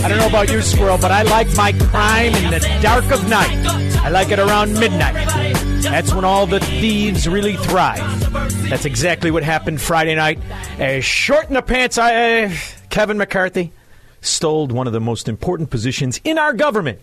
I 0.00 0.08
don't 0.08 0.18
know 0.18 0.28
about 0.28 0.50
you, 0.50 0.62
Squirrel, 0.62 0.96
but 0.98 1.10
I 1.10 1.22
like 1.22 1.54
my 1.56 1.72
crime 1.72 2.34
in 2.34 2.50
the 2.50 2.78
dark 2.80 3.10
of 3.10 3.28
night. 3.28 3.66
I 4.02 4.10
like 4.10 4.30
it 4.30 4.38
around 4.38 4.74
midnight. 4.74 5.14
That's 5.82 6.14
when 6.14 6.24
all 6.24 6.46
the 6.46 6.60
thieves 6.60 7.28
really 7.28 7.56
thrive. 7.56 8.32
That's 8.70 8.84
exactly 8.84 9.30
what 9.30 9.42
happened 9.42 9.80
Friday 9.80 10.14
night. 10.14 10.38
As 10.78 11.04
short 11.04 11.48
in 11.48 11.54
the 11.54 11.62
pants, 11.62 11.98
I, 11.98 12.44
uh, 12.44 12.52
Kevin 12.90 13.18
McCarthy 13.18 13.72
stole 14.20 14.68
one 14.68 14.86
of 14.86 14.92
the 14.92 15.00
most 15.00 15.28
important 15.28 15.70
positions 15.70 16.20
in 16.24 16.38
our 16.38 16.52
government. 16.52 17.00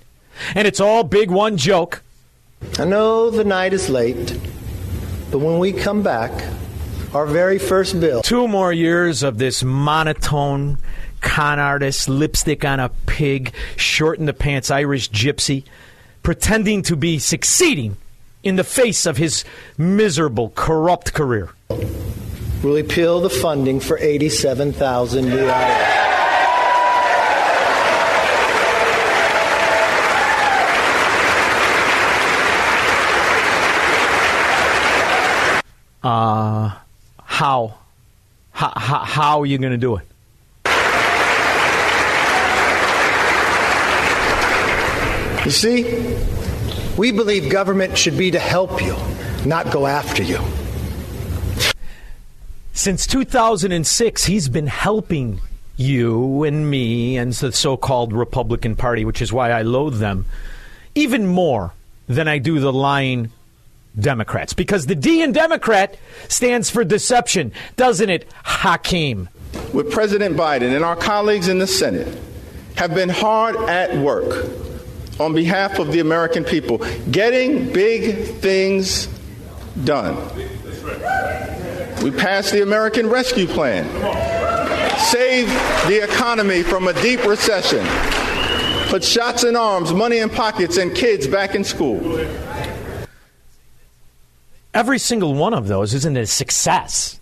And 0.55 0.67
it's 0.67 0.79
all 0.79 1.03
big 1.03 1.29
one 1.29 1.57
joke. 1.57 2.01
I 2.79 2.85
know 2.85 3.29
the 3.29 3.43
night 3.43 3.73
is 3.73 3.89
late, 3.89 4.39
but 5.31 5.39
when 5.39 5.59
we 5.59 5.73
come 5.73 6.01
back, 6.01 6.31
our 7.13 7.25
very 7.25 7.59
first 7.59 7.99
bill. 7.99 8.21
Two 8.21 8.47
more 8.47 8.73
years 8.73 9.23
of 9.23 9.37
this 9.37 9.63
monotone 9.63 10.77
con 11.25 11.59
artist, 11.59 12.07
lipstick 12.07 12.63
on 12.63 12.79
a 12.79 12.89
pig, 13.07 13.51
short 13.75 14.19
in 14.19 14.25
the 14.25 14.33
pants 14.33 14.71
Irish 14.71 15.09
gypsy, 15.09 15.63
pretending 16.23 16.83
to 16.83 16.95
be 16.95 17.19
succeeding 17.19 17.97
in 18.43 18.55
the 18.55 18.63
face 18.63 19.05
of 19.05 19.17
his 19.17 19.43
miserable, 19.77 20.53
corrupt 20.55 21.13
career. 21.13 21.49
will 21.69 22.75
repeal 22.75 23.19
the 23.19 23.29
funding 23.29 23.79
for 23.79 23.97
87,000 23.97 25.25
new. 25.25 25.45
Uh, 36.03 36.71
how? 37.23 37.73
How, 38.51 38.71
how, 38.75 38.99
how 38.99 39.39
are 39.39 39.45
you 39.47 39.57
going 39.57 39.71
to 39.71 39.77
do 39.77 39.95
it? 39.95 40.05
You 45.45 45.51
see, 45.51 46.17
we 46.97 47.11
believe 47.11 47.49
government 47.49 47.97
should 47.97 48.17
be 48.17 48.31
to 48.31 48.39
help 48.39 48.81
you, 48.81 48.95
not 49.45 49.71
go 49.71 49.85
after 49.85 50.23
you. 50.23 50.39
Since 52.73 53.07
2006, 53.07 54.25
he's 54.25 54.49
been 54.49 54.67
helping 54.67 55.39
you 55.77 56.43
and 56.43 56.69
me 56.69 57.17
and 57.17 57.31
the 57.31 57.51
so 57.51 57.77
called 57.77 58.11
Republican 58.11 58.75
Party, 58.75 59.05
which 59.05 59.21
is 59.21 59.31
why 59.31 59.51
I 59.51 59.61
loathe 59.61 59.99
them, 59.99 60.25
even 60.95 61.27
more 61.27 61.73
than 62.07 62.27
I 62.27 62.39
do 62.39 62.59
the 62.59 62.73
lying 62.73 63.31
Democrats. 63.97 64.53
Because 64.53 64.87
the 64.87 64.95
D 64.95 65.21
in 65.21 65.31
Democrat 65.31 65.97
stands 66.27 66.69
for 66.69 66.83
deception, 66.83 67.51
doesn't 67.77 68.09
it, 68.09 68.27
Hakeem? 68.43 69.29
with 69.73 69.91
President 69.91 70.35
Biden 70.35 70.75
and 70.75 70.83
our 70.83 70.95
colleagues 70.95 71.47
in 71.47 71.59
the 71.59 71.67
Senate 71.67 72.07
have 72.75 72.93
been 72.93 73.09
hard 73.09 73.55
at 73.69 73.95
work 73.97 74.47
on 75.19 75.33
behalf 75.33 75.79
of 75.79 75.91
the 75.91 75.99
American 75.99 76.43
people, 76.43 76.79
getting 77.11 77.71
big 77.71 78.25
things 78.35 79.07
done. 79.83 80.15
We 82.03 82.11
passed 82.11 82.51
the 82.51 82.61
American 82.61 83.07
Rescue 83.07 83.47
Plan, 83.47 83.85
saved 84.99 85.51
the 85.87 86.03
economy 86.03 86.63
from 86.63 86.87
a 86.87 86.93
deep 87.01 87.25
recession, 87.25 87.85
put 88.89 89.03
shots 89.03 89.43
in 89.43 89.55
arms, 89.55 89.93
money 89.93 90.19
in 90.19 90.29
pockets, 90.29 90.77
and 90.77 90.93
kids 90.95 91.27
back 91.27 91.55
in 91.55 91.63
school. 91.63 92.19
Every 94.73 94.99
single 94.99 95.33
one 95.33 95.53
of 95.53 95.67
those 95.67 95.93
isn't 95.93 96.17
a 96.17 96.25
success. 96.25 97.19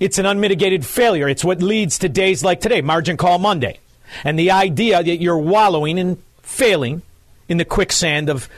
It's 0.00 0.18
an 0.18 0.26
unmitigated 0.26 0.84
failure. 0.86 1.28
It's 1.28 1.44
what 1.44 1.62
leads 1.62 1.98
to 1.98 2.08
days 2.08 2.42
like 2.42 2.60
today, 2.60 2.80
Margin 2.80 3.16
Call 3.16 3.38
Monday. 3.38 3.78
And 4.24 4.38
the 4.38 4.50
idea 4.50 5.02
that 5.02 5.20
you're 5.20 5.38
wallowing 5.38 5.98
and 5.98 6.20
failing 6.42 7.02
in 7.48 7.56
the 7.56 7.64
quicksand 7.64 8.28
of 8.28 8.48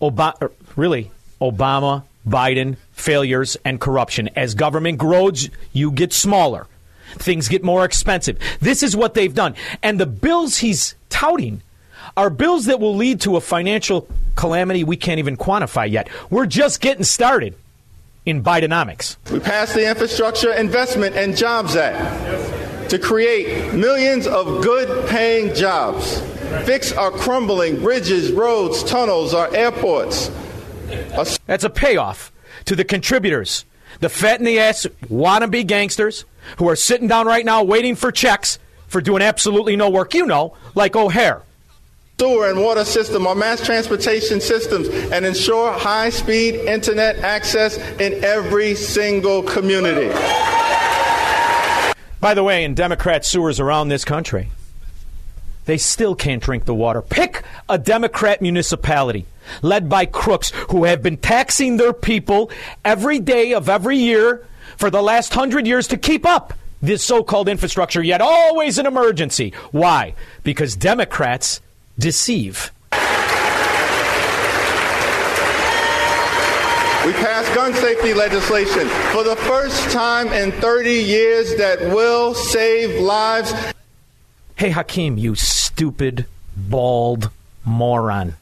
Obama, 0.00 0.40
er, 0.42 0.52
really, 0.76 1.10
Obama, 1.40 2.04
Biden 2.26 2.76
failures 2.92 3.56
and 3.64 3.80
corruption. 3.80 4.30
As 4.36 4.54
government 4.54 4.98
grows, 4.98 5.50
you 5.72 5.90
get 5.90 6.12
smaller. 6.12 6.66
Things 7.16 7.48
get 7.48 7.62
more 7.62 7.84
expensive. 7.84 8.38
This 8.60 8.82
is 8.82 8.96
what 8.96 9.14
they've 9.14 9.34
done. 9.34 9.54
And 9.82 10.00
the 10.00 10.06
bills 10.06 10.58
he's 10.58 10.94
touting 11.10 11.62
are 12.16 12.30
bills 12.30 12.66
that 12.66 12.80
will 12.80 12.96
lead 12.96 13.20
to 13.22 13.36
a 13.36 13.40
financial 13.40 14.08
calamity 14.36 14.84
we 14.84 14.96
can't 14.96 15.18
even 15.18 15.36
quantify 15.36 15.90
yet. 15.90 16.08
We're 16.30 16.46
just 16.46 16.80
getting 16.80 17.04
started 17.04 17.54
in 18.26 18.42
Bidenomics. 18.42 19.16
We 19.30 19.38
passed 19.40 19.74
the 19.74 19.88
Infrastructure 19.88 20.52
Investment 20.52 21.14
and 21.14 21.36
Jobs 21.36 21.76
Act 21.76 22.90
to 22.90 22.98
create 22.98 23.74
millions 23.74 24.26
of 24.26 24.62
good 24.62 25.08
paying 25.08 25.54
jobs, 25.54 26.20
fix 26.64 26.92
our 26.92 27.10
crumbling 27.10 27.80
bridges, 27.80 28.32
roads, 28.32 28.82
tunnels, 28.84 29.34
our 29.34 29.54
airports. 29.54 30.30
That's 31.46 31.64
a 31.64 31.70
payoff 31.70 32.32
to 32.66 32.76
the 32.76 32.84
contributors, 32.84 33.64
the 34.00 34.08
fat 34.08 34.38
in 34.38 34.44
the 34.44 34.58
ass 34.58 34.86
wannabe 35.06 35.66
gangsters 35.66 36.24
who 36.58 36.68
are 36.68 36.76
sitting 36.76 37.08
down 37.08 37.26
right 37.26 37.44
now 37.44 37.62
waiting 37.62 37.96
for 37.96 38.12
checks 38.12 38.58
for 38.86 39.00
doing 39.00 39.22
absolutely 39.22 39.76
no 39.76 39.90
work. 39.90 40.14
You 40.14 40.26
know, 40.26 40.56
like 40.74 40.94
O'Hare. 40.96 41.42
Sewer 42.20 42.48
and 42.48 42.62
water 42.62 42.84
system, 42.84 43.26
our 43.26 43.34
mass 43.34 43.64
transportation 43.64 44.40
systems, 44.40 44.88
and 44.88 45.26
ensure 45.26 45.72
high 45.72 46.10
speed 46.10 46.54
internet 46.54 47.16
access 47.18 47.76
in 47.98 48.22
every 48.22 48.76
single 48.76 49.42
community. 49.42 50.08
By 52.20 52.34
the 52.34 52.44
way, 52.44 52.62
in 52.64 52.74
Democrat 52.74 53.24
sewers 53.24 53.58
around 53.58 53.88
this 53.88 54.04
country, 54.04 54.50
they 55.66 55.78
still 55.78 56.14
can't 56.14 56.42
drink 56.42 56.64
the 56.64 56.74
water. 56.74 57.02
Pick 57.02 57.42
a 57.68 57.78
Democrat 57.78 58.42
municipality 58.42 59.26
led 59.62 59.88
by 59.88 60.06
crooks 60.06 60.50
who 60.70 60.84
have 60.84 61.02
been 61.02 61.16
taxing 61.16 61.76
their 61.76 61.92
people 61.92 62.50
every 62.84 63.18
day 63.18 63.52
of 63.52 63.68
every 63.68 63.98
year 63.98 64.46
for 64.76 64.90
the 64.90 65.02
last 65.02 65.34
hundred 65.34 65.66
years 65.66 65.88
to 65.88 65.96
keep 65.96 66.26
up 66.26 66.54
this 66.82 67.02
so 67.02 67.22
called 67.22 67.48
infrastructure, 67.48 68.02
yet 68.02 68.20
always 68.20 68.78
an 68.78 68.86
emergency. 68.86 69.52
Why? 69.70 70.14
Because 70.42 70.76
Democrats 70.76 71.60
deceive. 71.98 72.70
We 77.06 77.12
passed 77.12 77.54
gun 77.54 77.74
safety 77.74 78.14
legislation 78.14 78.88
for 79.12 79.22
the 79.22 79.36
first 79.36 79.90
time 79.90 80.28
in 80.28 80.52
30 80.52 80.90
years 80.90 81.54
that 81.56 81.78
will 81.80 82.34
save 82.34 82.98
lives. 82.98 83.52
Hey, 84.56 84.70
Hakeem, 84.70 85.18
you 85.18 85.34
stupid, 85.34 86.26
bald 86.56 87.30
moron. 87.64 88.34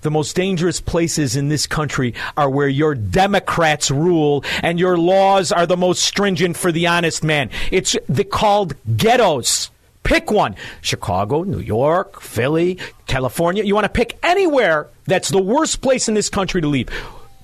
The 0.00 0.10
most 0.10 0.36
dangerous 0.36 0.80
places 0.80 1.36
in 1.36 1.48
this 1.48 1.66
country 1.66 2.14
are 2.36 2.48
where 2.50 2.68
your 2.68 2.94
Democrats 2.94 3.90
rule 3.90 4.44
and 4.62 4.78
your 4.78 4.96
laws 4.96 5.50
are 5.50 5.66
the 5.66 5.76
most 5.76 6.02
stringent 6.02 6.56
for 6.56 6.70
the 6.70 6.86
honest 6.86 7.24
man. 7.24 7.50
It's 7.70 7.96
the 8.08 8.24
called 8.24 8.74
ghettos. 8.96 9.70
Pick 10.04 10.30
one. 10.30 10.56
Chicago, 10.80 11.42
New 11.42 11.58
York, 11.58 12.20
Philly, 12.20 12.78
California. 13.06 13.64
You 13.64 13.74
want 13.74 13.84
to 13.84 13.88
pick 13.90 14.18
anywhere 14.22 14.88
that's 15.06 15.28
the 15.30 15.42
worst 15.42 15.82
place 15.82 16.08
in 16.08 16.14
this 16.14 16.28
country 16.30 16.60
to 16.60 16.68
live. 16.68 16.88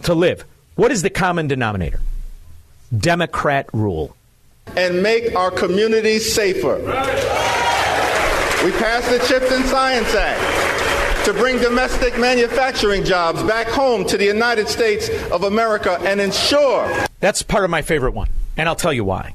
To 0.05 0.15
live. 0.15 0.45
What 0.77 0.91
is 0.93 1.03
the 1.03 1.11
common 1.11 1.47
denominator? 1.49 2.01
Democrat 2.97 3.69
rule. 3.73 4.17
and 4.77 5.03
make 5.03 5.35
our 5.35 5.51
communities 5.51 6.33
safer. 6.35 6.79
We 8.65 8.71
passed 8.71 9.11
the 9.11 9.19
CHIPS 9.19 9.53
and 9.53 9.63
Science 9.67 10.15
Act 10.15 11.27
to 11.27 11.35
bring 11.35 11.59
domestic 11.59 12.19
manufacturing 12.19 13.05
jobs 13.05 13.43
back 13.43 13.67
home 13.67 14.07
to 14.07 14.17
the 14.17 14.25
United 14.25 14.69
States 14.69 15.11
of 15.31 15.45
America 15.45 15.99
and 16.01 16.19
ensure. 16.19 16.91
That's 17.21 17.43
part 17.43 17.65
of 17.65 17.71
my 17.71 17.83
favorite 17.83 18.13
one, 18.13 18.31
and 18.57 18.67
I'll 18.67 18.75
tell 18.75 18.95
you 18.95 19.05
why. 19.05 19.35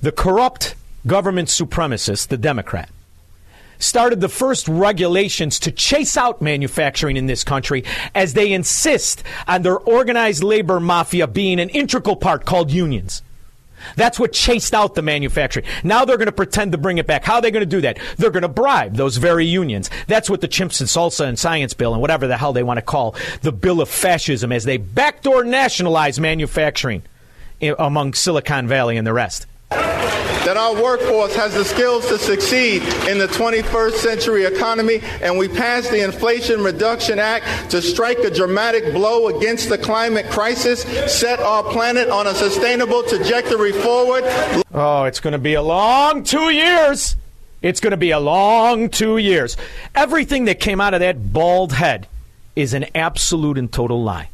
The 0.00 0.12
corrupt 0.12 0.76
government 1.06 1.48
supremacist, 1.48 2.28
the 2.28 2.38
Democrat, 2.38 2.88
started 3.78 4.22
the 4.22 4.30
first 4.30 4.66
regulations 4.66 5.58
to 5.60 5.70
chase 5.70 6.16
out 6.16 6.40
manufacturing 6.40 7.18
in 7.18 7.26
this 7.26 7.44
country 7.44 7.84
as 8.14 8.32
they 8.32 8.50
insist 8.50 9.22
on 9.46 9.60
their 9.60 9.76
organized 9.76 10.42
labor 10.42 10.80
mafia 10.80 11.26
being 11.26 11.60
an 11.60 11.68
integral 11.68 12.16
part 12.16 12.46
called 12.46 12.70
unions. 12.70 13.20
That's 13.96 14.18
what 14.18 14.32
chased 14.32 14.74
out 14.74 14.94
the 14.94 15.02
manufacturing. 15.02 15.66
Now 15.84 16.04
they're 16.04 16.16
going 16.16 16.26
to 16.26 16.32
pretend 16.32 16.72
to 16.72 16.78
bring 16.78 16.98
it 16.98 17.06
back. 17.06 17.24
How 17.24 17.36
are 17.36 17.42
they 17.42 17.50
going 17.50 17.60
to 17.60 17.66
do 17.66 17.80
that? 17.82 17.98
They're 18.16 18.30
going 18.30 18.42
to 18.42 18.48
bribe 18.48 18.96
those 18.96 19.16
very 19.16 19.46
unions. 19.46 19.90
That's 20.06 20.30
what 20.30 20.40
the 20.40 20.48
chimps 20.48 20.80
and 20.80 20.88
salsa 20.88 21.26
and 21.26 21.38
science 21.38 21.74
bill 21.74 21.92
and 21.92 22.00
whatever 22.00 22.26
the 22.26 22.36
hell 22.36 22.52
they 22.52 22.62
want 22.62 22.78
to 22.78 22.82
call 22.82 23.14
the 23.42 23.52
bill 23.52 23.80
of 23.80 23.88
fascism 23.88 24.52
as 24.52 24.64
they 24.64 24.76
backdoor 24.76 25.44
nationalize 25.44 26.20
manufacturing 26.20 27.02
eh, 27.60 27.74
among 27.78 28.14
Silicon 28.14 28.66
Valley 28.68 28.96
and 28.96 29.06
the 29.06 29.12
rest 29.12 29.46
that 30.44 30.56
our 30.56 30.74
workforce 30.82 31.34
has 31.36 31.54
the 31.54 31.64
skills 31.64 32.06
to 32.08 32.18
succeed 32.18 32.82
in 33.08 33.18
the 33.18 33.28
21st 33.28 33.92
century 33.92 34.44
economy, 34.44 35.00
and 35.20 35.38
we 35.38 35.46
passed 35.48 35.90
the 35.90 36.02
Inflation 36.02 36.62
Reduction 36.64 37.18
Act 37.18 37.70
to 37.70 37.82
strike 37.82 38.18
a 38.20 38.30
dramatic 38.30 38.92
blow 38.92 39.28
against 39.28 39.68
the 39.68 39.78
climate 39.78 40.28
crisis, 40.30 40.82
set 41.12 41.40
our 41.40 41.62
planet 41.62 42.08
on 42.08 42.26
a 42.26 42.34
sustainable 42.34 43.02
trajectory 43.02 43.72
forward. 43.72 44.24
Oh, 44.72 45.04
it's 45.04 45.20
going 45.20 45.32
to 45.32 45.38
be 45.38 45.54
a 45.54 45.62
long 45.62 46.24
two 46.24 46.50
years. 46.50 47.16
It's 47.62 47.80
going 47.80 47.90
to 47.90 47.98
be 47.98 48.10
a 48.10 48.18
long 48.18 48.88
two 48.88 49.18
years. 49.18 49.56
Everything 49.94 50.46
that 50.46 50.58
came 50.58 50.80
out 50.80 50.94
of 50.94 51.00
that 51.00 51.32
bald 51.32 51.74
head 51.74 52.08
is 52.56 52.72
an 52.72 52.86
absolute 52.94 53.58
and 53.58 53.70
total 53.70 54.02
lie. 54.02 54.30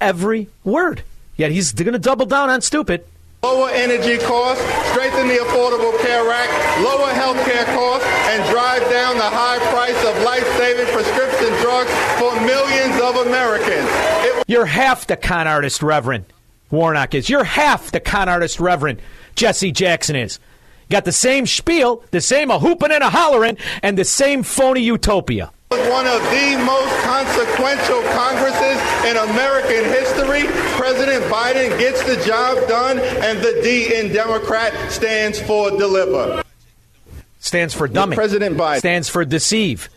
Every 0.00 0.48
word. 0.62 1.02
Yet 1.36 1.50
he's 1.50 1.72
going 1.72 1.94
to 1.94 1.98
double 1.98 2.26
down 2.26 2.50
on 2.50 2.60
stupid. 2.60 3.06
Lower 3.42 3.70
energy 3.70 4.18
costs, 4.18 4.62
strengthen 4.90 5.26
the 5.26 5.36
Affordable 5.38 5.98
Care 6.02 6.30
Act, 6.30 6.52
lower 6.84 7.08
health 7.14 7.42
care 7.46 7.64
costs, 7.74 8.06
and 8.28 8.42
drive 8.50 8.82
down 8.90 9.16
the 9.16 9.22
high 9.22 9.58
price 9.72 9.96
of 10.04 10.22
life-saving 10.24 10.86
prescription 10.92 11.48
drugs 11.62 11.90
for 12.18 12.38
millions 12.44 13.00
of 13.00 13.26
Americans. 13.26 13.88
It- 14.26 14.44
You're 14.46 14.66
half 14.66 15.06
the 15.06 15.16
con 15.16 15.46
artist, 15.48 15.82
Reverend 15.82 16.26
Warnock 16.70 17.14
is. 17.14 17.30
You're 17.30 17.44
half 17.44 17.90
the 17.90 18.00
con 18.00 18.28
artist, 18.28 18.60
Reverend 18.60 19.00
Jesse 19.36 19.72
Jackson 19.72 20.16
is. 20.16 20.38
Got 20.90 21.06
the 21.06 21.12
same 21.12 21.46
spiel, 21.46 22.04
the 22.10 22.20
same 22.20 22.50
a 22.50 22.58
hooping 22.58 22.90
and 22.92 23.02
a 23.02 23.08
hollering, 23.10 23.56
and 23.82 23.96
the 23.96 24.04
same 24.04 24.42
phony 24.42 24.82
utopia 24.82 25.50
one 25.70 26.06
of 26.06 26.20
the 26.30 26.56
most 26.64 26.92
consequential 27.02 28.02
Congresses 28.10 28.80
in 29.06 29.16
American 29.30 29.84
history. 29.84 30.46
President 30.76 31.24
Biden 31.26 31.78
gets 31.78 32.02
the 32.02 32.16
job 32.26 32.66
done, 32.68 32.98
and 32.98 33.38
the 33.38 33.60
D 33.62 33.94
in 33.94 34.12
Democrat 34.12 34.72
stands 34.90 35.40
for 35.40 35.70
deliver. 35.70 36.42
Stands 37.38 37.72
for 37.72 37.86
dummy. 37.86 38.16
President 38.16 38.56
Biden. 38.56 38.78
Stands 38.78 39.08
for 39.08 39.24
deceive. 39.24 39.88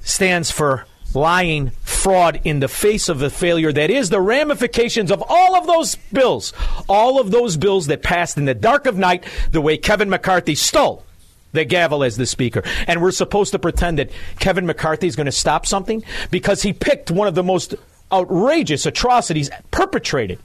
Stands 0.00 0.50
for 0.50 0.86
lying 1.14 1.70
fraud 1.82 2.40
in 2.42 2.58
the 2.58 2.66
face 2.66 3.08
of 3.08 3.20
the 3.20 3.30
failure 3.30 3.72
that 3.72 3.90
is 3.90 4.10
the 4.10 4.20
ramifications 4.20 5.12
of 5.12 5.22
all 5.28 5.54
of 5.54 5.68
those 5.68 5.94
bills. 6.12 6.52
All 6.88 7.20
of 7.20 7.30
those 7.30 7.56
bills 7.56 7.86
that 7.86 8.02
passed 8.02 8.38
in 8.38 8.44
the 8.44 8.54
dark 8.54 8.86
of 8.86 8.98
night 8.98 9.24
the 9.52 9.60
way 9.60 9.76
Kevin 9.76 10.08
McCarthy 10.10 10.56
stole 10.56 11.04
the 11.52 11.64
gavel 11.64 12.02
as 12.02 12.16
the 12.16 12.26
speaker. 12.26 12.62
And 12.86 13.00
we're 13.00 13.10
supposed 13.12 13.52
to 13.52 13.58
pretend 13.58 13.98
that 13.98 14.10
Kevin 14.38 14.66
McCarthy 14.66 15.06
is 15.06 15.16
going 15.16 15.26
to 15.26 15.32
stop 15.32 15.66
something 15.66 16.02
because 16.30 16.62
he 16.62 16.72
picked 16.72 17.10
one 17.10 17.28
of 17.28 17.34
the 17.34 17.42
most 17.42 17.74
outrageous 18.10 18.86
atrocities 18.86 19.50
perpetrated 19.70 20.38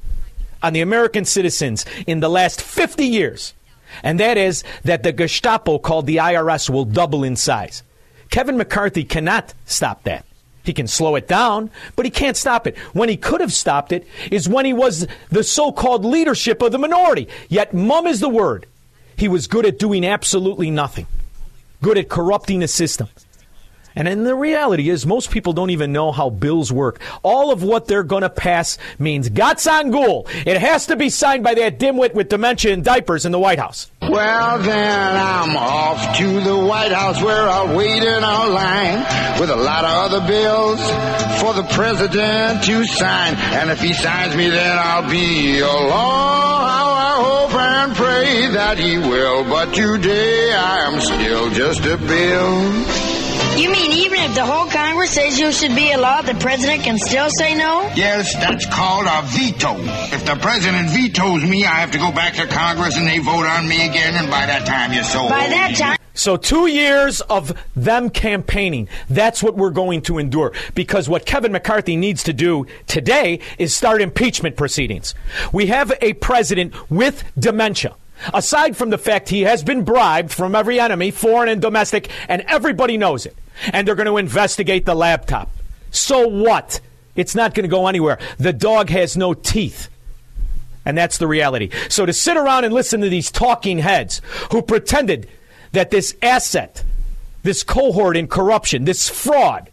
on 0.62 0.74
the 0.74 0.81
American 0.81 1.25
citizens 1.25 1.86
in 2.06 2.19
the 2.19 2.30
last 2.30 2.62
50 2.62 3.06
years. 3.06 3.54
And 4.04 4.19
that 4.19 4.38
is 4.38 4.63
that 4.83 5.04
the 5.04 5.13
Gestapo 5.13 5.80
called 5.80 6.07
the 6.07 6.18
IRS 6.18 6.69
will 6.69 6.86
double 6.86 7.24
in 7.24 7.36
size. 7.36 7.83
Kevin 8.30 8.57
McCarthy 8.57 9.04
cannot 9.04 9.54
stop 9.65 10.04
that. 10.04 10.25
He 10.63 10.74
can 10.74 10.88
slow 10.88 11.15
it 11.15 11.30
down, 11.30 11.71
but 11.95 12.06
he 12.06 12.12
can't 12.12 12.36
stop 12.36 12.68
it. 12.68 12.77
When 12.92 13.07
he 13.07 13.15
could 13.15 13.39
have 13.39 13.54
stopped 13.54 13.94
it 13.94 14.06
is 14.30 14.50
when 14.50 14.65
he 14.65 14.74
was 14.74 15.07
the 15.30 15.44
so 15.44 15.71
called 15.71 16.04
leadership 16.04 16.62
of 16.62 16.74
the 16.74 16.77
minority. 16.77 17.30
Yet, 17.48 17.74
mum 17.74 18.06
is 18.06 18.19
the 18.19 18.27
word. 18.27 18.65
He 19.17 19.27
was 19.27 19.47
good 19.47 19.65
at 19.65 19.79
doing 19.79 20.05
absolutely 20.05 20.71
nothing, 20.71 21.07
good 21.81 21.97
at 21.97 22.07
corrupting 22.07 22.59
the 22.59 22.67
system. 22.67 23.09
And 23.97 24.07
then 24.07 24.25
the 24.25 24.35
reality 24.35 24.89
is, 24.89 25.07
most 25.07 25.31
people 25.31 25.53
don't 25.53 25.71
even 25.71 25.91
know 25.91 26.11
how 26.11 26.29
bills 26.29 26.71
work. 26.71 27.01
All 27.23 27.51
of 27.51 27.63
what 27.63 27.87
they're 27.87 28.03
going 28.03 28.21
to 28.21 28.29
pass 28.29 28.77
means 28.99 29.27
gatsangul. 29.27 30.29
It 30.45 30.59
has 30.59 30.85
to 30.87 30.95
be 30.95 31.09
signed 31.09 31.43
by 31.43 31.55
that 31.55 31.79
dimwit 31.79 32.13
with 32.13 32.29
dementia 32.29 32.73
and 32.73 32.85
diapers 32.85 33.25
in 33.25 33.31
the 33.31 33.39
White 33.39 33.57
House. 33.57 33.89
Well, 34.03 34.59
then 34.59 35.15
I'm 35.15 35.57
off 35.57 36.15
to 36.19 36.41
the 36.41 36.59
White 36.59 36.91
House 36.91 37.19
where 37.23 37.49
I'll 37.49 37.75
wait 37.75 38.03
in 38.03 38.23
our 38.23 38.47
line 38.47 39.39
with 39.41 39.49
a 39.49 39.55
lot 39.55 39.83
of 39.83 40.11
other 40.11 40.27
bills 40.27 40.79
for 41.41 41.55
the 41.55 41.67
president 41.73 42.63
to 42.65 42.85
sign. 42.85 43.33
And 43.33 43.71
if 43.71 43.81
he 43.81 43.93
signs 43.93 44.35
me, 44.35 44.47
then 44.47 44.77
I'll 44.77 45.09
be 45.09 45.59
a 45.61 45.67
and 45.67 46.96
pray 47.97 48.47
that 48.53 48.77
he 48.77 48.97
will, 48.97 49.44
but 49.44 49.73
today 49.73 50.53
I 50.53 50.85
am 50.85 51.01
still 51.01 51.49
just 51.49 51.81
a 51.81 51.97
bill. 51.97 52.61
You 53.57 53.71
mean 53.71 53.91
even 54.05 54.19
if 54.21 54.35
the 54.35 54.45
whole 54.45 54.69
Congress 54.69 55.11
says 55.11 55.39
you 55.39 55.51
should 55.51 55.75
be 55.75 55.91
a 55.91 55.97
law, 55.97 56.21
the 56.21 56.35
president 56.35 56.83
can 56.83 56.99
still 56.99 57.27
say 57.31 57.55
no? 57.55 57.89
Yes, 57.95 58.35
that's 58.35 58.67
called 58.67 59.07
a 59.07 59.23
veto. 59.25 59.73
If 60.13 60.25
the 60.25 60.35
president 60.35 60.91
vetoes 60.91 61.44
me, 61.44 61.65
I 61.65 61.81
have 61.81 61.91
to 61.91 61.97
go 61.97 62.11
back 62.11 62.35
to 62.35 62.45
Congress 62.45 62.97
and 62.97 63.07
they 63.07 63.17
vote 63.17 63.47
on 63.47 63.67
me 63.67 63.89
again, 63.89 64.13
and 64.13 64.29
by 64.29 64.45
that 64.45 64.67
time 64.67 64.94
you're 64.94 65.03
so 65.03 65.27
By 65.27 65.47
that 65.47 65.75
time. 65.75 65.97
So, 66.17 66.35
two 66.35 66.65
years 66.65 67.21
of 67.21 67.55
them 67.75 68.09
campaigning, 68.09 68.89
that's 69.07 69.43
what 69.43 69.55
we're 69.55 69.69
going 69.69 70.01
to 70.03 70.17
endure. 70.17 70.51
Because 70.73 71.07
what 71.07 71.27
Kevin 71.27 71.51
McCarthy 71.51 71.95
needs 71.95 72.23
to 72.23 72.33
do 72.33 72.65
today 72.87 73.39
is 73.59 73.75
start 73.75 74.01
impeachment 74.01 74.55
proceedings. 74.55 75.13
We 75.53 75.67
have 75.67 75.93
a 76.01 76.13
president 76.13 76.73
with 76.89 77.23
dementia. 77.37 77.95
Aside 78.33 78.75
from 78.75 78.89
the 78.89 78.97
fact 78.97 79.29
he 79.29 79.43
has 79.43 79.63
been 79.63 79.83
bribed 79.83 80.31
from 80.31 80.55
every 80.55 80.79
enemy, 80.79 81.11
foreign 81.11 81.49
and 81.49 81.61
domestic, 81.61 82.09
and 82.27 82.42
everybody 82.47 82.97
knows 82.97 83.27
it. 83.27 83.37
And 83.71 83.87
they're 83.87 83.94
going 83.94 84.07
to 84.07 84.18
investigate 84.18 84.85
the 84.85 84.95
laptop. 84.95 85.51
So 85.92 86.27
what? 86.27 86.81
It's 87.15 87.35
not 87.35 87.53
going 87.53 87.65
to 87.65 87.69
go 87.69 87.85
anywhere. 87.85 88.18
The 88.39 88.53
dog 88.53 88.89
has 88.89 89.15
no 89.15 89.35
teeth. 89.35 89.89
And 90.83 90.97
that's 90.97 91.19
the 91.19 91.27
reality. 91.27 91.69
So 91.89 92.07
to 92.07 92.13
sit 92.13 92.37
around 92.37 92.63
and 92.63 92.73
listen 92.73 93.01
to 93.01 93.09
these 93.09 93.30
talking 93.30 93.77
heads 93.77 94.21
who 94.51 94.63
pretended 94.63 95.27
that 95.71 95.92
this 95.92 96.16
asset, 96.21 96.83
this 97.44 97.64
cohort 97.64 98.18
in 98.18 98.28
corruption, 98.28 98.86
this 98.86 99.09
fraud, 99.09 99.69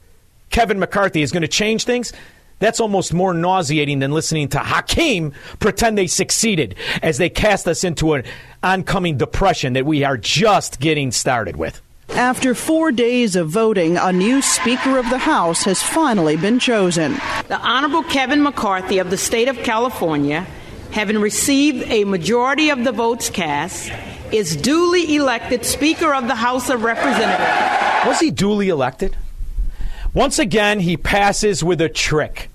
Kevin 0.50 0.78
McCarthy 0.78 1.22
is 1.22 1.32
going 1.32 1.42
to 1.42 1.48
change 1.48 1.84
things, 1.84 2.12
that's 2.58 2.80
almost 2.80 3.12
more 3.12 3.34
nauseating 3.34 3.98
than 3.98 4.12
listening 4.12 4.48
to 4.48 4.58
Hakeem 4.58 5.32
pretend 5.58 5.98
they 5.98 6.06
succeeded 6.06 6.76
as 7.02 7.18
they 7.18 7.28
cast 7.28 7.66
us 7.66 7.84
into 7.84 8.14
an 8.14 8.24
oncoming 8.62 9.18
depression 9.18 9.72
that 9.74 9.84
we 9.84 10.04
are 10.04 10.16
just 10.16 10.80
getting 10.80 11.10
started 11.10 11.56
with. 11.56 11.82
After 12.10 12.54
four 12.54 12.92
days 12.92 13.34
of 13.34 13.48
voting, 13.48 13.96
a 13.96 14.12
new 14.12 14.40
Speaker 14.40 14.98
of 14.98 15.10
the 15.10 15.18
House 15.18 15.64
has 15.64 15.82
finally 15.82 16.36
been 16.36 16.58
chosen. 16.58 17.14
The 17.48 17.58
Honorable 17.58 18.04
Kevin 18.04 18.42
McCarthy 18.42 18.98
of 18.98 19.10
the 19.10 19.16
state 19.16 19.48
of 19.48 19.56
California, 19.58 20.46
having 20.92 21.18
received 21.18 21.90
a 21.90 22.04
majority 22.04 22.70
of 22.70 22.84
the 22.84 22.92
votes 22.92 23.30
cast, 23.30 23.90
is 24.32 24.56
duly 24.56 25.16
elected 25.16 25.64
Speaker 25.64 26.14
of 26.14 26.26
the 26.26 26.34
House 26.34 26.70
of 26.70 26.82
Representatives. 26.82 28.06
Was 28.06 28.20
he 28.20 28.30
duly 28.30 28.68
elected? 28.68 29.16
Once 30.12 30.38
again, 30.38 30.80
he 30.80 30.96
passes 30.96 31.64
with 31.64 31.80
a 31.80 31.88
trick. 31.88 32.48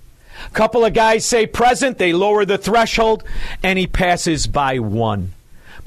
A 0.47 0.49
couple 0.51 0.85
of 0.85 0.93
guys 0.93 1.25
say 1.25 1.45
present, 1.45 1.97
they 1.97 2.13
lower 2.13 2.45
the 2.45 2.57
threshold, 2.57 3.23
and 3.61 3.77
he 3.77 3.87
passes 3.87 4.47
by 4.47 4.79
one. 4.79 5.33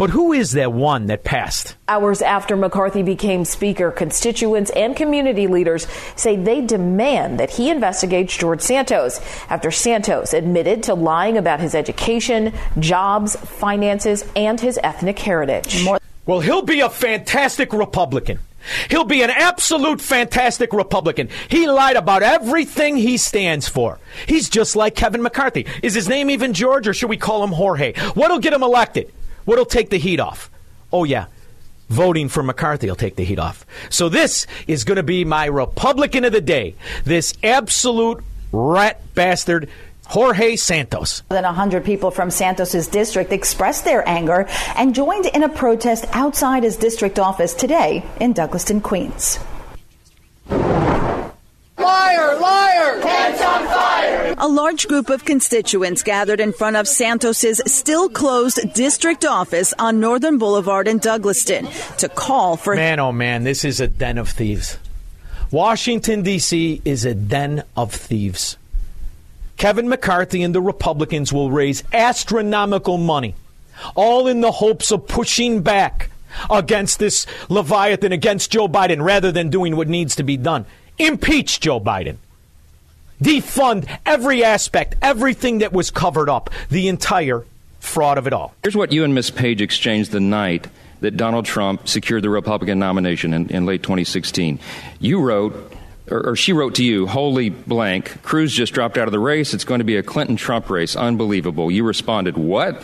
But 0.03 0.11
who 0.11 0.33
is 0.33 0.51
that 0.55 0.73
one 0.73 1.07
that 1.07 1.23
passed? 1.23 1.77
Hours 1.87 2.23
after 2.23 2.57
McCarthy 2.57 3.05
became 3.05 3.45
Speaker, 3.45 3.93
constituents 3.93 4.73
and 4.73 4.97
community 4.97 5.47
leaders 5.47 5.87
say 6.17 6.35
they 6.35 6.61
demand 6.61 7.39
that 7.39 7.51
he 7.51 7.71
investigates 7.71 8.37
George 8.37 8.63
Santos 8.63 9.21
after 9.49 9.71
Santos 9.71 10.35
admitted 10.35 10.83
to 10.83 10.95
lying 10.95 11.39
about 11.39 11.61
his 11.61 11.77
education, 11.77 12.53
jobs, 12.81 13.37
finances, 13.37 14.25
and 14.35 14.61
his 14.61 14.77
ethnic 14.83 15.21
heritage. 15.21 15.87
Well, 16.27 16.41
he'll 16.41 16.63
be 16.63 16.81
a 16.81 16.91
fantastic 16.91 17.73
Republican. 17.73 18.41
He'll 18.91 19.05
be 19.05 19.23
an 19.23 19.31
absolute 19.31 20.01
fantastic 20.01 20.73
Republican. 20.73 21.29
He 21.49 21.69
lied 21.69 21.95
about 21.95 22.25
everything 22.25 22.97
he 22.97 23.19
stands 23.19 23.69
for. 23.69 24.01
He's 24.27 24.49
just 24.49 24.75
like 24.75 24.97
Kevin 24.97 25.23
McCarthy. 25.23 25.67
Is 25.81 25.95
his 25.95 26.09
name 26.09 26.29
even 26.29 26.55
George 26.55 26.89
or 26.89 26.95
should 26.95 27.09
we 27.09 27.17
call 27.17 27.45
him 27.45 27.51
Jorge? 27.51 27.93
What'll 28.15 28.41
get 28.41 28.53
him 28.53 28.65
elected? 28.65 29.13
What'll 29.45 29.65
take 29.65 29.91
the 29.91 29.99
heat 29.99 30.21
off? 30.21 30.51
Oh, 30.93 31.05
yeah. 31.05 31.27
Voting 31.89 32.29
for 32.29 32.43
McCarthy 32.43 32.89
will 32.89 32.97
take 32.97 33.17
the 33.17 33.25
heat 33.25 33.39
off. 33.39 33.67
So 33.91 34.09
this 34.09 34.47
is 34.67 34.85
going 34.85 34.97
to 34.97 35.03
be 35.03 35.25
my 35.25 35.47
Republican 35.47 36.25
of 36.25 36.33
the 36.33 36.41
day. 36.41 36.75
This 37.05 37.35
absolute 37.43 38.25
rat 38.51 39.03
bastard, 39.15 39.69
Jorge 40.07 40.57
Santos. 40.57 41.23
More 41.31 41.37
than 41.37 41.45
100 41.45 41.85
people 41.85 42.11
from 42.11 42.31
Santos's 42.31 42.89
district 42.89 43.33
expressed 43.33 43.85
their 43.85 44.09
anger 44.09 44.47
and 44.77 44.95
joined 44.95 45.27
in 45.27 45.43
a 45.43 45.49
protest 45.49 46.07
outside 46.13 46.63
his 46.63 46.77
district 46.77 47.19
office 47.19 47.53
today 47.55 48.05
in 48.21 48.33
Douglaston, 48.35 48.83
Queens. 48.83 49.39
Liar, 51.79 52.39
liar! 52.39 53.01
Pants 53.01 53.41
on 53.41 53.47
fire! 53.47 53.52
A 54.45 54.49
large 54.49 54.89
group 54.89 55.09
of 55.09 55.25
constituents 55.25 56.03
gathered 56.03 56.41
in 56.41 56.53
front 56.53 56.75
of 56.75 56.89
Santos's 56.89 57.63
still 57.73 58.09
closed 58.09 58.59
district 58.75 59.25
office 59.25 59.73
on 59.79 60.01
Northern 60.01 60.37
Boulevard 60.37 60.89
in 60.89 60.99
Douglaston 60.99 61.97
to 61.99 62.09
call 62.09 62.57
for 62.57 62.75
Man, 62.75 62.99
oh 62.99 63.13
man, 63.13 63.45
this 63.45 63.65
is 63.65 63.79
a 63.79 63.87
den 63.87 64.19
of 64.19 64.29
thieves. 64.29 64.79
Washington, 65.53 66.23
D.C. 66.23 66.83
is 66.85 67.05
a 67.05 67.15
den 67.15 67.63
of 67.77 67.95
thieves. 67.95 68.57
Kevin 69.59 69.89
McCarthy 69.89 70.43
and 70.43 70.53
the 70.53 70.61
Republicans 70.61 71.33
will 71.33 71.53
raise 71.53 71.85
astronomical 71.93 72.99
money, 72.99 73.37
all 73.95 74.27
in 74.27 74.41
the 74.41 74.51
hopes 74.51 74.91
of 74.91 75.07
pushing 75.07 75.63
back 75.63 76.11
against 76.51 76.99
this 76.99 77.27
Leviathan, 77.49 78.11
against 78.11 78.51
Joe 78.51 78.67
Biden, 78.67 79.05
rather 79.05 79.31
than 79.31 79.51
doing 79.51 79.77
what 79.77 79.87
needs 79.87 80.17
to 80.17 80.25
be 80.25 80.37
done. 80.37 80.67
Impeach 80.99 81.61
Joe 81.61 81.79
Biden. 81.79 82.17
Defund 83.23 83.89
every 84.05 84.43
aspect, 84.43 84.97
everything 85.01 85.59
that 85.59 85.73
was 85.73 85.91
covered 85.93 86.29
up, 86.29 86.51
the 86.71 86.89
entire 86.89 87.45
fraud 87.79 88.19
of 88.19 88.27
it 88.27 88.33
all. 88.33 88.53
Here's 88.63 88.77
what 88.77 88.91
you 88.93 89.05
and 89.05 89.15
Miss 89.15 89.31
Page 89.31 89.61
exchanged 89.61 90.11
the 90.11 90.21
night 90.21 90.67
that 91.01 91.17
Donald 91.17 91.45
Trump 91.45 91.87
secured 91.87 92.23
the 92.23 92.31
Republican 92.31 92.79
nomination 92.79 93.33
in, 93.33 93.49
in 93.51 93.65
late 93.65 93.83
2016. 93.83 94.59
You 94.99 95.21
wrote, 95.21 95.73
or, 96.11 96.31
or, 96.31 96.37
she 96.37 96.53
wrote 96.53 96.77
to 96.77 96.85
you, 96.85 97.07
holy 97.07 97.51
blank, 97.51 98.23
Cruz 98.23 98.53
just 98.53 98.73
dropped 98.73 98.99
out 98.99 99.07
of 99.07 99.13
the 99.13 99.19
race. 99.21 99.55
It's 99.55 99.65
going 99.65 99.81
to 99.81 99.85
be 99.85 99.97
a 99.97 100.03
Clinton 100.03 100.37
Trump 100.37 100.69
race. 100.69 100.97
Unbelievable. 100.97 101.71
You 101.71 101.85
responded, 101.85 102.37
what? 102.37 102.83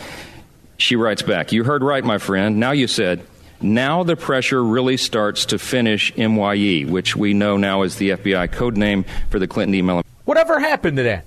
She 0.77 0.95
writes 0.95 1.21
back, 1.21 1.51
you 1.51 1.65
heard 1.65 1.83
right, 1.83 2.03
my 2.03 2.17
friend. 2.17 2.59
Now 2.59 2.71
you 2.71 2.87
said, 2.87 3.25
now 3.61 4.03
the 4.03 4.15
pressure 4.15 4.63
really 4.63 4.95
starts 4.95 5.45
to 5.47 5.59
finish 5.59 6.15
MYE, 6.15 6.85
which 6.87 7.17
we 7.17 7.33
know 7.33 7.57
now 7.57 7.81
is 7.81 7.95
the 7.97 8.11
FBI 8.11 8.51
code 8.53 8.77
name 8.77 9.03
for 9.29 9.39
the 9.39 9.47
Clinton 9.47 9.75
email. 9.75 10.01
Whatever 10.25 10.59
happened 10.59 10.97
to 10.97 11.03
that? 11.03 11.25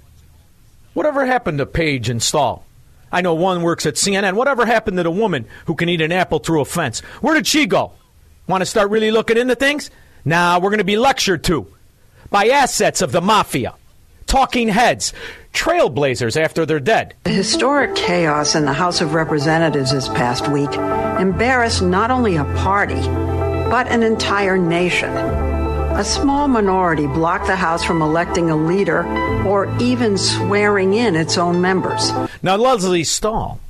Whatever 0.94 1.24
happened 1.24 1.58
to 1.58 1.66
Page 1.66 2.08
and 2.08 2.22
Stahl? 2.22 2.64
I 3.10 3.20
know 3.20 3.34
one 3.34 3.62
works 3.62 3.84
at 3.86 3.94
CNN. 3.94 4.34
Whatever 4.34 4.64
happened 4.64 4.96
to 4.96 5.02
the 5.02 5.10
woman 5.10 5.46
who 5.66 5.74
can 5.74 5.88
eat 5.88 6.00
an 6.00 6.12
apple 6.12 6.38
through 6.38 6.62
a 6.62 6.64
fence? 6.64 7.00
Where 7.20 7.34
did 7.34 7.46
she 7.46 7.66
go? 7.66 7.92
Want 8.46 8.62
to 8.62 8.66
start 8.66 8.90
really 8.90 9.10
looking 9.10 9.36
into 9.36 9.54
things? 9.54 9.90
Now 10.24 10.58
nah, 10.58 10.64
we're 10.64 10.70
going 10.70 10.78
to 10.78 10.84
be 10.84 10.96
lectured 10.96 11.44
to 11.44 11.66
by 12.30 12.46
assets 12.46 13.02
of 13.02 13.12
the 13.12 13.20
mafia, 13.20 13.74
talking 14.26 14.68
heads, 14.68 15.12
trailblazers 15.52 16.40
after 16.40 16.64
they're 16.64 16.80
dead. 16.80 17.14
The 17.24 17.30
historic 17.30 17.94
chaos 17.94 18.54
in 18.54 18.64
the 18.64 18.72
House 18.72 19.00
of 19.00 19.14
Representatives 19.14 19.92
this 19.92 20.08
past 20.08 20.48
week 20.48 20.72
embarrassed 21.20 21.82
not 21.82 22.10
only 22.10 22.36
a 22.36 22.44
party, 22.44 23.00
but 23.68 23.86
an 23.88 24.02
entire 24.02 24.56
nation. 24.56 25.12
A 25.94 26.04
small 26.04 26.48
minority 26.48 27.06
blocked 27.06 27.46
the 27.46 27.54
House 27.54 27.84
from 27.84 28.00
electing 28.00 28.50
a 28.50 28.56
leader 28.56 29.06
or 29.46 29.72
even 29.78 30.16
swearing 30.16 30.94
in 30.94 31.14
its 31.14 31.36
own 31.36 31.60
members. 31.60 32.10
Now, 32.42 32.56
Lesley 32.56 33.04
Stahl, 33.04 33.60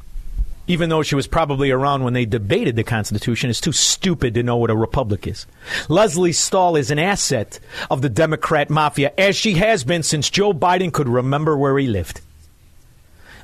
even 0.69 0.88
though 0.88 1.02
she 1.02 1.17
was 1.17 1.26
probably 1.26 1.73
around 1.73 2.05
when 2.05 2.14
they 2.14 2.25
debated 2.25 2.76
the 2.76 2.85
Constitution, 2.85 3.50
is 3.50 3.61
too 3.61 3.73
stupid 3.73 4.35
to 4.35 4.43
know 4.45 4.57
what 4.57 4.71
a 4.71 4.76
republic 4.76 5.26
is. 5.26 5.47
Lesley 5.88 6.33
Stahl 6.33 6.76
is 6.76 6.93
an 6.93 6.99
asset 7.00 7.59
of 7.91 8.02
the 8.02 8.09
Democrat 8.09 8.71
mafia, 8.71 9.12
as 9.19 9.35
she 9.35 9.55
has 9.55 9.83
been 9.83 10.05
since 10.05 10.31
Joe 10.31 10.52
Biden 10.52 10.93
could 10.93 11.09
remember 11.09 11.57
where 11.57 11.76
he 11.76 11.88
lived. 11.88 12.21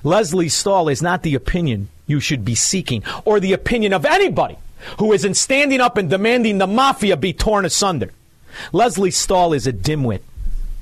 Lesley 0.05 0.49
Stahl 0.49 0.89
is 0.89 1.03
not 1.03 1.25
the 1.25 1.35
opinion 1.35 1.89
you 2.07 2.21
should 2.21 2.45
be 2.45 2.55
seeking, 2.55 3.03
or 3.25 3.41
the 3.41 3.53
opinion 3.53 3.93
of 3.93 4.07
anybody 4.07 4.57
who 4.99 5.13
isn't 5.13 5.35
standing 5.35 5.81
up 5.81 5.99
and 5.99 6.09
demanding 6.09 6.59
the 6.59 6.67
mafia 6.67 7.17
be 7.17 7.33
torn 7.33 7.65
asunder. 7.65 8.13
Lesley 8.73 9.11
Stahl 9.11 9.53
is 9.53 9.67
a 9.67 9.73
dimwit. 9.73 10.21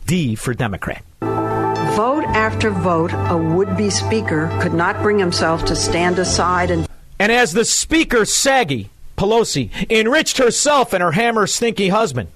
D 0.06 0.34
for 0.34 0.54
Democrat. 0.54 1.02
Vote 1.20 2.24
after 2.26 2.70
vote, 2.70 3.12
a 3.12 3.36
would 3.36 3.76
be 3.76 3.90
speaker 3.90 4.48
could 4.60 4.74
not 4.74 5.02
bring 5.02 5.18
himself 5.18 5.64
to 5.64 5.74
stand 5.74 6.18
aside 6.18 6.70
and. 6.70 6.86
And 7.18 7.32
as 7.32 7.52
the 7.52 7.64
speaker, 7.64 8.24
Saggy 8.24 8.90
Pelosi, 9.16 9.70
enriched 9.90 10.38
herself 10.38 10.92
and 10.92 11.02
her 11.02 11.12
hammer 11.12 11.46
stinky 11.46 11.88
husband 11.88 12.28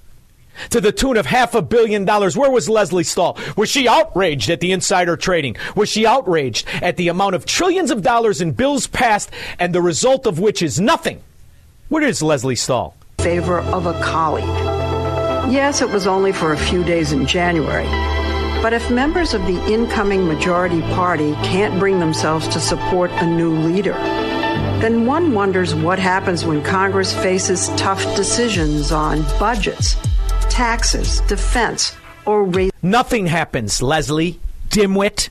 to 0.71 0.81
the 0.81 0.91
tune 0.91 1.17
of 1.17 1.25
half 1.25 1.55
a 1.55 1.61
billion 1.61 2.05
dollars, 2.05 2.35
where 2.35 2.51
was 2.51 2.67
Lesley 2.67 3.03
Stahl? 3.03 3.37
Was 3.55 3.69
she 3.69 3.87
outraged 3.87 4.49
at 4.49 4.59
the 4.59 4.71
insider 4.71 5.15
trading? 5.15 5.55
Was 5.75 5.89
she 5.89 6.05
outraged 6.05 6.67
at 6.81 6.97
the 6.97 7.07
amount 7.07 7.35
of 7.35 7.45
trillions 7.45 7.91
of 7.91 8.01
dollars 8.01 8.41
in 8.41 8.51
bills 8.51 8.87
passed 8.87 9.31
and 9.59 9.73
the 9.73 9.81
result 9.81 10.25
of 10.25 10.39
which 10.39 10.61
is 10.61 10.79
nothing? 10.79 11.21
Where 11.89 12.03
is 12.03 12.21
Lesley 12.21 12.55
Stahl? 12.55 12.95
Favor 13.19 13.59
of 13.59 13.85
a 13.85 13.93
colleague. 14.01 14.80
Yes, 15.49 15.81
it 15.81 15.89
was 15.89 16.07
only 16.07 16.31
for 16.31 16.53
a 16.53 16.57
few 16.57 16.83
days 16.83 17.11
in 17.11 17.25
January. 17.25 17.85
But 18.61 18.73
if 18.73 18.91
members 18.91 19.33
of 19.33 19.41
the 19.47 19.73
incoming 19.73 20.27
majority 20.27 20.81
party 20.81 21.33
can't 21.43 21.79
bring 21.79 21.99
themselves 21.99 22.47
to 22.49 22.59
support 22.59 23.09
a 23.13 23.25
new 23.25 23.51
leader, 23.51 23.93
then 24.81 25.05
one 25.05 25.33
wonders 25.33 25.73
what 25.73 25.99
happens 25.99 26.45
when 26.45 26.63
Congress 26.63 27.13
faces 27.13 27.69
tough 27.69 28.03
decisions 28.15 28.91
on 28.91 29.23
budgets, 29.39 29.95
taxes, 30.49 31.21
defense, 31.21 31.95
or 32.25 32.43
raise. 32.43 32.71
Nothing 32.83 33.25
happens, 33.25 33.81
Lesley. 33.81 34.39
Dimwit. 34.69 35.29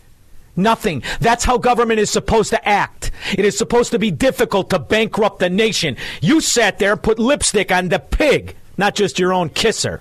Nothing. 0.56 1.02
That's 1.20 1.44
how 1.44 1.56
government 1.56 2.00
is 2.00 2.10
supposed 2.10 2.50
to 2.50 2.68
act. 2.68 3.12
It 3.32 3.44
is 3.44 3.56
supposed 3.56 3.92
to 3.92 3.98
be 3.98 4.10
difficult 4.10 4.70
to 4.70 4.78
bankrupt 4.78 5.38
the 5.38 5.48
nation. 5.48 5.96
You 6.20 6.40
sat 6.40 6.78
there, 6.78 6.96
put 6.96 7.18
lipstick 7.18 7.70
on 7.72 7.88
the 7.88 7.98
pig, 7.98 8.56
not 8.80 8.96
just 8.96 9.20
your 9.20 9.32
own 9.32 9.50
kisser. 9.50 10.00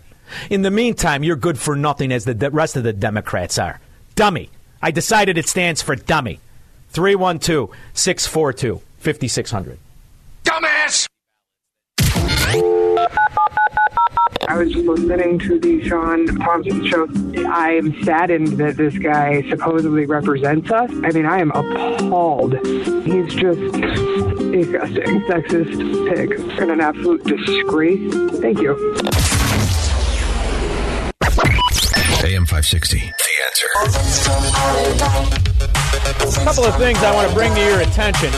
In 0.49 0.63
the 0.63 0.71
meantime, 0.71 1.23
you're 1.23 1.35
good 1.35 1.59
for 1.59 1.75
nothing 1.75 2.11
as 2.11 2.25
the 2.25 2.33
de- 2.33 2.49
rest 2.49 2.75
of 2.75 2.83
the 2.83 2.93
Democrats 2.93 3.59
are. 3.59 3.79
Dummy. 4.15 4.49
I 4.81 4.89
decided 4.91 5.37
it 5.37 5.47
stands 5.47 5.81
for 5.81 5.95
dummy. 5.95 6.39
312 6.91 7.69
642 7.93 8.81
5600. 8.99 9.77
Dumbass! 10.43 11.07
I 14.49 14.57
was 14.57 14.75
listening 14.75 15.37
to 15.39 15.59
the 15.59 15.87
Shaun 15.87 16.25
Thompson 16.39 16.83
show. 16.87 17.07
I'm 17.47 18.03
saddened 18.03 18.57
that 18.57 18.77
this 18.77 18.97
guy 18.97 19.47
supposedly 19.47 20.07
represents 20.07 20.71
us. 20.71 20.89
I 21.03 21.11
mean, 21.11 21.27
I 21.27 21.37
am 21.39 21.51
appalled. 21.51 22.53
He's 22.65 23.35
just 23.35 23.61
disgusting, 24.51 25.21
sexist 25.27 26.09
pig, 26.09 26.31
and 26.59 26.71
an 26.71 26.81
absolute 26.81 27.23
disgrace. 27.25 28.11
Thank 28.39 28.59
you. 28.59 29.38
AM 32.29 32.45
560. 32.45 32.99
The 32.99 33.05
answer. 33.47 33.67
A 36.41 36.45
couple 36.45 36.63
of 36.63 36.77
things 36.77 36.99
I 36.99 37.15
want 37.15 37.27
to 37.27 37.35
bring 37.35 37.51
to 37.55 37.59
your 37.59 37.81
attention. 37.81 38.31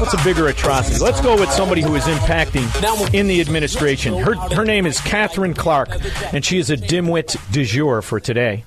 What's 0.00 0.12
a 0.12 0.24
bigger 0.24 0.48
atrocity? 0.48 0.98
Let's 0.98 1.20
go 1.20 1.38
with 1.38 1.52
somebody 1.52 1.82
who 1.82 1.94
is 1.94 2.02
impacting 2.04 3.14
in 3.14 3.28
the 3.28 3.40
administration. 3.40 4.18
Her, 4.18 4.34
her 4.34 4.64
name 4.64 4.86
is 4.86 5.00
Katherine 5.02 5.54
Clark, 5.54 5.90
and 6.32 6.44
she 6.44 6.58
is 6.58 6.68
a 6.70 6.76
dimwit 6.76 7.36
du 7.52 7.64
jour 7.64 8.02
for 8.02 8.18
today. 8.18 8.64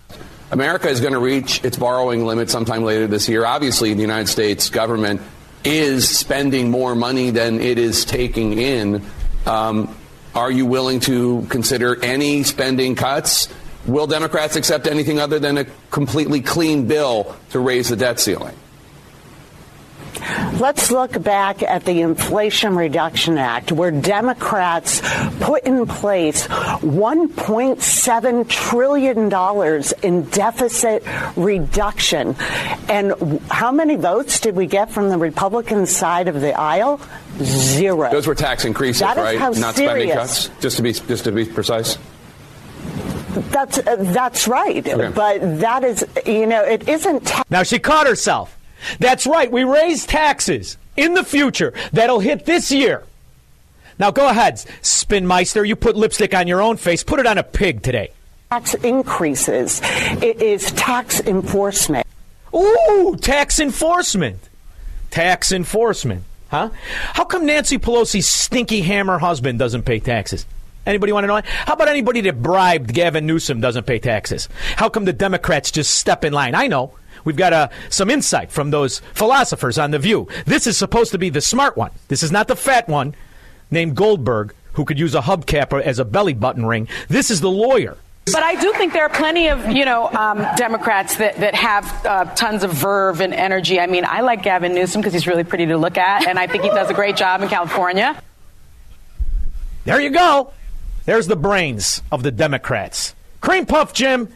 America 0.51 0.87
is 0.87 1.01
going 1.01 1.11
to 1.11 1.19
reach 1.19 1.61
its 1.65 1.75
borrowing 1.75 2.25
limit 2.25 2.49
sometime 2.49 2.83
later 2.83 3.07
this 3.07 3.27
year. 3.27 3.45
Obviously, 3.45 3.93
the 3.93 3.99
United 3.99 4.27
States 4.27 4.69
government 4.69 5.19
is 5.65 6.07
spending 6.17 6.71
more 6.71 6.95
money 6.95 7.31
than 7.31 7.59
it 7.59 7.77
is 7.77 8.05
taking 8.05 8.57
in. 8.57 9.05
Um, 9.45 9.93
are 10.35 10.51
you 10.51 10.65
willing 10.65 10.99
to 11.01 11.45
consider 11.49 12.03
any 12.03 12.43
spending 12.43 12.95
cuts? 12.95 13.49
Will 13.85 14.07
Democrats 14.07 14.55
accept 14.55 14.87
anything 14.87 15.19
other 15.19 15.39
than 15.39 15.57
a 15.57 15.65
completely 15.91 16.41
clean 16.41 16.87
bill 16.87 17.35
to 17.51 17.59
raise 17.59 17.89
the 17.89 17.95
debt 17.95 18.19
ceiling? 18.19 18.55
Let's 20.59 20.91
look 20.91 21.21
back 21.21 21.63
at 21.63 21.85
the 21.85 22.01
Inflation 22.01 22.75
Reduction 22.75 23.37
Act, 23.37 23.71
where 23.71 23.91
Democrats 23.91 25.01
put 25.39 25.63
in 25.63 25.85
place 25.85 26.47
$1.7 26.47 28.49
trillion 28.49 29.31
in 30.03 30.29
deficit 30.29 31.03
reduction. 31.35 32.35
And 32.89 33.39
how 33.49 33.71
many 33.71 33.95
votes 33.95 34.39
did 34.39 34.55
we 34.55 34.65
get 34.67 34.91
from 34.91 35.09
the 35.09 35.17
Republican 35.17 35.85
side 35.85 36.27
of 36.27 36.41
the 36.41 36.53
aisle? 36.53 36.99
Zero. 37.39 38.09
Those 38.11 38.27
were 38.27 38.35
tax 38.35 38.65
increases, 38.65 39.01
That 39.01 39.17
is 39.17 39.23
right? 39.23 39.39
how 39.39 39.49
Not 39.51 39.75
serious- 39.75 39.91
spending 39.91 40.11
cuts. 40.15 40.49
Just 40.59 40.77
to 40.77 40.83
be 40.83 40.93
just 40.93 41.23
to 41.25 41.31
be 41.31 41.45
precise. 41.45 41.97
That's 43.51 43.77
uh, 43.77 43.97
that's 43.99 44.47
right, 44.47 44.87
Okay. 44.87 45.11
but 45.13 45.59
that 45.59 45.83
is 45.83 46.03
you 46.25 46.47
know 46.47 46.63
it 46.63 46.89
isn't. 46.89 47.27
Ta- 47.27 47.43
Now, 47.51 47.61
she 47.61 47.77
caught 47.77 48.07
herself. 48.07 48.56
That's 48.99 49.25
right. 49.25 49.51
We 49.51 49.63
raise 49.63 50.05
taxes 50.05 50.77
in 50.95 51.13
the 51.13 51.23
future 51.23 51.73
that'll 51.93 52.19
hit 52.19 52.45
this 52.45 52.71
year. 52.71 53.03
Now 53.99 54.11
go 54.11 54.29
ahead, 54.29 54.55
Spinmeister. 54.81 55.67
You 55.67 55.75
put 55.75 55.95
lipstick 55.95 56.33
on 56.33 56.47
your 56.47 56.61
own 56.61 56.77
face. 56.77 57.03
Put 57.03 57.19
it 57.19 57.25
on 57.25 57.37
a 57.37 57.43
pig 57.43 57.81
today. 57.81 58.11
Tax 58.49 58.75
increases. 58.75 59.81
It 59.83 60.41
is 60.41 60.71
tax 60.71 61.19
enforcement. 61.19 62.05
Ooh, 62.55 63.17
tax 63.19 63.59
enforcement. 63.59 64.39
Tax 65.09 65.51
enforcement. 65.51 66.23
Huh? 66.49 66.69
How 67.13 67.25
come 67.25 67.45
Nancy 67.45 67.77
Pelosi's 67.77 68.27
stinky 68.27 68.81
hammer 68.81 69.17
husband 69.17 69.59
doesn't 69.59 69.83
pay 69.83 69.99
taxes? 69.99 70.45
Anybody 70.85 71.11
want 71.11 71.25
to 71.25 71.27
know? 71.27 71.41
How 71.43 71.73
about 71.73 71.89
anybody 71.89 72.21
that 72.21 72.41
bribed 72.41 72.93
Gavin 72.93 73.25
Newsom 73.25 73.59
doesn't 73.59 73.85
pay 73.85 73.99
taxes? 73.99 74.47
How 74.77 74.87
come 74.87 75.03
the 75.03 75.11
Democrats 75.11 75.71
just 75.71 75.95
step 75.95 76.23
in 76.23 76.31
line? 76.31 76.55
I 76.55 76.67
know. 76.67 76.93
We've 77.27 77.35
got 77.35 77.51
uh, 77.51 77.67
some 77.89 78.09
insight 78.09 78.53
from 78.53 78.71
those 78.71 78.99
philosophers 79.13 79.77
on 79.77 79.91
The 79.91 79.99
View. 79.99 80.29
This 80.45 80.65
is 80.65 80.77
supposed 80.77 81.11
to 81.11 81.17
be 81.17 81.29
the 81.29 81.41
smart 81.41 81.75
one. 81.75 81.91
This 82.07 82.23
is 82.23 82.31
not 82.31 82.47
the 82.47 82.55
fat 82.55 82.87
one 82.87 83.15
named 83.69 83.97
Goldberg 83.97 84.55
who 84.71 84.85
could 84.85 84.97
use 84.97 85.13
a 85.13 85.19
hubcap 85.19 85.77
as 85.81 85.99
a 85.99 86.05
belly 86.05 86.33
button 86.33 86.65
ring. 86.65 86.87
This 87.09 87.29
is 87.29 87.41
the 87.41 87.49
lawyer. 87.51 87.97
But 88.27 88.43
I 88.43 88.55
do 88.55 88.71
think 88.77 88.93
there 88.93 89.03
are 89.03 89.09
plenty 89.09 89.49
of, 89.49 89.69
you 89.69 89.83
know, 89.83 90.09
um, 90.13 90.37
Democrats 90.55 91.17
that, 91.17 91.35
that 91.41 91.53
have 91.53 92.05
uh, 92.05 92.23
tons 92.35 92.63
of 92.63 92.71
verve 92.71 93.19
and 93.19 93.33
energy. 93.33 93.77
I 93.77 93.87
mean, 93.87 94.05
I 94.05 94.21
like 94.21 94.41
Gavin 94.43 94.73
Newsom 94.73 95.01
because 95.01 95.11
he's 95.11 95.27
really 95.27 95.43
pretty 95.43 95.65
to 95.65 95.77
look 95.77 95.97
at, 95.97 96.27
and 96.27 96.39
I 96.39 96.47
think 96.47 96.63
he 96.63 96.69
does 96.69 96.89
a 96.89 96.93
great 96.93 97.17
job 97.17 97.41
in 97.41 97.49
California. 97.49 98.21
There 99.83 99.99
you 99.99 100.11
go. 100.11 100.53
There's 101.03 101.27
the 101.27 101.35
brains 101.35 102.01
of 102.09 102.23
the 102.23 102.31
Democrats. 102.31 103.15
Cream 103.41 103.65
Puff 103.65 103.93
Jim, 103.93 104.29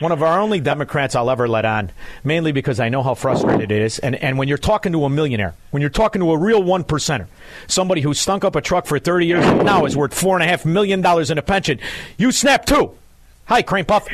one 0.00 0.12
of 0.12 0.22
our 0.22 0.40
only 0.40 0.60
Democrats 0.60 1.14
I'll 1.14 1.30
ever 1.30 1.48
let 1.48 1.64
on, 1.64 1.90
mainly 2.22 2.52
because 2.52 2.80
I 2.80 2.90
know 2.90 3.02
how 3.02 3.14
frustrated 3.14 3.72
it 3.72 3.82
is. 3.82 3.98
And, 3.98 4.14
and 4.16 4.36
when 4.36 4.46
you're 4.46 4.58
talking 4.58 4.92
to 4.92 5.04
a 5.04 5.10
millionaire, 5.10 5.54
when 5.70 5.80
you're 5.80 5.90
talking 5.90 6.20
to 6.20 6.32
a 6.32 6.38
real 6.38 6.62
one 6.62 6.84
percenter, 6.84 7.26
somebody 7.66 8.02
who 8.02 8.12
stunk 8.12 8.44
up 8.44 8.56
a 8.56 8.60
truck 8.60 8.86
for 8.86 8.98
30 8.98 9.26
years 9.26 9.44
and 9.46 9.64
now 9.64 9.86
is 9.86 9.96
worth 9.96 10.12
$4.5 10.12 10.66
million 10.66 11.00
in 11.00 11.38
a 11.38 11.42
pension, 11.42 11.80
you 12.18 12.30
snap 12.30 12.66
too. 12.66 12.92
Hi, 13.46 13.62
Cream 13.62 13.86
Puff. 13.86 14.06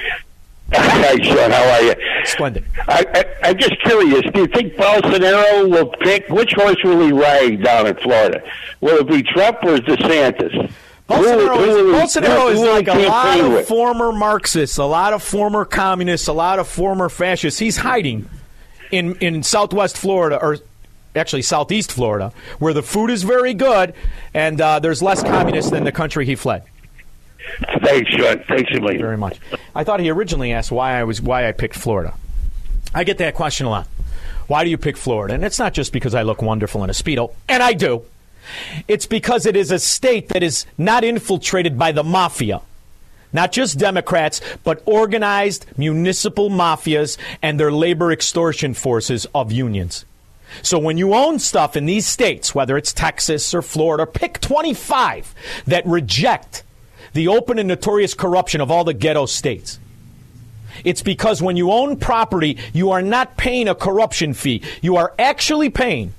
Hi, 0.73 1.17
Shaun. 1.17 1.51
How 1.51 1.69
are 1.69 1.83
you? 1.83 1.95
Splendid. 2.25 2.65
I, 2.87 3.05
I, 3.15 3.49
I'm 3.49 3.59
just 3.59 3.81
curious. 3.83 4.23
Do 4.33 4.43
you 4.43 4.47
think 4.47 4.75
Bolsonaro 4.75 5.69
will 5.69 5.91
pick 6.01 6.29
which 6.29 6.53
horse 6.53 6.77
will 6.85 7.01
he 7.05 7.13
ride 7.13 7.63
down 7.63 7.89
in 7.89 7.97
Florida? 7.97 8.43
Will 8.81 8.99
it 8.99 9.09
be 9.09 9.23
Trump 9.23 9.59
or 9.65 9.79
DeSantis? 9.79 10.71
Bolsonaro 11.09 11.57
Who- 11.57 11.65
is, 11.65 11.77
who 11.77 11.93
Bolsonaro 11.93 12.43
who 12.43 12.49
is 12.49 12.61
like 12.61 12.89
a 12.89 12.99
lot 13.09 13.41
of 13.41 13.53
with? 13.53 13.69
former 13.69 14.13
Marxists, 14.13 14.79
a 14.79 14.85
lot 14.85 15.13
of 15.13 15.23
former 15.23 15.65
communists, 15.65 16.29
a 16.29 16.33
lot 16.33 16.59
of 16.59 16.69
former 16.69 17.09
fascists. 17.09 17.59
He's 17.59 17.77
hiding 17.77 18.29
in, 18.91 19.17
in 19.17 19.43
southwest 19.43 19.99
Florida, 19.99 20.39
or 20.41 20.59
actually 21.15 21.43
southeast 21.43 21.93
Florida, 21.93 22.33
where 22.59 22.73
the 22.73 22.83
food 22.83 23.11
is 23.11 23.23
very 23.25 23.53
good 23.53 23.95
and 24.33 24.61
uh, 24.61 24.79
there's 24.79 25.03
less 25.03 25.23
communists 25.23 25.71
than 25.71 25.85
the 25.85 25.93
country 25.93 26.25
he 26.25 26.35
fled. 26.35 26.63
Thanks, 27.83 28.09
Shaun. 28.13 28.45
Thanks 28.49 28.71
million. 28.73 29.01
Very 29.01 29.17
much. 29.17 29.39
I 29.75 29.83
thought 29.85 29.99
he 30.01 30.09
originally 30.11 30.53
asked 30.53 30.71
why 30.71 30.99
I 30.99 31.05
was 31.05 31.21
why 31.21 31.49
I 31.49 31.53
picked 31.53 31.75
Florida. 31.75 32.15
I 32.95 33.05
get 33.05 33.19
that 33.19 33.35
question 33.35 33.67
a 33.67 33.71
lot. 33.71 33.89
Why 34.47 34.65
do 34.65 34.71
you 34.71 34.79
pick 34.79 34.97
Florida? 34.97 35.35
And 35.35 35.45
it's 35.45 35.59
not 35.59 35.73
just 35.75 35.93
because 35.93 36.15
I 36.15 36.23
look 36.23 36.41
wonderful 36.41 36.85
in 36.85 36.91
a 36.91 36.93
speedo, 36.93 37.35
and 37.49 37.63
I 37.63 37.73
do. 37.73 38.05
It's 38.89 39.07
because 39.07 39.47
it 39.47 39.57
is 39.57 39.71
a 39.71 39.79
state 39.79 40.29
that 40.29 40.43
is 40.43 40.67
not 40.77 41.05
infiltrated 41.05 41.79
by 41.79 41.93
the 41.93 42.05
mafia. 42.05 42.61
Not 43.33 43.53
just 43.53 43.79
Democrats, 43.79 44.41
but 44.63 44.83
organized 44.85 45.67
municipal 45.77 46.51
mafias 46.51 47.17
and 47.41 47.59
their 47.59 47.73
labor 47.73 48.13
extortion 48.13 48.75
forces 48.75 49.27
of 49.35 49.53
unions. 49.53 50.05
So 50.61 50.79
when 50.79 50.99
you 50.99 51.15
own 51.15 51.39
stuff 51.39 51.77
in 51.77 51.87
these 51.87 52.07
states, 52.07 52.55
whether 52.55 52.77
it's 52.77 52.93
Texas 52.93 53.55
or 53.55 53.63
Florida, 53.63 54.07
pick 54.07 54.39
25 54.41 55.35
that 55.67 55.87
reject 55.87 56.63
the 57.15 57.29
open 57.29 57.59
and 57.59 57.69
notorious 57.69 58.13
corruption 58.13 58.61
of 58.61 58.71
all 58.71 58.85
the 58.85 58.93
ghetto 58.93 59.25
states. 59.25 59.79
It's 60.85 61.03
because 61.03 61.41
when 61.41 61.57
you 61.57 61.71
own 61.71 61.97
property, 61.97 62.59
you 62.73 62.91
are 62.91 63.03
not 63.03 63.37
paying 63.37 63.69
a 63.69 63.75
corruption 63.75 64.35
fee. 64.35 64.63
You 64.83 64.97
are 64.97 65.15
actually 65.19 65.71
paying 65.71 66.13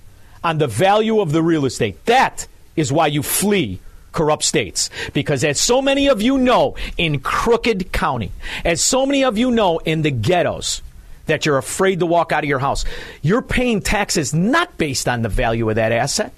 on 0.43 0.57
the 0.57 0.67
value 0.67 1.19
of 1.19 1.31
the 1.31 1.41
real 1.41 1.65
estate. 1.65 2.05
That 2.05 2.47
is 2.75 2.91
why 2.91 3.07
you 3.07 3.23
flee 3.23 3.79
corrupt 4.11 4.43
states. 4.43 4.89
Because 5.13 5.43
as 5.43 5.59
so 5.59 5.81
many 5.81 6.07
of 6.07 6.21
you 6.21 6.37
know 6.37 6.75
in 6.97 7.19
Crooked 7.19 7.91
County, 7.91 8.31
as 8.63 8.81
so 8.81 9.05
many 9.05 9.23
of 9.23 9.37
you 9.37 9.51
know 9.51 9.79
in 9.79 10.01
the 10.01 10.11
ghettos, 10.11 10.81
that 11.25 11.45
you're 11.45 11.57
afraid 11.57 11.99
to 11.99 12.05
walk 12.05 12.31
out 12.31 12.43
of 12.43 12.49
your 12.49 12.59
house, 12.59 12.85
you're 13.21 13.41
paying 13.41 13.81
taxes 13.81 14.33
not 14.33 14.77
based 14.77 15.07
on 15.07 15.21
the 15.21 15.29
value 15.29 15.69
of 15.69 15.75
that 15.75 15.91
asset. 15.91 16.33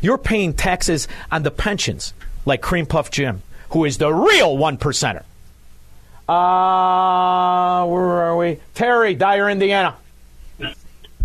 You're 0.00 0.18
paying 0.18 0.52
taxes 0.52 1.08
on 1.30 1.42
the 1.42 1.50
pensions, 1.50 2.12
like 2.44 2.60
Cream 2.60 2.86
Puff 2.86 3.10
Jim, 3.10 3.42
who 3.70 3.84
is 3.84 3.98
the 3.98 4.12
real 4.12 4.56
one 4.56 4.78
percenter. 4.78 5.24
Uh, 6.28 7.86
where 7.86 8.22
are 8.22 8.36
we? 8.36 8.60
Terry, 8.74 9.14
Dyer, 9.14 9.48
Indiana. 9.48 9.96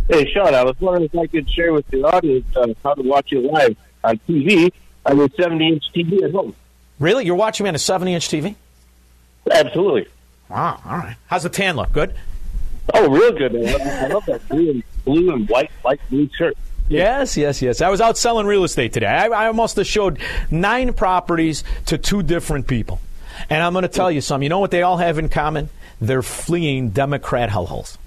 Hey, 0.09 0.29
Shaun, 0.31 0.53
I 0.53 0.63
was 0.63 0.75
wondering 0.81 1.05
if 1.05 1.17
I 1.17 1.27
could 1.27 1.49
share 1.49 1.71
with 1.71 1.87
the 1.87 2.03
audience 2.03 2.45
uh, 2.57 2.67
how 2.83 2.93
to 2.93 3.01
watch 3.01 3.31
you 3.31 3.49
live 3.49 3.77
on 4.03 4.19
TV 4.27 4.71
on 5.05 5.17
your 5.17 5.29
70 5.29 5.67
inch 5.67 5.83
TV 5.95 6.23
at 6.23 6.31
home. 6.31 6.55
Really? 6.99 7.25
You're 7.25 7.35
watching 7.35 7.63
me 7.63 7.69
on 7.69 7.75
a 7.75 7.79
70 7.79 8.13
inch 8.13 8.27
TV? 8.27 8.55
Absolutely. 9.49 10.07
Wow, 10.49 10.81
all 10.85 10.97
right. 10.97 11.15
How's 11.27 11.43
the 11.43 11.49
tan 11.49 11.77
look? 11.77 11.91
Good? 11.93 12.15
Oh, 12.93 13.09
real 13.09 13.31
good, 13.31 13.53
man. 13.53 13.81
I 13.81 14.07
love 14.07 14.25
that 14.25 14.47
blue 14.49 14.71
and, 14.71 14.83
blue 15.05 15.33
and 15.33 15.47
white, 15.47 15.71
light 15.85 16.01
blue 16.09 16.29
shirt. 16.37 16.57
Yes, 16.89 17.37
yes, 17.37 17.61
yes. 17.61 17.81
I 17.81 17.89
was 17.89 18.01
out 18.01 18.17
selling 18.17 18.45
real 18.45 18.65
estate 18.65 18.91
today. 18.91 19.07
I, 19.07 19.27
I 19.27 19.47
almost 19.47 19.77
have 19.77 19.87
showed 19.87 20.19
nine 20.51 20.91
properties 20.93 21.63
to 21.85 21.97
two 21.97 22.23
different 22.23 22.67
people. 22.67 22.99
And 23.49 23.63
I'm 23.63 23.71
going 23.71 23.83
to 23.83 23.87
tell 23.87 24.11
you 24.11 24.19
something. 24.19 24.43
You 24.43 24.49
know 24.49 24.59
what 24.59 24.71
they 24.71 24.81
all 24.81 24.97
have 24.97 25.17
in 25.17 25.29
common? 25.29 25.69
They're 26.01 26.21
fleeing 26.21 26.89
Democrat 26.89 27.49
hellholes. 27.49 27.97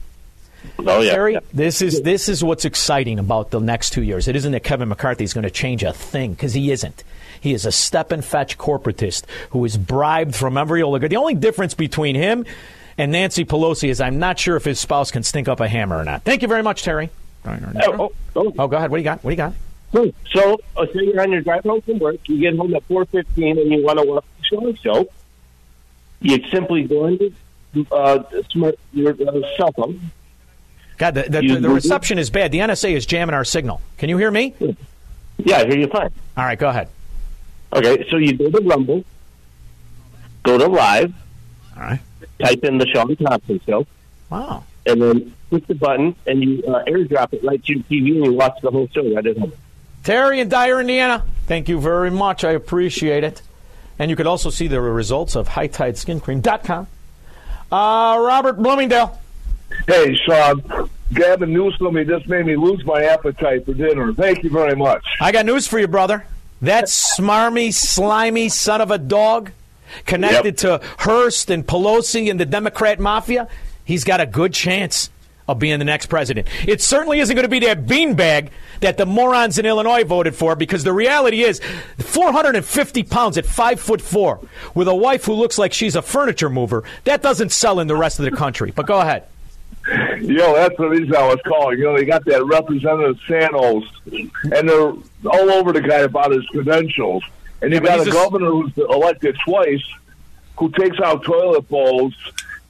Oh, 0.78 1.00
yeah. 1.00 1.12
Terry, 1.12 1.38
this 1.52 1.82
is 1.82 2.02
this 2.02 2.28
is 2.28 2.44
what's 2.44 2.64
exciting 2.64 3.18
about 3.18 3.50
the 3.50 3.60
next 3.60 3.90
two 3.90 4.02
years. 4.02 4.28
It 4.28 4.36
isn't 4.36 4.52
that 4.52 4.62
Kevin 4.64 4.88
McCarthy 4.88 5.24
is 5.24 5.34
going 5.34 5.44
to 5.44 5.50
change 5.50 5.82
a 5.82 5.92
thing 5.92 6.32
because 6.32 6.54
he 6.54 6.70
isn't. 6.70 7.04
He 7.40 7.52
is 7.52 7.66
a 7.66 7.72
step 7.72 8.12
and 8.12 8.24
fetch 8.24 8.58
corporatist 8.58 9.24
who 9.50 9.64
is 9.64 9.76
bribed 9.76 10.34
from 10.34 10.56
every 10.56 10.82
oligarch. 10.82 11.10
The 11.10 11.16
only 11.16 11.34
difference 11.34 11.74
between 11.74 12.14
him 12.14 12.44
and 12.98 13.12
Nancy 13.12 13.44
Pelosi 13.44 13.88
is 13.88 14.00
I'm 14.00 14.18
not 14.18 14.38
sure 14.38 14.56
if 14.56 14.64
his 14.64 14.80
spouse 14.80 15.10
can 15.10 15.22
stink 15.22 15.48
up 15.48 15.60
a 15.60 15.68
hammer 15.68 15.96
or 15.96 16.04
not. 16.04 16.22
Thank 16.22 16.42
you 16.42 16.48
very 16.48 16.62
much, 16.62 16.82
Terry. 16.82 17.10
Oh, 17.44 18.12
oh, 18.34 18.54
oh, 18.58 18.68
go 18.68 18.76
ahead. 18.76 18.90
What 18.90 18.96
do 18.96 19.00
you 19.00 19.04
got? 19.04 19.22
What 19.22 19.30
do 19.30 19.32
you 19.32 19.36
got? 19.36 19.52
So, 19.92 20.12
so 20.32 20.60
uh, 20.76 20.86
say 20.86 21.04
you're 21.04 21.20
on 21.20 21.30
your 21.30 21.42
drive 21.42 21.62
home 21.62 21.80
from 21.80 21.98
work, 21.98 22.16
you 22.26 22.40
get 22.40 22.56
home 22.56 22.74
at 22.74 22.86
4.15 22.88 23.60
and 23.60 23.70
you 23.70 23.84
want 23.84 23.98
to 23.98 24.04
watch 24.04 24.24
the 24.38 24.44
show, 24.44 24.74
so 24.82 25.08
you 26.20 26.42
simply 26.50 26.84
go 26.84 27.06
into 27.06 27.32
uh, 27.92 28.22
smart, 28.50 28.78
your 28.92 29.12
uh, 29.12 29.56
cell 29.56 29.72
phone. 29.72 30.10
God, 30.96 31.14
the, 31.14 31.22
the, 31.24 31.58
the, 31.60 31.68
reception 31.68 32.18
is 32.18 32.30
bad. 32.30 32.52
The 32.52 32.58
NSA 32.58 32.92
is 32.92 33.04
jamming 33.04 33.34
our 33.34 33.44
signal. 33.44 33.80
Can 33.98 34.08
you 34.08 34.16
hear 34.16 34.30
me? 34.30 34.54
Yeah, 35.38 35.58
I 35.58 35.66
hear 35.66 35.78
you 35.78 35.88
fine. 35.88 36.10
All 36.36 36.44
right, 36.44 36.58
go 36.58 36.68
ahead. 36.68 36.88
Okay, 37.72 38.08
so 38.10 38.16
you 38.16 38.36
go 38.36 38.50
to 38.50 38.60
Rumble, 38.62 39.04
go 40.42 40.56
to 40.56 40.66
Live, 40.66 41.12
all 41.76 41.82
right, 41.82 42.00
type 42.40 42.64
in 42.64 42.78
the 42.78 42.86
Shaun 42.86 43.14
Thompson 43.16 43.60
Show. 43.66 43.86
Wow. 44.30 44.64
And 44.86 45.02
then 45.02 45.34
click 45.50 45.66
the 45.66 45.74
button 45.74 46.14
and 46.26 46.42
you 46.42 46.62
uh, 46.64 46.84
airdrop 46.84 47.32
it 47.32 47.42
right 47.44 47.62
to 47.64 47.72
your 47.74 47.82
TV 47.84 48.16
and 48.16 48.24
you 48.24 48.32
watch 48.32 48.58
the 48.62 48.70
whole 48.70 48.88
show 48.88 49.14
right 49.14 49.26
at 49.26 49.36
home. 49.36 49.52
Terry 50.04 50.40
in 50.40 50.48
Dyer, 50.48 50.80
Indiana. 50.80 51.24
Thank 51.46 51.68
you 51.68 51.80
very 51.80 52.10
much. 52.10 52.44
I 52.44 52.52
appreciate 52.52 53.24
it. 53.24 53.42
And 53.98 54.10
you 54.10 54.16
could 54.16 54.26
also 54.26 54.50
see 54.50 54.68
the 54.68 54.80
results 54.80 55.34
of 55.34 55.48
HighTideSkinCream.com. 55.48 56.86
Uh, 57.72 58.18
Robert 58.20 58.58
Bloomingdale. 58.62 59.18
Hey, 59.86 60.14
Shaun. 60.26 60.90
Gavin 61.12 61.52
Newsom, 61.52 61.96
he 61.96 62.04
just 62.04 62.26
made 62.26 62.46
me 62.46 62.56
lose 62.56 62.84
my 62.84 63.04
appetite 63.04 63.64
for 63.64 63.74
dinner. 63.74 64.12
Thank 64.12 64.42
you 64.42 64.50
very 64.50 64.74
much. 64.74 65.04
I 65.20 65.30
got 65.30 65.46
news 65.46 65.66
for 65.66 65.78
you, 65.78 65.86
brother. 65.86 66.26
That 66.62 66.84
smarmy, 66.84 67.72
slimy 67.72 68.48
son 68.48 68.80
of 68.80 68.90
a 68.90 68.98
dog 68.98 69.52
connected 70.04 70.58
to 70.58 70.80
Hearst 70.98 71.50
and 71.50 71.64
Pelosi 71.66 72.30
and 72.30 72.40
the 72.40 72.46
Democrat 72.46 72.98
mafia, 72.98 73.48
he's 73.84 74.04
got 74.04 74.20
a 74.20 74.26
good 74.26 74.52
chance 74.52 75.10
of 75.48 75.60
being 75.60 75.78
the 75.78 75.84
next 75.84 76.06
president. 76.06 76.48
It 76.66 76.82
certainly 76.82 77.20
isn't 77.20 77.34
going 77.34 77.44
to 77.44 77.48
be 77.48 77.60
that 77.60 77.86
beanbag 77.86 78.48
that 78.80 78.96
the 78.96 79.06
morons 79.06 79.58
in 79.58 79.66
Illinois 79.66 80.02
voted 80.02 80.34
for 80.34 80.56
because 80.56 80.82
the 80.82 80.92
reality 80.92 81.42
is 81.42 81.60
450 81.98 83.04
pounds 83.04 83.38
at 83.38 83.46
five 83.46 83.78
foot 83.78 84.02
four 84.02 84.40
with 84.74 84.88
a 84.88 84.94
wife 84.94 85.24
who 85.24 85.34
looks 85.34 85.56
like 85.56 85.72
she's 85.72 85.94
a 85.94 86.02
furniture 86.02 86.50
mover, 86.50 86.82
that 87.04 87.22
doesn't 87.22 87.52
sell 87.52 87.78
in 87.78 87.86
the 87.86 87.96
rest 87.96 88.18
of 88.18 88.24
the 88.24 88.32
country. 88.32 88.72
But 88.74 88.86
go 88.86 89.00
ahead. 89.00 89.24
Yo, 90.20 90.54
that's 90.54 90.76
the 90.76 90.88
reason 90.88 91.14
I 91.14 91.28
was 91.28 91.40
calling. 91.46 91.78
You 91.78 91.84
know, 91.84 91.96
they 91.96 92.04
got 92.04 92.24
that 92.24 92.44
Representative 92.44 93.18
Santos, 93.26 93.84
and 94.52 94.68
they're 94.68 94.90
all 94.90 95.50
over 95.50 95.72
the 95.72 95.80
guy 95.80 96.00
about 96.00 96.32
his 96.32 96.44
credentials. 96.46 97.22
And 97.62 97.72
you 97.72 97.80
got 97.80 98.06
a 98.06 98.10
governor 98.10 98.50
who's 98.50 98.76
elected 98.76 99.36
twice 99.44 99.82
who 100.58 100.70
takes 100.70 100.98
out 101.00 101.22
toilet 101.22 101.68
bowls 101.68 102.14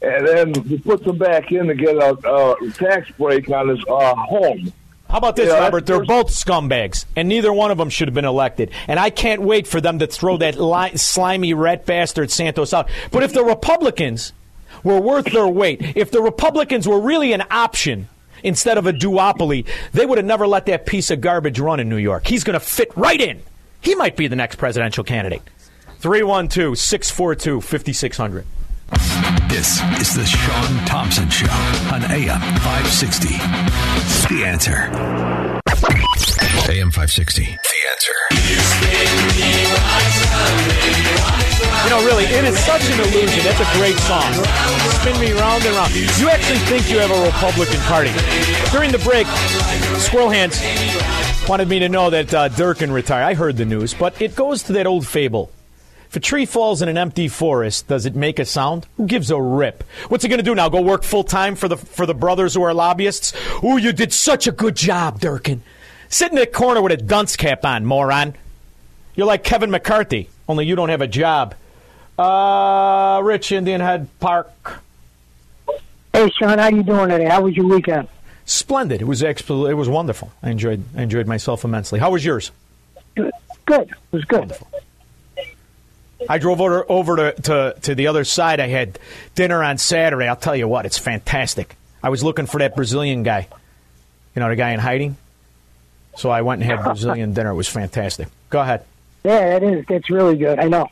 and 0.03 0.27
then 0.27 0.65
he 0.65 0.79
puts 0.79 1.05
them 1.05 1.19
back 1.19 1.51
in 1.53 1.67
to 1.67 1.75
get 1.75 1.97
a, 1.97 2.11
a 2.13 2.71
tax 2.73 3.11
break 3.13 3.49
on 3.51 3.69
his 3.69 3.83
uh, 3.89 4.15
home. 4.15 4.73
How 5.09 5.19
about 5.19 5.37
this, 5.37 5.49
Yeah, 5.49 5.61
Robert? 5.61 5.87
They're 5.87 6.05
both 6.05 6.29
scumbags, 6.29 7.07
and 7.15 7.29
neither 7.29 7.53
one 7.53 7.71
of 7.71 7.79
them 7.79 7.91
should 7.91 8.09
have 8.09 8.15
been 8.15 8.25
elected. 8.25 8.73
And 8.89 8.99
I 8.99 9.11
can't 9.11 9.41
wait 9.41 9.67
for 9.67 9.81
them 9.81 10.01
to 10.01 10.07
throw 10.07 10.37
that 10.39 10.59
li- 10.59 10.97
slimy 10.97 11.55
rat 11.55 11.87
bastard 11.87 12.31
Santos 12.31 12.75
out. 12.75 12.89
But 13.13 13.23
if 13.23 13.33
the 13.33 13.45
Republicans 13.45 14.33
were 14.87 15.01
worth 15.01 15.27
their 15.27 15.49
weight, 15.49 15.83
if 15.97 16.11
the 16.11 16.23
Republicans 16.23 16.87
were 16.87 17.01
really 17.01 17.33
an 17.33 17.43
option 17.51 18.09
instead 18.43 18.79
of 18.79 18.87
a 18.87 18.93
duopoly, 18.93 19.67
they 19.93 20.07
would 20.07 20.19
have 20.19 20.27
never 20.27 20.47
let 20.47 20.67
that 20.67 20.87
piece 20.87 21.11
of 21.11 21.21
garbage 21.21 21.59
run 21.59 21.81
in 21.81 21.89
New 21.89 21.97
York. 21.97 22.27
He's 22.27 22.45
going 22.45 22.59
to 22.59 22.65
fit 22.65 22.97
right 22.97 23.21
in. 23.21 23.43
He 23.81 23.95
might 23.97 24.17
be 24.17 24.29
the 24.29 24.37
next 24.37 24.57
presidential 24.57 25.05
candidate. 25.05 25.43
312 25.99 26.79
642 26.79 27.61
5600. 27.61 28.47
This 29.49 29.81
is 30.01 30.15
the 30.15 30.25
Shaun 30.25 30.87
Thompson 30.87 31.29
Show 31.29 31.51
on 31.93 32.05
AM 32.05 32.41
560. 32.61 33.29
The 34.35 34.45
answer. 34.45 35.46
AM 36.69 36.91
560. 36.91 37.45
The 37.45 37.51
answer. 37.93 38.13
You 41.85 41.91
know, 41.91 42.05
really, 42.05 42.25
it 42.25 42.45
is 42.45 42.59
such 42.59 42.83
an 42.91 42.99
illusion. 43.01 43.45
That's 43.45 43.61
a 43.61 43.79
great 43.79 43.97
song. 43.99 44.33
Spin 45.01 45.21
me 45.21 45.31
round 45.39 45.65
and 45.65 45.77
round. 45.77 45.95
You 45.95 46.29
actually 46.29 46.59
think 46.59 46.91
you 46.91 46.99
have 46.99 47.13
a 47.13 47.25
Republican 47.25 47.79
Party. 47.83 48.11
During 48.73 48.91
the 48.91 48.99
break, 48.99 49.29
Squirrel 50.01 50.29
Hands 50.29 51.49
wanted 51.49 51.69
me 51.69 51.79
to 51.79 51.89
know 51.89 52.11
that 52.11 52.35
uh, 52.35 52.49
Durkin 52.49 52.91
retired. 52.91 53.25
I 53.25 53.35
heard 53.35 53.57
the 53.57 53.65
news, 53.65 53.95
but 53.95 54.21
it 54.21 54.35
goes 54.35 54.65
to 54.65 54.73
that 54.73 54.89
old 54.89 55.07
fable. 55.07 55.53
If 56.09 56.17
a 56.17 56.21
tree 56.21 56.47
falls 56.47 56.83
in 56.83 56.89
an 56.89 56.99
empty 56.99 57.29
forest, 57.29 57.87
does 57.87 58.07
it 58.07 58.17
make 58.17 58.41
a 58.41 58.45
sound? 58.45 58.87
Who 58.97 59.07
gives 59.07 59.31
a 59.31 59.41
rip? 59.41 59.85
What's 60.09 60.25
he 60.25 60.29
going 60.29 60.39
to 60.39 60.45
do 60.45 60.55
now? 60.55 60.69
Go 60.69 60.81
work 60.81 61.05
full 61.05 61.25
time 61.25 61.55
for 61.55 61.69
the 61.69 61.77
for 61.77 62.07
the 62.07 62.15
brothers 62.15 62.55
who 62.55 62.63
are 62.63 62.75
lobbyists? 62.75 63.33
Ooh, 63.63 63.77
you 63.77 63.93
did 63.93 64.13
such 64.13 64.49
a 64.49 64.53
good 64.53 64.75
job, 64.75 65.21
Durkin. 65.21 65.63
Sit 66.09 66.31
in 66.31 66.39
the 66.39 66.47
corner 66.47 66.81
with 66.81 66.93
a 66.93 66.97
dunce 66.97 67.37
cap 67.37 67.65
on, 67.65 67.85
moron. 67.85 68.35
You're 69.15 69.27
like 69.27 69.45
Kevin 69.45 69.71
McCarthy, 69.71 70.29
only 70.49 70.67
you 70.67 70.77
don't 70.77 70.91
have 70.91 71.01
a 71.01 71.07
job. 71.07 71.55
Uh, 72.19 73.21
Rich 73.23 73.53
Indian 73.53 73.81
Head 73.81 74.09
Park. 74.21 74.51
Hey, 76.13 76.31
Shaun, 76.31 76.59
how 76.59 76.69
you 76.69 76.83
doing 76.83 77.11
today? 77.11 77.27
How 77.27 77.43
was 77.43 77.55
your 77.57 77.67
weekend? 77.67 78.09
Splendid. 78.47 79.03
It 79.03 79.07
was 79.07 79.23
actually 79.23 79.71
it 79.71 79.75
was 79.75 79.89
wonderful. 79.89 80.33
I 80.43 80.51
enjoyed 80.51 80.83
I 80.97 81.03
enjoyed 81.03 81.27
myself 81.27 81.65
immensely. 81.65 81.99
How 81.99 82.11
was 82.11 82.25
yours? 82.25 82.53
Good. 83.15 83.33
Good. 83.67 83.89
It 83.91 84.13
was 84.13 84.25
good. 84.25 84.39
Wonderful. 84.41 84.69
I 86.29 86.39
drove 86.39 86.61
over 86.61 86.91
over 86.91 87.17
to, 87.17 87.43
to, 87.43 87.77
to 87.83 87.95
the 87.95 88.07
other 88.07 88.25
side. 88.25 88.61
I 88.61 88.69
had 88.69 88.99
dinner 89.35 89.63
on 89.63 89.79
Saturday. 89.79 90.27
I'll 90.27 90.37
tell 90.37 90.57
you 90.57 90.69
what, 90.69 90.87
it's 90.87 90.99
fantastic. 90.99 91.77
I 92.03 92.09
was 92.09 92.25
looking 92.25 92.47
for 92.47 92.59
that 92.61 92.77
Brazilian 92.77 93.23
guy. 93.23 93.49
You 94.35 94.41
know, 94.41 94.49
the 94.49 94.57
guy 94.57 94.71
in 94.71 94.81
hiding. 94.81 95.17
So 96.17 96.31
I 96.31 96.43
went 96.43 96.63
and 96.63 96.71
had 96.71 96.83
Brazilian 96.83 97.33
dinner. 97.33 97.51
It 97.51 97.55
was 97.55 97.69
fantastic. 97.69 98.29
Go 98.51 98.61
ahead. 98.61 98.85
Yeah, 99.25 99.59
that 99.59 99.63
is. 99.63 99.85
That's 99.87 100.09
really 100.11 100.37
good. 100.37 100.59
I 100.59 100.69
know. 100.69 100.89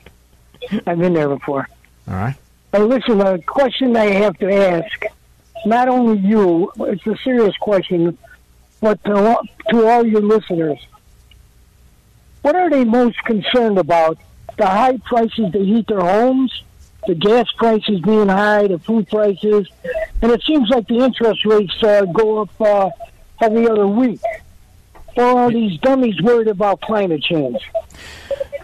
I've 0.86 0.98
been 0.98 1.12
there 1.14 1.28
before. 1.28 1.68
All 2.08 2.14
right. 2.14 2.34
Hey, 2.72 2.80
listen, 2.82 3.20
a 3.20 3.38
question 3.38 3.96
I 3.96 4.06
have 4.06 4.36
to 4.38 4.52
ask, 4.52 5.04
not 5.64 5.88
only 5.88 6.18
you, 6.18 6.72
it's 6.80 7.06
a 7.06 7.16
serious 7.22 7.56
question, 7.58 8.18
but 8.80 9.02
to, 9.04 9.14
all- 9.14 9.46
to 9.70 9.86
all 9.86 10.04
your 10.06 10.20
listeners. 10.20 10.78
What 12.42 12.56
are 12.56 12.68
they 12.68 12.84
most 12.84 13.16
concerned 13.24 13.78
about? 13.78 14.18
The 14.58 14.66
high 14.66 14.98
prices 14.98 15.50
they 15.52 15.64
heat 15.64 15.86
their 15.86 16.00
homes, 16.00 16.62
the 17.06 17.14
gas 17.14 17.50
prices 17.56 18.00
being 18.00 18.28
high, 18.28 18.66
the 18.66 18.78
food 18.78 19.08
prices, 19.08 19.68
and 20.22 20.30
it 20.30 20.42
seems 20.42 20.68
like 20.68 20.86
the 20.86 20.98
interest 20.98 21.44
rates 21.44 21.82
uh, 21.82 22.04
go 22.06 22.42
up 22.42 22.60
uh, 22.60 22.90
every 23.40 23.66
other 23.68 23.86
week. 23.88 24.20
Or 25.16 25.24
are 25.24 25.50
these 25.50 25.78
dummies 25.80 26.20
worried 26.20 26.48
about 26.48 26.80
climate 26.80 27.22
change? 27.22 27.58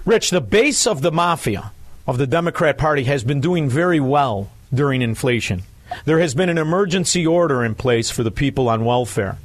Rich, 0.05 0.31
the 0.31 0.41
base 0.41 0.87
of 0.87 1.03
the 1.03 1.13
mafia 1.13 1.73
of 2.07 2.19
the 2.19 2.27
Democrat 2.27 2.79
Party 2.79 3.05
has 3.05 3.23
been 3.23 3.41
doing 3.41 3.69
very 3.69 4.01
well 4.01 4.51
during 4.73 5.03
inflation. 5.03 5.63
There 6.05 6.19
has 6.19 6.35
been 6.35 6.49
an 6.49 6.59
emergency 6.59 7.27
order 7.27 7.65
in 7.65 7.75
place 7.75 8.11
for 8.11 8.23
the 8.23 8.31
people 8.31 8.69
on 8.69 8.85
welfare. 8.85 9.39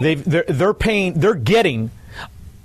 They've, 0.00 0.22
they're, 0.24 0.44
they're 0.48 0.74
paying, 0.74 1.14
they're 1.14 1.34
getting, 1.34 1.90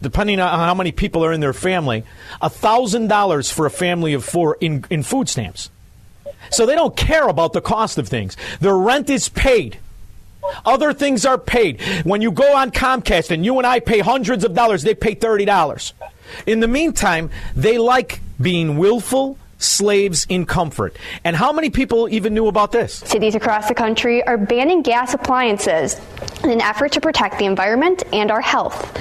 depending 0.01 0.39
on 0.39 0.59
how 0.59 0.73
many 0.73 0.91
people 0.91 1.25
are 1.25 1.33
in 1.33 1.39
their 1.39 1.53
family, 1.53 2.03
$1,000 2.41 3.53
for 3.53 3.65
a 3.65 3.71
family 3.71 4.13
of 4.13 4.23
four 4.23 4.57
in, 4.61 4.85
in 4.89 5.03
food 5.03 5.29
stamps. 5.29 5.69
So 6.51 6.65
they 6.65 6.75
don't 6.75 6.95
care 6.95 7.27
about 7.27 7.53
the 7.53 7.61
cost 7.61 7.97
of 7.97 8.07
things. 8.07 8.37
Their 8.59 8.77
rent 8.77 9.09
is 9.09 9.29
paid. 9.29 9.79
Other 10.65 10.93
things 10.93 11.25
are 11.25 11.38
paid. 11.38 11.82
When 12.03 12.21
you 12.21 12.32
go 12.32 12.56
on 12.56 12.71
Comcast 12.71 13.32
and 13.32 13.45
you 13.45 13.58
and 13.58 13.67
I 13.67 13.79
pay 13.79 13.99
hundreds 13.99 14.43
of 14.43 14.53
dollars, 14.53 14.84
they 14.84 14.95
pay 14.95 15.15
$30. 15.15 15.93
In 16.45 16.60
the 16.60 16.67
meantime, 16.67 17.29
they 17.56 17.77
like 17.77 18.21
being 18.41 18.77
willful 18.77 19.38
slaves 19.58 20.25
in 20.27 20.45
comfort. 20.45 20.97
And 21.23 21.36
how 21.36 21.53
many 21.53 21.69
people 21.69 22.10
even 22.10 22.34
knew 22.34 22.47
about 22.47 22.71
this? 22.71 22.95
Cities 22.95 23.36
across 23.36 23.67
the 23.67 23.73
country 23.75 24.21
are 24.23 24.38
banning 24.38 24.82
gas 24.82 25.13
appliances 25.13 25.99
in 26.43 26.49
an 26.51 26.62
effort 26.62 26.91
to 26.93 27.01
protect 27.01 27.39
the 27.39 27.45
environment 27.45 28.03
and 28.12 28.29
our 28.29 28.41
health. 28.41 28.97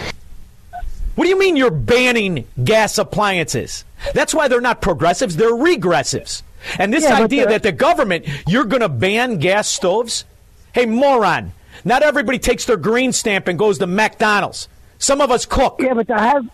What 1.14 1.24
do 1.24 1.30
you 1.30 1.38
mean 1.38 1.56
you're 1.56 1.70
banning 1.70 2.46
gas 2.62 2.96
appliances? 2.96 3.84
That's 4.14 4.34
why 4.34 4.48
they're 4.48 4.60
not 4.60 4.80
progressives, 4.80 5.36
they're 5.36 5.50
regressives. 5.50 6.42
And 6.78 6.92
this 6.92 7.04
Yeah, 7.04 7.16
idea 7.16 7.46
that 7.48 7.62
the 7.62 7.72
government, 7.72 8.26
you're 8.46 8.64
going 8.64 8.82
to 8.82 8.88
ban 8.88 9.38
gas 9.38 9.68
stoves? 9.68 10.24
Hey, 10.72 10.86
moron. 10.86 11.52
Not 11.84 12.02
everybody 12.02 12.38
takes 12.38 12.64
their 12.64 12.76
green 12.76 13.12
stamp 13.12 13.48
and 13.48 13.58
goes 13.58 13.78
to 13.78 13.86
McDonald's. 13.86 14.68
Some 14.98 15.20
of 15.20 15.30
us 15.30 15.46
cook. 15.46 15.80
Yeah, 15.80 15.94
but 15.94 16.06
the 16.06 16.16
hard, 16.16 16.48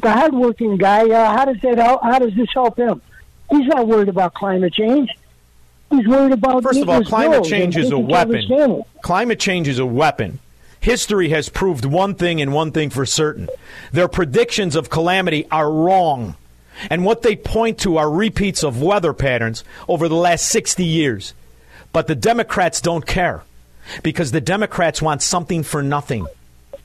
the 0.00 0.12
hardworking 0.12 0.76
guy, 0.76 1.08
uh, 1.08 1.36
how 1.36 1.46
does 1.46 1.60
that 1.62 1.78
help? 1.78 2.02
How 2.02 2.18
does 2.18 2.34
this 2.34 2.48
help 2.52 2.76
him? 2.76 3.00
He's 3.50 3.66
not 3.66 3.86
worried 3.86 4.08
about 4.08 4.34
climate 4.34 4.74
change. 4.74 5.10
He's 5.90 6.06
worried 6.06 6.32
about 6.32 6.62
First 6.62 6.80
of 6.80 6.88
all, 6.88 7.02
climate 7.02 7.44
change 7.44 7.76
is 7.76 7.86
a 7.86 7.90
taking 7.90 8.08
care 8.08 8.22
of 8.22 8.28
his 8.30 8.48
weapon. 8.48 8.82
Climate 9.00 9.40
change 9.40 9.68
is 9.68 9.78
a 9.78 9.86
weapon. 9.86 10.38
History 10.80 11.30
has 11.30 11.48
proved 11.48 11.84
one 11.84 12.14
thing 12.14 12.40
and 12.40 12.52
one 12.52 12.72
thing 12.72 12.90
for 12.90 13.06
certain. 13.06 13.48
Their 13.90 14.08
predictions 14.08 14.76
of 14.76 14.90
calamity 14.90 15.46
are 15.50 15.70
wrong. 15.70 16.36
And 16.90 17.04
what 17.04 17.22
they 17.22 17.34
point 17.34 17.78
to 17.80 17.96
are 17.96 18.10
repeats 18.10 18.62
of 18.62 18.80
weather 18.80 19.12
patterns 19.12 19.64
over 19.88 20.08
the 20.08 20.14
last 20.14 20.46
60 20.48 20.84
years. 20.84 21.34
But 21.92 22.06
the 22.06 22.14
Democrats 22.14 22.80
don't 22.80 23.06
care 23.06 23.42
because 24.02 24.32
the 24.32 24.40
Democrats 24.40 25.00
want 25.00 25.22
something 25.22 25.62
for 25.62 25.82
nothing 25.82 26.26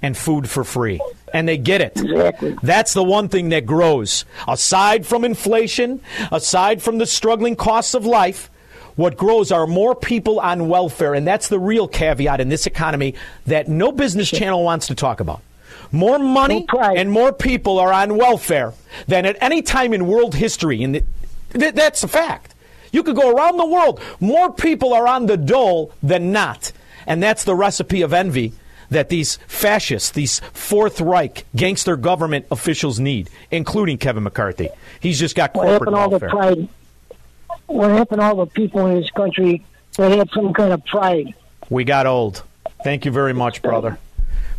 and 0.02 0.18
food 0.18 0.50
for 0.50 0.63
free. 0.63 1.00
And 1.34 1.48
they 1.48 1.58
get 1.58 1.82
it. 1.82 1.98
Exactly. 1.98 2.56
That's 2.62 2.94
the 2.94 3.04
one 3.04 3.28
thing 3.30 3.50
that 3.50 3.66
grows. 3.66 4.26
Aside 4.48 5.06
from 5.06 5.26
inflation, 5.26 6.02
aside 6.32 6.82
from 6.82 7.00
the 7.00 7.06
struggling 7.06 7.56
costs 7.56 7.94
of 7.94 8.06
life, 8.06 8.50
what 8.96 9.18
grows 9.18 9.52
are 9.52 9.66
more 9.66 9.96
people 9.96 10.39
on 10.39 10.68
welfare. 10.68 11.16
And 11.16 11.26
that's 11.26 11.48
the 11.48 11.60
real 11.60 11.88
caveat 11.88 12.39
in 12.39 12.50
this 12.50 12.68
economy 12.68 13.16
that 13.48 13.68
no 13.68 13.92
business 13.92 14.30
channel 14.30 14.63
wants 14.63 14.88
to 14.88 14.96
talk 14.96 15.20
about. 15.20 15.42
More 15.92 16.20
money 16.20 16.68
and 16.72 17.12
more 17.12 17.34
people 17.34 17.80
are 17.80 17.92
on 17.92 18.18
welfare 18.18 18.74
than 19.08 19.26
at 19.26 19.38
any 19.42 19.62
time 19.62 19.94
in 19.94 20.08
world 20.08 20.36
history. 20.36 20.84
And 20.84 21.04
that's 21.50 22.04
a 22.04 22.08
fact. 22.08 22.53
You 22.93 23.03
could 23.03 23.17
go 23.17 23.36
around 23.36 23.58
the 23.58 23.65
world. 23.65 23.99
More 24.21 24.53
people 24.53 24.93
are 24.93 25.08
on 25.08 25.25
the 25.25 25.36
dole 25.36 25.91
than 26.01 26.32
not. 26.32 26.71
And 27.06 27.21
that's 27.21 27.43
the 27.43 27.56
recipe 27.56 28.01
of 28.03 28.13
envy 28.13 28.53
that 28.89 29.10
these 29.10 29.38
fascists, 29.47 30.12
these 30.12 30.39
Fourth 30.53 31.01
Reich 31.01 31.45
gangster 31.56 31.97
government 31.97 32.45
officials 32.51 32.99
need, 32.99 33.29
including 33.51 33.97
Kevin 33.97 34.23
McCarthy. 34.23 34.69
He's 34.99 35.19
just 35.19 35.36
got 35.36 35.53
corporate 35.53 35.91
What 35.91 35.99
happened 36.13 36.29
to 36.32 36.36
all 36.36 36.45
the 36.45 36.56
pride? 36.56 36.69
What 37.65 37.89
happened 37.89 38.21
to 38.21 38.27
all 38.27 38.36
the 38.36 38.45
people 38.45 38.86
in 38.86 39.01
this 39.01 39.10
country 39.10 39.65
that 39.97 40.12
had 40.12 40.29
some 40.29 40.53
kind 40.53 40.71
of 40.71 40.86
pride? 40.86 41.34
We 41.69 41.84
got 41.84 42.06
old. 42.06 42.43
Thank 42.84 43.06
you 43.06 43.12
very 43.12 43.34
much, 43.34 43.62
brother. 43.62 43.97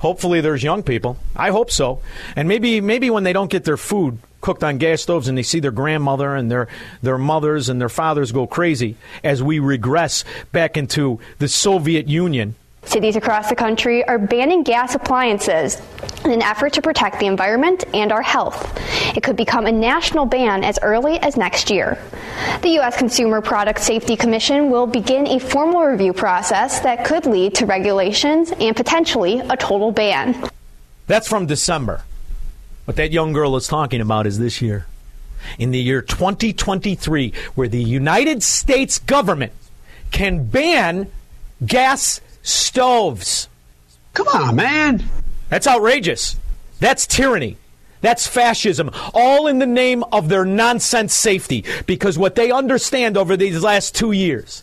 Hopefully, 0.05 0.43
there's 0.43 0.63
young 0.63 0.83
people. 0.83 1.17
I 1.35 1.49
hope 1.49 1.71
so. 1.71 2.03
And 2.37 2.47
maybe, 2.47 2.83
maybe 2.83 3.09
when 3.09 3.25
they 3.25 3.33
don't 3.33 3.51
get 3.51 3.65
their 3.65 3.79
food 3.79 4.19
cooked 4.43 4.63
on 4.63 4.77
gas 4.77 5.01
stoves 5.01 5.29
and 5.29 5.39
they 5.39 5.43
see 5.43 5.61
their 5.61 5.71
grandmother 5.71 6.35
and 6.35 6.51
their 6.51 6.69
their 7.03 7.17
mothers 7.17 7.71
and 7.71 7.81
their 7.81 7.89
fathers 7.89 8.31
go 8.31 8.47
crazy 8.47 8.97
as 9.25 9.43
we 9.43 9.59
regress 9.59 10.23
back 10.53 10.77
into 10.77 11.21
the 11.39 11.49
Soviet 11.49 12.07
Union. 12.07 12.55
Cities 12.87 13.17
across 13.17 13.49
the 13.49 13.57
country 13.57 14.05
are 14.05 14.19
banning 14.19 14.63
gas 14.63 14.95
appliances 14.95 15.81
in 16.25 16.31
an 16.31 16.43
effort 16.43 16.73
to 16.75 16.83
protect 16.83 17.19
the 17.19 17.27
environment 17.27 17.85
and 17.95 18.13
our 18.13 18.23
health. 18.23 18.79
It 19.17 19.23
could 19.23 19.37
become 19.37 19.67
a 19.67 19.73
national 19.73 20.27
ban 20.27 20.65
as 20.65 20.79
early 20.83 21.19
as 21.19 21.37
next 21.37 21.71
year. 21.71 21.99
The 22.63 22.71
U.S. 22.71 22.97
Consumer 22.97 23.41
Product 23.41 23.81
Safety 23.81 24.17
Commission 24.17 24.71
will 24.71 24.87
begin 24.87 25.27
a 25.27 25.39
formal 25.39 25.83
review 25.83 26.13
process 26.13 26.81
that 26.81 27.05
could 27.05 27.27
lead 27.27 27.55
to 27.57 27.67
regulations 27.67 28.53
and 28.53 28.77
potentially 28.77 29.41
a 29.41 29.57
total 29.57 29.91
ban. 29.91 30.49
That's 31.07 31.29
from 31.29 31.47
December. 31.47 32.03
What 32.85 32.97
that 32.97 33.13
young 33.13 33.33
girl 33.33 33.57
is 33.57 33.67
talking 33.67 34.01
about 34.01 34.27
is 34.27 34.39
this 34.39 34.61
year. 34.61 34.87
In 35.59 35.71
the 35.71 35.79
year 35.79 36.01
2023, 36.01 37.33
where 37.55 37.69
the 37.69 37.83
United 37.83 38.43
States 38.43 38.99
government 38.99 39.53
can 40.11 40.45
ban 40.45 41.11
gas 41.65 42.21
stoves. 42.45 43.49
Come 44.13 44.29
on, 44.29 44.55
man. 44.55 45.03
That's 45.49 45.67
outrageous. 45.67 46.37
That's 46.79 47.09
tyranny. 47.09 47.57
That's 48.01 48.27
fascism, 48.27 48.91
all 49.15 49.47
in 49.47 49.59
the 49.59 49.67
name 49.67 50.05
of 50.13 50.29
their 50.29 50.45
nonsense 50.45 51.15
safety. 51.15 51.65
Because 51.87 52.19
what 52.19 52.35
they 52.35 52.51
understand 52.51 53.17
over 53.17 53.35
these 53.35 53.63
last 53.63 53.95
two 53.95 54.13
years 54.13 54.63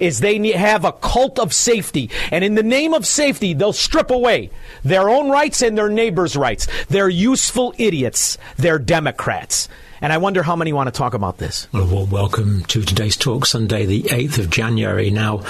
is 0.00 0.20
they 0.20 0.38
have 0.52 0.86
a 0.86 0.92
cult 0.92 1.38
of 1.38 1.52
safety. 1.52 2.10
And 2.32 2.42
in 2.42 2.54
the 2.54 2.62
name 2.62 2.94
of 2.94 3.06
safety, 3.06 3.52
they'll 3.52 3.74
strip 3.74 4.10
away 4.10 4.50
their 4.84 5.10
own 5.10 5.28
rights 5.28 5.60
and 5.60 5.76
their 5.76 5.90
neighbors' 5.90 6.34
rights. 6.34 6.66
They're 6.88 7.10
useful 7.10 7.74
idiots. 7.76 8.38
They're 8.56 8.78
Democrats. 8.78 9.68
And 10.00 10.12
I 10.12 10.18
wonder 10.18 10.44
how 10.44 10.54
many 10.54 10.72
want 10.72 10.86
to 10.86 10.96
talk 10.96 11.14
about 11.14 11.38
this. 11.38 11.66
Well, 11.72 11.86
well, 11.86 12.06
welcome 12.06 12.62
to 12.66 12.82
today's 12.82 13.16
talk, 13.16 13.46
Sunday, 13.46 13.84
the 13.84 14.02
8th 14.04 14.38
of 14.38 14.50
January. 14.50 15.10
Now, 15.10 15.42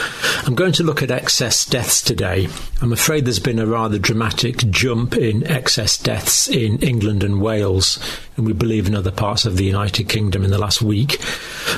I'm 0.45 0.55
going 0.55 0.73
to 0.73 0.83
look 0.83 1.03
at 1.03 1.11
excess 1.11 1.67
deaths 1.67 2.01
today. 2.01 2.49
I'm 2.81 2.93
afraid 2.93 3.27
there's 3.27 3.39
been 3.39 3.59
a 3.59 3.67
rather 3.67 3.99
dramatic 3.99 4.57
jump 4.71 5.15
in 5.17 5.47
excess 5.47 5.99
deaths 5.99 6.49
in 6.49 6.79
England 6.79 7.23
and 7.23 7.43
Wales, 7.43 7.99
and 8.37 8.47
we 8.47 8.55
believe 8.55 8.87
in 8.87 8.95
other 8.95 9.13
parts 9.13 9.45
of 9.45 9.59
the 9.59 9.65
United 9.65 10.09
Kingdom 10.09 10.45
in 10.45 10.51
the 10.51 10.59
last 10.59 10.81
week, 10.81 11.21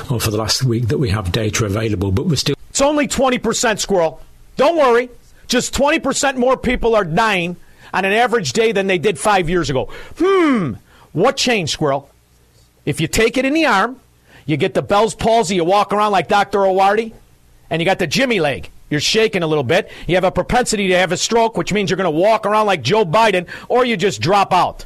or 0.09 0.21
for 0.21 0.31
the 0.31 0.37
last 0.37 0.63
week 0.63 0.87
that 0.87 0.97
we 0.97 1.09
have 1.09 1.33
data 1.33 1.65
available, 1.65 2.11
but 2.13 2.25
we're 2.27 2.37
still. 2.37 2.55
It's 2.69 2.81
only 2.81 3.07
20%, 3.07 3.79
Squirrel. 3.79 4.21
Don't 4.55 4.77
worry. 4.77 5.09
Just 5.47 5.73
20% 5.73 6.37
more 6.37 6.55
people 6.55 6.95
are 6.95 7.03
dying 7.03 7.57
on 7.93 8.05
an 8.05 8.13
average 8.13 8.53
day 8.53 8.71
than 8.71 8.87
they 8.87 8.97
did 8.97 9.19
five 9.19 9.49
years 9.49 9.69
ago. 9.69 9.89
Hmm. 10.17 10.75
What 11.11 11.35
changed, 11.35 11.73
Squirrel? 11.73 12.09
If 12.85 12.99
you 12.99 13.07
take 13.07 13.37
it 13.37 13.45
in 13.45 13.53
the 13.53 13.65
arm, 13.65 13.99
you 14.45 14.57
get 14.57 14.73
the 14.73 14.81
Bell's 14.81 15.15
palsy, 15.15 15.55
you 15.55 15.63
walk 15.63 15.93
around 15.93 16.11
like 16.11 16.27
Dr. 16.27 16.59
Owarty, 16.59 17.13
and 17.69 17.81
you 17.81 17.85
got 17.85 17.99
the 17.99 18.07
Jimmy 18.07 18.39
leg. 18.39 18.69
You're 18.89 18.99
shaking 18.99 19.43
a 19.43 19.47
little 19.47 19.63
bit. 19.63 19.89
You 20.07 20.15
have 20.15 20.23
a 20.25 20.31
propensity 20.31 20.89
to 20.89 20.97
have 20.97 21.11
a 21.11 21.17
stroke, 21.17 21.55
which 21.55 21.71
means 21.71 21.89
you're 21.89 21.97
going 21.97 22.11
to 22.11 22.19
walk 22.19 22.45
around 22.45 22.65
like 22.65 22.81
Joe 22.81 23.05
Biden, 23.05 23.47
or 23.69 23.85
you 23.85 23.95
just 23.95 24.19
drop 24.19 24.51
out. 24.51 24.85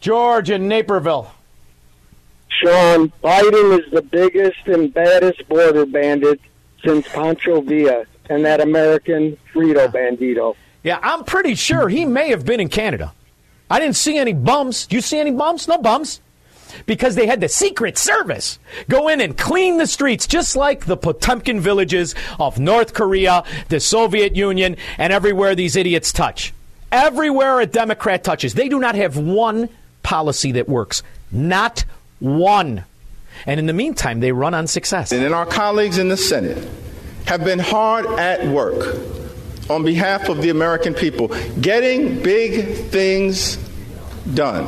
George 0.00 0.50
in 0.50 0.66
Naperville. 0.66 1.30
Shaun, 2.48 3.12
Biden 3.22 3.78
is 3.78 3.90
the 3.92 4.02
biggest 4.02 4.66
and 4.66 4.92
baddest 4.92 5.48
border 5.48 5.86
bandit 5.86 6.40
since 6.84 7.06
Pancho 7.08 7.60
Villa 7.60 8.04
and 8.28 8.44
that 8.44 8.60
American 8.60 9.36
Frito 9.52 9.86
Bandito. 9.92 10.56
Yeah, 10.82 10.98
I'm 11.02 11.24
pretty 11.24 11.54
sure 11.54 11.88
he 11.88 12.04
may 12.04 12.30
have 12.30 12.44
been 12.44 12.60
in 12.60 12.68
Canada. 12.68 13.12
I 13.70 13.78
didn't 13.78 13.96
see 13.96 14.16
any 14.16 14.32
bums. 14.32 14.86
Do 14.86 14.96
you 14.96 15.02
see 15.02 15.18
any 15.18 15.30
bums? 15.30 15.68
No 15.68 15.78
bums. 15.78 16.20
Because 16.86 17.14
they 17.14 17.26
had 17.26 17.40
the 17.40 17.48
Secret 17.48 17.98
Service 17.98 18.58
go 18.88 19.08
in 19.08 19.20
and 19.20 19.36
clean 19.36 19.78
the 19.78 19.86
streets, 19.86 20.26
just 20.26 20.56
like 20.56 20.86
the 20.86 20.96
Potemkin 20.96 21.60
villages 21.60 22.14
of 22.38 22.58
North 22.58 22.94
Korea, 22.94 23.44
the 23.68 23.80
Soviet 23.80 24.36
Union, 24.36 24.76
and 24.98 25.12
everywhere 25.12 25.54
these 25.54 25.76
idiots 25.76 26.12
touch. 26.12 26.52
Everywhere 26.92 27.60
a 27.60 27.66
Democrat 27.66 28.24
touches, 28.24 28.54
they 28.54 28.68
do 28.68 28.80
not 28.80 28.94
have 28.94 29.16
one 29.16 29.68
policy 30.02 30.52
that 30.52 30.68
works. 30.68 31.02
Not 31.30 31.84
one. 32.18 32.84
And 33.46 33.60
in 33.60 33.66
the 33.66 33.72
meantime, 33.72 34.20
they 34.20 34.32
run 34.32 34.54
on 34.54 34.66
success. 34.66 35.12
And 35.12 35.34
our 35.34 35.46
colleagues 35.46 35.98
in 35.98 36.08
the 36.08 36.16
Senate 36.16 36.68
have 37.26 37.44
been 37.44 37.58
hard 37.58 38.06
at 38.06 38.46
work 38.48 38.98
on 39.70 39.84
behalf 39.84 40.28
of 40.28 40.42
the 40.42 40.50
American 40.50 40.94
people, 40.94 41.28
getting 41.60 42.20
big 42.22 42.74
things 42.88 43.56
done. 44.34 44.66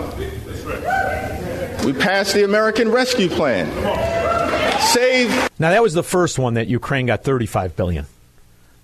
We 1.85 1.93
passed 1.93 2.35
the 2.35 2.45
American 2.45 2.91
Rescue 2.91 3.29
Plan. 3.29 3.69
Save. 4.81 5.31
Now 5.59 5.71
that 5.71 5.83
was 5.83 5.95
the 5.95 6.03
first 6.03 6.39
one 6.39 6.55
that 6.55 6.69
Ukraine 6.69 7.07
got 7.07 7.25
35 7.25 7.77
billion. 7.77 8.07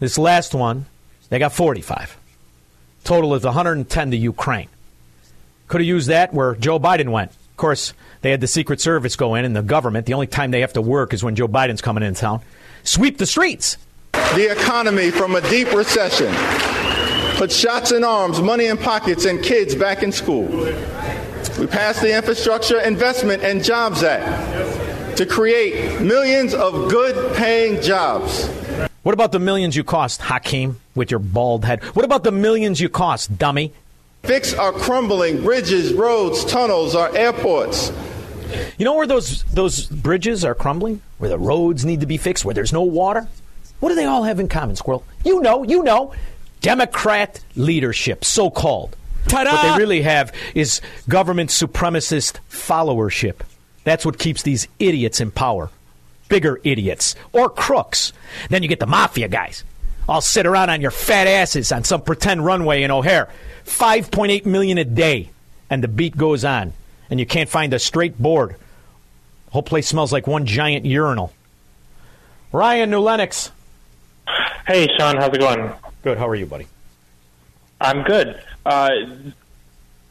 This 0.01 0.19
last 0.19 0.55
one, 0.55 0.87
they 1.29 1.39
got 1.39 1.53
45. 1.53 2.17
Total 3.05 3.35
is 3.35 3.45
110 3.45 4.11
to 4.11 4.17
Ukraine. 4.17 4.69
Could 5.69 5.81
have 5.81 5.89
used 5.89 6.09
that 6.09 6.35
where 6.35 6.55
Joe 6.55 6.81
Biden 6.81 7.11
went. 7.11 7.31
Of 7.31 7.57
course, 7.57 7.93
they 8.23 8.31
had 8.31 8.41
the 8.41 8.47
Secret 8.47 8.81
Service 8.81 9.17
go 9.17 9.35
in 9.35 9.45
and 9.45 9.55
the 9.55 9.63
government. 9.63 10.07
The 10.07 10.15
only 10.15 10.27
time 10.27 10.51
they 10.51 10.61
have 10.61 10.73
to 10.75 10.83
work 10.83 11.13
is 11.13 11.23
when 11.23 11.37
Joe 11.37 11.49
Biden's 11.49 11.83
coming 11.83 12.03
in 12.03 12.15
town. 12.15 12.41
Sweep 12.85 13.19
the 13.19 13.27
streets. 13.27 13.77
The 14.13 14.51
economy 14.51 15.11
from 15.11 15.37
a 15.37 15.41
deep 15.49 15.73
recession. 15.73 16.35
Put 17.37 17.53
shots 17.53 17.93
in 17.93 18.03
arms, 18.03 18.41
money 18.41 18.67
in 18.67 18.77
pockets, 18.77 19.25
and 19.25 19.43
kids 19.43 19.75
back 19.75 20.03
in 20.03 20.11
school. 20.11 20.49
We 21.57 21.67
passed 21.67 22.01
the 22.01 22.17
Infrastructure 22.17 22.81
Investment 22.81 23.43
and 23.43 23.63
Jobs 23.63 24.03
Act 24.03 25.17
to 25.17 25.27
create 25.27 26.01
millions 26.01 26.55
of 26.55 26.91
good 26.91 27.37
paying 27.37 27.81
jobs. 27.81 28.49
What 29.03 29.13
about 29.13 29.33
the 29.33 29.39
millions 29.39 29.75
you 29.77 29.85
cost, 29.85 30.21
Hakeem, 30.21 30.81
with 30.95 31.11
your 31.11 31.21
bald 31.21 31.65
head? 31.65 31.83
What 31.95 32.05
about 32.05 32.25
the 32.25 32.33
millions 32.33 32.81
you 32.81 32.89
cost, 32.89 33.39
dummy? 33.39 33.73
Fix 34.25 34.53
our 34.55 34.73
crumbling 34.73 35.43
bridges, 35.43 35.93
roads, 35.93 36.45
tunnels, 36.45 36.95
our 36.95 37.15
airports. 37.17 37.93
You 38.77 38.85
know 38.85 38.95
where 38.95 39.07
those 39.07 39.43
those 39.45 39.87
bridges 39.87 40.45
are 40.45 40.55
crumbling? 40.55 41.01
Where 41.19 41.31
the 41.31 41.39
roads 41.39 41.85
need 41.85 42.01
to 42.01 42.07
be 42.07 42.17
fixed, 42.17 42.45
where 42.45 42.55
there's 42.55 42.73
no 42.73 42.83
water? 42.83 43.29
What 43.81 43.91
do 43.91 43.95
they 43.95 44.05
all 44.05 44.25
have 44.25 44.41
in 44.41 44.49
common, 44.49 44.77
Squirrel? 44.77 45.05
You 45.25 45.41
know, 45.41 45.63
you 45.63 45.83
know. 45.83 46.13
Democrat 46.61 47.41
leadership, 47.55 48.25
so 48.25 48.51
called. 48.51 48.97
Ta-da! 49.29 49.53
What 49.53 49.63
they 49.63 49.79
really 49.79 50.03
have 50.03 50.33
is 50.55 50.81
government 51.09 51.51
supremacist 51.51 52.39
followership. 52.51 53.41
That's 53.85 54.05
what 54.05 54.19
keeps 54.19 54.43
these 54.43 54.69
idiots 54.79 55.21
in 55.21 55.31
power. 55.31 55.71
Bigger 56.29 56.61
idiots 56.65 57.15
or 57.33 57.49
crooks. 57.49 58.13
Then 58.51 58.63
you 58.63 58.69
get 58.69 58.81
the 58.81 58.87
mafia 58.87 59.29
guys. 59.29 59.65
All 60.09 60.21
sit 60.21 60.47
around 60.47 60.71
on 60.71 60.81
your 60.81 60.91
fat 60.91 61.27
asses 61.27 61.71
on 61.73 61.85
some 61.85 62.03
pretend 62.03 62.45
runway 62.45 62.83
in 62.83 62.91
O'Hare. 62.91 63.29
5.8 63.65 64.47
million 64.47 64.79
a 64.79 64.85
day. 64.85 65.31
And 65.71 65.83
the 65.83 65.89
beat 65.89 66.17
goes 66.17 66.45
on. 66.45 66.73
And 67.11 67.21
you 67.21 67.27
can't 67.27 67.49
find 67.49 67.73
a 67.73 67.79
straight 67.79 68.19
board. 68.19 68.57
Whole 69.51 69.63
place 69.63 69.89
smells 69.89 70.13
like 70.13 70.27
one 70.27 70.47
giant 70.47 70.85
urinal. 70.85 71.33
Ryan 72.53 72.91
New 72.91 73.01
Lenox. 73.01 73.51
Hey, 74.67 74.89
Shaun, 74.99 75.17
how's 75.17 75.35
it 75.35 75.41
going? 75.41 75.73
Good. 76.03 76.19
How 76.19 76.29
are 76.29 76.35
you, 76.35 76.47
buddy? 76.47 76.67
I'm 77.81 78.03
good. 78.03 78.43
Uh, 78.69 78.91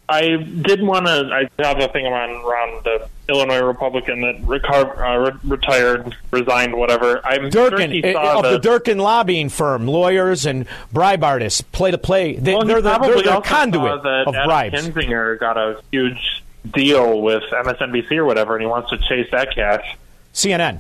I 0.10 0.38
did 0.38 0.82
want 0.82 1.06
to. 1.06 1.30
I 1.60 1.64
have 1.64 1.80
a 1.80 1.90
thing 1.90 2.06
around 2.08 2.30
around 2.46 2.84
the 2.86 3.10
Illinois 3.28 3.62
Republican 3.62 4.22
that 4.22 4.42
recar- 4.44 4.98
uh, 4.98 5.32
re- 5.32 5.40
retired, 5.44 6.16
resigned, 6.32 6.74
whatever. 6.76 7.20
I'm 7.26 7.50
Durkin 7.50 7.92
sure 7.92 8.18
uh, 8.18 8.38
of 8.38 8.44
the 8.44 8.58
Durkin 8.58 9.00
lobbying 9.00 9.50
firm, 9.50 9.86
lawyers 9.86 10.46
and 10.46 10.66
bribe 10.94 11.26
artists, 11.26 11.60
play 11.62 11.92
to 11.92 11.98
play. 11.98 12.38
They, 12.38 12.56
well, 12.56 12.66
they're, 12.66 12.82
the, 12.82 12.98
they're 13.00 13.22
the 13.22 13.42
conduit 13.42 13.92
of 14.06 14.06
Adam 14.34 14.48
bribes. 14.48 14.82
Kinzinger 14.82 15.38
got 15.40 15.58
a 15.58 15.82
huge 15.92 16.42
deal 16.74 17.22
with 17.22 17.44
MSNBC 17.52 18.12
or 18.14 18.24
whatever, 18.26 18.56
and 18.56 18.62
he 18.62 18.68
wants 18.68 18.90
to 18.92 18.98
chase 18.98 19.28
that 19.32 19.54
cash. 19.54 19.98
CNN, 20.34 20.80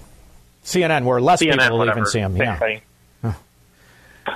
CNN, 0.63 1.03
where 1.03 1.19
less 1.19 1.41
CNN, 1.41 1.59
people 1.63 1.79
whatever, 1.79 1.99
even 1.99 2.09
see 2.09 2.19
him. 2.19 2.31
same 2.37 2.41
Yeah. 2.41 2.59
thing. 2.59 2.81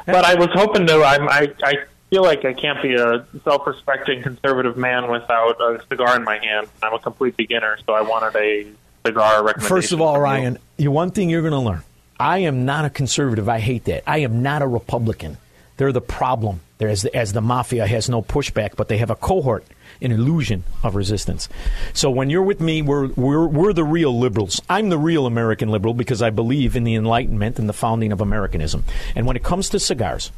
But 0.06 0.26
I 0.26 0.36
was 0.36 0.50
hoping 0.54 0.86
to. 0.88 1.04
I'm, 1.04 1.28
I 1.30 1.52
I 1.64 1.74
feel 2.12 2.24
like 2.24 2.44
I 2.44 2.52
can't 2.52 2.82
be 2.82 2.96
a 2.96 3.26
self-respecting 3.46 4.22
conservative 4.22 4.76
man 4.76 5.10
without 5.10 5.62
a 5.62 5.82
cigar 5.90 6.18
in 6.18 6.26
my 6.26 6.38
hand. 6.38 6.68
I'm 6.84 6.94
a 6.94 7.00
complete 7.00 7.38
beginner, 7.38 7.78
so 7.86 7.94
I 7.94 8.02
wanted 8.02 8.36
a 8.36 8.68
cigar 9.06 9.42
recommendation. 9.42 9.76
First 9.76 9.94
of 9.94 10.02
all. 10.02 10.20
Ryan, 10.20 10.60
you 10.78 10.92
one 10.92 11.12
thing 11.12 11.30
you're 11.30 11.42
going 11.42 11.54
to 11.54 11.60
learn. 11.60 11.84
I 12.20 12.40
am 12.40 12.66
not 12.66 12.84
a 12.84 12.90
conservative. 12.90 13.48
I 13.48 13.60
hate 13.60 13.86
that. 13.86 14.04
I 14.06 14.20
am 14.20 14.44
not 14.44 14.62
a 14.62 14.68
Republican. 14.68 15.38
They're 15.78 15.94
the 15.94 16.02
problem. 16.02 16.60
They're 16.78 16.90
as 16.90 17.04
the, 17.04 17.16
as 17.16 17.32
the 17.32 17.42
mafia 17.42 17.88
has 17.88 18.10
no 18.10 18.22
pushback, 18.22 18.76
but 18.76 18.90
they 18.90 18.98
have 18.98 19.10
a 19.10 19.16
cohort, 19.16 19.66
an 20.02 20.12
illusion 20.12 20.66
of 20.84 20.96
resistance. 20.96 21.48
So 21.94 22.12
when 22.12 22.30
you're 22.30 22.44
with 22.44 22.60
me, 22.60 22.82
we're, 22.82 23.08
we're, 23.08 23.48
we're 23.48 23.72
the 23.72 23.86
real 23.86 24.20
liberals. 24.20 24.62
I'm 24.70 24.90
the 24.90 24.98
real 24.98 25.26
American 25.26 25.70
liberal 25.70 25.94
because 25.94 26.22
I 26.22 26.30
believe 26.30 26.76
in 26.76 26.84
the 26.84 26.96
Enlightenment 26.96 27.58
and 27.58 27.70
the 27.70 27.74
founding 27.74 28.12
of 28.12 28.20
Americanism. 28.20 28.84
And 29.16 29.26
when 29.26 29.38
it 29.38 29.44
comes 29.44 29.70
to 29.70 29.80
cigars, 29.80 30.32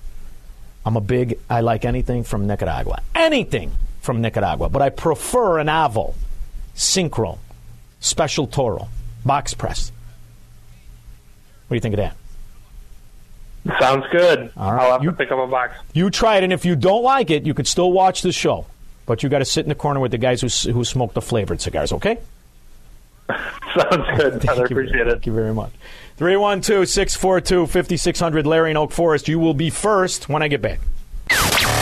I'm 0.86 0.98
a 0.98 1.02
big, 1.02 1.40
I 1.50 1.62
like 1.62 1.86
anything 1.86 2.24
from 2.24 2.46
Nicaragua. 2.48 3.02
Anything 3.16 3.72
from 4.02 4.22
Nicaragua. 4.22 4.70
But 4.70 4.82
I 4.82 4.90
prefer 4.90 5.60
an 5.60 5.68
Avo, 5.68 6.14
Syncro, 6.76 7.38
Special 8.02 8.48
Toro, 8.48 8.90
Box 9.26 9.54
Press. 9.54 9.92
What 11.68 11.76
do 11.76 11.76
you 11.76 11.80
think 11.82 11.94
of 11.94 12.00
that? 12.00 12.16
Sounds 13.80 14.04
good. 14.12 14.52
All 14.58 14.74
right. 14.74 14.82
I'll 14.82 14.92
have 14.94 15.04
You- 15.04 15.12
to 15.12 15.16
pick 15.16 15.32
up 15.32 15.40
a 15.40 15.48
box. 15.48 15.76
You 15.94 16.10
try 16.10 16.38
it, 16.38 16.44
and 16.44 16.52
if 16.52 16.66
you 16.66 16.76
don't 16.76 17.04
like 17.04 17.30
it, 17.30 17.46
you 17.46 17.54
could 17.54 17.68
still 17.68 17.92
watch 17.94 18.22
the 18.22 18.34
show. 18.34 18.66
But 19.06 19.24
you 19.24 19.30
got 19.30 19.40
to 19.40 19.46
sit 19.46 19.64
in 19.66 19.70
the 19.70 19.76
corner 19.76 20.00
with 20.02 20.12
the 20.12 20.18
guys 20.18 20.42
who, 20.42 20.72
who 20.72 20.84
smoke 20.84 21.14
the 21.14 21.22
flavored 21.22 21.62
cigars, 21.62 21.94
okay? 21.94 22.18
Sounds 23.76 24.18
good. 24.18 24.42
brother. 24.46 24.66
appreciate 24.66 25.08
it. 25.08 25.12
Thank 25.12 25.26
you 25.26 25.34
very 25.34 25.54
much. 25.54 25.72
312 26.18 26.88
642 26.88 27.68
5600 27.68 28.46
Larry 28.46 28.72
in 28.72 28.78
Oak 28.78 28.92
Forest. 28.92 29.28
You 29.28 29.40
will 29.40 29.54
be 29.54 29.70
first 29.70 30.30
when 30.30 30.44
I 30.44 30.48
get 30.48 30.62
back. 30.62 30.80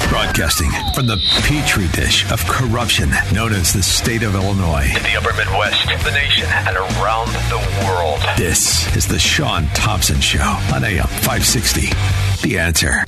Broadcasting 0.09 0.69
from 0.93 1.07
the 1.07 1.17
petri 1.43 1.87
dish 1.89 2.29
of 2.31 2.45
corruption 2.45 3.09
known 3.33 3.53
as 3.53 3.73
the 3.73 3.81
state 3.81 4.23
of 4.23 4.35
Illinois. 4.35 4.85
In 4.85 5.03
the 5.03 5.15
upper 5.17 5.33
Midwest, 5.35 5.85
the 6.03 6.11
nation, 6.11 6.45
and 6.49 6.77
around 6.77 7.27
the 7.49 7.57
world. 7.85 8.19
This 8.37 8.93
is 8.95 9.07
the 9.07 9.17
Shaun 9.19 9.67
Thompson 9.73 10.19
Show 10.19 10.41
on 10.73 10.83
AM 10.83 11.07
560. 11.07 11.87
The 12.47 12.59
answer. 12.59 13.03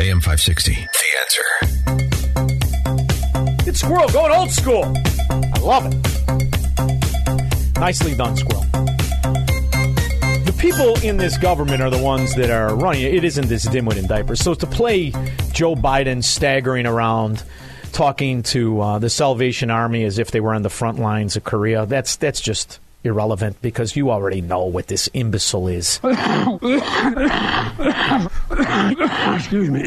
AM 0.00 0.20
560. 0.20 0.74
The 0.74 1.08
answer. 1.20 1.44
It's 3.68 3.80
Squirrel 3.80 4.08
going 4.08 4.32
old 4.32 4.50
school. 4.50 4.94
I 5.30 5.58
love 5.60 5.86
it. 5.92 6.47
Nicely 7.80 8.14
done, 8.14 8.36
Squirrel. 8.36 8.64
The 10.44 10.54
people 10.58 10.98
in 11.00 11.16
this 11.16 11.38
government 11.38 11.80
are 11.80 11.90
the 11.90 12.02
ones 12.02 12.34
that 12.34 12.50
are 12.50 12.74
running 12.74 13.02
it. 13.02 13.14
It 13.14 13.24
isn't 13.24 13.48
this 13.48 13.66
dimwit 13.66 13.96
in 13.96 14.06
diapers. 14.06 14.40
So 14.40 14.54
to 14.54 14.66
play 14.66 15.10
Joe 15.52 15.76
Biden 15.76 16.24
staggering 16.24 16.86
around, 16.86 17.44
talking 17.92 18.42
to 18.44 18.80
uh, 18.80 18.98
the 18.98 19.08
Salvation 19.08 19.70
Army 19.70 20.04
as 20.04 20.18
if 20.18 20.32
they 20.32 20.40
were 20.40 20.54
on 20.54 20.62
the 20.62 20.70
front 20.70 20.98
lines 20.98 21.36
of 21.36 21.44
Korea, 21.44 21.86
that's 21.86 22.16
that's 22.16 22.40
just 22.40 22.80
irrelevant 23.04 23.62
because 23.62 23.94
you 23.94 24.10
already 24.10 24.40
know 24.40 24.64
what 24.64 24.88
this 24.88 25.08
imbecile 25.14 25.68
is. 25.68 26.00
Excuse 29.36 29.70
me. 29.70 29.84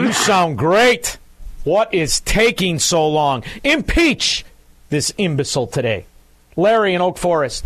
You 0.00 0.12
sound 0.12 0.58
great. 0.58 1.18
What 1.64 1.94
is 1.94 2.18
taking 2.20 2.80
so 2.80 3.08
long? 3.08 3.44
Impeach 3.62 4.44
this 4.92 5.12
imbecile 5.18 5.66
today. 5.66 6.06
Larry 6.54 6.94
in 6.94 7.00
Oak 7.00 7.18
Forest. 7.18 7.64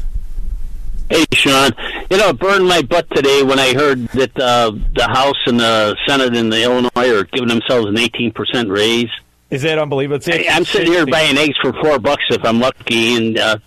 Hey, 1.11 1.25
Shaun. 1.35 1.71
You 2.11 2.17
know, 2.17 2.31
it 2.31 2.39
burned 2.39 2.67
my 2.67 2.83
butt 2.83 3.09
today 3.11 3.43
when 3.43 3.59
I 3.59 3.75
heard 3.75 4.09
that 4.09 4.39
uh, 4.39 4.71
the 4.95 5.07
House 5.07 5.37
and 5.45 5.61
the 5.61 5.97
Senate 6.07 6.35
in 6.35 6.49
the 6.49 6.63
Illinois 6.63 7.15
are 7.15 7.25
giving 7.25 7.49
themselves 7.49 7.89
an 7.89 7.97
18% 7.97 8.75
raise. 8.75 9.11
Is 9.51 9.63
that 9.63 9.79
unbelievable? 9.79 10.25
I'm 10.51 10.65
sitting 10.65 10.93
here 10.93 11.07
buying 11.07 11.37
eggs 11.37 11.57
for 11.61 11.73
four 11.75 11.99
bucks 11.99 12.25
if 12.31 12.45
I'm 12.45 12.59
lucky, 12.59 13.17
and 13.17 13.39
uh, 13.39 13.59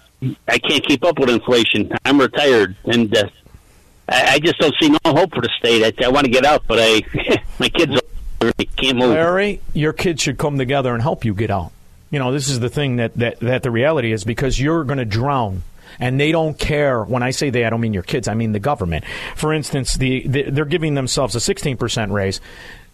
I 0.48 0.58
can't 0.58 0.86
keep 0.86 1.06
up 1.06 1.20
with 1.20 1.30
inflation. 1.30 1.92
I'm 2.04 2.20
retired, 2.20 2.76
and 2.86 3.16
uh, 3.16 3.30
I, 4.10 4.34
I 4.34 4.40
just 4.40 4.58
don't 4.60 4.76
see 4.82 4.90
no 4.90 5.00
hope 5.06 5.34
for 5.34 5.42
the 5.42 5.50
state. 5.60 5.84
I, 5.84 6.06
I 6.06 6.10
want 6.10 6.26
to 6.26 6.32
get 6.32 6.44
out, 6.44 6.64
but 6.68 6.80
I 6.82 7.02
my 7.60 7.70
kids 7.70 7.96
are, 8.42 8.52
can't 8.76 8.98
move. 8.98 9.12
Larry, 9.12 9.62
your 9.74 9.94
kids 9.94 10.22
should 10.22 10.38
come 10.38 10.58
together 10.58 10.94
and 10.94 11.02
help 11.02 11.24
you 11.24 11.34
get 11.34 11.50
out. 11.50 11.72
You 12.12 12.20
know, 12.20 12.32
this 12.32 12.50
is 12.50 12.60
the 12.60 12.70
thing 12.70 12.98
that, 12.98 13.14
that, 13.16 13.40
that 13.40 13.64
the 13.64 13.72
reality 13.72 14.12
is 14.12 14.24
because 14.24 14.60
you're 14.60 14.84
going 14.84 15.00
to 15.00 15.06
drown. 15.06 15.64
And 16.00 16.20
they 16.20 16.32
don't 16.32 16.58
care. 16.58 17.04
When 17.04 17.24
I 17.24 17.32
say 17.32 17.50
they, 17.50 17.66
I 17.66 17.70
don't 17.70 17.82
mean 17.82 17.94
your 17.94 18.04
kids. 18.04 18.28
I 18.28 18.34
mean 18.34 18.52
the 18.52 18.60
government. 18.60 19.04
For 19.36 19.52
instance, 19.52 19.96
the, 19.96 20.26
the 20.28 20.44
they're 20.44 20.64
giving 20.64 20.94
themselves 20.94 21.36
a 21.36 21.40
16% 21.40 22.12
raise 22.12 22.40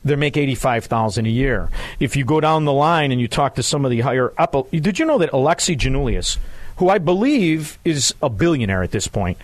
they 0.05 0.15
make 0.15 0.37
eighty 0.37 0.55
five 0.55 0.85
thousand 0.85 1.25
a 1.25 1.29
year. 1.29 1.69
If 1.99 2.15
you 2.15 2.23
go 2.23 2.39
down 2.39 2.63
the 2.63 2.71
line 2.71 3.11
and 3.11 3.19
you 3.19 3.27
talk 3.27 3.55
to 3.55 3.63
some 3.63 3.83
of 3.83 3.91
the 3.91 4.01
higher 4.01 4.31
up, 4.37 4.55
did 4.71 4.99
you 4.99 5.05
know 5.05 5.17
that 5.17 5.31
Alexi 5.31 5.75
Giannoulias, 5.75 6.37
who 6.77 6.89
I 6.89 6.99
believe 6.99 7.79
is 7.83 8.13
a 8.21 8.29
billionaire 8.29 8.83
at 8.83 8.91
this 8.91 9.07
point, 9.07 9.39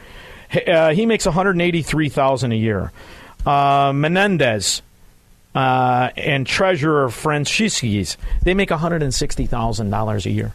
uh, 0.67 0.93
he 0.93 1.05
makes 1.05 1.25
one 1.25 1.33
hundred 1.33 1.59
eighty 1.59 1.81
three 1.81 2.09
thousand 2.09 2.53
a 2.53 2.55
year. 2.55 2.91
Uh, 3.45 3.91
Menendez. 3.93 4.83
Uh, 5.53 6.09
and 6.15 6.47
treasurer 6.47 7.09
Franchiskis, 7.09 8.15
they 8.43 8.53
make 8.53 8.69
$160,000 8.69 10.25
a 10.25 10.29
year. 10.29 10.53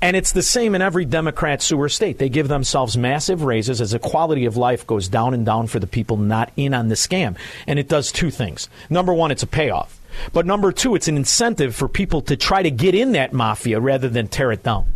And 0.00 0.16
it's 0.16 0.32
the 0.32 0.42
same 0.42 0.74
in 0.74 0.82
every 0.82 1.04
Democrat 1.04 1.62
sewer 1.62 1.88
state. 1.88 2.18
They 2.18 2.28
give 2.28 2.48
themselves 2.48 2.96
massive 2.96 3.42
raises 3.42 3.80
as 3.80 3.92
the 3.92 3.98
quality 3.98 4.44
of 4.44 4.56
life 4.56 4.86
goes 4.86 5.08
down 5.08 5.34
and 5.34 5.46
down 5.46 5.66
for 5.66 5.78
the 5.78 5.86
people 5.86 6.16
not 6.16 6.52
in 6.56 6.74
on 6.74 6.88
the 6.88 6.94
scam. 6.94 7.36
And 7.66 7.78
it 7.78 7.88
does 7.88 8.12
two 8.12 8.30
things. 8.30 8.68
Number 8.90 9.14
one, 9.14 9.30
it's 9.30 9.42
a 9.42 9.46
payoff. 9.46 10.00
But 10.32 10.46
number 10.46 10.72
two, 10.72 10.94
it's 10.94 11.08
an 11.08 11.16
incentive 11.16 11.74
for 11.74 11.88
people 11.88 12.20
to 12.22 12.36
try 12.36 12.62
to 12.62 12.70
get 12.70 12.94
in 12.94 13.12
that 13.12 13.32
mafia 13.32 13.80
rather 13.80 14.08
than 14.08 14.28
tear 14.28 14.52
it 14.52 14.62
down. 14.62 14.86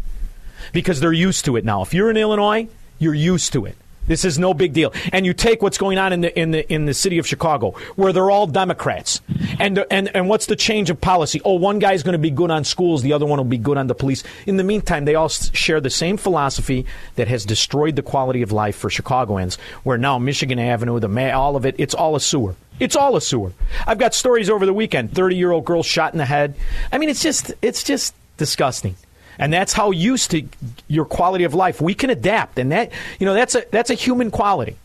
Because 0.72 1.00
they're 1.00 1.12
used 1.12 1.44
to 1.46 1.56
it 1.56 1.64
now. 1.64 1.82
If 1.82 1.94
you're 1.94 2.10
in 2.10 2.16
Illinois, 2.16 2.68
you're 2.98 3.14
used 3.14 3.52
to 3.54 3.64
it. 3.64 3.76
This 4.06 4.24
is 4.24 4.38
no 4.38 4.54
big 4.54 4.72
deal. 4.72 4.92
And 5.12 5.26
you 5.26 5.34
take 5.34 5.62
what's 5.62 5.78
going 5.78 5.98
on 5.98 6.12
in 6.12 6.20
the 6.20 6.38
in 6.38 6.50
the 6.50 6.72
in 6.72 6.86
the 6.86 6.94
city 6.94 7.18
of 7.18 7.26
Chicago, 7.26 7.72
where 7.96 8.12
they're 8.12 8.30
all 8.30 8.46
Democrats. 8.46 9.20
And 9.58 9.84
and 9.90 10.14
and 10.14 10.28
what's 10.28 10.46
the 10.46 10.56
change 10.56 10.90
of 10.90 11.00
policy? 11.00 11.40
Oh, 11.44 11.54
one 11.54 11.78
guy's 11.78 12.02
going 12.02 12.12
to 12.12 12.18
be 12.18 12.30
good 12.30 12.50
on 12.50 12.64
schools, 12.64 13.02
the 13.02 13.12
other 13.12 13.26
one 13.26 13.38
will 13.38 13.44
be 13.44 13.58
good 13.58 13.78
on 13.78 13.86
the 13.86 13.94
police. 13.94 14.22
In 14.46 14.56
the 14.56 14.64
meantime, 14.64 15.04
they 15.04 15.14
all 15.14 15.28
share 15.28 15.80
the 15.80 15.90
same 15.90 16.16
philosophy 16.16 16.86
that 17.16 17.28
has 17.28 17.44
destroyed 17.44 17.96
the 17.96 18.02
quality 18.02 18.42
of 18.42 18.52
life 18.52 18.76
for 18.76 18.90
Chicagoans. 18.90 19.56
Where 19.82 19.98
now 19.98 20.18
Michigan 20.18 20.58
Avenue, 20.58 21.00
the 21.00 21.32
all 21.32 21.56
of 21.56 21.66
it, 21.66 21.74
it's 21.78 21.94
all 21.94 22.14
a 22.16 22.20
sewer. 22.20 22.54
It's 22.78 22.94
all 22.94 23.16
a 23.16 23.20
sewer. 23.20 23.52
I've 23.86 23.98
got 23.98 24.14
stories 24.14 24.50
over 24.50 24.66
the 24.66 24.74
weekend. 24.74 25.14
Thirty 25.14 25.36
year 25.36 25.50
old 25.50 25.64
girl 25.64 25.82
shot 25.82 26.12
in 26.12 26.18
the 26.18 26.26
head. 26.26 26.54
I 26.92 26.98
mean, 26.98 27.08
it's 27.08 27.22
just 27.22 27.52
it's 27.62 27.82
just 27.82 28.14
disgusting 28.36 28.96
and 29.38 29.52
that's 29.52 29.72
how 29.72 29.90
used 29.90 30.30
to 30.32 30.42
your 30.88 31.04
quality 31.04 31.44
of 31.44 31.54
life. 31.54 31.80
We 31.80 31.94
can 31.94 32.10
adapt, 32.10 32.58
and 32.58 32.72
that 32.72 32.92
you 33.18 33.26
know 33.26 33.34
that's 33.34 33.54
a 33.54 33.64
that's 33.70 33.90
a 33.90 33.94
human 33.94 34.30
quality. 34.30 34.76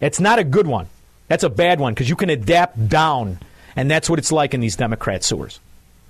It's 0.00 0.20
not 0.20 0.38
a 0.38 0.44
good 0.44 0.66
one. 0.66 0.88
That's 1.28 1.44
a 1.44 1.50
bad 1.50 1.80
one 1.80 1.94
because 1.94 2.08
you 2.08 2.16
can 2.16 2.30
adapt 2.30 2.88
down, 2.88 3.38
and 3.76 3.90
that's 3.90 4.10
what 4.10 4.18
it's 4.18 4.32
like 4.32 4.54
in 4.54 4.60
these 4.60 4.76
Democrat 4.76 5.24
sewers. 5.24 5.60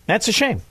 That's 0.07 0.29
a 0.29 0.33
shame. 0.33 0.63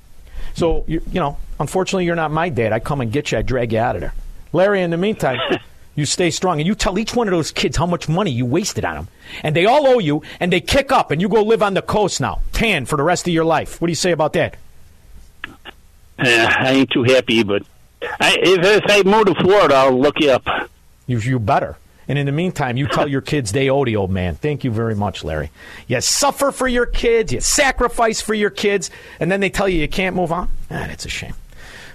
So 0.54 0.84
you, 0.88 1.02
you 1.12 1.20
know, 1.20 1.38
unfortunately, 1.60 2.06
you're 2.06 2.16
not 2.16 2.32
my 2.32 2.50
dad. 2.50 2.74
I 2.74 2.80
come 2.80 3.02
and 3.02 3.12
get 3.12 3.32
you. 3.32 3.38
I 3.38 3.42
drag 3.42 3.74
you 3.74 3.80
out 3.80 3.96
of 3.96 4.02
there, 4.02 4.14
Larry. 4.54 4.82
In 4.82 4.92
the 4.92 4.98
meantime. 4.98 5.40
You 5.94 6.06
stay 6.06 6.32
strong, 6.32 6.62
and 6.62 6.66
you 6.66 6.74
tell 6.74 6.98
each 6.98 7.16
one 7.18 7.28
of 7.28 7.34
those 7.34 7.52
kids 7.52 7.76
how 7.76 7.86
much 7.86 8.08
money 8.08 8.32
you 8.32 8.46
wasted 8.46 8.86
on 8.86 8.96
them, 8.96 9.08
and 9.44 9.54
they 9.54 9.66
all 9.66 9.86
owe 9.86 10.00
you, 10.00 10.24
and 10.40 10.52
they 10.52 10.62
kick 10.62 10.90
up, 10.90 11.12
and 11.12 11.22
you 11.22 11.28
go 11.28 11.44
live 11.44 11.62
on 11.62 11.74
the 11.74 11.82
coast 11.82 12.22
now, 12.22 12.42
tan 12.54 12.86
for 12.86 12.96
the 12.96 13.04
rest 13.04 13.28
of 13.28 13.34
your 13.34 13.44
life. 13.44 13.82
What 13.82 13.88
do 13.88 13.92
you 13.92 13.96
say 13.96 14.12
about 14.12 14.32
that? 14.34 14.56
Uh, 16.22 16.54
I 16.60 16.72
ain't 16.72 16.92
too 16.92 17.04
happy, 17.04 17.44
but 17.44 17.64
I, 18.02 18.38
if, 18.40 18.84
if 18.84 18.84
I 18.88 19.04
move 19.04 19.26
to 19.26 19.36
Florida, 19.36 19.76
I'll 19.76 20.00
look 20.00 20.20
you 20.20 20.32
up. 20.32 20.46
You, 21.08 21.20
you 21.20 21.40
better. 21.40 21.78
And 22.08 22.18
in 22.20 22.26
the 22.26 22.32
meantime, 22.32 22.78
you 22.78 22.88
tell 22.88 23.08
your 23.08 23.22
kids 23.22 23.52
they 23.52 23.70
owe 23.70 23.86
the 23.86 23.96
old 23.96 24.12
man. 24.12 24.36
Thank 24.36 24.64
you 24.64 24.72
very 24.72 24.96
much, 24.96 25.24
Larry. 25.24 25.50
You 25.88 26.02
suffer 26.02 26.52
for 26.52 26.68
your 26.68 26.86
kids, 26.86 27.32
you 27.32 27.40
sacrifice 27.40 28.22
for 28.22 28.34
your 28.34 28.50
kids, 28.50 28.90
and 29.20 29.32
then 29.32 29.40
they 29.40 29.50
tell 29.50 29.70
you 29.70 29.80
you 29.80 29.88
can't 29.88 30.16
move 30.16 30.32
on. 30.32 30.50
Ah, 30.70 30.88
that's 30.88 31.06
a 31.06 31.10
shame. 31.10 31.34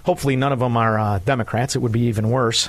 Hopefully, 0.04 0.36
none 0.36 0.52
of 0.52 0.60
them 0.60 0.76
are 0.76 0.98
uh, 0.98 1.18
Democrats. 1.18 1.76
It 1.76 1.80
would 1.80 1.92
be 1.92 2.02
even 2.02 2.30
worse. 2.30 2.68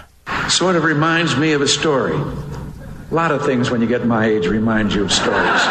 Sort 0.49 0.75
of 0.75 0.83
reminds 0.83 1.37
me 1.37 1.53
of 1.53 1.61
a 1.61 1.67
story. 1.67 2.15
A 2.15 3.13
lot 3.13 3.31
of 3.31 3.45
things 3.45 3.71
when 3.71 3.79
you 3.79 3.87
get 3.87 4.05
my 4.05 4.25
age 4.25 4.47
remind 4.47 4.93
you 4.93 5.03
of 5.05 5.11
stories. 5.11 5.61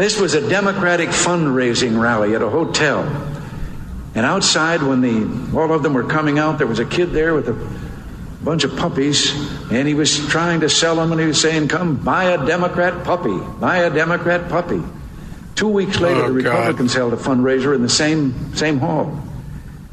This 0.00 0.18
was 0.18 0.32
a 0.32 0.48
Democratic 0.48 1.10
fundraising 1.10 2.00
rally 2.00 2.34
at 2.34 2.40
a 2.40 2.48
hotel. 2.48 3.02
And 4.14 4.24
outside, 4.24 4.82
when 4.82 5.02
the 5.02 5.54
all 5.54 5.70
of 5.74 5.82
them 5.82 5.92
were 5.92 6.04
coming 6.04 6.38
out, 6.38 6.56
there 6.56 6.66
was 6.66 6.78
a 6.78 6.86
kid 6.86 7.12
there 7.12 7.34
with 7.34 7.50
a 7.50 8.42
bunch 8.42 8.64
of 8.64 8.74
puppies, 8.78 9.30
and 9.70 9.86
he 9.86 9.92
was 9.92 10.26
trying 10.28 10.60
to 10.60 10.70
sell 10.70 10.96
them, 10.96 11.12
and 11.12 11.20
he 11.20 11.26
was 11.26 11.38
saying, 11.38 11.68
"Come 11.68 11.96
buy 11.96 12.32
a 12.32 12.46
Democrat 12.46 13.04
puppy, 13.04 13.38
buy 13.60 13.80
a 13.80 13.90
Democrat 13.90 14.48
puppy." 14.48 14.82
Two 15.54 15.68
weeks 15.68 15.98
oh, 15.98 16.04
later, 16.04 16.24
Oh, 16.24 16.32
the 16.32 16.44
God. 16.44 16.50
Republicans 16.50 16.94
held 16.94 17.12
a 17.12 17.18
fundraiser 17.18 17.74
in 17.74 17.82
the 17.82 17.90
same 17.90 18.54
same 18.54 18.78
hall, 18.78 19.22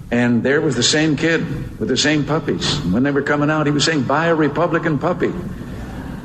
and 0.09 0.41
there 0.41 0.61
was 0.61 0.77
the 0.77 0.83
same 0.83 1.17
kid 1.17 1.81
with 1.81 1.89
the 1.89 1.97
same 1.97 2.23
puppies. 2.23 2.79
And 2.79 2.93
when 2.93 3.03
they 3.03 3.11
were 3.11 3.23
coming 3.23 3.49
out, 3.49 3.65
he 3.65 3.73
was 3.73 3.83
saying, 3.83 4.03
"Buy 4.03 4.27
a 4.27 4.35
Republican 4.35 4.99
puppy." 4.99 5.33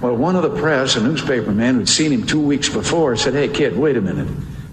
Well, 0.03 0.17
one 0.17 0.35
of 0.35 0.43
the 0.43 0.51
press, 0.51 0.97
a 0.97 1.01
newspaper 1.01 1.53
man 1.53 1.77
who'd 1.77 1.89
seen 1.89 2.11
him 2.11 2.27
two 2.27 2.41
weeks 2.41 2.69
before, 2.69 3.15
said, 3.17 3.35
Hey, 3.35 3.47
kid, 3.49 3.77
wait 3.77 3.97
a 3.97 4.01
minute. 4.01 4.27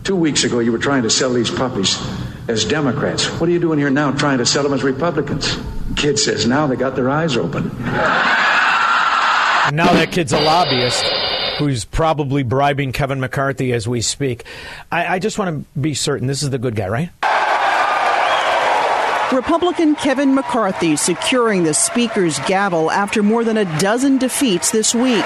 Two 0.04 0.16
weeks 0.16 0.44
ago, 0.44 0.58
you 0.58 0.72
were 0.72 0.80
trying 0.80 1.04
to 1.04 1.10
sell 1.12 1.32
these 1.32 1.52
puppies 1.52 2.02
as 2.48 2.66
Democrats. 2.66 3.28
What 3.40 3.48
are 3.48 3.52
you 3.52 3.60
doing 3.60 3.78
here 3.78 3.92
now 3.92 4.12
trying 4.12 4.40
to 4.40 4.46
sell 4.46 4.64
them 4.64 4.74
as 4.74 4.84
Republicans? 4.84 5.56
Kid 5.96 6.18
says, 6.18 6.48
Now 6.48 6.66
they 6.66 6.76
got 6.76 6.96
their 6.96 7.12
eyes 7.12 7.38
open. 7.38 7.70
And 9.70 9.76
now 9.76 9.94
that 9.94 10.12
kid's 10.12 10.34
a 10.34 10.40
lobbyist 10.40 11.06
who's 11.60 11.86
probably 11.86 12.42
bribing 12.42 12.92
Kevin 12.92 13.20
McCarthy 13.20 13.72
as 13.72 13.88
we 13.88 14.02
speak. 14.02 14.46
I, 14.92 15.16
I 15.16 15.20
just 15.20 15.38
want 15.38 15.64
to 15.64 15.80
be 15.80 15.94
certain 15.94 16.26
this 16.26 16.42
is 16.42 16.50
the 16.50 16.58
good 16.58 16.76
guy, 16.76 16.88
right? 16.88 17.10
Republican 19.32 19.96
Kevin 19.96 20.34
McCarthy 20.34 20.96
securing 20.96 21.64
the 21.64 21.74
Speaker's 21.74 22.40
gavel 22.40 22.90
after 22.90 23.22
more 23.22 23.44
than 23.44 23.58
a 23.58 23.80
dozen 23.80 24.18
defeats 24.18 24.72
this 24.72 24.96
week. 24.96 25.26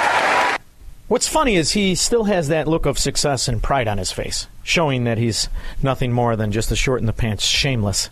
What's 1.08 1.28
funny 1.28 1.56
is 1.56 1.72
he 1.72 1.96
still 1.96 2.26
has 2.26 2.50
that 2.50 2.68
look 2.68 2.86
of 2.86 2.98
success 3.00 3.48
and 3.48 3.64
pride 3.64 3.88
on 3.88 3.98
his 3.98 4.12
face, 4.12 4.48
showing 4.64 5.06
that 5.06 5.18
he's 5.18 5.48
nothing 5.82 6.12
more 6.12 6.36
than 6.36 6.52
just 6.52 6.72
a 6.72 6.76
short 6.76 7.00
in 7.00 7.06
the 7.06 7.14
pants, 7.14 7.46
shameless 7.46 8.10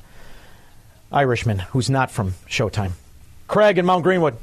Irishman 1.12 1.60
who's 1.60 1.89
not 1.89 2.10
from 2.10 2.36
Showtime. 2.48 2.92
Craig 3.48 3.78
in 3.78 3.86
Mount 3.86 4.04
Greenwood. 4.04 4.38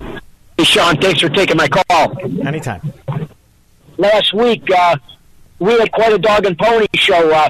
Hey, 0.00 0.64
Shaun, 0.64 0.98
thanks 0.98 1.20
for 1.20 1.30
taking 1.30 1.56
my 1.56 1.68
call. 1.68 2.18
Anytime. 2.46 2.92
Last 3.96 4.34
week, 4.34 4.62
uh, 4.70 4.96
we 5.58 5.72
had 5.72 5.90
quite 5.92 6.12
a 6.12 6.18
dog 6.18 6.44
and 6.44 6.58
pony 6.58 6.86
show. 6.94 7.30
Uh, 7.32 7.48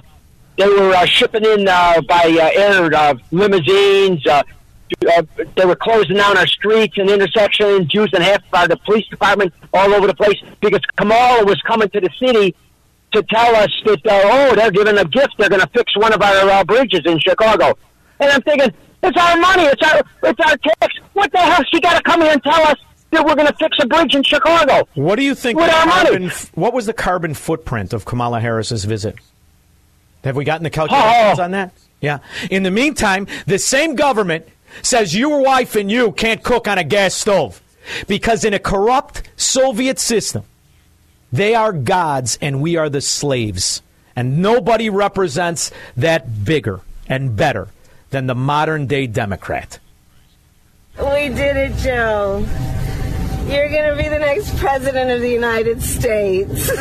they 0.60 0.68
were 0.68 0.94
uh, 0.94 1.06
shipping 1.06 1.44
in 1.44 1.66
uh, 1.66 2.00
by 2.02 2.24
uh, 2.38 2.60
air 2.60 2.94
uh, 2.94 3.14
limousines, 3.30 4.26
uh, 4.26 4.42
uh, 5.08 5.22
they 5.56 5.64
were 5.64 5.76
closing 5.76 6.16
down 6.16 6.36
our 6.36 6.46
streets 6.46 6.98
and 6.98 7.08
intersections, 7.08 7.92
using 7.94 8.20
half 8.20 8.42
of 8.52 8.68
the 8.68 8.76
police 8.84 9.06
department 9.06 9.54
all 9.72 9.94
over 9.94 10.06
the 10.06 10.14
place 10.14 10.38
because 10.60 10.80
Kamala 10.96 11.44
was 11.44 11.60
coming 11.62 11.88
to 11.90 12.00
the 12.00 12.10
city 12.18 12.54
to 13.12 13.22
tell 13.22 13.56
us 13.56 13.70
that 13.86 14.06
uh, 14.06 14.20
oh 14.24 14.54
they're 14.54 14.70
giving 14.70 14.98
a 14.98 15.04
gift, 15.04 15.34
they're 15.38 15.48
going 15.48 15.62
to 15.62 15.68
fix 15.68 15.96
one 15.96 16.12
of 16.12 16.20
our 16.20 16.64
bridges 16.64 17.00
in 17.06 17.18
Chicago, 17.18 17.78
and 18.18 18.30
I'm 18.30 18.42
thinking 18.42 18.70
it's 19.02 19.16
our 19.16 19.36
money, 19.38 19.62
it's 19.62 19.82
our 19.82 20.02
it's 20.24 20.40
our 20.40 20.56
tax. 20.58 20.94
What 21.14 21.32
the 21.32 21.38
hell? 21.38 21.64
She 21.72 21.80
got 21.80 21.96
to 21.96 22.02
come 22.02 22.20
here 22.20 22.32
and 22.32 22.42
tell 22.42 22.62
us 22.62 22.76
that 23.12 23.24
we're 23.24 23.34
going 23.34 23.48
to 23.48 23.56
fix 23.56 23.78
a 23.80 23.86
bridge 23.86 24.14
in 24.14 24.22
Chicago. 24.22 24.86
What 24.94 25.16
do 25.16 25.22
you 25.22 25.34
think? 25.34 25.58
With 25.58 25.70
our 25.70 25.86
money. 25.86 26.10
carbon, 26.10 26.30
what 26.54 26.74
was 26.74 26.86
the 26.86 26.92
carbon 26.92 27.34
footprint 27.34 27.92
of 27.92 28.04
Kamala 28.04 28.40
Harris's 28.40 28.84
visit? 28.84 29.16
Have 30.24 30.36
we 30.36 30.44
gotten 30.44 30.64
the 30.64 30.70
calculations 30.70 31.38
Oh. 31.38 31.42
on 31.42 31.50
that? 31.52 31.72
Yeah. 32.00 32.18
In 32.50 32.62
the 32.62 32.70
meantime, 32.70 33.26
the 33.46 33.58
same 33.58 33.94
government 33.94 34.46
says 34.82 35.14
your 35.16 35.40
wife 35.42 35.74
and 35.76 35.90
you 35.90 36.12
can't 36.12 36.42
cook 36.42 36.68
on 36.68 36.78
a 36.78 36.84
gas 36.84 37.14
stove 37.14 37.60
because 38.06 38.44
in 38.44 38.54
a 38.54 38.58
corrupt 38.58 39.22
Soviet 39.36 39.98
system, 39.98 40.44
they 41.32 41.54
are 41.54 41.72
gods 41.72 42.38
and 42.40 42.60
we 42.60 42.76
are 42.76 42.88
the 42.88 43.00
slaves. 43.00 43.82
And 44.16 44.42
nobody 44.42 44.90
represents 44.90 45.70
that 45.96 46.44
bigger 46.44 46.80
and 47.08 47.36
better 47.36 47.68
than 48.10 48.26
the 48.26 48.34
modern 48.34 48.86
day 48.86 49.06
Democrat. 49.06 49.78
We 50.98 51.28
did 51.28 51.56
it, 51.56 51.76
Joe. 51.78 52.44
You're 53.48 53.68
going 53.70 53.96
to 53.96 54.02
be 54.02 54.08
the 54.08 54.18
next 54.18 54.56
president 54.58 55.10
of 55.10 55.20
the 55.20 55.30
United 55.30 55.82
States. 55.82 56.66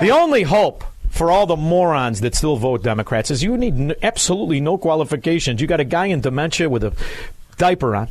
the 0.00 0.10
only 0.12 0.42
hope 0.42 0.84
for 1.14 1.30
all 1.30 1.46
the 1.46 1.56
morons 1.56 2.20
that 2.22 2.34
still 2.34 2.56
vote 2.56 2.82
Democrats 2.82 3.30
is 3.30 3.42
you 3.42 3.56
need 3.56 3.74
n- 3.74 3.94
absolutely 4.02 4.60
no 4.60 4.76
qualifications. 4.76 5.60
You 5.60 5.68
got 5.68 5.78
a 5.78 5.84
guy 5.84 6.06
in 6.06 6.20
dementia 6.20 6.68
with 6.68 6.82
a 6.82 6.92
diaper 7.56 7.94
on, 7.94 8.08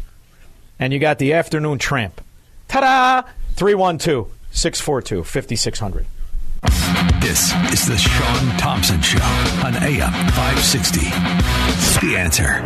and 0.79 0.93
you 0.93 0.99
got 0.99 1.19
the 1.19 1.33
afternoon 1.33 1.79
tramp. 1.79 2.21
Ta 2.69 2.79
da! 2.79 3.29
312 3.55 4.29
642 4.51 5.23
5600. 5.23 6.05
This 7.19 7.53
is 7.73 7.85
the 7.87 7.97
Shaun 7.97 8.57
Thompson 8.57 9.01
Show 9.01 9.19
on 9.65 9.75
AM 9.75 10.11
560. 10.31 11.01
The 12.07 12.15
answer. 12.17 12.61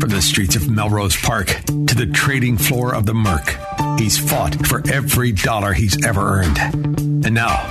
From 0.00 0.10
the 0.10 0.20
streets 0.20 0.54
of 0.56 0.68
Melrose 0.70 1.16
Park 1.16 1.46
to 1.46 1.94
the 1.94 2.10
trading 2.12 2.58
floor 2.58 2.94
of 2.94 3.06
the 3.06 3.14
Merc, 3.14 3.56
he's 3.98 4.18
fought 4.18 4.66
for 4.66 4.82
every 4.92 5.32
dollar 5.32 5.72
he's 5.72 6.04
ever 6.04 6.20
earned. 6.40 6.58
And 7.24 7.32
now, 7.34 7.70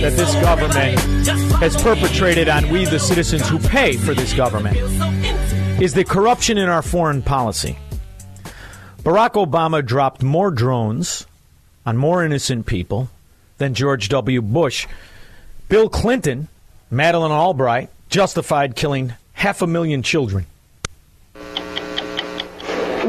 that 0.00 0.16
this 0.16 0.32
government 0.36 0.98
has 1.60 1.76
perpetrated 1.82 2.48
on 2.48 2.70
we, 2.70 2.86
the 2.86 2.98
citizens 2.98 3.46
who 3.46 3.58
pay 3.58 3.98
for 3.98 4.14
this 4.14 4.32
government, 4.32 4.78
is 5.78 5.92
the 5.92 6.04
corruption 6.04 6.56
in 6.56 6.70
our 6.70 6.80
foreign 6.80 7.20
policy. 7.20 7.76
Barack 9.02 9.32
Obama 9.32 9.84
dropped 9.84 10.22
more 10.22 10.50
drones 10.50 11.26
on 11.84 11.98
more 11.98 12.24
innocent 12.24 12.64
people 12.64 13.10
than 13.58 13.74
George 13.74 14.08
W. 14.08 14.40
Bush. 14.40 14.86
Bill 15.68 15.90
Clinton, 15.90 16.48
Madeleine 16.90 17.30
Albright, 17.30 17.90
justified 18.08 18.76
killing 18.76 19.12
half 19.34 19.60
a 19.60 19.66
million 19.66 20.02
children. 20.02 20.46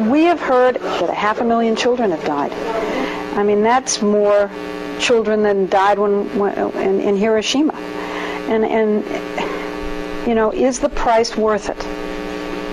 We 0.09 0.23
have 0.23 0.41
heard 0.41 0.75
that 0.75 1.09
a 1.09 1.13
half 1.13 1.39
a 1.39 1.45
million 1.45 1.77
children 1.77 2.11
have 2.11 2.25
died. 2.25 2.51
I 3.37 3.43
mean, 3.43 3.63
that's 3.63 4.01
more 4.01 4.49
children 5.01 5.43
than 5.43 5.67
died 5.67 5.99
when, 5.99 6.37
when 6.37 6.57
in, 6.77 7.01
in 7.01 7.17
Hiroshima. 7.17 7.73
And, 7.73 8.63
and, 8.63 10.27
you 10.27 10.35
know, 10.35 10.51
is 10.53 10.79
the 10.79 10.89
price 10.89 11.35
worth 11.35 11.69
it? 11.69 11.85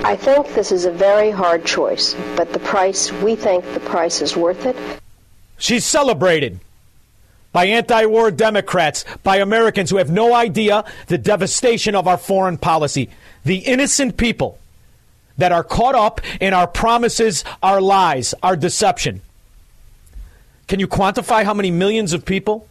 I 0.04 0.14
think 0.14 0.54
this 0.54 0.70
is 0.70 0.84
a 0.84 0.92
very 0.92 1.30
hard 1.30 1.64
choice, 1.64 2.14
but 2.36 2.52
the 2.52 2.60
price, 2.60 3.10
we 3.14 3.34
think 3.34 3.64
the 3.74 3.80
price 3.80 4.22
is 4.22 4.36
worth 4.36 4.64
it. 4.64 4.76
She's 5.58 5.84
celebrated 5.84 6.60
by 7.52 7.66
anti 7.66 8.06
war 8.06 8.30
Democrats, 8.30 9.04
by 9.24 9.38
Americans 9.38 9.90
who 9.90 9.96
have 9.96 10.10
no 10.10 10.34
idea 10.34 10.84
the 11.08 11.18
devastation 11.18 11.96
of 11.96 12.06
our 12.06 12.16
foreign 12.16 12.58
policy. 12.58 13.10
The 13.44 13.56
innocent 13.56 14.16
people 14.16 14.58
that 15.36 15.52
are 15.52 15.64
caught 15.64 15.94
up 15.94 16.20
in 16.40 16.54
our 16.54 16.66
promises, 16.66 17.44
our 17.62 17.80
lies, 17.80 18.34
our 18.42 18.56
deception. 18.56 19.20
Can 20.68 20.80
you 20.80 20.86
quantify 20.86 21.44
how 21.44 21.54
many 21.54 21.70
millions 21.70 22.12
of 22.12 22.24
people 22.24 22.68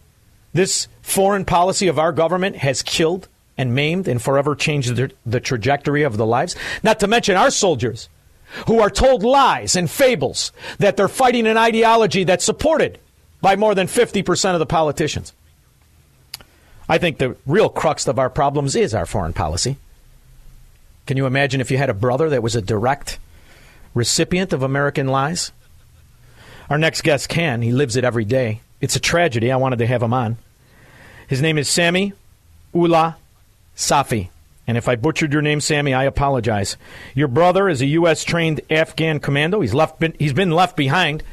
this 0.53 0.87
foreign 1.01 1.45
policy 1.45 1.87
of 1.87 1.99
our 1.99 2.11
government 2.11 2.57
has 2.57 2.81
killed 2.81 3.27
and 3.57 3.73
maimed 3.73 4.07
and 4.07 4.21
forever 4.21 4.55
changed 4.55 4.95
the, 4.95 5.11
the 5.25 5.39
trajectory 5.39 6.03
of 6.03 6.15
the 6.15 6.25
lives? 6.25 6.55
Not 6.83 6.99
to 7.01 7.07
mention 7.07 7.35
our 7.35 7.49
soldiers 7.49 8.07
who 8.67 8.79
are 8.79 8.89
told 8.89 9.23
lies 9.23 9.75
and 9.75 9.89
fables 9.89 10.51
that 10.77 10.95
they're 10.95 11.07
fighting 11.07 11.47
an 11.47 11.57
ideology 11.57 12.23
that's 12.23 12.45
supported 12.45 12.99
by 13.41 13.55
more 13.55 13.75
than 13.75 13.87
50% 13.87 14.53
of 14.53 14.59
the 14.59 14.65
politicians. 14.65 15.33
I 16.87 16.97
think 16.97 17.17
the 17.17 17.35
real 17.45 17.69
crux 17.69 18.07
of 18.07 18.17
our 18.17 18.29
problems 18.29 18.75
is 18.75 18.93
our 18.93 19.05
foreign 19.05 19.33
policy. 19.33 19.77
Can 21.05 21.17
you 21.17 21.25
imagine 21.25 21.61
if 21.61 21.71
you 21.71 21.77
had 21.77 21.89
a 21.89 21.93
brother 21.93 22.29
that 22.29 22.43
was 22.43 22.55
a 22.55 22.61
direct 22.61 23.19
recipient 23.93 24.53
of 24.53 24.63
American 24.63 25.07
lies? 25.07 25.51
Our 26.69 26.77
next 26.77 27.01
guest 27.01 27.29
can. 27.29 27.61
He 27.61 27.71
lives 27.71 27.95
it 27.95 28.03
every 28.03 28.25
day. 28.25 28.61
It's 28.81 28.95
a 28.95 28.99
tragedy. 28.99 29.51
I 29.51 29.57
wanted 29.57 29.79
to 29.79 29.87
have 29.87 30.03
him 30.03 30.13
on. 30.13 30.37
His 31.27 31.41
name 31.41 31.57
is 31.57 31.69
Sammy 31.69 32.13
Ullah 32.73 33.17
Safi. 33.75 34.29
And 34.67 34.77
if 34.77 34.89
I 34.89 34.95
butchered 34.95 35.31
your 35.31 35.41
name, 35.41 35.61
Sammy, 35.61 35.93
I 35.93 36.03
apologize. 36.03 36.75
Your 37.15 37.29
brother 37.29 37.69
is 37.69 37.81
a 37.81 37.85
U.S. 37.85 38.25
trained 38.25 38.59
Afghan 38.69 39.19
commando. 39.19 39.61
He's 39.61 39.73
left. 39.73 39.99
Been, 39.99 40.13
he's 40.19 40.33
been 40.33 40.51
left 40.51 40.75
behind 40.75 41.23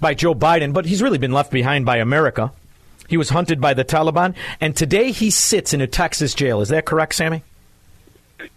by 0.00 0.14
Joe 0.14 0.34
Biden, 0.34 0.72
but 0.72 0.86
he's 0.86 1.00
really 1.00 1.18
been 1.18 1.32
left 1.32 1.52
behind 1.52 1.86
by 1.86 1.98
America. 1.98 2.50
He 3.08 3.16
was 3.16 3.30
hunted 3.30 3.60
by 3.60 3.74
the 3.74 3.84
Taliban, 3.84 4.34
and 4.60 4.76
today 4.76 5.12
he 5.12 5.30
sits 5.30 5.72
in 5.72 5.80
a 5.80 5.86
Texas 5.86 6.34
jail. 6.34 6.60
Is 6.60 6.68
that 6.70 6.84
correct, 6.84 7.14
Sammy? 7.14 7.42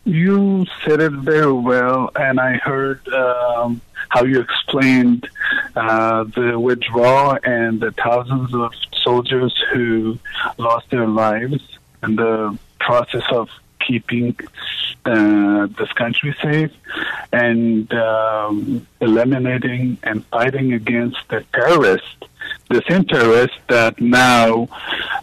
You 0.05 0.65
said 0.85 0.99
it 0.99 1.11
very 1.11 1.51
well, 1.51 2.11
and 2.15 2.39
I 2.39 2.53
heard 2.53 3.07
um, 3.09 3.81
how 4.13 4.23
you 4.23 4.39
explained 4.39 5.27
uh, 5.75 6.23
the 6.35 6.59
withdrawal 6.59 7.37
and 7.43 7.81
the 7.81 7.91
thousands 7.91 8.53
of 8.53 8.71
soldiers 9.01 9.53
who 9.71 10.19
lost 10.59 10.87
their 10.91 11.07
lives 11.07 11.61
in 12.03 12.15
the 12.15 12.55
process 12.79 13.23
of 13.31 13.49
keeping 13.79 14.35
uh, 15.05 15.67
this 15.79 15.91
country 15.93 16.35
safe 16.43 16.71
and 17.31 17.91
um, 17.93 18.85
eliminating 19.01 19.97
and 20.03 20.23
fighting 20.27 20.73
against 20.73 21.17
the 21.29 21.43
terrorists, 21.51 22.15
the 22.69 22.83
same 22.87 23.05
that 23.67 23.99
now 23.99 24.67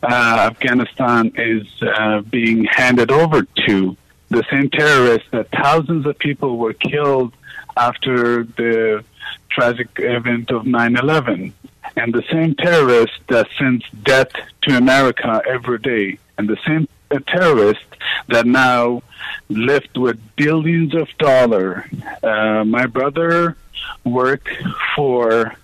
uh, 0.03 0.51
Afghanistan 0.51 1.31
is 1.37 1.65
uh, 1.83 2.23
being 2.23 2.65
handed 2.65 3.13
over 3.13 3.43
to. 3.67 3.97
The 4.31 4.45
same 4.51 4.69
terrorists 4.69 5.29
that 5.31 5.49
thousands 5.51 6.07
of 6.07 6.19
people 6.19 6.59
were 6.59 6.75
killed 6.75 7.35
after 7.81 8.45
the 8.45 9.05
tragic 9.49 9.89
event 9.99 10.51
of 10.51 10.63
9-11 10.65 11.53
and 11.97 12.15
the 12.15 12.23
same 12.31 12.55
terrorist 12.55 13.19
that 13.29 13.49
sends 13.59 13.85
death 14.05 14.33
to 14.63 14.77
america 14.77 15.43
every 15.47 15.79
day. 15.79 16.19
And 16.39 16.49
the 16.49 16.59
same 16.67 16.87
terrorist 17.27 17.85
that 18.29 18.47
now 18.47 19.03
left 19.49 19.99
with 19.99 20.19
billions 20.37 20.95
of 20.95 21.09
dollars. 21.19 21.85
Uh, 22.23 22.65
my 22.65 22.87
brother 22.87 23.57
worked 24.05 24.49
for 24.95 25.55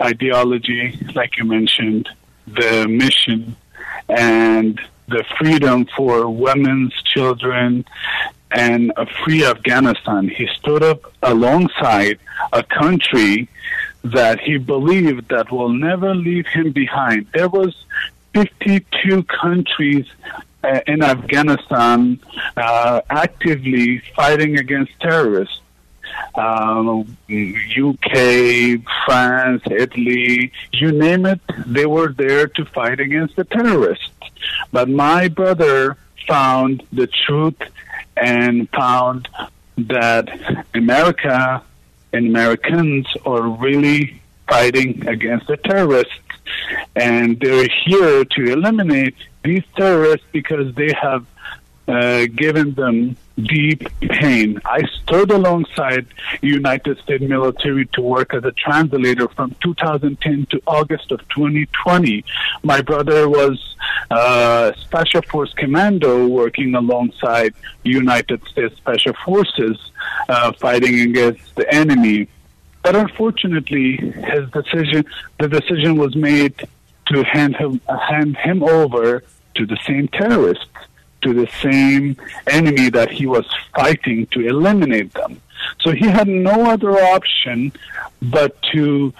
ideology 0.00 0.98
like 1.14 1.36
you 1.36 1.44
mentioned 1.44 2.08
the 2.46 2.88
mission 2.88 3.54
and 4.08 4.80
the 5.08 5.24
freedom 5.38 5.86
for 5.96 6.28
women's 6.28 6.94
children 7.02 7.84
and 8.54 8.92
a 8.96 9.06
free 9.06 9.44
Afghanistan. 9.44 10.28
He 10.28 10.46
stood 10.58 10.82
up 10.82 11.12
alongside 11.22 12.18
a 12.52 12.62
country 12.62 13.48
that 14.04 14.40
he 14.40 14.58
believed 14.58 15.28
that 15.28 15.50
will 15.50 15.70
never 15.70 16.14
leave 16.14 16.46
him 16.46 16.72
behind. 16.72 17.26
There 17.32 17.48
was 17.48 17.74
52 18.34 19.22
countries 19.24 20.06
uh, 20.64 20.80
in 20.86 21.02
Afghanistan 21.02 22.18
uh, 22.56 23.00
actively 23.10 23.98
fighting 24.16 24.58
against 24.58 24.92
terrorists. 25.00 25.58
um, 26.34 27.16
UK, 27.28 28.80
France, 29.04 29.62
Italy, 29.70 30.52
you 30.72 30.92
name 30.92 31.26
it, 31.26 31.40
they 31.66 31.86
were 31.86 32.12
there 32.12 32.46
to 32.48 32.64
fight 32.66 33.00
against 33.00 33.36
the 33.36 33.44
terrorists. 33.44 34.10
But 34.72 34.88
my 34.88 35.28
brother 35.28 35.96
found 36.26 36.82
the 36.92 37.06
truth 37.06 37.60
and 38.16 38.68
found 38.70 39.28
that 39.76 40.28
America 40.74 41.62
and 42.12 42.26
Americans 42.26 43.06
are 43.24 43.42
really 43.42 44.20
fighting 44.48 45.06
against 45.08 45.46
the 45.46 45.56
terrorists. 45.56 46.12
And 46.94 47.40
they're 47.40 47.68
here 47.84 48.24
to 48.24 48.52
eliminate 48.52 49.14
these 49.42 49.64
terrorists 49.76 50.26
because 50.32 50.74
they 50.74 50.92
have 50.92 51.24
uh, 51.88 52.26
given 52.26 52.74
them 52.74 53.16
deep 53.36 53.88
pain. 54.00 54.60
I 54.64 54.82
stood 55.02 55.30
alongside 55.30 56.06
United 56.40 56.98
States 57.00 57.24
military 57.24 57.86
to 57.94 58.00
work 58.00 58.34
as 58.34 58.44
a 58.44 58.52
translator 58.52 59.28
from 59.28 59.54
2010 59.62 60.46
to 60.50 60.62
August 60.66 61.10
of 61.10 61.20
2020. 61.30 62.24
My 62.62 62.82
brother 62.82 63.28
was 63.28 63.76
uh, 64.10 64.72
Special 64.74 65.22
Force 65.22 65.52
Commando 65.54 66.26
working 66.28 66.74
alongside 66.74 67.54
United 67.82 68.42
States 68.48 68.76
Special 68.76 69.14
Forces 69.24 69.78
uh, 70.28 70.52
fighting 70.52 71.00
against 71.00 71.54
the 71.56 71.72
enemy. 71.74 72.28
But 72.82 72.96
unfortunately, 72.96 73.96
his 73.96 74.50
decision, 74.50 75.04
the 75.38 75.48
decision 75.48 75.96
was 75.96 76.14
made 76.16 76.68
to 77.06 77.24
hand 77.24 77.56
him, 77.56 77.80
hand 77.88 78.36
him 78.36 78.62
over 78.62 79.22
to 79.54 79.66
the 79.66 79.78
same 79.84 80.08
terrorists 80.08 80.66
to 81.22 81.32
the 81.32 81.48
same 81.60 82.16
enemy 82.46 82.90
that 82.90 83.10
he 83.10 83.26
was 83.26 83.46
fighting 83.74 84.26
to 84.28 84.46
eliminate 84.46 85.12
them. 85.14 85.40
So 85.80 85.92
he 85.92 86.06
had 86.06 86.28
no 86.28 86.70
other 86.70 86.92
option 86.92 87.72
but 88.20 88.60
to 88.72 89.12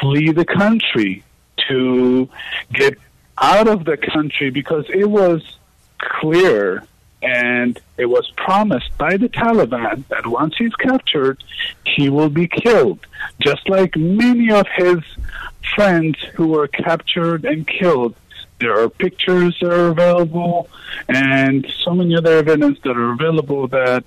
flee 0.00 0.32
the 0.32 0.44
country, 0.44 1.22
to 1.68 2.28
get 2.72 2.98
out 3.38 3.68
of 3.68 3.84
the 3.84 3.96
country 3.96 4.50
because 4.50 4.84
it 4.88 5.08
was 5.08 5.42
clear 5.98 6.84
and 7.22 7.78
it 7.98 8.06
was 8.06 8.30
promised 8.36 8.96
by 8.96 9.16
the 9.16 9.28
Taliban 9.28 10.06
that 10.08 10.26
once 10.26 10.54
he's 10.56 10.74
captured, 10.76 11.42
he 11.84 12.08
will 12.08 12.30
be 12.30 12.48
killed, 12.48 13.06
just 13.40 13.68
like 13.68 13.94
many 13.94 14.50
of 14.50 14.66
his 14.74 15.00
friends 15.74 16.16
who 16.34 16.48
were 16.48 16.68
captured 16.68 17.44
and 17.44 17.66
killed 17.66 18.14
there 18.60 18.78
are 18.78 18.88
pictures 18.88 19.56
that 19.60 19.72
are 19.72 19.88
available 19.88 20.68
and 21.08 21.66
so 21.82 21.94
many 21.94 22.14
other 22.16 22.38
evidence 22.38 22.78
that 22.84 22.96
are 22.96 23.12
available 23.12 23.66
that 23.68 24.04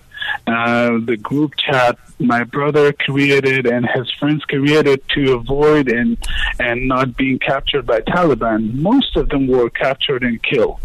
uh, 0.48 0.92
the 1.06 1.18
group 1.18 1.56
chat 1.58 1.98
my 2.20 2.44
brother 2.44 2.94
created 2.94 3.66
and 3.66 3.88
his 3.90 4.10
friends 4.12 4.44
created 4.46 5.02
to 5.10 5.34
avoid 5.34 5.90
and 5.90 6.18
and 6.60 6.88
not 6.88 7.18
being 7.18 7.40
captured 7.40 7.86
by 7.86 8.00
Taliban. 8.02 8.74
Most 8.76 9.18
of 9.18 9.30
them 9.30 9.48
were 9.48 9.70
captured 9.70 10.24
and 10.24 10.42
killed. 10.42 10.80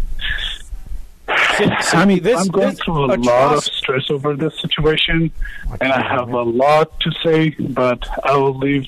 I 1.31 2.05
mean, 2.05 2.23
this, 2.23 2.39
I'm 2.39 2.47
going 2.47 2.71
this 2.71 2.79
through 2.79 3.05
a 3.05 3.15
lot 3.15 3.55
of 3.55 3.63
stress 3.63 4.09
over 4.09 4.35
this 4.35 4.59
situation, 4.59 5.31
and 5.79 5.93
I 5.93 6.01
have 6.01 6.29
a 6.29 6.41
lot 6.41 6.99
to 7.01 7.11
say, 7.23 7.49
but 7.51 8.03
I 8.23 8.35
will 8.35 8.57
leave 8.57 8.87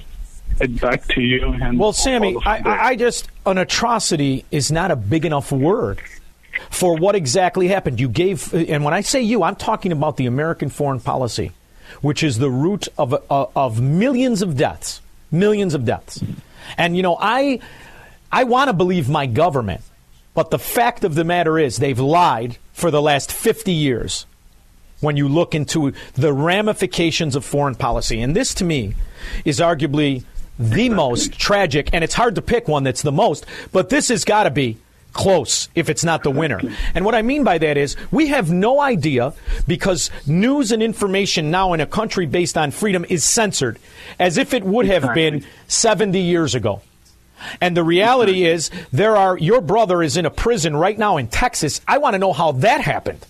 it 0.62 0.80
back 0.80 1.06
to 1.08 1.22
you. 1.22 1.54
And 1.54 1.80
well, 1.80 1.94
Sammy, 1.94 2.38
I, 2.46 2.90
I 2.90 2.96
just 2.96 3.30
an 3.46 3.58
atrocity 3.58 4.46
is 4.52 4.72
not 4.72 4.92
a 4.92 4.96
big 4.96 5.26
enough 5.26 5.52
word 5.52 6.00
for 6.70 6.96
what 6.96 7.16
exactly 7.16 7.68
happened. 7.68 8.00
You 8.00 8.10
gave, 8.10 8.54
and 8.54 8.84
when 8.84 8.94
I 8.94 9.02
say 9.02 9.22
you, 9.22 9.44
I'm 9.44 9.56
talking 9.56 9.92
about 9.92 10.18
the 10.18 10.26
American 10.26 10.70
foreign 10.70 11.00
policy, 11.00 11.52
which 12.02 12.24
is 12.24 12.40
the 12.40 12.50
root 12.50 12.88
of 12.98 13.14
uh, 13.14 13.46
of 13.56 13.82
millions 13.82 14.42
of 14.42 14.58
deaths, 14.58 15.02
millions 15.32 15.74
of 15.74 15.86
deaths. 15.86 16.24
And 16.78 16.96
you 16.96 17.04
know, 17.04 17.18
I 17.20 17.60
I 18.32 18.44
want 18.46 18.70
to 18.70 18.74
believe 18.74 19.10
my 19.10 19.26
government, 19.26 19.82
but 20.34 20.52
the 20.52 20.60
fact 20.60 21.04
of 21.04 21.16
the 21.16 21.24
matter 21.24 21.58
is 21.58 21.78
they've 21.78 22.00
lied 22.00 22.58
for 22.74 22.92
the 22.92 23.02
last 23.02 23.32
50 23.32 23.72
years. 23.72 24.26
When 25.02 25.18
you 25.18 25.28
look 25.28 25.56
into 25.56 25.94
the 26.14 26.32
ramifications 26.32 27.36
of 27.36 27.44
foreign 27.44 27.74
policy, 27.74 28.22
and 28.22 28.36
this 28.36 28.54
to 28.56 28.64
me 28.64 28.94
is 29.44 29.60
arguably 29.60 30.24
the 30.70 30.90
most 30.90 31.34
tragic, 31.34 31.90
and 31.94 32.04
it's 32.04 32.14
hard 32.14 32.36
to 32.36 32.42
pick 32.42 32.68
one 32.68 32.84
that's 32.84 33.02
the 33.02 33.12
most, 33.12 33.46
but 33.72 33.90
this 33.90 34.10
has 34.10 34.24
got 34.24 34.44
to 34.44 34.52
be 34.52 34.78
close 35.14 35.70
if 35.76 35.90
it's 35.90 36.04
not 36.04 36.24
the 36.24 36.32
winner. 36.32 36.62
And 36.96 37.04
what 37.04 37.16
I 37.16 37.22
mean 37.22 37.44
by 37.44 37.58
that 37.58 37.78
is 37.78 37.96
we 38.12 38.28
have 38.28 38.52
no 38.52 38.80
idea 38.80 39.34
because 39.68 40.10
news 40.26 40.72
and 40.72 40.82
information 40.82 41.52
now 41.52 41.74
in 41.74 41.82
a 41.82 41.86
country 41.86 42.26
based 42.26 42.58
on 42.58 42.72
freedom 42.72 43.06
is 43.10 43.24
censored 43.24 43.78
as 44.20 44.38
if 44.38 44.54
it 44.54 44.64
would 44.64 44.86
have 44.86 45.14
been 45.14 45.46
70 45.68 46.20
years 46.20 46.56
ago. 46.56 46.82
And 47.60 47.76
the 47.76 47.84
reality 47.84 48.46
is 48.46 48.70
there 48.92 49.18
are 49.18 49.38
your 49.38 49.62
brother 49.62 50.04
is 50.04 50.16
in 50.16 50.26
a 50.26 50.30
prison 50.30 50.76
right 50.76 50.98
now 50.98 51.18
in 51.18 51.28
Texas. 51.28 51.82
I 51.88 51.98
want 51.98 52.14
to 52.14 52.20
know 52.20 52.34
how 52.34 52.52
that 52.54 52.82
happened. 52.82 53.26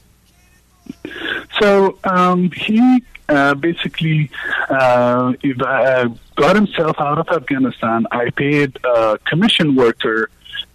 So 1.62 1.98
um, 2.04 2.52
he 2.52 3.04
uh, 3.32 3.54
basically 3.56 4.30
uh, 4.70 5.34
uh, 5.62 6.10
got 6.36 6.56
himself 6.56 7.00
out 7.00 7.18
of 7.18 7.28
Afghanistan. 7.30 8.06
I 8.12 8.30
paid 8.30 8.78
a 8.84 9.18
commission 9.26 9.76
worker 9.76 10.30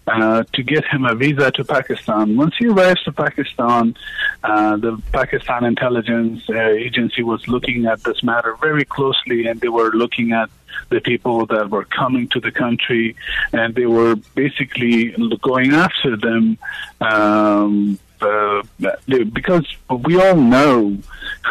uh, 0.07 0.45
to 0.53 0.63
get 0.63 0.85
him 0.87 1.05
a 1.05 1.15
visa 1.15 1.51
to 1.51 1.65
Pakistan. 1.65 2.37
Once 2.37 2.55
he 2.59 2.67
arrives 2.67 3.03
to 3.05 3.13
Pakistan, 3.13 3.97
uh, 4.45 4.77
the 4.77 5.01
Pakistan 5.13 5.65
intelligence 5.65 6.49
uh, 6.49 6.55
agency 6.55 7.23
was 7.23 7.47
looking 7.49 7.87
at 7.87 8.03
this 8.05 8.23
matter 8.23 8.57
very 8.61 8.85
closely, 8.85 9.47
and 9.47 9.61
they 9.61 9.69
were 9.69 9.91
looking 9.91 10.33
at 10.33 10.49
the 10.91 11.01
people 11.01 11.47
that 11.47 11.71
were 11.71 11.85
coming 11.85 12.29
to 12.29 12.39
the 12.41 12.53
country, 12.53 13.17
and 13.53 13.75
they 13.75 13.87
were 13.87 14.15
basically 14.35 15.11
going 15.43 15.73
after 15.73 16.17
them. 16.17 16.59
Um, 17.01 17.99
uh, 18.21 18.63
because 19.33 19.67
we 20.05 20.21
all 20.21 20.37
know 20.37 20.97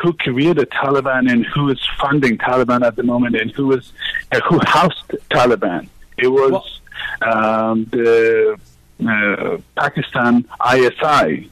who 0.02 0.14
created 0.14 0.70
Taliban 0.72 1.32
and 1.32 1.46
who 1.46 1.70
is 1.70 1.80
funding 2.00 2.38
Taliban 2.38 2.86
at 2.86 2.96
the 2.96 3.04
moment 3.04 3.36
and 3.36 3.52
who 3.52 3.72
is 3.74 3.94
uh, 4.32 4.40
who 4.42 4.60
housed 4.66 5.10
Taliban. 5.30 5.88
It 6.18 6.28
was 6.28 6.80
um, 7.22 7.86
the 7.86 8.58
uh, 9.08 9.58
Pakistan 9.76 10.46
ISI. 10.74 11.52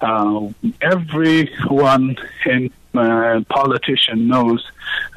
Uh, 0.00 0.48
everyone 0.82 2.16
in 2.44 2.70
uh, 2.98 3.40
politician 3.48 4.28
knows 4.28 4.64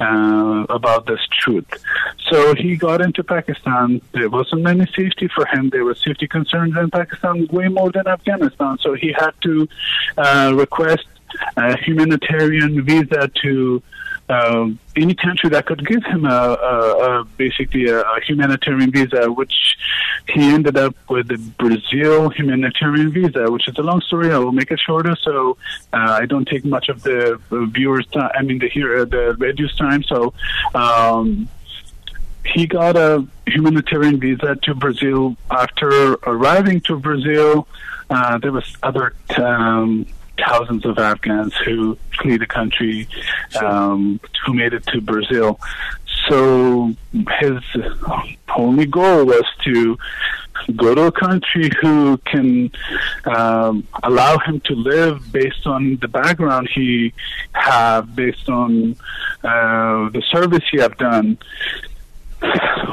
uh, 0.00 0.66
about 0.68 1.06
this 1.06 1.20
truth. 1.40 1.66
So 2.28 2.54
he 2.54 2.76
got 2.76 3.00
into 3.00 3.22
Pakistan. 3.22 4.00
There 4.12 4.30
wasn't 4.30 4.66
any 4.66 4.86
safety 4.86 5.28
for 5.34 5.46
him. 5.46 5.70
There 5.70 5.84
were 5.84 5.94
safety 5.94 6.26
concerns 6.26 6.76
in 6.76 6.90
Pakistan 6.90 7.46
way 7.50 7.68
more 7.68 7.90
than 7.90 8.06
Afghanistan. 8.06 8.78
So 8.80 8.94
he 8.94 9.12
had 9.12 9.32
to 9.42 9.68
uh, 10.16 10.52
request 10.56 11.06
a 11.56 11.76
humanitarian 11.78 12.82
visa 12.84 13.30
to 13.42 13.82
uh, 14.30 14.70
any 14.94 15.14
country 15.14 15.50
that 15.50 15.66
could 15.66 15.84
give 15.86 16.04
him 16.04 16.24
a, 16.24 16.28
a, 16.28 17.20
a 17.20 17.24
basically 17.36 17.86
a, 17.86 18.00
a, 18.00 18.20
humanitarian 18.20 18.90
visa, 18.92 19.30
which 19.30 19.76
he 20.28 20.42
ended 20.42 20.76
up 20.76 20.94
with 21.08 21.26
the 21.26 21.38
Brazil 21.58 22.28
humanitarian 22.30 23.10
visa, 23.10 23.50
which 23.50 23.66
is 23.66 23.76
a 23.76 23.82
long 23.82 24.00
story. 24.02 24.32
I 24.32 24.38
will 24.38 24.52
make 24.52 24.70
it 24.70 24.78
shorter, 24.78 25.16
so 25.20 25.56
uh, 25.92 26.18
I 26.22 26.26
don't 26.26 26.46
take 26.46 26.64
much 26.64 26.88
of 26.88 27.02
the 27.02 27.40
viewers' 27.50 28.06
time. 28.06 28.30
I 28.38 28.42
mean, 28.42 28.60
the 28.60 28.68
here 28.68 29.04
the 29.04 29.34
radio's 29.38 29.74
time. 29.76 30.02
So. 30.04 30.32
Um, 30.74 31.48
he 32.42 32.66
got 32.66 32.96
a 32.96 33.26
humanitarian 33.46 34.18
visa 34.18 34.56
to 34.62 34.74
Brazil. 34.74 35.36
After 35.50 36.14
arriving 36.24 36.80
to 36.82 36.98
Brazil, 36.98 37.68
uh, 38.08 38.38
there 38.38 38.50
was 38.50 38.64
other 38.82 39.14
um, 39.36 40.06
thousands 40.46 40.84
of 40.84 40.98
Afghans 40.98 41.54
who 41.64 41.96
flee 42.20 42.36
the 42.36 42.46
country, 42.46 43.08
um, 43.62 44.20
who 44.44 44.54
made 44.54 44.72
it 44.72 44.84
to 44.88 45.00
Brazil. 45.00 45.58
So 46.28 46.94
his 47.38 47.58
only 48.56 48.86
goal 48.86 49.26
was 49.26 49.44
to 49.64 49.98
go 50.76 50.94
to 50.94 51.06
a 51.06 51.12
country 51.12 51.70
who 51.80 52.18
can 52.18 52.70
um, 53.24 53.86
allow 54.02 54.38
him 54.38 54.60
to 54.60 54.74
live 54.74 55.32
based 55.32 55.66
on 55.66 55.96
the 55.96 56.08
background 56.08 56.68
he 56.74 57.12
have, 57.52 58.14
based 58.14 58.48
on 58.48 58.96
uh, 59.42 60.10
the 60.10 60.22
service 60.30 60.64
he 60.70 60.78
have 60.78 60.96
done. 60.98 61.38